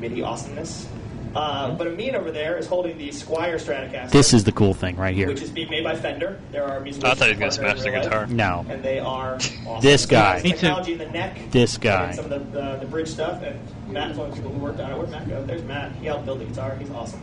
[0.00, 0.86] MIDI awesomeness.
[1.34, 4.10] Uh, but Amin over there is holding the Squier Stratocaster.
[4.10, 5.26] This is the cool thing right here.
[5.28, 6.40] Which is being made by Fender.
[6.50, 8.20] There are musical I thought he was gonna smash the guitar.
[8.20, 8.64] life, No.
[8.70, 9.34] And they are
[9.66, 9.80] awesome.
[9.82, 10.36] This So guy.
[10.36, 10.56] it's Me too.
[10.56, 11.38] Technology in the neck.
[11.50, 12.06] This guy.
[12.06, 13.42] And some of the, the, the bridge stuff.
[13.42, 13.60] And
[13.92, 14.96] Matt is one of the people who worked on it.
[14.96, 15.44] Where'd Matt go?
[15.44, 15.92] There's Matt.
[15.96, 16.74] He helped build the guitar.
[16.76, 17.20] He's awesome.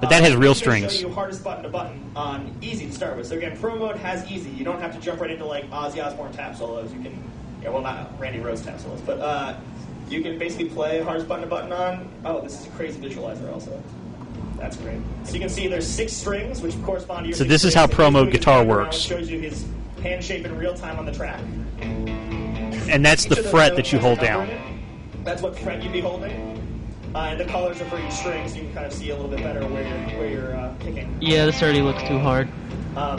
[0.00, 0.94] But that has real strings.
[0.94, 3.26] Show you hardest button to button on easy to start with.
[3.26, 4.50] So again, pro mode has easy.
[4.50, 6.92] You don't have to jump right into like Ozzy Osbourne tap solos.
[6.92, 7.22] You can,
[7.62, 9.56] yeah, well not Randy Rhoads tap solos, but uh,
[10.08, 12.08] you can basically play hardest button to button on.
[12.24, 13.82] Oh, this is a crazy visualizer also.
[14.56, 15.00] That's great.
[15.24, 17.36] So you can see there's six strings, which correspond to your.
[17.36, 18.96] So this is how pro mode guitar works.
[18.96, 19.66] Shows you his
[20.02, 21.40] hand shape in real time on the track.
[21.80, 24.48] And that's the Each of those fret that you hold down.
[25.24, 26.49] That's what fret you'd be holding.
[27.14, 29.14] Uh, and the colors are for each string, so you can kind of see a
[29.16, 31.16] little bit better where you're where you're uh, picking.
[31.20, 32.48] Yeah, this already looks too hard.
[32.96, 33.18] Um,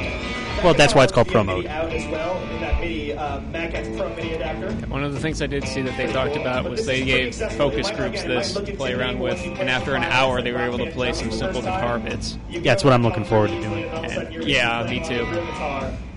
[0.63, 1.65] Well, that's why it's called pro mode.
[1.65, 4.72] out as well in that MIDI uh, Mad Catz Pro MIDI adapter.
[4.88, 7.89] One of the things I did see that they talked about was they gave focus
[7.91, 11.13] groups this to play around with, and after an hour they were able to play
[11.13, 12.38] some simple guitar bits.
[12.49, 13.85] Yeah, that's what I'm looking forward to doing.
[13.85, 15.26] And- yeah, me too.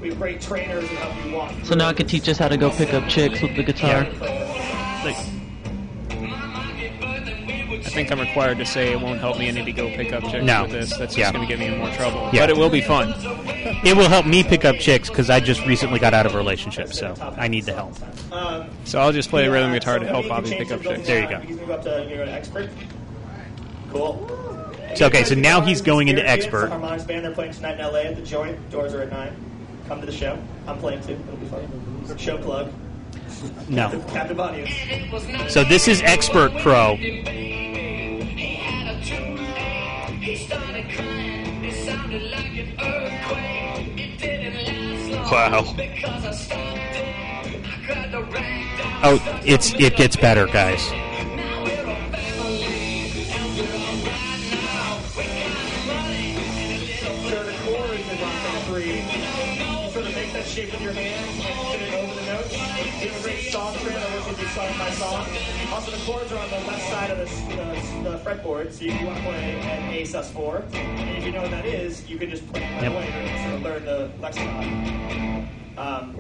[0.01, 1.53] We have great trainers who help you walk.
[1.65, 4.05] So now I can teach us how to go pick up chicks with the guitar.
[7.95, 10.25] I think I'm required to say it won't help me any to go pick up
[10.25, 10.63] chicks No.
[10.63, 10.91] with this.
[10.97, 11.31] That's just Yeah.
[11.31, 12.29] going to get me in more trouble.
[12.33, 12.41] Yeah.
[12.41, 13.15] But it will be fun.
[13.85, 16.39] It will help me pick up chicks because I just recently got out of a
[16.39, 17.95] relationship, so I need the help.
[18.33, 21.07] Um, So I'll just play yeah, rhythm guitar to help you Bobby pick up chicks.
[21.07, 21.39] There you go.
[21.41, 22.71] You can move up to, you can go to expert.
[23.93, 24.29] Cool.
[24.97, 26.71] So, okay, so now he's going into expert.
[26.71, 27.25] the Harmonix band.
[27.25, 28.71] They're playing tonight in LA at the Joint.
[28.71, 29.37] Doors are at nine.
[29.87, 30.37] Come to the show.
[30.67, 31.13] I'm playing too.
[31.13, 32.19] It'll be fun.
[32.19, 32.73] Show plug.
[33.69, 33.91] No.
[34.09, 35.53] Captive audience.
[35.53, 36.99] So this is Expert Pro.
[45.31, 45.65] Wow.
[49.07, 50.91] Oh, it's it gets better, guys.
[64.95, 65.27] You song.
[65.73, 67.25] Also, the chords are on the left side of the,
[67.57, 71.33] the, the fretboard, so if you want to play an A sus4, and if you
[71.33, 72.93] know what that is, you can just play it right Yep.
[72.93, 75.49] away instead of learn the lexicon.
[75.77, 76.17] Um,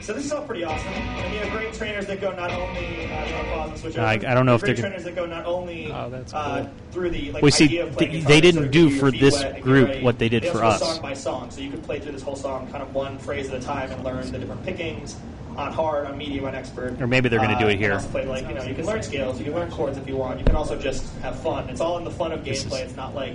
[0.00, 0.88] so this is all pretty awesome.
[0.88, 3.04] And you have great trainers that go not only.
[3.12, 4.06] Uh, you know, pause and switch over.
[4.06, 7.10] I- I don't know if great they're gonna- trainers that go not only uh, through
[7.10, 9.54] the like Well, see, idea of th- playing they didn't do for this wet and
[9.56, 10.92] get group what they did They for also us.
[10.94, 13.50] Song by song, so you could play through this whole song kind of one phrase
[13.50, 15.16] at a time and learn the different pickings
[15.60, 17.00] on hard, on medium, on expert.
[17.00, 17.98] Or maybe they're gonna do it Uh, here.
[18.10, 20.38] Play like you know you can learn scales, you can learn chords if you want.
[20.38, 21.68] You can also just have fun.
[21.70, 22.80] It's all in the fun of gameplay.
[22.82, 23.34] It's not like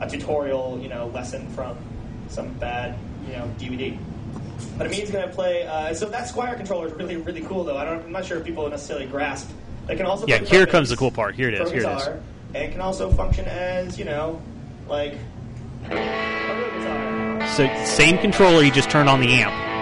[0.00, 1.76] a tutorial, you know, lesson from
[2.28, 2.96] some bad
[3.26, 3.96] you know DVD.
[4.78, 5.66] But Amin's going to play.
[5.66, 7.76] Uh, so that Squier controller is really, really cool, though.
[7.76, 9.50] I don't, I'm not sure if people necessarily grasp.
[9.86, 11.34] They can also Yeah, play here comes the cool part.
[11.34, 11.70] Here it is.
[11.70, 12.02] Here it is.
[12.04, 12.20] guitar,
[12.54, 14.40] And it can also function as, you know,
[14.88, 15.14] like
[15.88, 19.73] guitar So same controller, you just turn on the amp.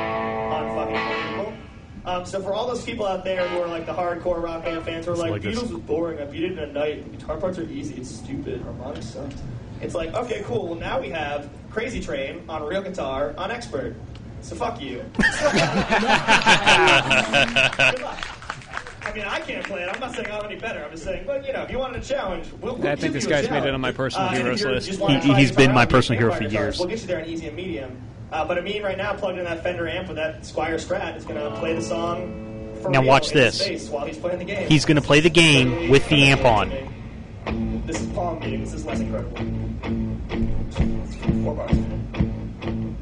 [2.04, 2.24] On fucking people.
[2.24, 4.84] Um, so for all those people out there who are like the hardcore rock band
[4.84, 5.42] fans who are like, like.
[5.42, 8.10] Beatles was boring, I beat it in a night, the guitar parts are easy, it's
[8.10, 9.34] stupid, harmonics sucked.
[9.80, 13.96] It's like, okay, cool, well now we have Crazy Train on real guitar on expert.
[14.42, 15.04] So fuck you.
[19.04, 19.88] I mean, I can't play it.
[19.92, 20.84] I'm not saying I'm any better.
[20.84, 23.00] I'm just saying, but you know, if you wanted a challenge, we'll, we'll I think
[23.00, 24.86] give this you guy's made it on my personal Uh, heroes list.
[24.88, 26.64] just He, has been my personal hero for try guitars.
[26.64, 26.78] years.
[26.78, 28.00] We'll get you there in easy and medium.
[28.32, 31.24] Uh, but Amin right now plugged in that Fender amp with that Squier Strat is
[31.24, 32.38] going to play the song.
[32.90, 33.64] Now watch this.
[33.64, 34.68] face while he's playing the game.
[34.68, 36.70] He's going to play the game with the amp on.
[37.86, 38.60] This is palm beating.
[38.60, 39.36] This is less incredible.
[41.44, 41.70] Four bars.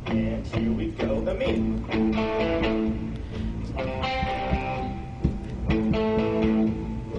[0.06, 1.28] And here we go.
[1.28, 1.86] Amin.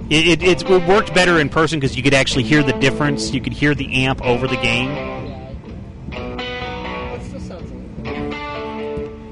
[0.09, 3.31] It, it, it's, it worked better in person because you could actually hear the difference.
[3.31, 5.10] You could hear the amp over the game.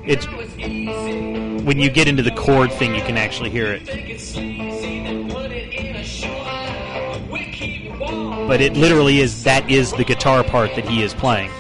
[0.10, 0.26] It's
[1.65, 3.86] when you get into the chord thing, you can actually hear it.
[8.48, 11.52] But it literally is that is the guitar part that he is playing.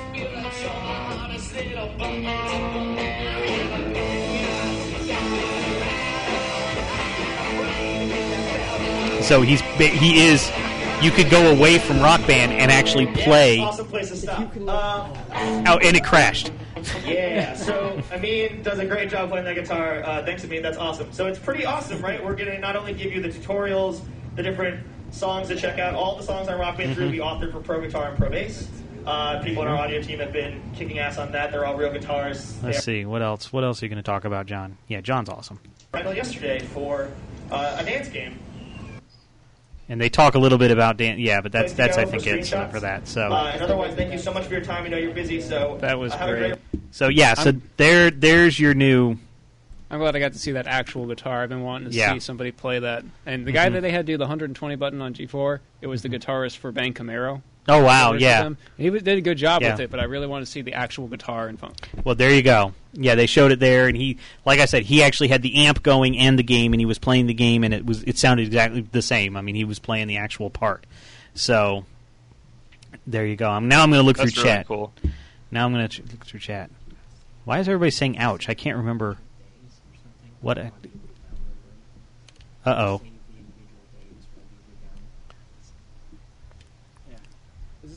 [9.21, 10.51] So he's he is.
[11.03, 13.59] You could go away from Rock Band and actually play.
[13.59, 14.51] Awesome place to stop.
[14.67, 15.07] Uh,
[15.67, 16.51] Oh, and it crashed.
[17.05, 20.03] Yeah, so Amin does a great job playing that guitar.
[20.03, 20.61] Uh, thanks, Amin.
[20.61, 21.11] That's awesome.
[21.11, 22.23] So it's pretty awesome, right?
[22.23, 24.01] We're going to not only give you the tutorials,
[24.35, 27.11] the different songs to check out, all the songs on Rock Band 3 Mhm.
[27.11, 28.67] we authored for Pro Guitar and Pro Bass.
[29.05, 31.51] Uh, people in our audio team have been kicking ass on that.
[31.51, 32.61] They're all real guitars.
[32.61, 33.51] Let's see what else.
[33.51, 34.77] What else are you going to talk about, John?
[34.87, 35.59] Yeah, John's awesome.
[35.93, 37.09] Rental yesterday for
[37.49, 38.37] uh, a dance game.
[39.91, 41.17] And they talk a little bit about Dan.
[41.19, 43.07] Yeah, but that's that's I think for it's uh, for that.
[43.07, 44.85] So Uh, and otherwise, thank you so much for your time.
[44.85, 46.55] I know you're busy, so That was uh, have a great.
[46.91, 47.33] so yeah.
[47.33, 49.17] So I'm- there there's your new.
[49.91, 51.41] I'm glad I got to see that actual guitar.
[51.41, 52.13] I've been wanting to Yeah.
[52.13, 53.03] see somebody play that.
[53.25, 53.73] And the guy Mhm.
[53.73, 56.93] that they had do the 120 button on G4, it was the guitarist for Bang
[56.93, 57.41] Camaro.
[57.67, 58.41] Oh, wow, yeah.
[58.43, 58.57] them.
[58.77, 59.71] He was- did a good job Yeah.
[59.71, 61.75] with it, but I really want to see the actual guitar and funk.
[62.03, 62.73] Well, there you go.
[62.93, 65.83] Yeah, they showed it there, and he, like I said, he actually had the amp
[65.83, 68.47] going and the game, and he was playing the game, and it was it sounded
[68.47, 69.37] exactly the same.
[69.37, 70.85] I mean, he was playing the actual part.
[71.35, 71.85] So
[73.05, 73.47] there you go.
[73.49, 74.67] I'm, now I'm going to look That's through really chat.
[74.67, 74.91] cool.
[75.51, 76.71] Now I'm going to look through chat.
[77.45, 78.49] Why is everybody saying "ouch"?
[78.49, 79.17] I can't remember
[80.41, 80.57] what.
[80.57, 80.69] Uh
[82.65, 83.01] oh.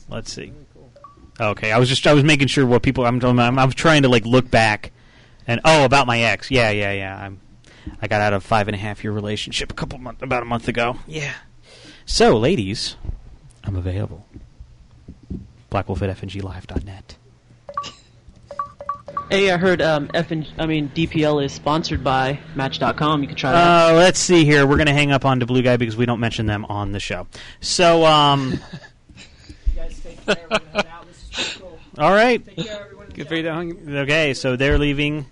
[0.09, 0.53] Let's see.
[1.39, 4.09] Okay, I was just I was making sure what people I'm I'm, I'm trying to
[4.09, 4.91] like look back,
[5.47, 6.51] and oh about my ex.
[6.51, 7.17] Yeah, yeah, yeah.
[7.17, 7.39] I'm
[8.01, 10.43] I got out of a five and a half year relationship a couple months about
[10.43, 10.97] a month ago.
[11.07, 11.33] Yeah.
[12.05, 12.95] So, ladies,
[13.63, 14.25] I'm available.
[15.71, 17.17] Blackwolf at fnglive.net.
[19.29, 23.21] Hey, I heard um, F and I mean DPL is sponsored by Match.com.
[23.21, 23.91] You can try that.
[23.91, 24.67] Uh, let's see here.
[24.67, 26.91] We're going to hang up on to Blue Guy because we don't mention them on
[26.91, 27.27] the show.
[27.61, 28.59] So, um,
[31.97, 32.43] all right.
[33.13, 33.97] Good for you to hung.
[33.97, 35.25] Okay, so they're leaving.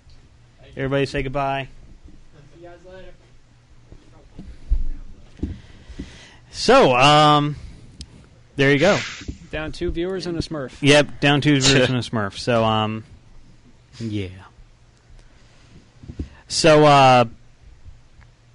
[0.76, 1.68] Everybody say goodbye.
[6.52, 7.56] So, um,
[8.56, 8.98] there you go.
[9.50, 10.76] Down two viewers and a Smurf.
[10.80, 12.38] Yep, down two viewers and a Smurf.
[12.38, 13.04] So, um,
[13.98, 14.28] yeah.
[16.48, 17.24] So, uh,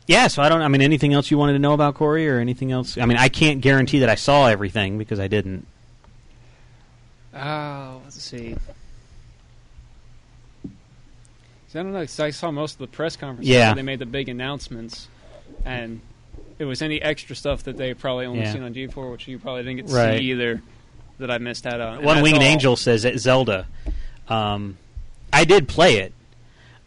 [0.06, 0.28] yeah.
[0.28, 0.62] So I don't.
[0.62, 2.98] I mean, anything else you wanted to know about Corey, or anything else?
[2.98, 5.68] I mean, I can't guarantee that I saw everything because I didn't.
[7.40, 8.56] Oh, let's see.
[10.66, 12.00] I don't know.
[12.00, 13.50] 'cause I saw most of the press conferences.
[13.54, 13.68] Yeah.
[13.70, 15.08] where They made the big announcements,
[15.64, 16.02] and
[16.58, 18.54] it was any extra stuff that they probably only Yeah.
[18.54, 20.18] seen on G4, which you probably didn't get to Right.
[20.20, 20.62] see either.
[21.20, 22.04] That I missed out on.
[22.04, 22.44] One Winged.
[22.44, 23.66] Angel says that Zelda.
[24.28, 24.78] Um,
[25.34, 26.14] I did play it.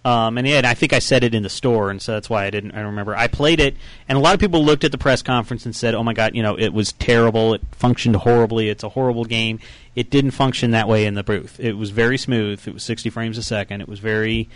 [0.02, 2.30] Um, and yeah, and I think I said it in the store, and so that's
[2.30, 2.72] why I didn't.
[2.72, 3.14] I don't remember.
[3.14, 3.76] I played it,
[4.08, 6.34] and a lot of people looked at the press conference and said, "Oh my god,
[6.34, 7.52] you know, it was terrible.
[7.52, 8.70] It functioned horribly.
[8.70, 9.60] It's a horrible game."
[9.94, 11.60] It didn't function that way in the booth.
[11.60, 12.66] It was very smooth.
[12.66, 13.82] It was 60 frames a second.
[13.82, 14.48] It was very,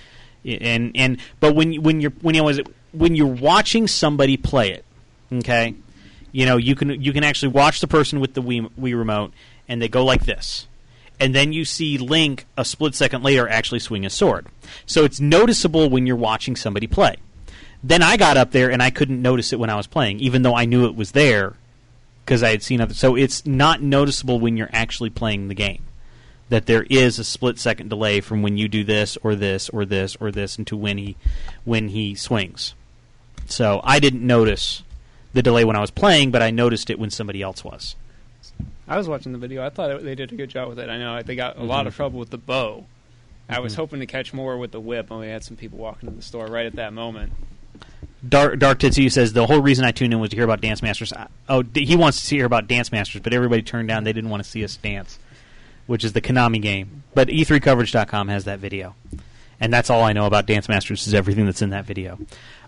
[0.47, 2.61] and and but when when you're when you was
[2.93, 4.85] when you're watching somebody play it,
[5.31, 5.75] okay,
[6.33, 9.35] you know you can you can actually watch the person with the Wii, Wii remote,
[9.69, 10.69] and they go like this
[11.21, 14.47] and then you see Link a split second later actually swing a sword.
[14.87, 17.17] So it's noticeable when you're watching somebody play.
[17.83, 20.43] Then I got up there and I couldn't notice it when I was playing, even
[20.43, 21.55] though I knew it was there
[22.25, 22.95] because I had seen other.
[22.95, 25.83] So it's not noticeable when you're actually playing the game
[26.49, 29.85] that there is a split second delay from when you do this or this or
[29.85, 31.17] this or this into when he
[31.65, 32.75] when he swings.
[33.47, 34.83] So I didn't notice
[35.33, 37.97] the delay when I was playing, but I noticed it when somebody else was.
[38.87, 39.65] I was watching the video.
[39.65, 40.89] I thought it, they did a good job with it.
[40.91, 41.97] I know they got a lot of Mhm.
[41.97, 42.85] trouble with the bow.
[43.49, 43.77] I was Mhm.
[43.77, 46.23] hoping to catch more with the whip, and we had some people walking in the
[46.23, 47.33] store right at that moment.
[48.27, 50.83] Dark Dark Titsy says the whole reason I tuned in was to hear about Dance
[50.83, 51.13] Masters.
[51.13, 54.05] I- Oh, d- he wants to hear about Dance Masters, but everybody turned down.
[54.05, 55.19] They didn't want to see us dance,
[55.87, 57.03] which is the Konami game.
[57.15, 58.95] But E E3coverage.com has that video,
[59.61, 62.19] and that's all I know about Dance Masters is everything that's in that video.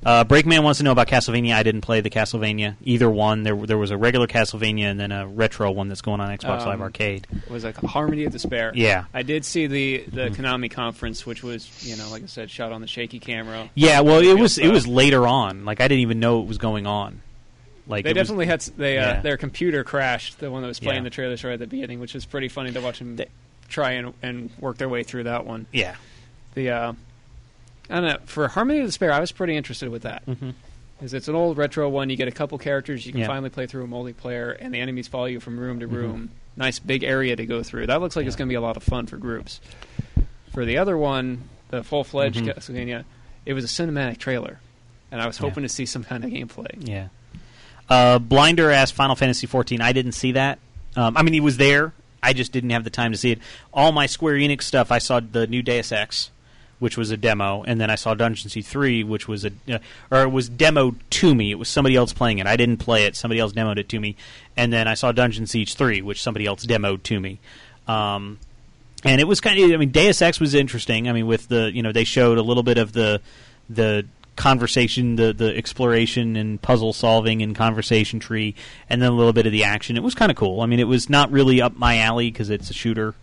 [0.04, 1.54] Uh, Breakman wants to know about Castlevania.
[1.54, 3.42] I didn't play the Castlevania either one.
[3.42, 6.66] There there was a regular Castlevania and then a retro one that's going on Xbox
[6.66, 7.26] Live Um, Arcade.
[7.46, 8.72] It was like Harmony of Despair.
[8.74, 9.04] Yeah.
[9.14, 10.36] I did see the the Mhm.
[10.36, 13.68] Konami conference, which was you know like I said, shot on the shaky camera.
[13.74, 15.64] Yeah, well, it was it was later on.
[15.64, 17.20] Like I didn't even know it was going on.
[17.88, 19.20] Like they it was- definitely had they uh, Yeah.
[19.20, 20.38] their computer crashed.
[20.40, 21.04] The one that was playing Yeah.
[21.04, 23.18] the trailers right at the beginning, which was pretty funny to watch them
[23.68, 25.66] try and, and work their way through that one.
[25.72, 25.94] Yeah.
[26.54, 26.92] The uh,
[27.90, 30.24] I don't know for Harmony of Despair, I was pretty interested with that.
[30.26, 30.54] Mhm.
[31.02, 32.08] Is it's an old retro one.
[32.10, 33.04] You get a couple characters.
[33.06, 33.26] You can Yeah.
[33.26, 35.92] finally play through a multiplayer, and the enemies follow you from room to Mhm.
[35.92, 36.30] room.
[36.56, 37.86] Nice big area to go through.
[37.88, 39.60] That looks like it's going to be a lot of fun for groups.
[40.54, 42.54] For the other one, the full fledged Mhm.
[42.54, 43.04] Castlevania,
[43.44, 44.58] it was a cinematic trailer,
[45.12, 45.48] and I was Yeah.
[45.48, 46.88] hoping to see some kind of gameplay.
[46.88, 47.08] Yeah.
[47.90, 49.82] Uh, Blinder asked Final Fantasy 14.
[49.82, 50.58] I didn't see that.
[50.96, 51.92] Um, I mean, he was there.
[52.22, 53.38] I just didn't have the time to see it.
[53.72, 56.30] All my Square Enix stuff, I saw the new Deus Ex,
[56.78, 59.78] which was a demo, and then I saw Dungeon Siege 3, which was a, uh,
[60.10, 61.50] or it was demoed to me.
[61.50, 62.46] It was somebody else playing it.
[62.46, 63.16] I didn't play it.
[63.16, 64.16] Somebody else demoed it to me,
[64.56, 67.38] and then I saw Dungeon Siege 3, which somebody else demoed to me.
[67.88, 68.38] Um,
[69.04, 71.08] and it was kind of, I mean, Deus Ex was interesting.
[71.08, 73.20] I mean, with the, you know, they showed a little bit of the,
[73.70, 78.54] the conversation, the the exploration and puzzle solving and conversation tree,
[78.88, 79.96] and then a little bit of the action.
[79.96, 80.60] It was kind of cool.
[80.60, 83.14] I mean, it was not really up my alley because it's a shooter,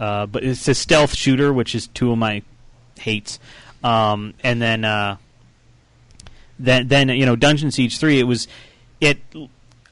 [0.00, 2.42] uh, but it's a stealth shooter, which is two of my
[2.98, 3.38] hates.
[3.82, 5.16] Um, and then uh,
[6.58, 8.18] then then you know Dungeon Siege three.
[8.18, 8.48] It was
[9.00, 9.18] it.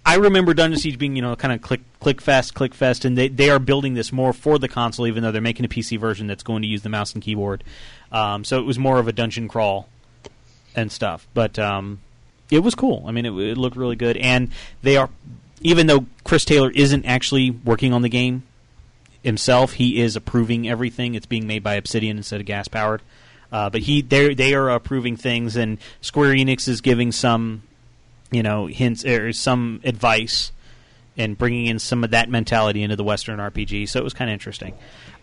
[0.04, 3.16] I remember Dungeon Siege being you know kind of click click fast click fast, and
[3.16, 5.98] they they are building this more for the console, even though they're making a PC
[5.98, 7.62] version that's going to use the mouse and keyboard.
[8.12, 9.88] Um, so it was more of a dungeon crawl
[10.74, 12.00] and stuff, but um,
[12.50, 13.04] it was cool.
[13.06, 14.50] I mean, it, it looked really good, and
[14.82, 15.10] they are
[15.60, 18.42] even though Chris Taylor isn't actually working on the game
[19.26, 21.14] himself, he is approving everything.
[21.14, 23.02] It's being made by Obsidian instead of gas powered.
[23.52, 27.62] Uh, but he they they are approving things, and Square Enix is giving some,
[28.30, 30.52] you know, hints or some advice,
[31.16, 33.88] and bringing in some of that mentality into the Western RPG.
[33.88, 34.74] So it was kind of interesting.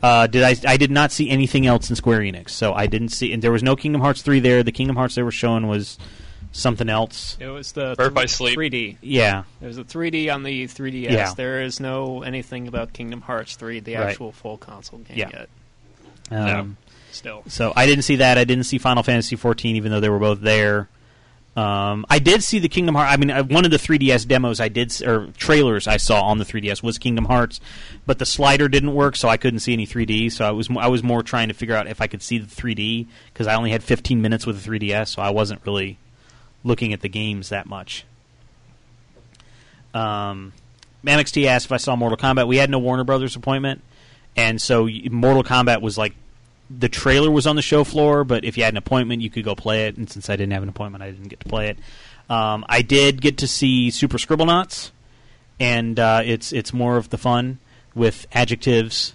[0.01, 0.55] Uh, did I?
[0.67, 3.33] I did not see anything else in Square Enix, so I didn't see.
[3.33, 4.63] And there was no Kingdom Hearts three there.
[4.63, 5.97] The Kingdom Hearts they were showing was
[6.53, 7.35] something else.
[7.41, 8.57] It was the Birth by Sleep.
[8.57, 8.97] 3D.
[9.01, 9.43] Yeah.
[9.61, 11.09] it was a 3D on the 3DS.
[11.11, 11.33] Yeah.
[11.35, 14.09] There is no anything about Kingdom Hearts 3, the Right.
[14.11, 15.29] actual full console game Yeah.
[15.33, 15.49] yet.
[16.31, 16.77] Um,
[17.11, 17.43] Still.
[17.47, 18.37] So I didn't see that.
[18.37, 20.87] I didn't see Final Fantasy 14, even though they were both there.
[21.55, 23.13] Um, I did see the Kingdom Hearts.
[23.13, 26.39] I mean, uh, one of the 3DS demos I did, or trailers I saw on
[26.39, 27.59] the 3DS was Kingdom Hearts,
[28.07, 30.29] but the slider didn't work, so I couldn't see any 3D.
[30.31, 32.47] So I was I was more trying to figure out if I could see the
[32.47, 35.99] 3D because I only had 15 minutes with the 3DS, so I wasn't really
[36.63, 38.05] looking at the games that much.
[39.93, 40.53] Um,
[41.05, 42.47] MXT asked if I saw Mortal Kombat.
[42.47, 43.81] We had no Warner Brothers appointment,
[44.35, 46.13] and so Mortal Kombat was like
[46.69, 49.43] the trailer was on the show floor, but if you had an appointment, you could
[49.43, 49.97] go play it.
[49.97, 51.77] And since I didn't have an appointment, I didn't get to play it.
[52.29, 54.91] Um, I did get to see Super Scribblenauts,
[55.59, 57.59] and uh, it's it's more of the fun
[57.93, 59.13] with adjectives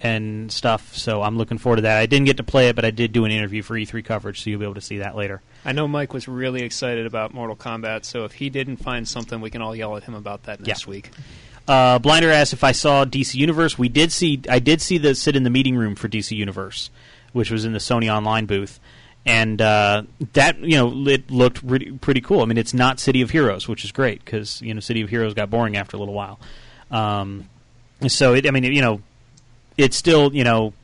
[0.00, 0.96] and stuff.
[0.96, 1.98] So I'm looking forward to that.
[1.98, 4.42] I didn't get to play it, but I did do an interview for E3 coverage,
[4.42, 5.42] so you'll be able to see that later.
[5.64, 9.40] I know Mike was really excited about Mortal Kombat, so if he didn't find something,
[9.40, 11.10] we can all yell at him about that next week.
[11.66, 13.78] Uh, Blinder asked if I saw DC Universe.
[13.78, 14.40] We did see.
[14.48, 16.90] I did see the sit in the meeting room for DC Universe,
[17.32, 18.80] which was in the Sony Online booth,
[19.26, 22.40] and uh, that you know it looked pretty, pretty cool.
[22.40, 25.10] I mean, it's not City of Heroes, which is great because you know City of
[25.10, 26.40] Heroes got boring after a little while.
[26.90, 27.50] Um,
[28.06, 29.02] so it, I mean, you know,
[29.78, 30.74] it's still you know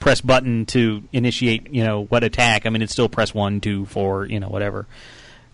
[0.00, 2.64] press button to initiate, you know, what attack.
[2.64, 4.86] I mean, it's still press one, two, four, you know, whatever.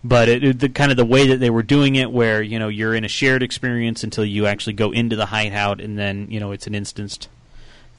[0.05, 2.57] But it, it- the kind of the way that they were doing it, where you
[2.59, 6.27] know you're in a shared experience until you actually go into the hideout, and then
[6.29, 7.27] you know it's an instanced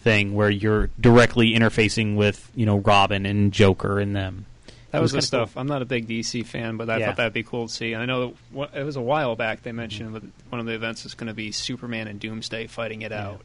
[0.01, 4.47] thing where you're directly interfacing with you know Robin and Joker and them.
[4.91, 5.47] That It was, the kinda cool.
[5.49, 5.57] stuff.
[5.59, 7.07] I'm not a big DC fan, but I Yeah.
[7.07, 7.93] thought that'd be cool to see.
[7.93, 8.33] And I know
[8.75, 11.35] it was a while back they mentioned that one of the events is going to
[11.35, 13.43] be Superman and Doomsday fighting it out,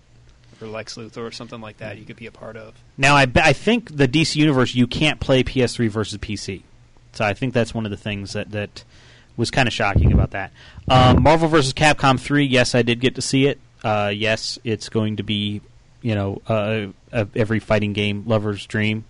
[0.63, 1.97] or Lex Luthor or something like that.
[1.97, 2.73] You could be a part of.
[2.97, 6.63] Now, I, I think the DC universe you can't play PS3 versus PC,
[7.13, 8.83] so I think that's one of the things that that
[9.35, 10.51] was kind of shocking about that.
[10.87, 13.59] Um, Marvel versus Capcom 3, yes, I did get to see it.
[13.83, 15.61] Uh, yes, it's going to be
[16.01, 19.05] you know uh, uh, every fighting game lover's dream.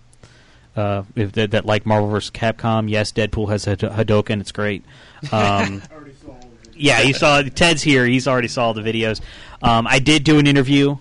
[0.76, 2.32] Uh, if that, that like Marvel vs.
[2.32, 4.40] Capcom, yes, Deadpool has a Hadoken.
[4.40, 4.84] It's great.
[5.30, 5.82] Um,
[6.74, 8.04] yeah, you saw Ted's here.
[8.06, 9.20] He's already saw all the videos.
[9.62, 10.96] Um, I did do an interview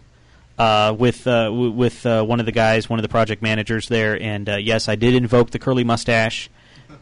[0.58, 3.88] uh, with uh, w- with uh, one of the guys, one of the project managers
[3.88, 6.50] there, and uh, yes, I did invoke the curly mustache,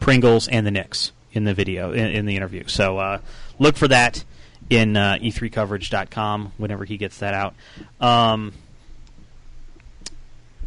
[0.00, 2.64] Pringles, and the Knicks in the video in, in the interview.
[2.66, 3.18] So uh,
[3.58, 4.24] look for that
[4.70, 7.54] in uh, e3coverage.com whenever he gets that out.
[8.00, 8.52] Um,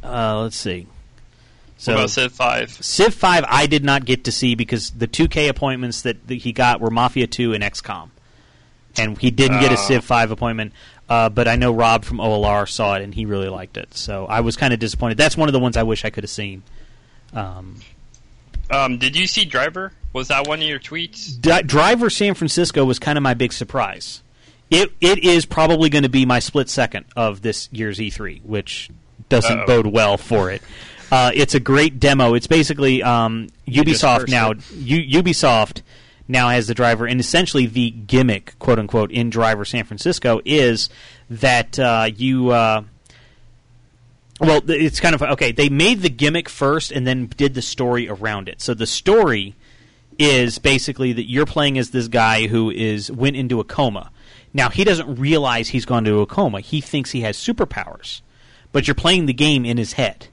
[0.03, 0.88] uh, let's see.
[1.85, 2.72] What about Civ 5?
[2.72, 6.51] Civ 5 I did not get to see because the 2K appointments that, that he
[6.51, 8.09] got were Mafia 2 and XCOM.
[8.97, 9.77] And he didn't get a Oh.
[9.88, 10.72] Civ 5 appointment,
[11.09, 13.93] uh, but I know Rob from OLR saw it and he really liked it.
[13.95, 15.17] So I was kind of disappointed.
[15.17, 16.64] That's one of the ones I wish I could have seen.
[17.34, 17.75] Um,
[18.72, 19.92] Um, did you see Driver?
[20.14, 21.40] Was that one of your tweets?
[21.40, 24.24] D- Driver San Francisco was kind of my big surprise.
[24.72, 28.90] It it is probably going to be my split second of this year's E3, which
[29.30, 29.66] doesn't Uh-oh.
[29.67, 30.61] bode well for it.
[31.11, 32.34] Uh, it's a great demo.
[32.34, 34.53] It's basically um, Ubisoft now.
[34.74, 35.82] U- Ubisoft
[36.27, 40.89] now has the driver, and essentially the gimmick, quote unquote, in Driver San Francisco is
[41.29, 42.49] that uh, you.
[42.49, 42.83] Uh,
[44.41, 45.51] well, it's kind of okay.
[45.51, 48.61] They made the gimmick first, and then did the story around it.
[48.61, 49.55] So the story
[50.17, 54.11] is basically that you're playing as this guy who is went into a coma.
[54.53, 56.61] Now he doesn't realize he's gone into a coma.
[56.61, 58.21] He thinks he has superpowers,
[58.71, 60.27] but you're playing the game in his head.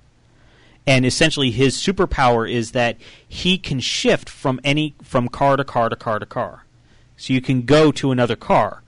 [0.86, 2.96] And essentially, his superpower is that
[3.26, 6.64] he can shift from any from car to car to car to car.
[7.16, 8.82] So you can go to another car,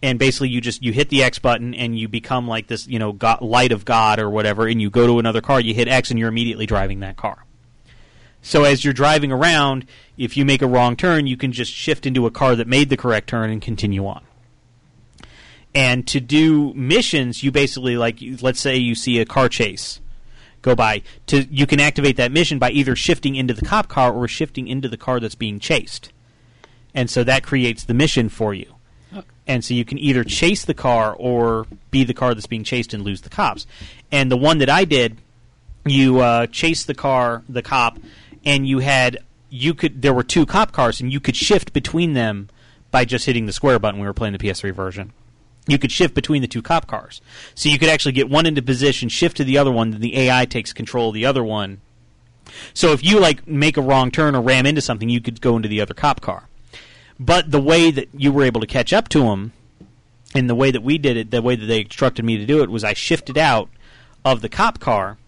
[0.00, 3.00] and basically you just you hit the X button and you become like this, you
[3.00, 5.60] know, God, light of God or whatever, and you go to another car.
[5.60, 7.44] You hit X and you're immediately driving that car.
[8.40, 12.06] So as you're driving around, if you make a wrong turn, you can just shift
[12.06, 14.22] into a car that made the correct turn and continue on.
[15.74, 20.00] And to do missions, you basically like let's say you see a car chase
[20.62, 24.12] go by to you can activate that mission by either shifting into the cop car
[24.12, 26.12] or shifting into the car that's being chased.
[26.94, 28.74] And so that creates the mission for you.
[29.46, 32.92] And so you can either chase the car or be the car that's being chased
[32.92, 33.66] and lose the cops.
[34.12, 35.16] And the one that I did,
[35.86, 37.98] you uh, chase the car, the cop,
[38.44, 39.18] and you had
[39.50, 42.50] you could there were two cop cars and you could shift between them
[42.90, 44.00] by just hitting the square button.
[44.00, 45.12] We were playing the PS3 version.
[45.68, 47.20] You could shift between the two cop cars,
[47.54, 50.16] so you could actually get one into position, shift to the other one, then the
[50.16, 51.80] AI takes control of the other one.
[52.72, 55.56] So if you like make a wrong turn or ram into something, you could go
[55.56, 56.48] into the other cop car.
[57.20, 59.52] But the way that you were able to catch up to him,
[60.34, 62.62] and the way that we did it, the way that they instructed me to do
[62.62, 63.68] it, was I shifted out
[64.24, 65.18] of the cop car,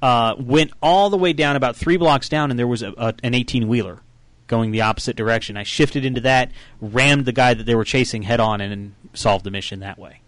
[0.00, 3.14] uh, went all the way down about three blocks down, and there was a, a,
[3.22, 4.00] an eighteen wheeler
[4.48, 5.56] going the opposite direction.
[5.56, 9.44] I shifted into that, rammed the guy that they were chasing head on, and solved
[9.44, 10.22] the mission that way.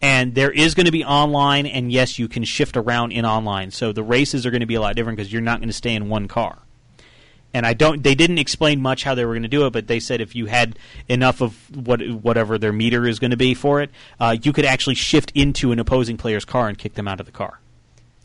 [0.00, 3.72] And there is going to be online, and yes, you can shift around in online.
[3.72, 5.74] So the races are going to be a lot different because you're not going to
[5.74, 6.58] stay in one car
[7.56, 8.02] and I don't.
[8.02, 10.36] They didn't explain much how they were going to do it, but they said if
[10.36, 10.78] you had
[11.08, 14.66] enough of what whatever their meter is going to be for it, uh, you could
[14.66, 17.60] actually shift into an opposing player's car and kick them out of the car.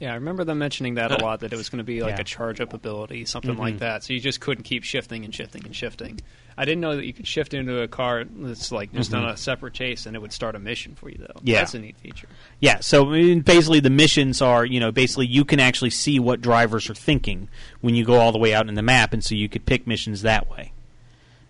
[0.02, 1.42] Yeah, I remember them mentioning that a lot.
[1.42, 2.22] That it was going to be like Yeah.
[2.22, 3.60] a charge up ability, something Mhm.
[3.60, 4.04] like that.
[4.04, 6.20] So you just couldn't keep shifting and shifting and shifting.
[6.58, 9.34] I didn't know that you could shift into a car that's like just on Mhm.
[9.34, 11.40] a separate chase, and it would start a mission for you though.
[11.44, 11.60] Yeah.
[11.60, 12.28] that's a neat feature.
[12.60, 16.20] Yeah, so I mean, basically the missions are, you know, basically you can actually see
[16.20, 17.48] what drivers are thinking
[17.82, 19.86] when you go all the way out in the map, and so you could pick
[19.86, 20.72] missions that way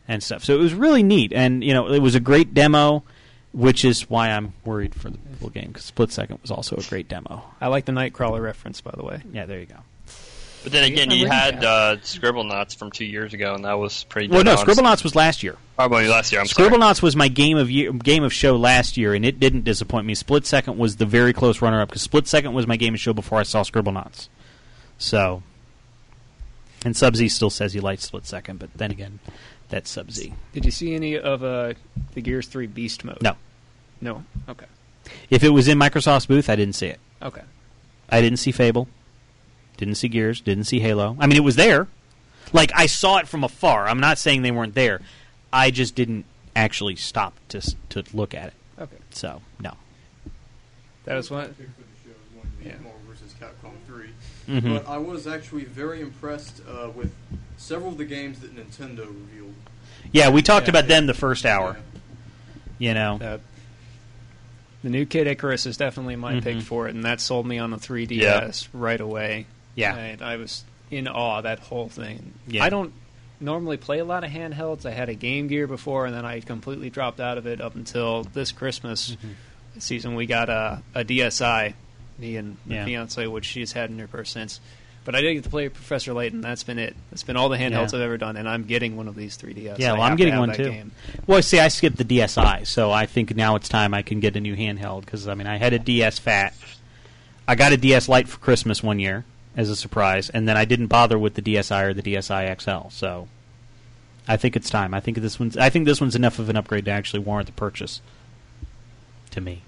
[0.10, 0.44] and stuff.
[0.44, 3.04] So it was really neat, and you know, it was a great demo,
[3.54, 6.84] which is why I'm worried for the full game because Split Second was also a
[6.84, 7.44] great demo.
[7.60, 9.22] I like the Nightcrawler reference, by the way.
[9.32, 9.78] Yeah, there you go.
[10.64, 14.28] But then again, you had uh, Scribblenauts from two years ago, and that was pretty.
[14.28, 14.66] Well, no, dead on.
[14.68, 15.58] Scribblenauts was last year.
[15.76, 16.40] Probably last year.
[16.40, 16.70] I'm sorry.
[16.70, 20.06] Scribblenauts was my game of year, game of show last year, and it didn't disappoint
[20.06, 20.14] me.
[20.14, 23.00] Split Second was the very close runner up because Split Second was my game of
[23.00, 24.30] show before I saw Scribblenauts.
[25.00, 25.42] So,
[26.86, 29.20] and Sub Z still says he likes Split Second, but then again,
[29.72, 30.34] that's Sub Z.
[30.54, 31.74] Did you see any of uh,
[32.14, 33.22] the Gears Three Beast mode?
[33.22, 33.36] No.
[34.00, 34.24] No.
[34.48, 34.68] Okay.
[35.30, 37.00] If it was in Microsoft's booth, I didn't see it.
[37.22, 37.42] Okay.
[38.10, 38.88] I didn't see Fable.
[39.78, 40.42] Didn't see Gears.
[40.42, 41.18] Didn't see Halo.
[41.20, 41.88] I mean, it was there.
[42.54, 43.88] Like I saw it from afar.
[43.88, 45.02] I'm not saying they weren't there.
[45.52, 46.26] I just didn't
[46.56, 48.54] actually stop to to look at it.
[48.78, 48.98] Okay.
[49.12, 49.74] So no.
[51.06, 51.52] That was what.
[52.64, 52.76] Yeah.
[54.52, 54.62] Marvel vs.
[54.62, 54.70] Capcom 3.
[54.72, 54.86] Mhm.
[54.86, 57.14] But I was actually very impressed uh, with
[57.58, 59.54] several of the games that Nintendo revealed.
[60.12, 60.72] Yeah, we talked Yeah.
[60.72, 61.78] about them the first hour.
[62.80, 63.20] You know.
[63.22, 63.38] Uh,
[64.84, 66.64] the new Kid Icarus is definitely my pick Mhm.
[66.64, 69.46] for it, and that sold me on the 3DS right away.
[69.76, 69.96] Yeah.
[69.96, 72.34] and I was in awe of that whole thing.
[72.46, 72.64] Yeah.
[72.66, 72.92] I don't
[73.40, 74.86] normally play a lot of handhelds.
[74.86, 77.76] I had a Game Gear before, and then I completely dropped out of it up
[77.76, 79.80] until this Christmas Mm-hmm.
[79.80, 80.16] season.
[80.16, 81.74] We got a, a DSi,
[82.22, 82.86] me and the Yeah.
[82.86, 84.60] fiance, which she's had in her purse since.
[85.04, 86.42] But I did get to play Professor Layton.
[86.42, 86.96] That's been it.
[87.10, 87.98] That's been all the handhelds Yeah.
[87.98, 89.80] I've ever done, and I'm getting one of these 3DS.
[89.80, 90.70] Yeah, well, I'm to getting one too.
[90.70, 90.92] Game.
[91.26, 94.36] Well, see, I skipped the DSi, so I think now it's time I can get
[94.36, 96.54] a new handheld because I mean I had a DS Fat,
[97.48, 99.26] I got a DS Lite for Christmas one year
[99.58, 102.90] as a surprise, and then I didn't bother with the DSi or the DSi XL.
[102.92, 103.28] So
[104.28, 104.94] I think it's time.
[104.94, 107.48] I think this one's I think this one's enough of an upgrade to actually warrant
[107.48, 108.02] the purchase.
[109.32, 109.64] To me,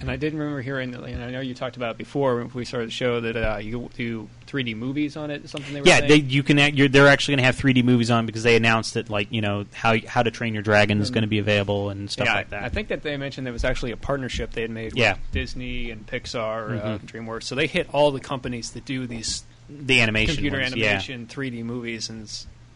[0.00, 2.50] And I didn't remember hearing, that, and I know you talked about it before when
[2.52, 5.48] we started the show that uh, you do 3D movies on it.
[5.48, 6.08] Something they were yeah, saying?
[6.08, 6.58] they, you can.
[6.58, 9.30] act- You're, they're actually going to have 3D movies on because they announced that like
[9.32, 11.14] you know how How to Train Your Dragon is Mm.
[11.14, 12.64] going to be available and stuff yeah, like that.
[12.64, 15.12] I think that they mentioned there was actually a partnership they had made Yeah.
[15.14, 17.00] with Disney and Pixar, uh, Mhm.
[17.06, 17.44] DreamWorks.
[17.44, 20.86] So they hit all the companies that do these The animation computer ones, yeah.
[20.86, 22.30] animation 3D movies, and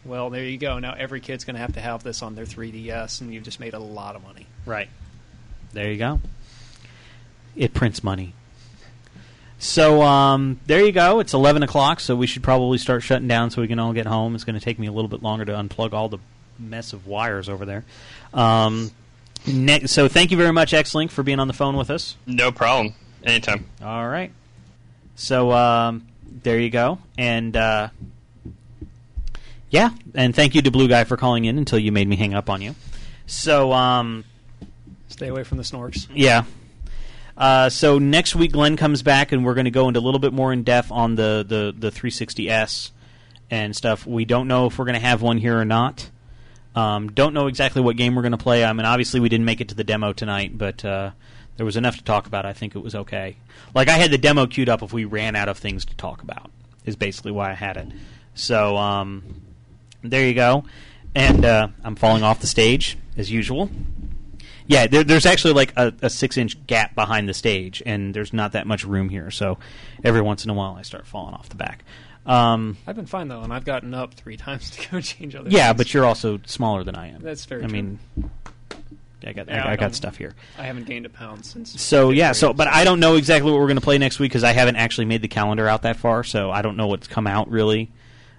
[0.05, 0.79] well, there you go.
[0.79, 3.59] Now every kid's going to have to have this on their 3DS, and you've just
[3.59, 4.47] made a lot of money.
[4.65, 4.89] Right.
[5.73, 6.19] There you go.
[7.55, 8.33] It prints money.
[9.61, 11.19] So um, there you go.
[11.19, 14.05] It's eleven o'clock, so we should probably start shutting down so we can all get
[14.05, 14.33] home.
[14.35, 16.19] It's going to take me a little bit longer to unplug all the
[16.57, 17.83] mess of wires over there.
[18.33, 18.91] Um,
[19.45, 22.15] ne- so thank you very much, Xlink, for being on the phone with us.
[22.25, 22.93] No problem.
[23.23, 23.65] Anytime.
[23.83, 24.31] All right.
[25.15, 26.07] So um,
[26.43, 27.89] there you go, and uh,
[29.69, 32.33] yeah, and thank you to Blue Guy for calling in until you made me hang
[32.33, 32.75] up on you.
[33.27, 34.23] So um,
[35.09, 36.07] Stay away from the snorks.
[36.13, 36.45] yeah.
[37.39, 40.19] Uh, so next week, Glenn comes back, and we're going to go into a little
[40.19, 42.91] bit more in depth on the, the, the 360S
[43.49, 44.05] and stuff.
[44.05, 46.09] We don't know if we're going to have one here or not.
[46.75, 48.65] Um, don't know exactly what game we're going to play.
[48.65, 51.11] I mean, obviously, we didn't make it to the demo tonight, but uh,
[51.55, 52.45] there was enough to talk about.
[52.45, 53.37] I think it was okay.
[53.73, 56.21] Like, I had the demo queued up if we ran out of things to talk
[56.21, 56.51] about,
[56.85, 57.87] is basically why I had it.
[58.33, 59.23] So, um,
[60.01, 60.65] there you go.
[61.15, 63.69] And uh, I'm falling off the stage, as usual.
[64.69, 68.31] Yeah, there, there's actually like a, a six inch gap behind the stage, and there's
[68.33, 69.31] not that much room here.
[69.31, 69.57] So
[70.03, 71.83] every once in a while, I start falling off the back.
[72.27, 75.49] Um, I've been fine though, and I've gotten up three times to go change other.
[75.49, 75.77] yeah, things.
[75.77, 77.21] but you're also smaller than I am.
[77.21, 77.73] That's very I true.
[77.73, 77.99] mean,
[79.25, 80.35] I got Yeah, I, I got stuff here.
[80.59, 81.81] I haven't gained a pound since.
[81.81, 84.29] So yeah, so but I don't know exactly what we're going to play next week
[84.31, 87.07] because I haven't actually made the calendar out that far, so I don't know what's
[87.07, 87.89] come out really.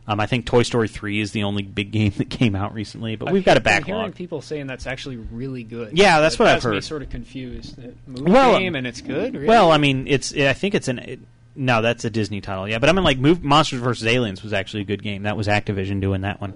[0.06, 3.16] Um, I think Toy Story three is the only big game that came out recently,
[3.16, 5.96] but I've we've got a been hearing people saying that's actually really good.
[5.96, 6.84] Yeah, that's That what I've has me heard.
[6.84, 7.78] sort of confused.
[8.06, 9.34] Movie Well, game and it's good.
[9.34, 9.46] Really?
[9.46, 10.34] Well, I mean, it's.
[10.34, 10.98] I think it's an.
[11.00, 11.20] It,
[11.56, 12.68] no, that's a Disney title.
[12.68, 14.06] Yeah, but I mean, like, Move, Monsters vs.
[14.06, 15.24] Aliens was actually a good game.
[15.24, 16.54] That was Activision doing that one.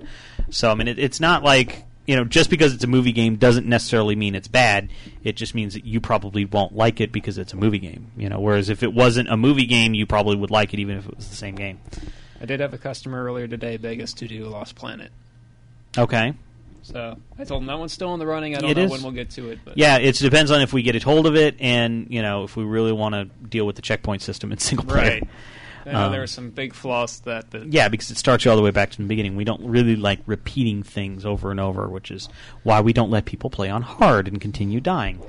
[0.50, 3.36] So I mean, it, it's not like you know, just because it's a movie game
[3.36, 4.90] doesn't necessarily mean it's bad.
[5.22, 8.10] It just means that you probably won't like it because it's a movie game.
[8.16, 10.98] You know, whereas if it wasn't a movie game, you probably would like it even
[10.98, 11.78] if it was the same game.
[12.44, 15.10] I did have a customer earlier today beg us to do Lost Planet.
[15.96, 16.34] Okay.
[16.82, 18.54] So I told him that one's still in the running.
[18.54, 18.90] I don't It know is.
[18.90, 19.60] when we'll get to it.
[19.64, 22.44] But Yeah, it depends on if we get a hold of it, and you know,
[22.44, 25.20] if we really want to deal with the checkpoint system in single player.
[25.20, 25.28] Right.
[25.86, 27.50] I know Um, there are some big flaws to that.
[27.52, 29.36] That Yeah, because it starts you all the way back to the beginning.
[29.36, 32.28] We don't really like repeating things over and over, which is
[32.62, 35.22] why we don't let people play on hard and continue dying.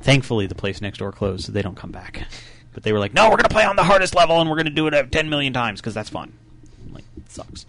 [0.00, 2.28] Thankfully, the place next door closed, so they don't come back.
[2.76, 4.56] But they were like, "No, we're going to play on the hardest level, and we're
[4.56, 6.34] going to do it uh, ten million times because that's fun."
[6.86, 7.64] I'm like, it sucks.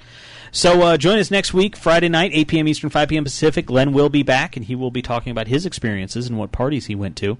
[0.51, 2.67] So uh, join us next week, Friday night, 8 p.m.
[2.67, 3.23] Eastern, 5 p.m.
[3.23, 3.67] Pacific.
[3.67, 6.87] Glenn will be back, and he will be talking about his experiences and what parties
[6.87, 7.37] he went to,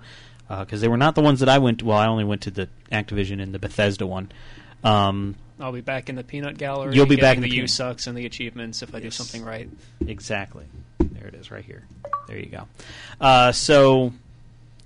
[0.48, 1.80] because they were not the ones that I went.
[1.80, 1.86] to.
[1.88, 4.32] Well, I only went to the Activision and the Bethesda one.
[4.86, 6.96] Um, I'll be back in the peanut gallery.
[6.96, 9.44] You'll be back in the the U sucks and the achievements if I do something
[9.44, 9.70] right.
[10.06, 10.66] Exactly.
[11.00, 11.84] There it is, right here.
[12.28, 12.68] There you go.
[13.20, 14.14] Uh, so,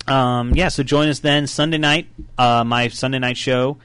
[0.08, 0.70] um, yeah.
[0.70, 2.08] So join us then Sunday night.
[2.38, 3.78] Uh, my Sunday night show.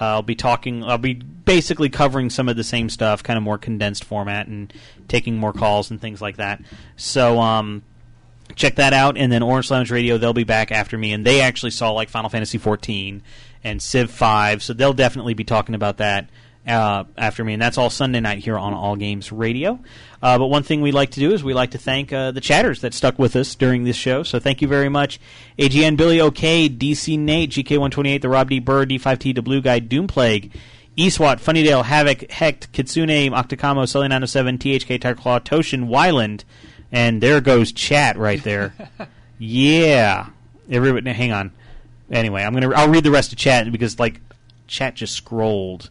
[0.00, 0.82] Uh, I'll be talking.
[0.84, 4.72] I'll be basically covering some of the same stuff, kind of more condensed format, and
[5.08, 6.62] taking more calls and things like that.
[6.96, 7.82] So, um,
[8.54, 9.18] check that out.
[9.18, 12.08] And then Orange Lounge Radio, they'll be back after me, and they actually saw like
[12.08, 13.22] Final Fantasy 14
[13.62, 16.30] and Civ 5, so they'll definitely be talking about that
[16.66, 19.78] uh, after me, and that's all Sunday night here on All Games Radio.
[20.22, 22.40] Uh, but one thing we like to do is we like to thank uh, the
[22.40, 24.22] chatters that stuck with us during this show.
[24.22, 25.18] So thank you very much,
[25.58, 30.52] AGN, Billy OK, DC Nate, GK128, the Rob D Bird, D5T, the Blue Guy, Doomplague.
[30.98, 36.42] Eswat, Funnydale, Havoc, Hecht, Kitsune, Octocamo, Sully907, THK, Tigerclaw, Toshin, Wyland,
[36.92, 38.74] and there goes chat right there.
[39.38, 40.26] yeah.
[40.68, 41.52] Everybody, hang on.
[42.10, 42.70] Anyway, I'm gonna.
[42.70, 44.20] I'll read the rest of chat because like
[44.66, 45.90] chat just scrolled.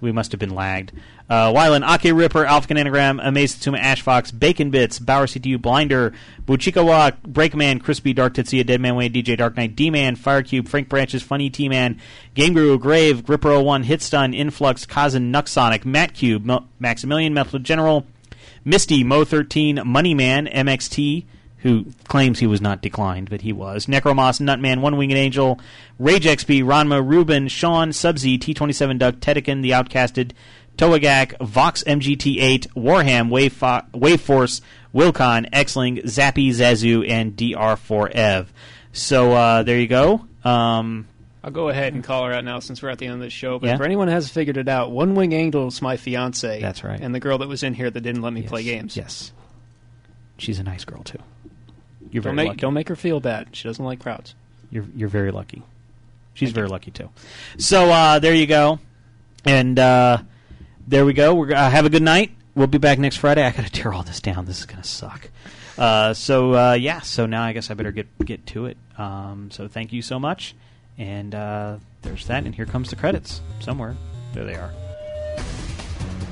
[0.00, 0.92] We must have been lagged.
[1.28, 6.12] Uh, Wyland, Ake Ripper, Alpha Anagram, Amaze Tsuma, Ash Fox, Bacon Bits, Bauer CTU, Blinder,
[6.46, 11.22] Buchikawa, Breakman, Crispy, Dark Titsia, Dead Man Way, DJ Dark Knight, D-Man, Firecube, Frank Branches,
[11.22, 12.00] Funny T-Man,
[12.34, 18.04] Game Guru, Grave, Gripper01, Hitstun, Influx, Kazan, Nuxonic, Matt Cube, Mel- Maximilian, Metal General,
[18.64, 21.24] Misty, Mo13, Moneyman, MXT,
[21.62, 23.86] who claims he was not declined, but he was.
[23.86, 25.60] Necromoss, Nutman, One Winged Angel,
[25.98, 30.32] Rage XP, Ranma, Ruben, Sean, Subsy, T27 Duck, Tedekin, The Outcasted,
[30.78, 34.62] Toagak, Vox MGT8, Warham, Wave, Fo- Wave Force,
[34.94, 38.46] Wilcon, X-Ling, Zappy, Zazu, and DR4Ev.
[38.92, 40.24] So uh, there you go.
[40.42, 41.06] Um,
[41.44, 43.30] I'll go ahead and call her out now since we're at the end of the
[43.30, 43.58] show.
[43.58, 43.76] But Yeah?
[43.76, 46.60] for anyone who hasn't figured it out, One Wing Angel's my fiance.
[46.60, 47.00] That's right.
[47.00, 48.96] And the girl that was in here that didn't let me play games.
[48.96, 49.32] Yes.
[50.38, 51.18] She's a nice girl too.
[52.10, 52.60] You're don't very make, lucky.
[52.60, 53.48] Don't make her feel bad.
[53.52, 54.34] She doesn't like crowds.
[54.70, 55.62] You're you're very lucky.
[56.34, 57.10] She's very lucky too.
[57.58, 58.78] So uh, there you go,
[59.44, 60.18] and uh,
[60.86, 61.34] there we go.
[61.34, 62.32] We're uh, have a good night.
[62.54, 63.44] We'll be back next Friday.
[63.44, 64.46] I got to tear all this down.
[64.46, 65.30] This is gonna suck.
[65.76, 67.00] Uh, so uh, yeah.
[67.00, 68.76] So now I guess I better get get to it.
[68.98, 70.54] Um, so thank you so much,
[70.98, 72.44] and uh, there's that.
[72.44, 73.96] And here comes the credits somewhere.
[74.34, 74.72] There they are.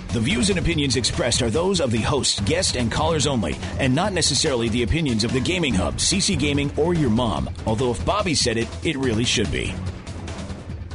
[0.09, 3.95] The views and opinions expressed are those of the host, guest, and callers only, and
[3.95, 7.51] not necessarily the opinions of the Gaming Hub, CC Gaming, or your mom.
[7.67, 9.75] Although if Bobby said it, it really should be.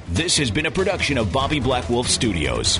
[0.10, 2.80] This has been a production of Bobby Blackwolf Studios.